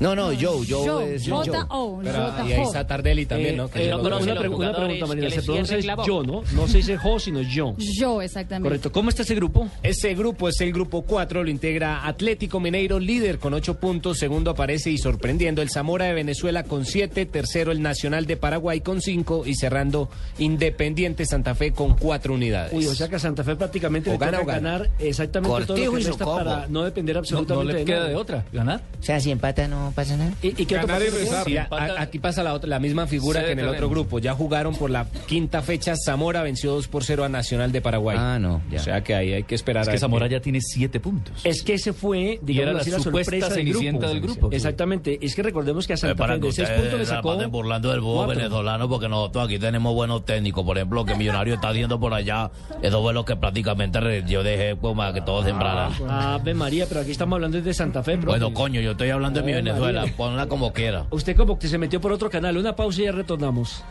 No, 0.00 0.14
no, 0.14 0.26
Joe, 0.26 0.64
Joe, 0.68 0.86
Joe, 0.88 1.14
es 1.16 1.28
Joe. 1.28 1.44
J.O. 1.48 2.00
Pero, 2.04 2.18
J.O. 2.30 2.48
y 2.48 2.52
ahí 2.52 2.62
está 2.62 2.86
Tardelli 2.86 3.26
también, 3.26 3.56
¿no? 3.56 3.68
Que 3.68 3.86
Eh, 3.86 3.90
lo- 3.90 4.00
una, 4.00 4.18
se 4.18 4.22
una 4.24 4.34
lo- 4.34 4.40
pregu- 4.42 4.56
una 4.56 4.76
pregunta, 4.76 5.06
Marina. 5.06 5.30
Se 5.30 5.42
pronuncia 5.42 5.78
yo, 6.06 6.22
¿no? 6.22 6.42
No 6.52 6.68
se 6.68 6.76
dice 6.78 6.96
Jo, 6.96 7.18
sino 7.18 7.42
yo. 7.42 7.74
Joe, 7.98 8.24
exactamente. 8.24 8.68
Correcto. 8.68 8.92
¿Cómo 8.92 9.08
está 9.10 9.22
ese 9.22 9.34
grupo? 9.34 9.68
Ese 9.82 10.14
grupo 10.14 10.48
es 10.48 10.60
el 10.60 10.72
grupo 10.72 11.02
4, 11.02 11.42
lo 11.42 11.50
integra 11.50 12.06
Atlético 12.06 12.60
Mineiro, 12.60 12.98
líder 13.00 13.38
con 13.38 13.54
8 13.54 13.74
puntos, 13.80 14.18
segundo 14.18 14.50
aparece 14.52 14.90
y 14.90 14.98
sorprendiendo 14.98 15.62
el 15.62 15.70
Zamora 15.70 16.04
de 16.06 16.14
Venezuela 16.14 16.62
con 16.62 16.84
7, 16.84 17.26
tercero 17.26 17.72
el 17.72 17.82
Nacional 17.82 18.26
de 18.26 18.36
Paraguay 18.36 18.80
con 18.80 19.00
5 19.00 19.42
y 19.46 19.54
cerrando 19.56 20.08
Independiente 20.38 21.26
Santa 21.26 21.54
Fe 21.54 21.72
con 21.72 21.94
4 21.96 22.34
unidades. 22.34 22.72
Uy, 22.72 22.86
o 22.86 22.94
sea 22.94 23.08
que 23.08 23.18
Santa 23.18 23.44
Fe 23.44 23.56
prácticamente 23.56 24.10
O 24.10 24.18
gana 24.18 24.40
o 24.40 24.44
gana. 24.44 24.60
ganar 24.60 24.90
exactamente 24.98 25.66
todo 25.66 25.76
Cortijo 25.76 25.92
lo 25.92 25.98
y 26.00 26.04
que 26.04 26.24
para 26.24 26.66
no 26.68 26.84
depender 26.84 27.18
absolutamente 27.18 27.72
le 27.72 27.78
de 27.80 27.84
queda 27.84 27.96
nada. 27.98 28.08
de 28.10 28.16
otra, 28.16 28.44
ganar. 28.52 28.80
O 29.00 29.02
sea, 29.02 29.20
si 29.20 29.30
empata 29.30 29.66
no 29.68 29.87
pasa 29.92 30.16
nada. 30.16 30.32
¿Y, 30.42 30.48
y 30.62 30.66
qué 30.66 30.74
Ganar 30.76 31.02
y 31.02 31.08
rezar. 31.10 31.44
Sí, 31.44 31.56
a- 31.56 31.68
a- 31.70 32.02
aquí 32.02 32.18
pasa 32.18 32.42
la, 32.42 32.54
otra, 32.54 32.68
la 32.68 32.78
misma 32.78 33.06
figura 33.06 33.44
que 33.44 33.52
en 33.52 33.58
el 33.60 33.68
otro 33.68 33.88
grupo. 33.88 34.18
Ya 34.18 34.34
jugaron 34.34 34.74
por 34.74 34.90
la 34.90 35.06
quinta 35.26 35.62
fecha. 35.62 35.94
Zamora 35.96 36.42
venció 36.42 36.72
2 36.72 36.88
por 36.88 37.04
0 37.04 37.24
a 37.24 37.28
Nacional 37.28 37.72
de 37.72 37.80
Paraguay. 37.80 38.16
Ah, 38.20 38.38
no, 38.40 38.60
ya. 38.70 38.80
O 38.80 38.82
sea 38.82 39.02
que 39.02 39.14
ahí 39.14 39.32
hay 39.32 39.42
que 39.44 39.54
esperar. 39.54 39.82
Es 39.82 39.88
a 39.88 39.92
que 39.92 39.98
Zamora 39.98 40.26
ya 40.26 40.40
tiene 40.40 40.60
siete 40.60 41.00
puntos. 41.00 41.40
Es 41.44 41.62
que 41.62 41.74
ese 41.74 41.92
fue, 41.92 42.38
digamos 42.42 42.62
era 42.62 42.72
la 42.72 42.80
así, 42.80 42.90
la 42.90 42.98
supuesta 43.00 43.30
sorpresa 43.32 43.54
del 43.54 43.68
grupo. 43.72 44.06
del 44.06 44.20
grupo. 44.20 44.48
Exactamente. 44.52 45.18
Es 45.20 45.34
que 45.34 45.42
recordemos 45.42 45.86
que 45.86 45.92
a 45.94 45.96
Santa 45.96 46.26
Fe 46.26 46.38
de 46.38 46.52
seis 46.52 46.58
ustedes 46.68 46.80
puntos 46.80 46.98
le 47.00 47.06
sacó 47.06 47.48
burlando 47.48 47.90
del 47.90 48.00
búho 48.00 48.24
cuatro. 48.24 48.36
venezolano 48.36 48.88
porque 48.88 49.08
nosotros 49.08 49.44
aquí 49.46 49.58
tenemos 49.58 49.94
buenos 49.94 50.24
técnicos. 50.24 50.64
Por 50.64 50.76
ejemplo, 50.76 51.04
que 51.04 51.14
Millonario 51.14 51.54
está 51.54 51.70
haciendo 51.70 51.98
por 51.98 52.14
allá. 52.14 52.50
Eso 52.82 53.02
fue 53.02 53.12
lo 53.14 53.24
que 53.24 53.36
prácticamente 53.36 54.24
yo 54.26 54.42
dejé 54.42 54.76
como 54.80 55.02
a 55.02 55.12
que 55.12 55.20
todos 55.20 55.44
sembraran. 55.44 55.92
Ave 56.08 56.54
María, 56.54 56.86
pero 56.88 57.00
aquí 57.00 57.10
estamos 57.12 57.36
hablando 57.36 57.60
de 57.60 57.74
Santa 57.74 58.02
Fe, 58.02 58.16
bro. 58.16 58.30
Bueno, 58.32 58.52
coño, 58.52 58.80
yo 58.80 58.92
estoy 58.92 59.10
hablando 59.10 59.40
de 59.40 59.46
mi 59.46 59.52
Venezuela. 59.52 59.77
Ponla 60.16 60.46
como 60.46 60.72
quiera. 60.72 61.06
Usted 61.10 61.36
como 61.36 61.58
que 61.58 61.68
se 61.68 61.78
metió 61.78 62.00
por 62.00 62.12
otro 62.12 62.30
canal. 62.30 62.56
Una 62.56 62.76
pausa 62.76 63.02
y 63.02 63.04
ya 63.04 63.12
retornamos. 63.12 63.82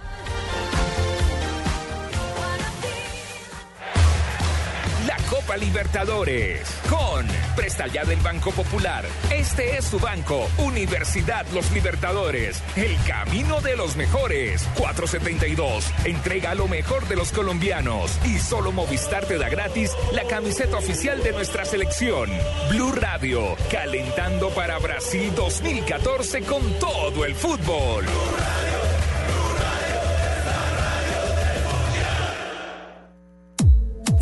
Copa 5.47 5.57
Libertadores 5.57 6.67
con 6.89 7.25
Presta 7.55 7.87
Ya 7.87 8.03
del 8.03 8.19
Banco 8.19 8.51
Popular. 8.51 9.05
Este 9.31 9.77
es 9.77 9.85
su 9.85 9.97
banco, 9.97 10.45
Universidad 10.57 11.45
Los 11.53 11.71
Libertadores. 11.71 12.61
El 12.75 12.97
camino 13.07 13.61
de 13.61 13.77
los 13.77 13.95
mejores. 13.95 14.67
472. 14.77 15.85
Entrega 16.03 16.53
lo 16.53 16.67
mejor 16.67 17.07
de 17.07 17.15
los 17.15 17.31
colombianos. 17.31 18.19
Y 18.25 18.39
solo 18.39 18.73
Movistar 18.73 19.25
te 19.25 19.37
da 19.37 19.47
gratis 19.47 19.95
la 20.11 20.25
camiseta 20.25 20.77
oficial 20.77 21.23
de 21.23 21.31
nuestra 21.31 21.63
selección. 21.63 22.29
Blue 22.69 22.91
Radio, 22.91 23.55
calentando 23.71 24.49
para 24.49 24.79
Brasil 24.79 25.31
2014 25.33 26.41
con 26.41 26.73
todo 26.77 27.23
el 27.23 27.35
fútbol. 27.35 28.03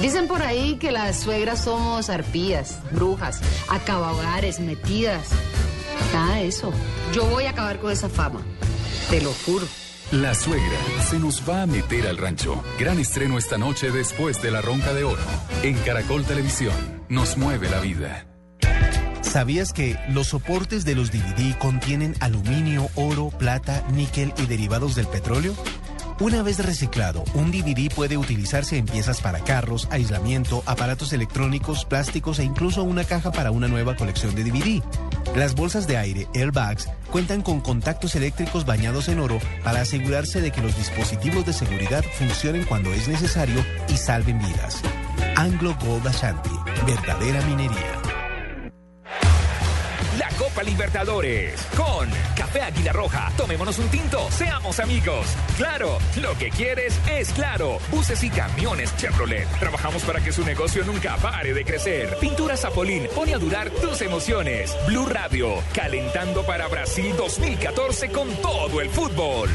Dicen 0.00 0.28
por 0.28 0.42
ahí 0.42 0.76
que 0.76 0.92
las 0.92 1.20
suegras 1.20 1.64
somos 1.64 2.10
arpías, 2.10 2.78
brujas, 2.92 3.40
acabahogares, 3.68 4.60
metidas. 4.60 5.28
Nada 6.12 6.36
de 6.36 6.48
eso. 6.48 6.70
Yo 7.14 7.24
voy 7.26 7.44
a 7.44 7.50
acabar 7.50 7.78
con 7.78 7.90
esa 7.90 8.08
fama. 8.08 8.40
Te 9.08 9.22
lo 9.22 9.32
juro. 9.32 9.66
La 10.12 10.34
suegra 10.34 10.78
se 11.02 11.18
nos 11.18 11.48
va 11.48 11.62
a 11.62 11.66
meter 11.66 12.06
al 12.06 12.18
rancho. 12.18 12.62
Gran 12.78 12.98
estreno 12.98 13.38
esta 13.38 13.58
noche 13.58 13.90
después 13.90 14.40
de 14.42 14.50
la 14.50 14.60
ronca 14.60 14.92
de 14.92 15.04
oro. 15.04 15.22
En 15.62 15.74
Caracol 15.78 16.24
Televisión, 16.24 16.74
nos 17.08 17.36
mueve 17.36 17.68
la 17.70 17.80
vida. 17.80 18.26
¿Sabías 19.22 19.72
que 19.72 19.98
los 20.10 20.28
soportes 20.28 20.84
de 20.84 20.94
los 20.94 21.10
DVD 21.10 21.58
contienen 21.58 22.14
aluminio, 22.20 22.88
oro, 22.94 23.30
plata, 23.30 23.84
níquel 23.92 24.32
y 24.38 24.46
derivados 24.46 24.94
del 24.94 25.08
petróleo? 25.08 25.54
Una 26.18 26.42
vez 26.42 26.64
reciclado, 26.64 27.24
un 27.34 27.50
DVD 27.50 27.94
puede 27.94 28.16
utilizarse 28.16 28.78
en 28.78 28.86
piezas 28.86 29.20
para 29.20 29.40
carros, 29.40 29.86
aislamiento, 29.90 30.62
aparatos 30.64 31.12
electrónicos, 31.12 31.84
plásticos 31.84 32.38
e 32.38 32.44
incluso 32.44 32.82
una 32.84 33.04
caja 33.04 33.30
para 33.32 33.50
una 33.50 33.68
nueva 33.68 33.96
colección 33.96 34.34
de 34.34 34.44
DVD. 34.44 34.82
Las 35.36 35.54
bolsas 35.54 35.86
de 35.86 35.98
aire, 35.98 36.26
airbags, 36.34 36.88
cuentan 37.10 37.42
con 37.42 37.60
contactos 37.60 38.14
eléctricos 38.14 38.64
bañados 38.64 39.08
en 39.08 39.20
oro 39.20 39.38
para 39.62 39.82
asegurarse 39.82 40.40
de 40.40 40.52
que 40.52 40.62
los 40.62 40.74
dispositivos 40.78 41.44
de 41.44 41.52
seguridad 41.52 42.02
funcionen 42.18 42.64
cuando 42.64 42.94
es 42.94 43.08
necesario 43.08 43.62
y 43.88 43.98
salven 43.98 44.38
vidas. 44.38 44.80
Anglo 45.36 45.76
Gold 45.84 46.08
Ashanti, 46.08 46.58
verdadera 46.86 47.42
minería. 47.42 48.15
Copa 50.38 50.62
Libertadores 50.62 51.60
con 51.76 52.08
Café 52.36 52.62
Águila 52.62 52.92
Roja. 52.92 53.32
Tomémonos 53.36 53.78
un 53.78 53.88
tinto, 53.88 54.30
seamos 54.30 54.80
amigos. 54.80 55.26
Claro, 55.56 55.98
lo 56.20 56.36
que 56.38 56.50
quieres 56.50 57.00
es 57.10 57.30
claro. 57.30 57.78
Buses 57.90 58.22
y 58.24 58.30
camiones 58.30 58.96
Chevrolet. 58.96 59.46
Trabajamos 59.58 60.02
para 60.04 60.20
que 60.20 60.32
su 60.32 60.44
negocio 60.44 60.84
nunca 60.84 61.16
pare 61.16 61.52
de 61.52 61.64
crecer. 61.64 62.16
Pintura 62.20 62.56
Zapolín 62.56 63.08
pone 63.14 63.34
a 63.34 63.38
durar 63.38 63.70
tus 63.70 64.00
emociones. 64.02 64.76
Blue 64.86 65.06
Radio, 65.06 65.62
calentando 65.74 66.44
para 66.44 66.68
Brasil 66.68 67.14
2014 67.16 68.08
con 68.10 68.28
todo 68.36 68.80
el 68.80 68.90
fútbol. 68.90 69.50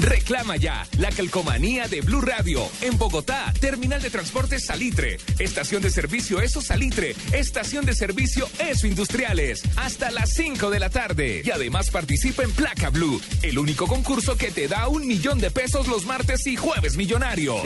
Reclama 0.00 0.56
ya 0.56 0.86
la 0.98 1.10
calcomanía 1.10 1.86
de 1.86 2.00
Blue 2.00 2.20
Radio 2.20 2.66
en 2.80 2.96
Bogotá, 2.96 3.52
Terminal 3.60 4.00
de 4.00 4.10
Transportes 4.10 4.66
Salitre, 4.66 5.18
Estación 5.38 5.82
de 5.82 5.90
Servicio 5.90 6.40
Eso 6.40 6.60
Salitre, 6.60 7.14
Estación 7.32 7.84
de 7.84 7.94
Servicio 7.94 8.48
Eso 8.58 8.86
Industriales, 8.86 9.62
hasta 9.76 10.10
las 10.10 10.30
5 10.30 10.70
de 10.70 10.80
la 10.80 10.90
tarde. 10.90 11.42
Y 11.44 11.50
además 11.50 11.90
participa 11.90 12.42
en 12.42 12.52
Placa 12.52 12.90
Blue, 12.90 13.20
el 13.42 13.58
único 13.58 13.86
concurso 13.86 14.36
que 14.36 14.50
te 14.50 14.68
da 14.68 14.88
un 14.88 15.06
millón 15.06 15.38
de 15.38 15.50
pesos 15.50 15.86
los 15.86 16.06
martes 16.06 16.46
y 16.46 16.56
jueves 16.56 16.96
millonarios. 16.96 17.62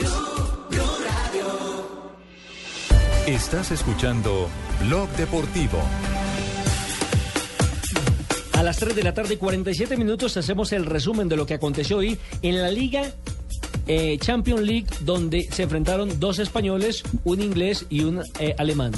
Estás 3.27 3.71
escuchando 3.71 4.49
Blog 4.81 5.09
Deportivo. 5.11 5.81
Las 8.65 8.77
3 8.77 8.95
de 8.95 9.03
la 9.03 9.13
tarde, 9.13 9.37
47 9.37 9.95
minutos, 9.95 10.37
hacemos 10.37 10.73
el 10.73 10.87
resumen 10.87 11.29
de 11.29 11.37
lo 11.37 11.45
que 11.45 11.53
aconteció 11.53 11.97
hoy 11.97 12.17
en 12.41 12.59
la 12.59 12.71
Liga 12.71 13.03
eh, 13.85 14.17
Champions 14.19 14.61
League, 14.63 14.87
donde 15.01 15.43
se 15.51 15.61
enfrentaron 15.61 16.19
dos 16.19 16.39
españoles, 16.39 17.03
un 17.25 17.41
inglés 17.41 17.85
y 17.91 18.05
un 18.05 18.23
eh, 18.39 18.55
alemán. 18.57 18.91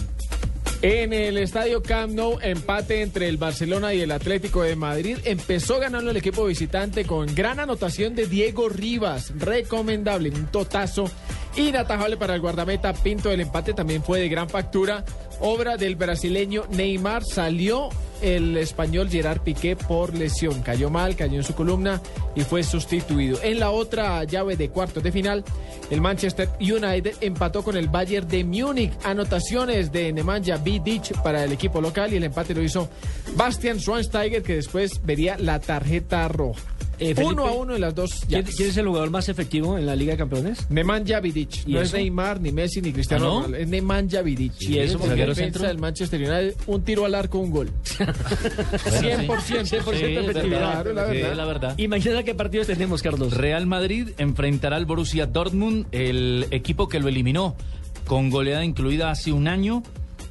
En 0.81 1.11
el 1.11 1.37
estadio 1.37 1.83
Camp 1.83 2.13
Nou, 2.13 2.39
empate 2.41 3.01
entre 3.01 3.27
el 3.27 3.35
Barcelona 3.35 3.93
y 3.93 3.99
el 3.99 4.11
Atlético 4.11 4.63
de 4.63 4.77
Madrid. 4.77 5.17
Empezó 5.25 5.79
ganando 5.79 6.11
el 6.11 6.17
equipo 6.17 6.45
visitante 6.45 7.03
con 7.03 7.35
gran 7.35 7.59
anotación 7.59 8.15
de 8.15 8.25
Diego 8.25 8.69
Rivas. 8.69 9.33
Recomendable, 9.37 10.29
un 10.29 10.45
totazo 10.47 11.11
inatajable 11.57 12.15
para 12.15 12.35
el 12.35 12.41
guardameta. 12.41 12.93
Pinto 12.93 13.27
del 13.29 13.41
empate 13.41 13.73
también 13.73 14.01
fue 14.01 14.21
de 14.21 14.29
gran 14.29 14.47
factura. 14.47 15.03
Obra 15.39 15.77
del 15.77 15.95
brasileño 15.95 16.65
Neymar. 16.69 17.23
Salió 17.23 17.89
el 18.21 18.57
español 18.57 19.09
Gerard 19.09 19.41
Piqué 19.41 19.75
por 19.75 20.13
lesión. 20.15 20.61
Cayó 20.61 20.89
mal, 20.89 21.15
cayó 21.15 21.37
en 21.37 21.43
su 21.43 21.53
columna 21.53 22.01
y 22.35 22.41
fue 22.41 22.63
sustituido. 22.63 23.39
En 23.43 23.59
la 23.59 23.71
otra 23.71 24.23
llave 24.23 24.55
de 24.57 24.69
cuartos 24.69 25.03
de 25.03 25.11
final, 25.11 25.43
el 25.89 26.01
Manchester 26.01 26.49
United 26.59 27.15
empató 27.21 27.63
con 27.63 27.77
el 27.77 27.89
Bayern 27.89 28.27
de 28.27 28.43
Múnich. 28.43 28.93
Anotaciones 29.03 29.91
de 29.91 30.11
Nemanja 30.13 30.57
Vidic 30.57 31.21
para 31.21 31.43
el 31.43 31.51
equipo 31.51 31.81
local 31.81 32.13
y 32.13 32.17
el 32.17 32.23
empate 32.23 32.53
lo 32.53 32.63
hizo 32.63 32.89
Bastian 33.35 33.79
Schweinsteiger 33.79 34.43
que 34.43 34.55
después 34.55 35.01
vería 35.03 35.37
la 35.37 35.59
tarjeta 35.59 36.27
roja. 36.27 36.76
Eh, 36.99 37.15
uno 37.23 37.45
a 37.45 37.51
uno 37.51 37.75
en 37.75 37.81
las 37.81 37.93
dos. 37.93 38.21
¿Quién, 38.27 38.45
es 38.47 38.77
el 38.77 38.87
jugador 38.87 39.09
más 39.11 39.29
efectivo 39.29 39.77
en 39.77 39.85
la 39.85 39.95
Liga 39.95 40.13
de 40.13 40.17
Campeones? 40.17 40.69
Nemanja 40.69 41.19
Vidic. 41.19 41.67
¿Y 41.67 41.73
No 41.73 41.81
es? 41.81 41.93
Neymar, 41.93 42.41
ni 42.41 42.51
Messi, 42.51 42.81
ni 42.81 42.91
Cristiano 42.91 43.25
¿Ah, 43.25 43.27
no? 43.27 43.35
Ronaldo. 43.35 43.57
Es 43.57 43.67
Nemanja 43.67 44.21
Vidic. 44.21 44.53
¿Y 44.61 44.79
eso? 44.79 44.97
El 44.97 45.09
¿Zaguero 45.09 45.29
defensa 45.29 45.35
centro? 45.35 45.67
del 45.67 45.77
Manchester 45.77 46.19
United, 46.19 46.55
un 46.67 46.83
tiro 46.83 47.05
al 47.05 47.15
arco, 47.15 47.39
un 47.39 47.51
gol. 47.51 47.71
100%. 47.83 49.27
100% 49.27 50.29
efectividad. 50.29 50.85
La 50.93 51.03
verdad. 51.05 51.35
la 51.35 51.45
verdad. 51.45 51.73
¿Y 51.77 51.87
mañana 51.87 52.23
qué 52.23 52.35
partidos 52.35 52.67
tenemos, 52.67 53.01
Carlos? 53.01 53.33
Real 53.33 53.67
Madrid 53.67 54.09
enfrentará 54.17 54.75
al 54.77 54.85
Borussia 54.85 55.25
Dortmund, 55.25 55.85
el 55.91 56.47
equipo 56.51 56.87
que 56.87 56.99
lo 56.99 57.07
eliminó 57.07 57.55
con 58.05 58.29
goleada 58.29 58.63
incluida 58.63 59.11
hace 59.11 59.31
un 59.31 59.47
año. 59.47 59.83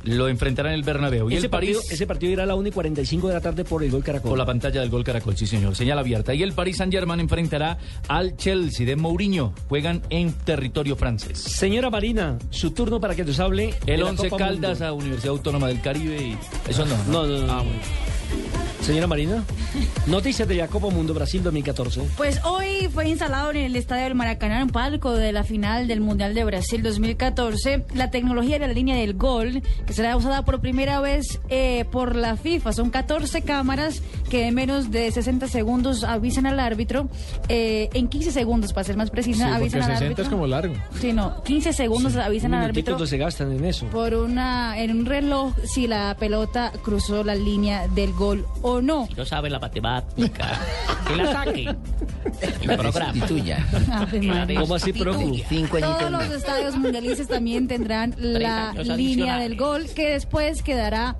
Lo 0.06 0.28
enfrentará 0.28 0.70
en 0.70 0.76
el 0.76 0.82
Bernabéu. 0.82 1.30
Y 1.30 1.34
Ese 1.34 1.46
el 1.46 1.50
París 1.50 1.76
partido, 1.76 1.94
ese 1.94 2.06
partido 2.06 2.32
irá 2.32 2.42
a 2.44 2.46
la 2.46 2.54
1 2.54 2.68
y 2.68 2.72
45 2.72 3.28
de 3.28 3.34
la 3.34 3.40
tarde 3.40 3.64
por 3.64 3.82
el 3.84 3.90
gol 3.90 4.02
Caracol. 4.02 4.30
por 4.30 4.38
la 4.38 4.46
pantalla 4.46 4.80
del 4.80 4.88
gol 4.90 5.04
Caracol, 5.04 5.36
sí 5.36 5.46
señor, 5.46 5.76
señal 5.76 5.98
abierta. 5.98 6.32
Y 6.34 6.42
el 6.42 6.52
Paris 6.52 6.78
Saint-Germain 6.78 7.20
enfrentará 7.20 7.78
al 8.08 8.36
Chelsea 8.36 8.86
de 8.86 8.96
Mourinho. 8.96 9.52
Juegan 9.68 10.02
en 10.10 10.32
territorio 10.32 10.96
francés. 10.96 11.38
Señora 11.38 11.90
Marina, 11.90 12.38
su 12.50 12.70
turno 12.70 13.00
para 13.00 13.14
que 13.14 13.24
nos 13.24 13.38
hable. 13.40 13.74
El 13.86 14.00
la 14.00 14.06
11 14.06 14.28
Copa 14.30 14.44
Caldas 14.46 14.70
Mundo. 14.80 14.86
a 14.86 14.92
Universidad 14.92 15.30
Autónoma 15.30 15.68
del 15.68 15.80
Caribe 15.80 16.16
y 16.16 16.38
eso 16.70 16.84
no. 16.86 16.96
No, 17.10 17.26
no, 17.26 17.46
no. 17.46 17.52
Ah, 17.52 17.62
bueno. 17.62 18.65
Señora 18.86 19.08
Marina, 19.08 19.42
noticias 20.06 20.46
de 20.46 20.54
la 20.54 20.68
Copa 20.68 20.90
Mundo 20.90 21.12
Brasil 21.12 21.42
2014. 21.42 22.02
Pues 22.16 22.40
hoy 22.44 22.88
fue 22.94 23.08
instalado 23.08 23.50
en 23.50 23.56
el 23.56 23.74
Estadio 23.74 24.04
del 24.04 24.14
Maracaná, 24.14 24.62
un 24.62 24.70
palco 24.70 25.12
de 25.12 25.32
la 25.32 25.42
final 25.42 25.88
del 25.88 26.00
Mundial 26.00 26.34
de 26.34 26.44
Brasil 26.44 26.84
2014, 26.84 27.84
la 27.94 28.12
tecnología 28.12 28.60
de 28.60 28.68
la 28.68 28.72
línea 28.72 28.94
del 28.94 29.14
gol, 29.14 29.60
que 29.88 29.92
será 29.92 30.16
usada 30.16 30.44
por 30.44 30.60
primera 30.60 31.00
vez 31.00 31.40
eh, 31.48 31.84
por 31.90 32.14
la 32.14 32.36
FIFA. 32.36 32.72
Son 32.72 32.90
14 32.90 33.42
cámaras 33.42 34.02
que 34.30 34.46
en 34.46 34.54
menos 34.54 34.92
de 34.92 35.10
60 35.10 35.48
segundos 35.48 36.04
avisan 36.04 36.46
al 36.46 36.60
árbitro, 36.60 37.08
eh, 37.48 37.88
en 37.92 38.06
15 38.06 38.30
segundos, 38.30 38.72
para 38.72 38.84
ser 38.84 38.96
más 38.96 39.08
Sí, 39.08 39.12
precisa, 39.12 39.46
porque 39.46 39.62
avisan 39.62 39.82
al 39.82 39.86
60 39.88 40.04
árbitro. 40.04 40.24
es 40.24 40.30
como 40.30 40.46
largo. 40.46 40.74
Sí, 41.00 41.12
no, 41.12 41.42
15 41.42 41.72
segundos 41.72 42.14
avisan 42.14 42.54
al 42.54 42.66
árbitro 42.66 43.04
se 43.04 43.18
gastan 43.18 43.50
en 43.50 43.64
eso. 43.64 43.86
por 43.86 44.14
una 44.14 44.78
en 44.80 44.92
un 44.92 45.06
reloj 45.06 45.52
si 45.64 45.88
la 45.88 46.16
pelota 46.18 46.72
cruzó 46.84 47.24
la 47.24 47.34
línea 47.34 47.88
del 47.88 48.12
gol 48.12 48.46
o 48.62 48.75
no. 48.82 49.08
No 49.16 49.24
sabe 49.24 49.50
la 49.50 49.58
matemática. 49.58 50.58
Que 51.06 51.14
la 51.14 51.32
saquen. 51.32 51.76
El 52.62 52.76
programa. 52.76 53.26
Que 53.26 54.22
la 54.22 54.34
María. 54.34 54.60
¿Cómo 54.60 54.74
así, 54.74 54.90
destituya. 54.90 55.46
Cinco 55.48 55.78
Todos 55.78 56.10
los 56.10 56.24
estadios 56.32 56.76
mundialistas 56.76 57.28
también 57.28 57.68
tendrán 57.68 58.14
la 58.18 58.72
línea 58.72 59.38
del 59.38 59.56
gol 59.56 59.86
que 59.94 60.10
después 60.10 60.62
quedará 60.64 61.14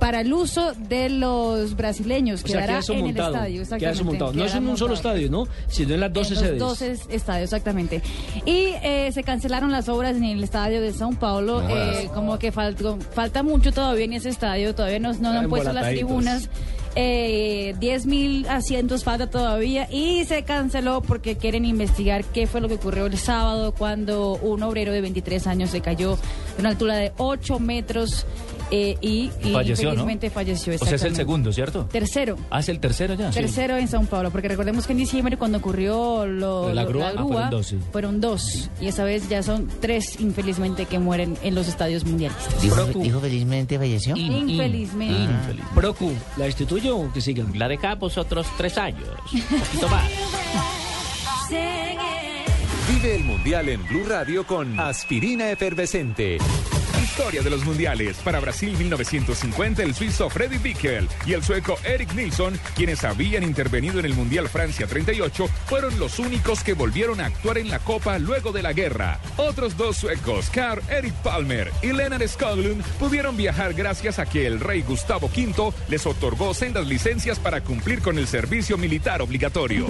para 0.00 0.22
el 0.22 0.32
uso 0.32 0.72
de 0.88 1.10
los 1.10 1.76
brasileños. 1.76 2.42
O 2.42 2.48
sea, 2.48 2.62
quedará 2.66 2.80
en 2.88 3.00
montado. 3.00 3.44
el 3.44 3.60
estadio. 3.60 3.78
Queda 3.78 4.02
montado. 4.02 4.32
No 4.32 4.44
es 4.46 4.54
en 4.54 4.66
un 4.66 4.76
solo 4.76 4.94
estadio, 4.94 5.30
¿no? 5.30 5.46
Sino 5.68 5.94
en 5.94 6.00
las 6.00 6.12
12 6.12 6.34
en 6.34 6.40
sedes. 6.40 6.58
los 6.58 6.78
12 6.80 6.92
estadios, 7.10 7.44
exactamente. 7.44 8.02
Y 8.46 8.72
eh, 8.82 9.10
se 9.12 9.22
cancelaron 9.22 9.70
las 9.70 9.88
obras 9.88 10.16
en 10.16 10.24
el 10.24 10.42
estadio 10.42 10.80
de 10.80 10.92
Sao 10.92 11.10
Paulo. 11.12 11.62
No 11.62 11.68
eh, 11.68 12.10
como 12.14 12.38
que 12.38 12.50
faltó- 12.50 12.98
falta 12.98 13.42
mucho 13.42 13.72
todavía 13.72 14.06
en 14.06 14.14
ese 14.14 14.30
estadio. 14.30 14.74
Todavía 14.74 14.98
no, 14.98 15.12
no 15.12 15.30
han 15.30 15.48
puesto 15.48 15.72
las 15.72 15.90
tribunas. 15.90 16.48
Eh, 16.96 17.76
10 17.78 18.06
mil 18.06 18.48
asientos 18.48 19.04
falta 19.04 19.30
todavía 19.30 19.86
y 19.92 20.24
se 20.24 20.42
canceló 20.42 21.02
porque 21.02 21.36
quieren 21.36 21.64
investigar 21.64 22.24
qué 22.24 22.48
fue 22.48 22.60
lo 22.60 22.66
que 22.66 22.74
ocurrió 22.74 23.06
el 23.06 23.16
sábado 23.16 23.72
cuando 23.72 24.32
un 24.34 24.64
obrero 24.64 24.92
de 24.92 25.00
23 25.00 25.46
años 25.46 25.70
se 25.70 25.80
cayó 25.82 26.16
de 26.56 26.60
una 26.60 26.70
altura 26.70 26.96
de 26.96 27.12
8 27.16 27.60
metros 27.60 28.26
eh, 28.70 28.96
y, 29.00 29.30
y 29.42 29.52
Falleció, 29.52 29.88
¿no? 29.88 29.90
infelizmente 29.92 30.30
falleció. 30.30 30.74
O 30.74 30.78
sea, 30.78 30.94
es 30.94 31.02
el 31.02 31.16
segundo, 31.16 31.52
¿cierto? 31.52 31.86
Tercero. 31.86 32.36
Ah, 32.50 32.60
es 32.60 32.68
el 32.68 32.78
tercero 32.80 33.14
ya. 33.14 33.30
Tercero 33.30 33.76
en 33.76 33.88
Sao 33.88 34.02
Paulo, 34.04 34.30
porque 34.30 34.48
recordemos 34.48 34.86
que 34.86 34.92
en 34.92 34.98
diciembre 34.98 35.36
cuando 35.36 35.58
ocurrió 35.58 36.26
lo, 36.26 36.72
¿La 36.72 36.84
grúa? 36.84 37.12
Ah, 37.16 37.22
fueron 37.22 37.50
dos, 37.50 37.66
sí. 37.66 37.78
fueron 37.92 38.20
dos. 38.20 38.70
y 38.80 38.86
esa 38.88 39.04
vez 39.04 39.28
ya 39.28 39.42
son 39.42 39.68
tres 39.80 40.20
infelizmente 40.20 40.86
que 40.86 40.98
mueren 40.98 41.36
en 41.42 41.54
los 41.54 41.68
estadios 41.68 42.04
mundialistas. 42.04 42.62
Dijo, 42.62 42.84
dijo 42.84 43.20
felizmente 43.20 43.78
falleció. 43.78 44.16
Infelizmente. 44.16 45.62
Ah. 45.62 45.70
Procu, 45.74 46.12
¿la 46.36 46.44
destituyo 46.44 46.96
o 46.96 47.12
que 47.12 47.20
sigan? 47.20 47.58
La 47.58 47.68
dejamos 47.68 48.16
otros 48.18 48.46
tres 48.56 48.78
años. 48.78 49.08
Un 49.32 49.58
poquito 49.60 49.88
más. 49.88 50.10
Vive 52.88 53.16
el 53.16 53.24
Mundial 53.24 53.68
en 53.68 53.86
Blue 53.86 54.04
Radio 54.06 54.46
con 54.46 54.78
Aspirina 54.78 55.50
Efervescente. 55.50 56.38
Historia 57.20 57.42
de 57.42 57.50
los 57.50 57.66
mundiales. 57.66 58.16
Para 58.24 58.40
Brasil 58.40 58.74
1950, 58.78 59.82
el 59.82 59.94
suizo 59.94 60.30
Freddy 60.30 60.56
Bickel 60.56 61.06
y 61.26 61.34
el 61.34 61.44
sueco 61.44 61.76
Eric 61.84 62.14
Nilsson, 62.14 62.58
quienes 62.74 63.04
habían 63.04 63.42
intervenido 63.42 63.98
en 63.98 64.06
el 64.06 64.14
Mundial 64.14 64.48
Francia 64.48 64.86
38, 64.86 65.46
fueron 65.66 65.98
los 65.98 66.18
únicos 66.18 66.64
que 66.64 66.72
volvieron 66.72 67.20
a 67.20 67.26
actuar 67.26 67.58
en 67.58 67.68
la 67.68 67.78
Copa 67.78 68.18
luego 68.18 68.52
de 68.52 68.62
la 68.62 68.72
guerra. 68.72 69.20
Otros 69.36 69.76
dos 69.76 69.98
suecos, 69.98 70.48
Carl 70.48 70.82
Eric 70.88 71.12
Palmer 71.16 71.70
y 71.82 71.92
Lennart 71.92 72.26
Skoglund, 72.26 72.82
pudieron 72.98 73.36
viajar 73.36 73.74
gracias 73.74 74.18
a 74.18 74.24
que 74.24 74.46
el 74.46 74.58
rey 74.58 74.80
Gustavo 74.80 75.26
V 75.26 75.74
les 75.88 76.06
otorgó 76.06 76.54
sendas 76.54 76.86
licencias 76.86 77.38
para 77.38 77.60
cumplir 77.60 78.00
con 78.00 78.16
el 78.16 78.28
servicio 78.28 78.78
militar 78.78 79.20
obligatorio. 79.20 79.84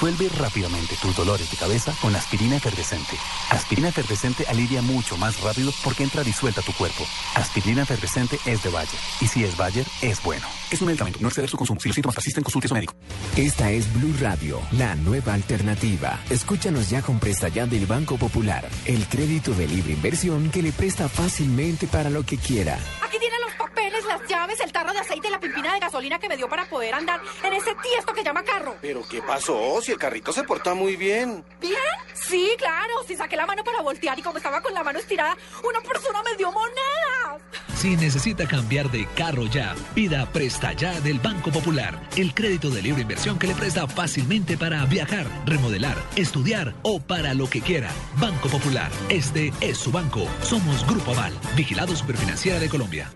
Disuelve 0.00 0.30
rápidamente 0.30 0.96
tus 0.96 1.14
dolores 1.14 1.50
de 1.50 1.58
cabeza 1.58 1.94
con 2.00 2.16
aspirina 2.16 2.56
efervescente. 2.56 3.18
Aspirina 3.50 3.90
efervescente 3.90 4.46
alivia 4.48 4.80
mucho 4.80 5.18
más 5.18 5.38
rápido 5.42 5.72
porque 5.84 6.04
entra 6.04 6.24
disuelta 6.24 6.62
a 6.62 6.64
tu 6.64 6.72
cuerpo. 6.72 7.04
Aspirina 7.34 7.82
efervescente 7.82 8.38
es 8.46 8.62
de 8.62 8.70
Bayer. 8.70 8.98
Y 9.20 9.26
si 9.26 9.44
es 9.44 9.58
Bayer, 9.58 9.84
es 10.00 10.22
bueno. 10.22 10.46
Es 10.70 10.80
un 10.80 10.86
medicamento. 10.86 11.18
No 11.20 11.28
exceder 11.28 11.50
su 11.50 11.58
consumo. 11.58 11.80
Si 11.80 11.88
los 11.90 11.94
síntomas 11.94 12.14
persisten, 12.14 12.42
consulte 12.42 12.66
a 12.66 12.70
su 12.70 12.74
médico. 12.76 12.94
Esta 13.36 13.70
es 13.72 13.92
Blue 13.92 14.14
Radio, 14.22 14.62
la 14.72 14.94
nueva 14.94 15.34
alternativa. 15.34 16.18
Escúchanos 16.30 16.88
ya 16.88 17.02
con 17.02 17.18
Presta 17.20 17.48
Ya 17.48 17.66
del 17.66 17.84
Banco 17.84 18.16
Popular, 18.16 18.66
el 18.86 19.06
crédito 19.06 19.52
de 19.52 19.68
libre 19.68 19.92
inversión 19.92 20.50
que 20.50 20.62
le 20.62 20.72
presta 20.72 21.10
fácilmente 21.10 21.86
para 21.86 22.08
lo 22.08 22.24
que 22.24 22.38
quiera. 22.38 22.78
Aquí 23.02 23.18
tienen 23.18 23.40
los 23.42 23.52
papeles, 23.54 24.02
las 24.06 24.26
llaves, 24.26 24.60
el 24.60 24.72
tarro 24.72 24.92
de 24.94 25.00
aceite 25.00 25.28
y 25.28 25.30
la 25.30 25.40
pimpina 25.40 25.74
de 25.74 25.80
gasolina 25.80 26.18
que 26.18 26.28
me 26.28 26.38
dio 26.38 26.48
para 26.48 26.64
poder 26.70 26.94
andar 26.94 27.20
en 27.44 27.52
ese 27.52 27.74
tiesto 27.82 28.14
que 28.14 28.24
llama 28.24 28.42
carro. 28.44 28.76
¿Pero 28.80 29.02
qué 29.06 29.20
pasó? 29.20 29.80
Si 29.82 29.89
el 29.90 29.98
carrito 29.98 30.32
se 30.32 30.44
porta 30.44 30.74
muy 30.74 30.96
bien. 30.96 31.44
¿Bien? 31.60 31.74
Sí, 32.14 32.50
claro. 32.58 32.92
Si 33.06 33.16
saqué 33.16 33.36
la 33.36 33.46
mano 33.46 33.64
para 33.64 33.82
voltear 33.82 34.18
y 34.18 34.22
como 34.22 34.38
estaba 34.38 34.60
con 34.60 34.72
la 34.74 34.82
mano 34.82 34.98
estirada, 34.98 35.36
una 35.64 35.80
persona 35.80 36.22
me 36.22 36.36
dio 36.36 36.52
monedas. 36.52 37.42
Si 37.76 37.96
necesita 37.96 38.46
cambiar 38.46 38.90
de 38.90 39.06
carro 39.16 39.46
ya, 39.46 39.74
pida 39.94 40.30
Presta 40.30 40.72
Ya 40.74 41.00
del 41.00 41.18
Banco 41.18 41.50
Popular, 41.50 41.98
el 42.16 42.34
crédito 42.34 42.70
de 42.70 42.82
libre 42.82 43.02
inversión 43.02 43.38
que 43.38 43.46
le 43.46 43.54
presta 43.54 43.86
fácilmente 43.88 44.58
para 44.58 44.84
viajar, 44.84 45.26
remodelar, 45.46 45.96
estudiar 46.14 46.74
o 46.82 47.00
para 47.00 47.32
lo 47.32 47.48
que 47.48 47.62
quiera. 47.62 47.90
Banco 48.16 48.48
Popular, 48.48 48.90
este 49.08 49.52
es 49.60 49.78
su 49.78 49.90
banco. 49.90 50.28
Somos 50.42 50.86
Grupo 50.86 51.12
Aval, 51.12 51.32
vigilado 51.56 51.96
Superfinanciera 51.96 52.58
de 52.58 52.68
Colombia. 52.68 53.10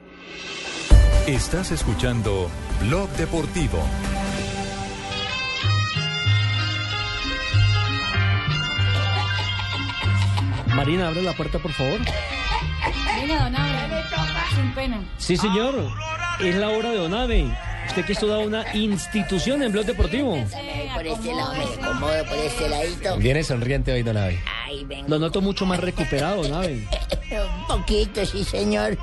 Estás 1.26 1.70
escuchando 1.70 2.50
Blog 2.80 3.10
Deportivo. 3.16 3.82
Marina, 10.84 11.08
abre 11.08 11.22
la 11.22 11.32
puerta, 11.32 11.58
por 11.58 11.72
favor. 11.72 11.98
Venga, 11.98 13.44
don 13.44 13.56
Abe. 13.56 14.04
Sin 14.54 14.74
pena. 14.74 15.02
Sí, 15.16 15.34
señor. 15.34 15.74
Es 16.38 16.56
la 16.56 16.68
hora 16.68 16.90
de 16.90 16.98
Donave. 16.98 17.46
Usted 17.86 18.04
que 18.04 18.12
ha 18.12 18.14
estudiado 18.14 18.42
una 18.42 18.66
institución 18.74 19.62
en 19.62 19.72
Blog 19.72 19.86
Deportivo. 19.86 20.36
Por 20.94 21.06
este 21.06 21.34
lado 21.34 21.54
me 21.54 21.64
acomodo, 21.64 22.24
por 22.26 22.36
este 22.36 22.68
ladito. 22.68 23.16
Viene 23.16 23.42
sonriente 23.42 23.94
hoy, 23.94 24.02
Don 24.02 24.18
Abe. 24.18 24.42
Ay, 24.66 24.84
venga. 24.84 25.08
Lo 25.08 25.18
noto 25.18 25.40
mucho 25.40 25.64
más 25.64 25.80
recuperado, 25.80 26.42
Donave. 26.42 26.86
Un 27.60 27.66
poquito, 27.66 28.26
sí, 28.26 28.44
señor. 28.44 28.98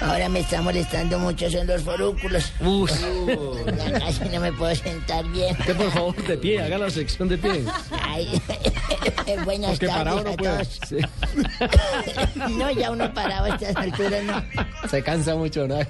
Ahora 0.00 0.28
me 0.28 0.40
está 0.40 0.60
molestando 0.62 1.18
mucho 1.18 1.50
son 1.50 1.66
los 1.66 1.82
forúnculos. 1.82 2.52
Uf. 2.60 2.90
Ya 3.76 3.98
casi 3.98 4.24
no 4.28 4.40
me 4.40 4.52
puedo 4.52 4.74
sentar 4.74 5.24
bien. 5.28 5.56
Usted, 5.58 5.76
por 5.76 5.90
favor, 5.90 6.16
de 6.26 6.36
pie, 6.36 6.60
haga 6.62 6.78
la 6.78 6.90
sección 6.90 7.28
de 7.28 7.38
pie. 7.38 7.64
Ay, 8.02 8.40
buenas 9.44 9.70
Porque 9.72 9.86
tardes 9.86 10.24
no 10.24 10.30
a 10.30 10.36
todos. 10.36 10.80
Sí. 10.88 10.96
No, 12.56 12.70
ya 12.70 12.90
uno 12.90 13.12
parado 13.12 13.46
a 13.46 13.48
estas 13.54 13.76
alturas, 13.76 14.22
no. 14.24 14.42
Se 14.88 15.02
cansa 15.02 15.34
mucho, 15.34 15.64
Abe. 15.64 15.86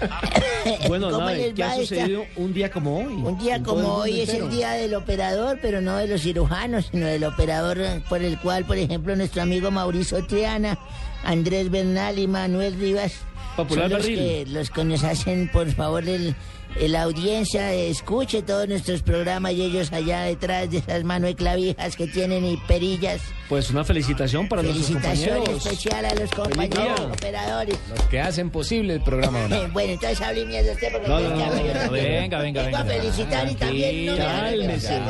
Bueno, 0.88 1.10
¿Cómo 1.10 1.26
Nave, 1.26 1.52
¿qué 1.54 1.62
ha 1.62 1.76
esta- 1.76 1.80
sucedido 1.82 2.24
un 2.36 2.52
día 2.52 2.70
como 2.70 2.98
hoy? 2.98 3.04
Un 3.14 3.38
día 3.38 3.62
como 3.62 3.94
hoy 3.96 4.20
es 4.22 4.28
entero. 4.30 4.46
el 4.46 4.50
día 4.56 4.70
del 4.72 4.94
operador, 4.94 5.58
pero 5.62 5.80
no 5.80 5.96
de 5.96 6.08
los 6.08 6.22
cirujanos, 6.22 6.88
sino 6.90 7.06
del 7.06 7.22
operador 7.24 7.78
por 8.08 8.20
el 8.22 8.38
cual, 8.40 8.64
por 8.64 8.78
ejemplo, 8.78 9.14
nuestro 9.14 9.42
amigo 9.42 9.70
Mauricio 9.70 10.24
Triana, 10.26 10.76
Andrés 11.24 11.70
Bernal 11.70 12.18
y 12.18 12.26
Manuel 12.26 12.74
Rivas 12.80 13.12
Popular 13.56 13.90
los 13.90 14.00
Barril. 14.00 14.18
que, 14.18 14.46
los 14.48 14.70
que 14.70 14.84
nos 14.84 15.04
hacen, 15.04 15.48
por 15.52 15.70
favor, 15.72 16.08
el, 16.08 16.34
el 16.80 16.96
audiencia 16.96 17.72
escuche 17.72 18.42
todos 18.42 18.68
nuestros 18.68 19.02
programas 19.02 19.52
y 19.52 19.62
ellos 19.62 19.92
allá 19.92 20.22
detrás 20.22 20.70
de 20.70 20.78
esas 20.78 21.04
manos 21.04 21.30
de 21.30 21.36
clavijas 21.36 21.96
que 21.96 22.06
tienen 22.06 22.44
y 22.44 22.56
perillas. 22.68 23.20
Pues 23.52 23.68
una 23.68 23.84
felicitación 23.84 24.48
para 24.48 24.62
nuestros 24.62 24.86
Felicitación 24.86 25.36
compañeros. 25.40 25.66
especial 25.66 26.04
a 26.06 26.14
los 26.14 26.30
compañeros 26.30 27.00
operadores. 27.00 27.76
Los 27.90 28.00
que 28.06 28.18
hacen 28.18 28.48
posible 28.48 28.94
el 28.94 29.02
programa, 29.02 29.44
Abe. 29.44 29.66
Bueno, 29.66 29.92
entonces 29.92 30.22
hable 30.22 30.46
mierda 30.46 30.72
usted 30.72 30.90
porque 30.90 31.06
No, 31.06 31.16
usted 31.16 31.28
no, 31.28 31.36
no, 31.36 31.44
no, 31.44 31.52
no, 31.84 31.90
venga, 31.92 32.38
venga, 32.38 32.62
vengo 32.62 32.78
a 32.78 32.82
venga. 32.82 32.84
felicitar 32.86 33.50
y 33.50 33.54
también 33.54 34.06
no 34.06 34.16
Cálmese. 34.16 35.00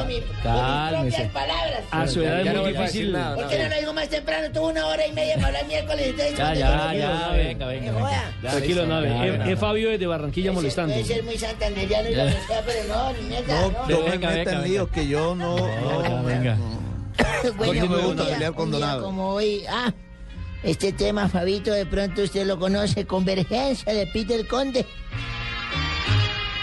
Cálmese. 0.43 1.31
palabras. 1.33 1.85
A 1.93 2.09
su 2.09 2.21
edad 2.25 2.41
es 2.41 2.53
no 2.53 2.63
muy 2.63 2.73
difícil. 2.73 3.13
nada, 3.13 3.37
¿Por 3.37 3.47
qué 3.47 3.59
no 3.63 3.69
lo 3.69 3.77
digo 3.77 3.93
más 3.95 4.09
temprano? 4.09 4.49
Tuve 4.53 4.73
una 4.73 4.87
hora 4.89 5.07
y 5.07 5.13
media 5.13 5.35
para 5.37 5.47
hablar 5.47 5.67
miércoles. 5.69 6.07
Entonces, 6.09 6.37
Ya, 6.37 6.45
¿dónde 6.47 6.59
ya, 6.59 6.95
ya, 6.99 7.29
venga, 7.37 7.67
venga, 7.69 7.93
venga. 7.93 8.33
Tranquilo. 8.41 8.87
Ya, 8.89 9.53
Es- 9.53 9.59
Fabio 9.61 9.91
desde 9.91 10.07
Barranquilla 10.09 10.51
molestando. 10.51 10.95
Puede 10.95 11.07
ser 11.07 11.23
muy 11.23 11.39
santanderiano 11.39 12.09
y 12.11 12.15
lo 12.17 12.25
que 12.25 12.33
sea, 12.33 12.63
pero 12.67 12.89
no, 12.89 13.13
ni 13.13 13.23
mierda. 13.29 13.55
No, 13.55 13.71
no. 13.71 13.87
no 13.89 14.01
me 14.03 14.11
Venga, 14.11 14.31
venga, 14.31 14.87
que 14.93 15.07
yo 15.07 15.37
no... 15.37 15.57
no, 15.57 16.25
venga. 16.25 16.57
Bueno, 17.57 17.87
no 17.87 17.97
me 17.97 18.03
gusta 18.03 18.25
día- 18.25 18.33
pelear 18.35 18.55
con 18.55 18.71
Donado. 18.71 19.03
como 19.05 19.31
hoy, 19.31 19.65
ah, 19.69 19.93
este 20.63 20.93
tema, 20.93 21.29
Fabito, 21.29 21.73
de 21.73 21.87
pronto 21.87 22.23
usted 22.23 22.47
lo 22.47 22.59
conoce, 22.59 23.05
Convergencia 23.07 23.93
de 23.93 24.07
Peter 24.09 24.47
Conde. 24.47 24.87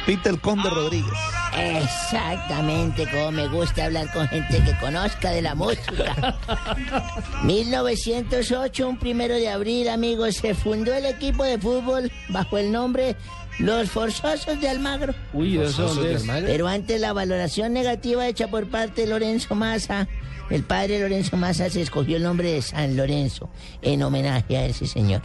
Peter 0.05 0.39
Conde 0.39 0.69
Rodríguez. 0.69 1.13
Exactamente, 1.55 3.05
como 3.11 3.31
me 3.31 3.47
gusta 3.47 3.85
hablar 3.85 4.11
con 4.13 4.27
gente 4.29 4.63
que 4.63 4.75
conozca 4.79 5.29
de 5.31 5.41
la 5.41 5.53
música. 5.55 6.37
1908, 7.43 8.87
un 8.87 8.97
primero 8.97 9.35
de 9.35 9.49
abril, 9.49 9.89
amigos, 9.89 10.35
se 10.37 10.55
fundó 10.55 10.93
el 10.93 11.05
equipo 11.05 11.43
de 11.43 11.57
fútbol 11.59 12.11
bajo 12.29 12.57
el 12.57 12.71
nombre 12.71 13.15
Los 13.59 13.89
Forzosos 13.91 14.59
de 14.61 14.69
Almagro. 14.69 15.13
Uy, 15.33 15.57
¿eso 15.59 15.93
dónde 15.93 16.13
es? 16.13 16.23
Pero 16.45 16.67
antes 16.67 16.99
la 17.01 17.13
valoración 17.13 17.73
negativa 17.73 18.25
hecha 18.27 18.47
por 18.47 18.67
parte 18.69 19.01
de 19.01 19.07
Lorenzo 19.07 19.53
Massa, 19.53 20.07
el 20.49 20.63
padre 20.63 20.99
Lorenzo 20.99 21.37
Massa 21.37 21.69
se 21.69 21.81
escogió 21.81 22.17
el 22.17 22.23
nombre 22.23 22.51
de 22.51 22.61
San 22.61 22.95
Lorenzo 22.97 23.49
en 23.81 24.01
homenaje 24.03 24.57
a 24.57 24.65
ese 24.65 24.87
señor. 24.87 25.21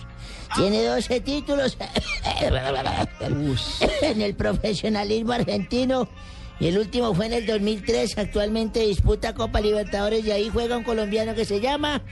Tiene 0.56 0.84
12 0.84 1.20
títulos 1.20 1.76
en 4.02 4.22
el 4.22 4.34
profesionalismo 4.34 5.32
argentino 5.32 6.08
y 6.60 6.68
el 6.68 6.78
último 6.78 7.14
fue 7.14 7.26
en 7.26 7.32
el 7.32 7.46
2003. 7.46 8.18
Actualmente 8.18 8.80
disputa 8.80 9.34
Copa 9.34 9.60
Libertadores 9.60 10.24
y 10.24 10.30
ahí 10.30 10.50
juega 10.52 10.76
un 10.76 10.84
colombiano 10.84 11.34
que 11.34 11.44
se 11.44 11.60
llama 11.60 12.02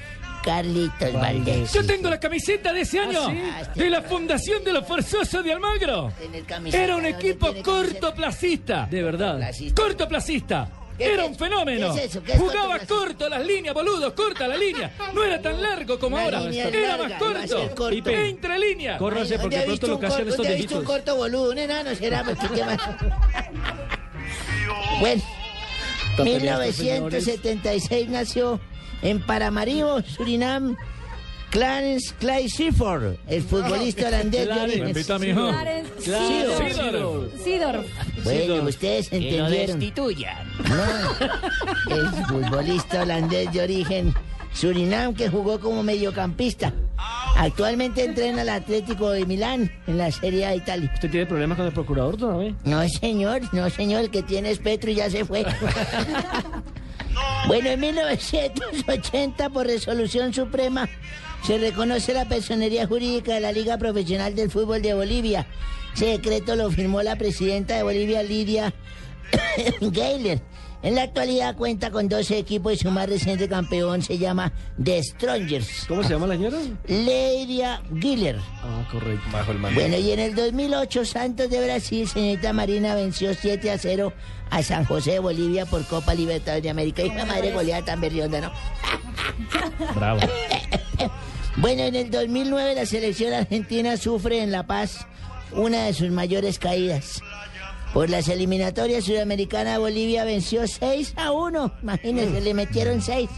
Carlitos 0.43 1.12
Valdés. 1.12 1.72
Yo 1.72 1.86
tengo 1.86 2.10
la 2.10 2.18
camiseta 2.18 2.72
de 2.72 2.80
ese 2.80 2.98
año, 2.98 3.28
de 3.74 3.90
la 3.90 4.02
Fundación 4.02 4.64
de 4.64 4.72
los 4.72 4.86
Forzosos 4.86 5.44
de 5.44 5.52
Almagro. 5.52 6.12
Era 6.72 6.97
un 6.97 7.02
¿dónde 7.02 7.10
equipo 7.10 7.55
cortoplacista. 7.62 8.89
De 8.90 9.02
verdad. 9.02 9.52
Cortoplacista. 9.74 10.68
¿Qué 11.02 11.12
Era 11.14 11.24
es 11.24 11.28
un 11.30 11.36
fenómeno. 11.36 11.94
¿Qué 11.94 12.00
es 12.04 12.10
eso? 12.10 12.22
¿Qué 12.22 12.32
es 12.32 12.38
Jugaba 12.38 12.78
corto 12.80 13.28
las 13.28 13.44
líneas, 13.46 13.74
boludo, 13.74 14.14
corta 14.14 14.46
la 14.48 14.56
línea. 14.56 14.92
No 15.14 15.22
era 15.24 15.40
tan 15.42 15.60
largo 15.62 15.98
como 15.98 16.16
ahora. 16.18 16.40
línea 16.40 16.68
Era 16.68 16.96
larga, 16.96 17.08
más 17.08 17.08
iba 17.08 17.16
a 17.16 17.18
corto. 17.18 17.58
ser 17.58 17.74
corto. 17.74 17.94
Y 17.94 18.02
entre 18.14 18.58
líneas. 18.58 18.98
Córrase 18.98 19.36
¿Dónde 19.36 19.38
porque 19.42 19.56
ha 19.56 19.64
pronto 19.64 19.72
visto 19.72 19.86
lo 19.88 19.94
un 19.94 20.00
que 20.00 20.06
hacen 20.06 20.18
cor- 20.18 20.28
estos 20.28 20.36
dónde 20.38 20.52
ha 20.52 20.56
visto 20.56 20.78
un 20.78 20.84
corto 20.84 21.16
boludo? 21.16 21.50
Un 21.50 21.58
enano 21.58 21.94
será, 21.94 22.24
qué 22.54 22.64
más. 22.64 22.78
Bueno, 25.00 25.22
Tonterías, 26.16 26.56
pues, 26.58 26.78
1976 26.78 28.08
nació 28.08 28.60
en 29.02 29.20
Paramaribo, 29.24 30.00
Surinam, 30.02 30.76
Clarence 31.52 32.14
Clay 32.18 32.48
Seaford, 32.48 33.16
el 33.28 33.42
futbolista 33.42 34.08
holandés 34.08 34.40
de 34.40 34.46
Clarence. 34.46 35.12
origen. 35.12 35.34
Clarence 35.36 35.90
Clarence 36.02 36.74
Seedorf. 36.74 37.44
Seedorf. 37.44 37.86
Bueno, 38.24 38.62
ustedes 38.68 39.08
Que 39.10 39.20
lo 39.20 39.26
entendieron. 39.46 39.78
destituyan. 39.78 40.48
No, 40.68 41.94
el 41.94 42.08
futbolista 42.26 43.02
holandés 43.02 43.52
de 43.52 43.60
origen 43.60 44.14
Surinam 44.54 45.14
que 45.14 45.28
jugó 45.28 45.60
como 45.60 45.82
mediocampista. 45.82 46.72
Actualmente 47.36 48.02
entrena 48.04 48.42
al 48.42 48.48
Atlético 48.48 49.10
de 49.10 49.26
Milán 49.26 49.70
en 49.86 49.98
la 49.98 50.10
Serie 50.10 50.46
A 50.46 50.50
de 50.50 50.56
Italia. 50.56 50.90
¿Usted 50.94 51.10
tiene 51.10 51.26
problemas 51.26 51.56
con 51.58 51.66
el 51.66 51.72
procurador 51.72 52.16
todavía? 52.16 52.54
No, 52.64 52.86
señor, 52.88 53.42
no, 53.52 53.68
señor, 53.68 54.02
el 54.04 54.10
que 54.10 54.22
tiene 54.22 54.50
es 54.50 54.58
Petro 54.58 54.90
y 54.90 54.94
ya 54.94 55.10
se 55.10 55.24
fue. 55.26 55.44
bueno, 57.46 57.68
en 57.70 57.80
1980, 57.80 59.50
por 59.50 59.66
resolución 59.66 60.32
suprema, 60.32 60.88
se 61.43 61.59
reconoce 61.59 62.14
la 62.14 62.27
personería 62.27 62.86
jurídica 62.86 63.35
de 63.35 63.40
la 63.40 63.52
Liga 63.52 63.77
Profesional 63.78 64.35
del 64.35 64.51
Fútbol 64.51 64.81
de 64.81 64.94
Bolivia. 64.94 65.47
Ese 65.94 66.06
decreto 66.06 66.56
lo 66.56 66.70
firmó 66.70 67.02
la 67.02 67.16
presidenta 67.16 67.77
de 67.77 67.82
Bolivia, 67.82 68.23
Lidia 68.23 68.73
Gayler. 69.81 70.40
En 70.82 70.97
la 70.97 71.02
actualidad 71.02 71.56
cuenta 71.56 71.93
con 71.93 72.09
12 72.09 72.39
equipos 72.39 72.73
y 72.73 72.77
su 72.77 72.90
más 72.90 73.09
reciente 73.09 73.48
campeón 73.48 74.02
se 74.02 74.19
llama 74.19 74.52
The 74.82 75.01
Strongers. 75.02 75.85
¿Cómo 75.86 76.02
se 76.02 76.10
llama 76.10 76.27
la 76.27 76.35
señora? 76.35 76.59
Leiria 76.89 77.82
Giller. 78.01 78.36
Ah, 78.62 78.89
correcto. 78.90 79.23
Bajo 79.32 79.52
el 79.52 79.59
mando. 79.59 79.81
Bueno, 79.81 79.97
y 79.97 80.10
en 80.10 80.19
el 80.19 80.35
2008 80.35 81.05
Santos 81.05 81.51
de 81.51 81.64
Brasil, 81.64 82.09
señorita 82.09 82.52
Marina 82.52 82.97
venció 82.97 83.32
7 83.32 83.70
a 83.70 83.78
0 83.78 84.12
a 84.51 84.62
San 84.64 84.85
José 84.85 85.12
de 85.12 85.19
Bolivia 85.20 85.66
por 85.66 85.85
Copa 85.86 86.14
Libertadores 86.14 86.64
de 86.64 86.70
América. 86.70 87.02
Y 87.02 87.10
la 87.10 87.27
madre 87.27 87.52
goleada 87.52 87.85
tan 87.85 88.01
berrionda, 88.01 88.40
¿no? 88.40 88.52
Bravo. 89.94 90.20
Bueno, 91.56 91.82
en 91.82 91.94
el 91.94 92.10
2009 92.10 92.74
la 92.74 92.86
selección 92.86 93.32
argentina 93.34 93.96
sufre 93.96 94.42
en 94.42 94.50
La 94.50 94.66
Paz 94.66 95.06
una 95.52 95.84
de 95.84 95.92
sus 95.92 96.10
mayores 96.10 96.58
caídas. 96.58 97.20
Por 97.92 98.08
las 98.08 98.28
eliminatorias 98.28 99.04
sudamericanas, 99.04 99.78
Bolivia 99.78 100.24
venció 100.24 100.66
6 100.66 101.12
a 101.16 101.30
1. 101.32 101.74
Imagínense, 101.82 102.40
le 102.40 102.54
metieron 102.54 103.02
6. 103.02 103.28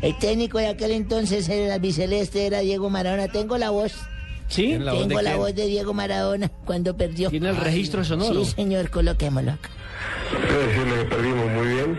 El 0.00 0.18
técnico 0.18 0.56
de 0.56 0.68
aquel 0.68 0.92
entonces 0.92 1.46
era 1.50 1.66
el 1.66 1.70
albiceleste, 1.72 2.46
era 2.46 2.60
Diego 2.60 2.88
Maradona. 2.88 3.28
Tengo 3.28 3.58
la 3.58 3.68
voz. 3.68 3.92
¿Sí? 4.48 4.62
¿Tiene 4.68 4.86
la 4.86 4.92
voz 4.94 5.02
Tengo 5.02 5.18
de 5.18 5.22
la 5.24 5.30
quién? 5.32 5.40
voz 5.42 5.54
de 5.54 5.66
Diego 5.66 5.92
Maradona 5.92 6.48
cuando 6.64 6.96
perdió. 6.96 7.28
¿Tiene 7.28 7.50
el 7.50 7.56
registro 7.58 8.02
sonoro? 8.02 8.46
Sí, 8.46 8.52
señor, 8.52 8.88
coloquémoslo 8.88 9.52
acá. 9.52 9.68
Quiero 10.46 10.66
decirle 10.68 10.94
que 10.96 11.04
perdimos 11.04 11.50
muy 11.52 11.66
bien, 11.66 11.98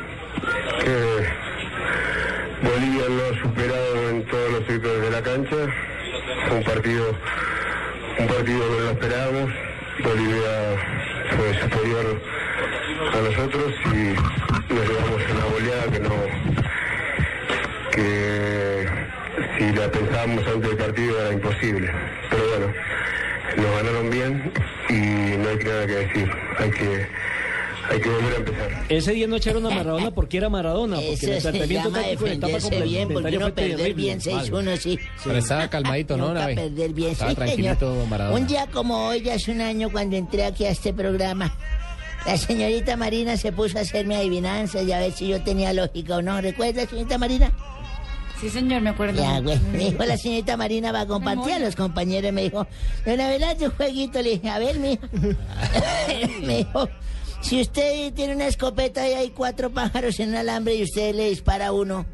que 0.83 1.25
Bolivia 2.61 3.07
lo 3.07 3.25
ha 3.25 3.41
superado 3.41 4.09
en 4.09 4.25
todos 4.25 4.51
los 4.51 4.65
sectores 4.67 5.01
de 5.01 5.11
la 5.11 5.21
cancha. 5.21 5.55
Un 6.51 6.63
partido, 6.63 7.15
un 8.19 8.27
partido 8.27 8.59
que 8.59 8.75
no 8.75 8.79
lo 8.79 8.91
esperábamos. 8.91 9.51
Bolivia 10.03 10.77
fue 11.35 11.53
superior 11.61 12.21
a 13.13 13.21
nosotros 13.21 13.73
y 13.85 14.73
nos 14.73 14.87
llevamos 14.87 15.21
una 15.31 15.45
goleada 15.45 15.91
que 15.91 15.99
no, 15.99 16.15
que 17.91 18.87
si 19.57 19.71
la 19.73 19.91
pensábamos 19.91 20.47
antes 20.47 20.69
del 20.69 20.77
partido 20.77 21.21
era 21.21 21.33
imposible. 21.33 21.91
Pero 22.29 22.43
bueno, 22.49 22.73
nos 23.55 23.75
ganaron 23.77 24.09
bien 24.09 24.51
y 24.89 25.37
no 25.37 25.49
hay 25.49 25.57
nada 25.57 25.85
que 25.87 25.93
decir. 25.93 26.31
Hay 26.57 26.71
que 26.71 27.07
hay 27.89 28.01
que 28.01 28.09
volver 28.09 28.33
a 28.33 28.37
empezar. 28.37 28.85
Ese 28.89 29.11
día 29.13 29.27
no 29.27 29.35
echaron 29.35 29.65
a 29.65 29.69
Maradona 29.69 30.11
porque 30.11 30.37
era 30.37 30.49
Maradona, 30.49 30.97
porque 30.97 31.37
Eso 31.37 31.49
el 31.49 31.69
llama 31.69 32.01
táctico 32.01 32.27
en 32.27 32.33
etapa 32.33 32.83
bien, 32.83 33.09
porque 33.09 33.39
fue 33.39 33.51
perder 33.51 33.93
bien 33.93 34.19
6-1, 34.19 34.77
sí. 34.77 34.99
Pero 35.23 35.37
estaba 35.37 35.69
calmadito, 35.69 36.17
¿no? 36.17 36.33
Nunca 36.33 36.47
perder 36.47 36.93
bien, 36.93 37.11
Estaba 37.11 37.31
sí, 37.31 37.35
tranquilito 37.35 37.91
señor. 37.91 38.07
Maradona. 38.07 38.39
Un 38.39 38.47
día 38.47 38.67
como 38.71 39.07
hoy, 39.07 39.21
ya 39.21 39.35
hace 39.35 39.51
un 39.51 39.61
año, 39.61 39.91
cuando 39.91 40.15
entré 40.15 40.45
aquí 40.45 40.65
a 40.65 40.71
este 40.71 40.93
programa, 40.93 41.53
la 42.25 42.37
señorita 42.37 42.97
Marina 42.97 43.37
se 43.37 43.51
puso 43.51 43.77
a 43.77 43.81
hacerme 43.81 44.15
adivinanzas 44.15 44.83
y 44.83 44.91
a 44.91 44.99
ver 44.99 45.11
si 45.11 45.27
yo 45.27 45.41
tenía 45.41 45.73
lógica 45.73 46.17
o 46.17 46.21
no. 46.21 46.39
¿Recuerda, 46.41 46.85
señorita 46.85 47.17
Marina? 47.17 47.51
Sí, 48.39 48.49
señor, 48.49 48.81
me 48.81 48.91
acuerdo. 48.91 49.21
Ya, 49.21 49.39
güey. 49.41 49.59
Me 49.73 49.89
dijo 49.89 50.03
la 50.05 50.17
señorita 50.17 50.55
Marina 50.55 50.91
va 50.93 51.01
a 51.01 51.05
compartir 51.05 51.53
a 51.53 51.59
los 51.59 51.75
compañeros. 51.75 52.31
Me 52.31 52.43
dijo, 52.43 52.65
don 53.05 53.19
Abelardo, 53.19 53.65
un 53.65 53.71
jueguito. 53.71 54.21
Le 54.21 54.31
dije, 54.31 54.49
a 54.49 54.59
ver, 54.59 54.79
mija. 54.79 55.09
me 56.41 56.57
dijo, 56.59 56.89
si 57.41 57.61
usted 57.61 58.13
tiene 58.13 58.35
una 58.35 58.47
escopeta 58.47 59.07
y 59.07 59.13
hay 59.13 59.29
cuatro 59.29 59.69
pájaros 59.69 60.19
en 60.19 60.29
un 60.29 60.35
alambre 60.35 60.75
y 60.75 60.83
usted 60.83 61.15
le 61.15 61.29
dispara 61.29 61.71
uno 61.71 62.05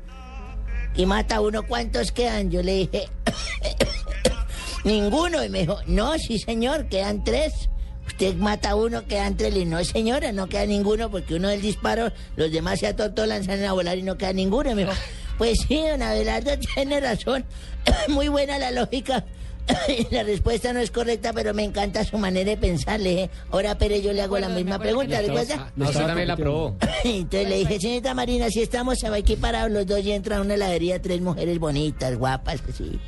y 0.95 1.05
mata 1.05 1.37
a 1.37 1.41
uno, 1.41 1.63
¿cuántos 1.63 2.11
quedan? 2.11 2.51
Yo 2.51 2.63
le 2.63 2.73
dije, 2.73 3.09
ninguno. 4.83 5.43
Y 5.43 5.49
me 5.49 5.59
dijo, 5.61 5.77
no, 5.87 6.17
sí, 6.17 6.39
señor, 6.39 6.87
quedan 6.87 7.23
tres. 7.23 7.69
Usted 8.07 8.35
mata 8.35 8.71
a 8.71 8.75
uno, 8.75 9.05
quedan 9.05 9.35
tres. 9.35 9.53
Dije, 9.53 9.65
no, 9.65 9.83
señora, 9.83 10.31
no 10.31 10.47
queda 10.47 10.65
ninguno 10.65 11.11
porque 11.11 11.35
uno 11.35 11.49
del 11.49 11.61
disparo, 11.61 12.11
los 12.37 12.51
demás 12.51 12.79
se 12.79 12.87
atotolan, 12.87 13.43
salen 13.43 13.65
a 13.65 13.73
volar 13.73 13.97
y 13.97 14.03
no 14.03 14.17
queda 14.17 14.31
ninguno. 14.31 14.71
Y 14.71 14.75
me 14.75 14.83
dijo, 14.83 14.95
pues 15.37 15.57
sí, 15.67 15.81
don 15.85 16.01
Abelardo 16.01 16.51
tiene 16.75 16.99
razón. 17.01 17.45
Muy 18.07 18.29
buena 18.29 18.57
la 18.57 18.71
lógica. 18.71 19.25
La 20.11 20.23
respuesta 20.23 20.73
no 20.73 20.79
es 20.79 20.91
correcta, 20.91 21.33
pero 21.33 21.53
me 21.53 21.63
encanta 21.63 22.03
su 22.03 22.17
manera 22.17 22.51
de 22.51 22.57
pensar. 22.57 22.99
Le 22.99 23.09
dije, 23.09 23.29
ahora 23.51 23.77
Pérez, 23.77 24.03
yo 24.03 24.13
le 24.13 24.21
hago 24.21 24.37
la 24.39 24.49
misma 24.49 24.79
pregunta, 24.79 25.21
¿recuerda? 25.21 25.71
No, 25.75 25.85
usted 25.89 26.05
también 26.05 26.27
la 26.27 26.35
probó. 26.35 26.75
Entonces 27.03 27.49
le 27.49 27.57
dije, 27.57 27.79
señorita 27.79 28.13
Marina, 28.13 28.49
si 28.49 28.61
estamos 28.61 29.03
aquí 29.03 29.35
parados 29.35 29.71
los 29.71 29.85
dos 29.85 30.03
y 30.03 30.11
entra 30.11 30.37
a 30.37 30.41
una 30.41 30.55
heladería 30.55 31.01
tres 31.01 31.21
mujeres 31.21 31.59
bonitas, 31.59 32.17
guapas, 32.17 32.61
así, 32.69 32.99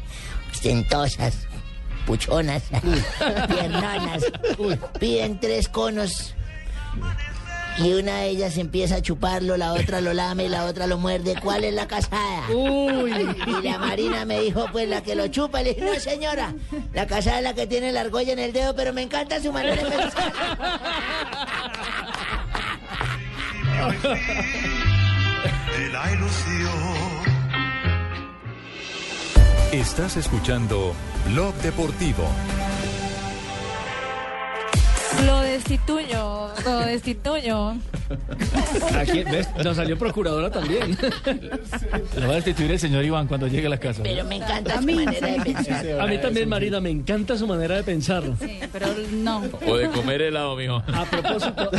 ostentosas, 0.51 1.47
puchonas, 2.05 2.63
piernonas, 3.49 4.25
piden 4.99 5.39
tres 5.39 5.67
conos 5.67 6.33
y 7.79 7.93
una 7.93 8.21
de 8.21 8.29
ellas 8.29 8.57
empieza 8.57 8.95
a 8.95 9.01
chuparlo, 9.01 9.55
la 9.55 9.73
otra 9.73 10.01
lo 10.01 10.13
lame 10.13 10.45
y 10.45 10.49
la 10.49 10.65
otra 10.65 10.87
lo 10.87 10.97
muerde. 10.97 11.35
¿Cuál 11.41 11.63
es 11.63 11.73
la 11.73 11.87
casada? 11.87 12.49
Uy. 12.49 13.11
Y 13.45 13.61
la 13.63 13.77
Marina 13.77 14.25
me 14.25 14.41
dijo, 14.41 14.65
pues 14.71 14.89
la 14.89 15.01
que 15.01 15.15
lo 15.15 15.27
chupa. 15.27 15.61
Le 15.61 15.73
dije, 15.73 15.85
no 15.85 15.99
señora, 15.99 16.55
la 16.93 17.05
casada 17.05 17.37
es 17.37 17.43
la 17.43 17.53
que 17.53 17.67
tiene 17.67 17.91
la 17.91 18.01
argolla 18.01 18.33
en 18.33 18.39
el 18.39 18.51
dedo, 18.51 18.75
pero 18.75 18.93
me 18.93 19.03
encanta 19.03 19.41
su 19.41 19.51
manera 19.51 19.83
de 19.83 19.89
pensar. 19.89 20.33
de 25.77 25.89
la 25.89 26.11
ilusión. 26.11 27.27
Estás 29.71 30.17
escuchando 30.17 30.93
Blog 31.27 31.53
Deportivo. 31.55 32.27
Lo 35.25 35.41
destituyo, 35.41 36.49
lo 36.65 36.79
destituyo. 36.79 37.73
Aquí, 38.97 39.23
¿ves? 39.23 39.47
Nos 39.63 39.75
salió 39.75 39.97
procuradora 39.97 40.49
también. 40.51 40.97
Lo 42.19 42.27
va 42.27 42.33
a 42.33 42.35
destituir 42.35 42.71
el 42.71 42.79
señor 42.79 43.03
Iván 43.03 43.27
cuando 43.27 43.47
llegue 43.47 43.67
a 43.67 43.69
la 43.71 43.77
casa. 43.77 44.03
Pero 44.03 44.23
me 44.25 44.35
encanta 44.37 44.75
A 44.75 44.79
su 44.79 44.85
mí, 44.85 44.93
manera 44.95 45.27
de 45.27 45.39
pensar. 45.41 45.99
A 46.01 46.07
mí 46.07 46.17
también, 46.19 46.49
Marina, 46.49 46.79
me 46.79 46.89
encanta 46.89 47.37
su 47.37 47.47
manera 47.47 47.75
de 47.75 47.83
pensar. 47.83 48.23
Sí, 48.39 48.59
pero 48.71 48.87
no. 49.11 49.43
O 49.67 49.75
de 49.77 49.89
comer 49.89 50.21
helado, 50.21 50.55
mijo. 50.55 50.75
A 50.93 51.05
propósito, 51.05 51.69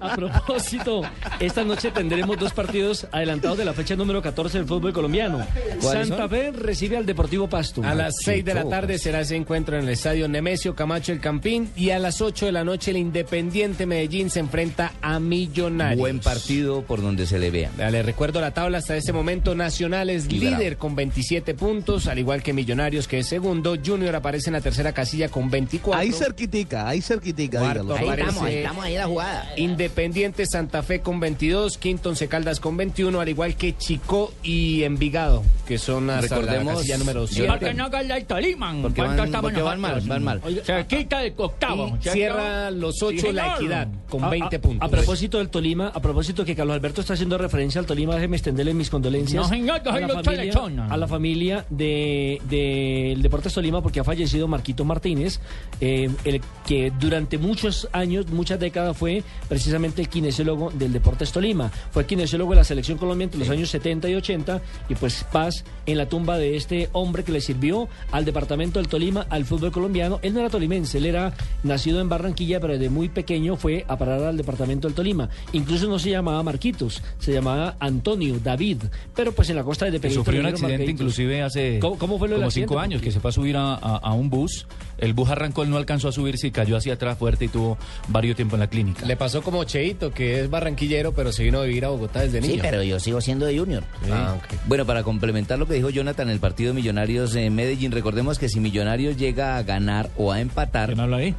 a, 0.00 0.12
a 0.12 0.16
propósito, 0.16 1.02
esta 1.38 1.64
noche 1.64 1.90
tendremos 1.90 2.38
dos 2.38 2.52
partidos 2.52 3.06
adelantados 3.12 3.58
de 3.58 3.64
la 3.64 3.72
fecha 3.74 3.94
número 3.94 4.22
14 4.22 4.58
del 4.58 4.66
fútbol 4.66 4.92
colombiano. 4.92 5.46
¿Cuáles 5.80 6.08
Santa? 6.08 6.28
Fe 6.28 6.50
recibe 6.52 6.96
al 6.96 7.06
Deportivo 7.06 7.48
Pasto. 7.48 7.82
A 7.84 7.94
las 7.94 8.14
6 8.24 8.44
de 8.44 8.54
la 8.54 8.68
tarde 8.68 8.98
será 8.98 9.20
ese 9.20 9.36
encuentro 9.36 9.76
en 9.76 9.84
el 9.84 9.88
estadio 9.90 10.28
Nemesio 10.28 10.74
Camacho 10.74 11.12
El 11.12 11.20
Campín 11.20 11.70
y 11.76 11.90
a 11.90 11.98
las 11.98 12.20
8 12.22 12.46
de 12.46 12.52
la 12.52 12.64
noche 12.64 12.90
el 12.92 12.96
Independiente 12.98 13.86
Medellín 13.86 14.30
se 14.30 14.40
enfrenta 14.40 14.92
a 15.02 15.18
Millonarios. 15.20 15.98
Buen 15.98 16.20
partido 16.20 16.82
por 16.82 17.02
donde 17.02 17.26
se 17.26 17.38
le 17.38 17.50
vea. 17.50 17.70
Le 17.90 18.02
recuerdo 18.02 18.40
la 18.40 18.52
tabla 18.52 18.78
hasta 18.78 18.96
este 18.96 19.12
momento. 19.12 19.54
Nacional 19.54 20.08
es 20.10 20.30
líder 20.32 20.76
con 20.78 20.94
27 20.94 21.54
puntos, 21.54 22.06
al 22.06 22.18
igual 22.18 22.42
que 22.42 22.52
Millonarios 22.52 23.06
que 23.08 23.18
es 23.18 23.28
segundo. 23.28 23.76
Junior 23.84 24.14
aparece 24.16 24.48
en 24.50 24.54
la 24.54 24.60
tercera 24.60 24.92
casilla 24.92 25.28
con 25.28 25.50
24. 25.50 26.00
Ahí 26.00 26.12
cerquitica, 26.12 26.88
ahí 26.88 27.00
cerquitica, 27.02 27.58
Cuarto 27.60 27.82
dígalo. 27.82 27.94
Ahí 27.96 28.04
aparece 28.06 28.28
estamos, 28.30 28.48
ahí 28.48 28.56
estamos 28.56 28.84
ahí 28.84 28.92
en 28.94 28.98
la 29.00 29.06
jugada. 29.06 29.52
Independiente 29.56 30.46
Santa 30.46 30.82
Fe 30.82 31.00
con 31.00 31.20
22, 31.20 31.78
Quinto 31.78 32.08
Once 32.10 32.28
Caldas 32.28 32.60
con 32.60 32.76
21, 32.76 33.20
al 33.20 33.28
igual 33.28 33.56
que 33.56 33.76
Chico 33.76 34.32
y 34.42 34.82
Envigado, 34.84 35.42
que 35.66 35.78
son 35.78 36.08
hasta 36.10 36.36
Recordemos- 36.36 36.74
la 36.74 36.78
casilla 36.78 36.98
número 36.98 37.20
Yo- 37.22 37.34
7. 37.34 37.48
Porque 37.48 37.74
no 37.74 37.90
gana 37.90 38.16
el 38.16 38.24
Tolima. 38.24 38.74
Porque 38.82 39.02
¿Cuánto 39.02 39.22
van- 39.32 39.40
porque 39.42 39.62
van 39.62 39.80
mal, 39.80 40.00
van 40.02 40.22
mal. 40.24 40.40
Se 40.64 40.86
quita 40.86 41.22
el 41.24 41.32
octavo. 41.36 41.98
Cierra 42.12 42.70
los 42.70 43.02
8 43.02 43.18
Sí, 43.26 43.32
la 43.32 43.54
equidad 43.56 43.88
con 44.08 44.24
A- 44.24 44.28
20 44.30 44.56
a- 44.56 44.60
puntos. 44.60 44.86
A 44.86 44.90
propósito 44.90 45.38
del 45.38 45.48
Tolima, 45.48 45.88
a 45.88 46.00
propósito 46.00 46.44
que 46.44 46.54
Carlos 46.54 46.74
Alberto 46.74 47.00
está 47.00 47.14
haciendo 47.14 47.38
referencia 47.38 47.80
al 47.80 47.86
Tolima, 47.86 48.14
déjeme 48.14 48.36
extenderle 48.36 48.74
mis 48.74 48.90
condolencias 48.90 49.42
No, 49.42 49.48
señor, 49.48 49.82
yo 49.82 49.90
a, 49.90 50.00
la 50.00 50.08
familia, 50.22 50.52
a 50.90 50.96
la 50.96 51.08
familia 51.08 51.64
de, 51.70 52.40
del 52.48 53.22
Deportes 53.22 53.52
Tolima 53.54 53.82
porque 53.82 54.00
ha 54.00 54.04
fallecido 54.04 54.48
Marquito 54.48 54.84
Martínez, 54.84 55.40
eh, 55.80 56.10
el 56.24 56.40
que 56.66 56.92
durante 56.98 57.38
muchos 57.38 57.88
años, 57.92 58.26
muchas 58.28 58.58
décadas 58.60 58.96
fue 58.96 59.22
precisamente 59.48 60.02
el 60.02 60.08
kinesiólogo 60.08 60.70
del 60.70 60.92
Deportes 60.92 61.32
Tolima. 61.32 61.70
Fue 61.90 62.06
kinesiólogo 62.06 62.50
de 62.52 62.56
la 62.56 62.64
selección 62.64 62.98
colombiana 62.98 63.24
entre 63.32 63.40
los 63.40 63.48
años 63.50 63.70
70 63.70 64.08
y 64.08 64.14
80 64.14 64.60
y 64.88 64.94
pues 64.94 65.24
paz 65.32 65.64
en 65.86 65.98
la 65.98 66.06
tumba 66.08 66.38
de 66.38 66.56
este 66.56 66.88
hombre 66.92 67.24
que 67.24 67.32
le 67.32 67.40
sirvió 67.40 67.88
al 68.10 68.24
departamento 68.24 68.78
del 68.78 68.88
Tolima, 68.88 69.26
al 69.30 69.44
fútbol 69.44 69.72
colombiano. 69.72 70.18
Él 70.22 70.34
no 70.34 70.40
era 70.40 70.50
tolimense, 70.50 70.98
él 70.98 71.06
era 71.06 71.32
nacido 71.62 72.00
en 72.00 72.01
Barranquilla, 72.08 72.60
pero 72.60 72.74
desde 72.74 72.88
muy 72.90 73.08
pequeño 73.08 73.56
fue 73.56 73.84
a 73.88 73.96
parar 73.96 74.22
al 74.22 74.36
departamento 74.36 74.88
del 74.88 74.94
Tolima. 74.94 75.28
Incluso 75.52 75.88
no 75.88 75.98
se 75.98 76.10
llamaba 76.10 76.42
Marquitos, 76.42 77.02
se 77.18 77.32
llamaba 77.32 77.76
Antonio, 77.80 78.38
David, 78.42 78.78
pero 79.14 79.32
pues 79.32 79.50
en 79.50 79.56
la 79.56 79.64
costa 79.64 79.86
de 79.86 79.92
Pequeño 80.00 80.14
sufrió 80.14 80.40
un 80.40 80.46
accidente 80.46 80.78
Marquitos. 80.78 81.00
inclusive 81.00 81.42
hace 81.42 81.78
¿Cómo- 81.80 81.98
cómo 81.98 82.18
fue 82.18 82.28
lo 82.28 82.36
como 82.36 82.50
cinco 82.50 82.78
años, 82.78 83.00
que 83.02 83.10
se 83.12 83.20
fue 83.20 83.30
a 83.30 83.32
subir 83.32 83.56
a, 83.56 83.74
a- 83.74 83.96
a 83.98 84.12
un 84.12 84.30
bus. 84.30 84.66
El 85.02 85.12
bus 85.12 85.28
arrancó, 85.28 85.62
él 85.62 85.68
no 85.70 85.76
alcanzó 85.76 86.08
a 86.08 86.12
subirse 86.12 86.46
y 86.46 86.50
cayó 86.50 86.76
hacia 86.78 86.94
atrás 86.94 87.18
fuerte 87.18 87.44
y 87.44 87.48
tuvo 87.48 87.76
varios 88.08 88.36
tiempo 88.36 88.56
en 88.56 88.60
la 88.60 88.68
clínica. 88.68 89.04
Le 89.04 89.16
pasó 89.16 89.42
como 89.42 89.64
Cheito, 89.64 90.12
que 90.12 90.40
es 90.40 90.48
barranquillero, 90.48 91.12
pero 91.12 91.30
se 91.32 91.44
vino 91.44 91.60
a 91.60 91.64
vivir 91.64 91.84
a 91.84 91.88
Bogotá 91.88 92.20
desde 92.20 92.40
Sí, 92.40 92.48
niño. 92.48 92.62
pero 92.62 92.82
yo 92.82 92.98
sigo 92.98 93.20
siendo 93.20 93.44
de 93.44 93.58
Junior. 93.58 93.84
Ah, 94.10 94.34
ok. 94.38 94.60
Bueno, 94.66 94.86
para 94.86 95.02
complementar 95.02 95.58
lo 95.58 95.66
que 95.66 95.74
dijo 95.74 95.90
Jonathan, 95.90 96.30
el 96.30 96.40
partido 96.40 96.72
Millonarios 96.72 97.34
en 97.34 97.54
Medellín, 97.54 97.92
recordemos 97.92 98.38
que 98.38 98.48
si 98.48 98.60
Millonarios 98.60 99.16
llega 99.16 99.56
a 99.58 99.62
ganar 99.62 100.08
o 100.16 100.32
a 100.32 100.40
empatar, 100.40 100.94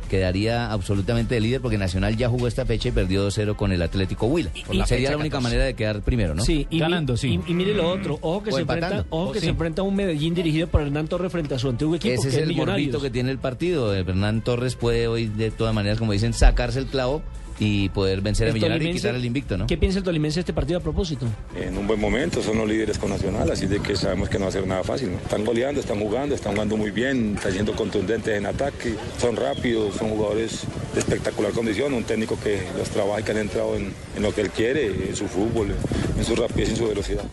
quedaría 0.09 0.71
absolutamente 0.71 1.35
de 1.35 1.41
líder 1.41 1.61
porque 1.61 1.77
Nacional 1.77 2.17
ya 2.17 2.29
jugó 2.29 2.47
esta 2.47 2.65
fecha 2.65 2.89
y 2.89 2.91
perdió 2.91 3.23
2-0 3.29 3.55
con 3.55 3.71
el 3.71 3.81
Atlético 3.81 4.27
Huila. 4.27 4.51
Y- 4.53 4.83
Sería 4.85 5.11
la 5.11 5.17
única 5.17 5.39
manera 5.39 5.63
de 5.63 5.73
quedar 5.73 6.01
primero, 6.01 6.35
¿no? 6.35 6.43
Sí, 6.43 6.67
y 6.69 6.81
mi- 6.81 6.93
Y, 7.23 7.51
y 7.51 7.53
mire 7.53 7.73
lo 7.73 7.89
otro, 7.89 8.19
ojo 8.21 8.43
que, 8.43 8.49
O 8.51 8.55
se 8.55 8.61
empatando. 8.61 8.85
enfrenta, 8.97 9.15
ojo 9.15 9.31
que 9.31 9.39
sí. 9.39 9.45
se 9.45 9.51
enfrenta 9.51 9.81
a 9.81 9.85
un 9.85 9.95
Medellín 9.95 10.33
dirigido 10.35 10.67
por 10.67 10.81
Hernán 10.81 11.07
Torres 11.07 11.31
frente 11.31 11.55
a 11.55 11.59
su 11.59 11.69
antiguo 11.69 11.95
equipo, 11.95 12.13
Ese 12.15 12.29
que 12.29 12.35
es 12.35 12.49
el 12.49 12.55
morbito 12.55 12.99
que 13.01 13.09
tiene 13.09 13.31
el 13.31 13.37
partido. 13.37 13.52
El 13.61 14.07
Hernán 14.07 14.41
Torres 14.41 14.75
puede 14.75 15.07
hoy, 15.07 15.27
de 15.27 15.51
todas 15.51 15.73
maneras, 15.73 15.99
como 15.99 16.11
dicen, 16.11 16.33
sacarse 16.33 16.79
el 16.79 16.87
clavo 16.87 17.21
y 17.59 17.89
poder 17.89 18.21
vencer 18.21 18.49
a 18.49 18.53
Millonarios 18.53 18.89
y 18.89 18.93
quitar 18.93 19.13
el 19.13 19.23
invicto, 19.23 19.57
¿no? 19.57 19.67
¿Qué 19.67 19.77
piensa 19.77 19.99
el 19.99 20.03
tolimense 20.03 20.37
de 20.37 20.39
este 20.41 20.53
partido 20.53 20.79
a 20.79 20.81
propósito? 20.81 21.27
en 21.55 21.77
un 21.77 21.85
buen 21.85 21.99
momento, 21.99 22.41
son 22.41 22.57
los 22.57 22.67
líderes 22.67 22.97
con 22.97 23.11
Nacional, 23.11 23.49
así 23.51 23.67
de 23.67 23.79
que 23.79 23.95
sabemos 23.95 24.27
que 24.27 24.39
no 24.39 24.45
va 24.45 24.49
a 24.49 24.51
ser 24.51 24.65
nada 24.65 24.83
fácil. 24.83 25.11
¿no? 25.11 25.17
Están 25.17 25.45
goleando, 25.45 25.79
están 25.79 25.99
jugando, 25.99 26.33
están 26.33 26.53
jugando 26.53 26.77
muy 26.77 26.89
bien, 26.89 27.35
están 27.35 27.51
siendo 27.51 27.75
contundentes 27.75 28.35
en 28.35 28.47
ataque, 28.47 28.95
son 29.19 29.35
rápidos, 29.35 29.95
son 29.95 30.09
jugadores 30.09 30.63
de 30.93 30.99
espectacular 30.99 31.51
condición, 31.51 31.93
un 31.93 32.03
técnico 32.03 32.37
que 32.43 32.59
los 32.75 32.89
trabaja 32.89 33.19
y 33.19 33.23
que 33.23 33.31
han 33.31 33.37
entrado 33.37 33.75
en, 33.75 33.93
en 34.15 34.23
lo 34.23 34.33
que 34.33 34.41
él 34.41 34.49
quiere, 34.49 34.87
en 35.09 35.15
su 35.15 35.27
fútbol, 35.27 35.75
en 36.17 36.25
su 36.25 36.35
rapidez 36.35 36.69
y 36.69 36.71
en 36.71 36.77
su 36.77 36.87
velocidad. 36.87 37.23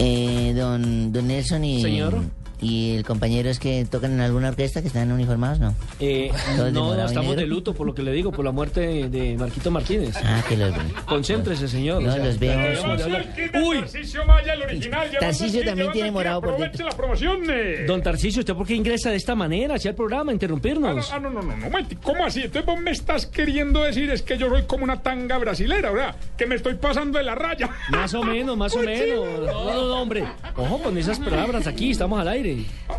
Eh, 0.00 0.52
don, 0.56 1.12
don 1.12 1.26
Nelson 1.26 1.64
y, 1.64 1.82
Señor. 1.82 2.20
Y 2.60 2.96
el 2.96 3.04
compañero 3.04 3.48
es 3.50 3.58
que 3.58 3.86
tocan 3.90 4.12
en 4.12 4.20
alguna 4.20 4.48
orquesta 4.48 4.80
que 4.82 4.88
están 4.88 5.10
uniformados, 5.12 5.58
¿no? 5.60 5.74
Eh, 6.00 6.30
de 6.56 6.72
no, 6.72 6.96
y 6.96 7.04
estamos 7.06 7.36
de 7.36 7.46
luto 7.46 7.74
por 7.74 7.86
lo 7.86 7.94
que 7.94 8.02
le 8.02 8.12
digo, 8.12 8.32
por 8.32 8.44
la 8.44 8.52
muerte 8.52 8.80
de, 8.80 9.08
de 9.08 9.36
Marquito 9.36 9.70
Martínez. 9.70 10.16
Ah, 10.22 10.42
que 10.48 10.56
los 10.56 10.74
Concéntrese, 11.06 11.68
señor. 11.68 12.02
No, 12.02 12.10
o 12.10 12.12
sea, 12.12 12.24
los 12.24 12.38
veo. 12.38 12.58
de. 12.58 13.60
Uy. 13.62 13.78
Tarcisio 13.80 14.24
Maya, 14.24 14.54
el 14.54 14.62
original. 14.62 15.08
Tarcisio 15.18 15.64
también 15.64 15.92
tiene 15.92 16.10
morado 16.10 16.40
por 16.40 16.50
Aproveche 16.54 16.82
la 16.84 16.90
promoción. 16.90 17.42
eh. 17.48 17.84
Don 17.86 18.02
Tarcisio, 18.02 18.40
¿usted 18.40 18.54
por 18.54 18.66
qué 18.66 18.74
ingresa 18.74 19.10
de 19.10 19.16
esta 19.16 19.34
manera 19.34 19.76
hacia 19.76 19.90
el 19.90 19.94
programa, 19.94 20.30
a 20.30 20.34
interrumpirnos? 20.34 21.10
Ah, 21.12 21.18
no, 21.20 21.30
no, 21.30 21.40
no, 21.42 21.56
no, 21.56 21.64
momenti, 21.68 21.96
¿cómo 21.96 22.24
así? 22.24 22.40
Entonces 22.42 22.66
vos 22.66 22.80
me 22.80 22.90
estás 22.90 23.26
queriendo 23.26 23.82
decir 23.84 24.10
es 24.10 24.22
que 24.22 24.36
yo 24.38 24.48
soy 24.48 24.62
como 24.64 24.84
una 24.84 25.00
tanga 25.02 25.38
brasilera, 25.38 25.90
¿verdad? 25.90 26.16
Que 26.36 26.46
me 26.46 26.54
estoy 26.56 26.74
pasando 26.74 27.18
de 27.18 27.24
la 27.24 27.34
raya. 27.34 27.70
Más 27.90 28.12
o 28.14 28.22
menos, 28.22 28.56
más 28.56 28.74
o 28.74 28.78
menos. 28.82 29.26
No, 29.40 29.64
no, 29.64 29.86
no, 29.88 30.02
hombre. 30.02 30.24
Ojo 30.56 30.78
con 30.82 30.96
esas 30.98 31.18
palabras 31.18 31.66
aquí, 31.66 31.90
estamos 31.90 32.18
al 32.20 32.28
aire. 32.28 32.47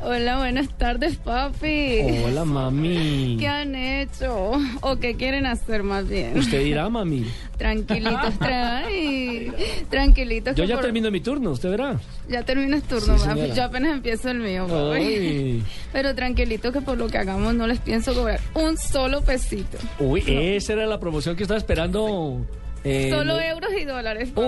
Hola, 0.04 0.38
buenas 0.38 0.70
tardes, 0.78 1.18
papi. 1.18 2.00
Hola, 2.26 2.46
mami. 2.46 3.38
¿Qué 3.40 3.48
han 3.48 3.76
hecho? 3.76 4.52
¿O 4.82 4.96
qué 4.98 5.16
quieren 5.16 5.46
hacer 5.46 5.84
más 5.84 6.08
bien? 6.08 6.38
Usted 6.38 6.64
dirá, 6.64 6.90
mami. 6.90 7.26
Tranquilitos, 7.58 8.34
trae. 8.40 9.52
Tranquilitos. 9.90 10.56
Yo 10.56 10.64
ya 10.64 10.76
por- 10.76 10.86
termino 10.86 11.12
mi 11.12 11.20
turno, 11.22 11.52
usted 11.52 11.70
verá. 11.72 12.00
Ya 12.30 12.44
terminas 12.44 12.84
turno, 12.84 13.18
Sí, 13.18 13.28
papi. 13.28 13.52
Yo 13.56 13.64
apenas 13.64 13.94
empiezo 13.94 14.30
el 14.30 14.40
mío, 14.40 14.68
papi. 14.68 15.02
Ay. 15.04 15.64
Pero 15.92 16.16
tranquilito 16.16 16.72
que 16.72 16.82
por 16.82 16.98
lo 16.98 17.08
que 17.08 17.18
hagamos 17.18 17.54
no 17.56 17.68
les 17.68 17.80
pienso 17.80 18.14
cobrar 18.14 18.40
un 18.54 18.78
solo 18.78 19.22
pesito. 19.22 19.78
Uy, 20.00 20.24
esa 20.28 20.74
era 20.74 20.86
la 20.88 21.00
promoción 21.00 21.36
que 21.36 21.44
estaba 21.44 21.58
esperando. 21.58 22.46
Eh, 22.84 23.10
Solo 23.12 23.34
no- 23.36 23.40
euros 23.42 23.70
y 23.80 23.86
dólares, 23.86 24.30
papi. 24.34 24.48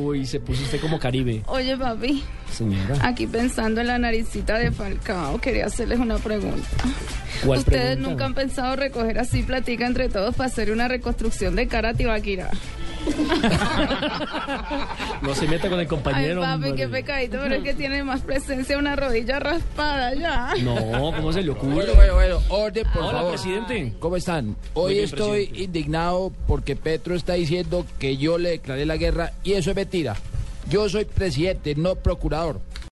Uy, 0.00 0.26
se 0.26 0.40
puso 0.40 0.62
usted 0.62 0.80
como 0.80 0.98
Caribe, 0.98 1.42
Oye, 1.46 1.76
papi, 1.76 2.22
señora. 2.52 2.96
aquí 3.02 3.26
pensando 3.26 3.80
en 3.80 3.88
la 3.88 3.98
naricita 3.98 4.58
de 4.58 4.70
Falcao, 4.72 5.40
quería 5.40 5.66
hacerles 5.66 5.98
una 5.98 6.18
pregunta. 6.18 6.66
¿Cuál 7.44 7.58
¿Ustedes 7.58 7.82
pregunta? 7.96 8.08
nunca 8.10 8.24
han 8.24 8.34
pensado 8.34 8.76
recoger 8.76 9.18
así 9.18 9.42
platica 9.42 9.86
entre 9.86 10.08
todos 10.08 10.34
para 10.34 10.48
hacer 10.48 10.70
una 10.70 10.88
reconstrucción 10.88 11.54
de 11.56 11.66
cara 11.68 11.90
a 11.90 11.94
Tibaquira? 11.94 12.50
No 15.22 15.34
se 15.34 15.46
meta 15.48 15.64
con 15.68 15.74
el 15.78 15.80
Ay, 15.80 15.86
compañero. 15.86 16.40
papi, 16.40 16.54
hombre. 16.54 16.74
qué 16.74 16.88
pecadito, 16.88 17.38
pero 17.42 17.54
es 17.56 17.62
que 17.62 17.74
tiene 17.74 18.02
más 18.04 18.20
presencia 18.22 18.78
una 18.78 18.96
rodilla 18.96 19.38
raspada 19.38 20.14
ya. 20.14 20.54
No, 20.62 21.12
¿cómo 21.14 21.32
se 21.32 21.42
le 21.42 21.50
ocurre? 21.50 21.74
Bueno, 21.74 21.94
bueno, 21.94 22.14
bueno, 22.14 22.40
orden, 22.48 22.86
por 22.92 23.02
Hola, 23.02 23.12
favor. 23.12 23.32
presidente. 23.32 23.92
¿Cómo 23.98 24.16
están? 24.16 24.56
Hoy 24.74 24.94
bien, 24.94 25.04
estoy 25.06 25.46
presidente. 25.46 25.62
indignado 25.64 26.32
porque 26.46 26.76
Petro 26.76 27.14
está 27.14 27.34
diciendo 27.34 27.86
que 27.98 28.16
yo 28.16 28.38
le 28.38 28.50
declaré 28.50 28.86
la 28.86 28.96
guerra 28.96 29.32
y 29.42 29.52
eso 29.54 29.70
es 29.70 29.76
mentira. 29.76 30.16
Yo 30.68 30.88
soy 30.88 31.04
presidente, 31.04 31.74
no 31.76 31.94
procurador. 31.94 32.60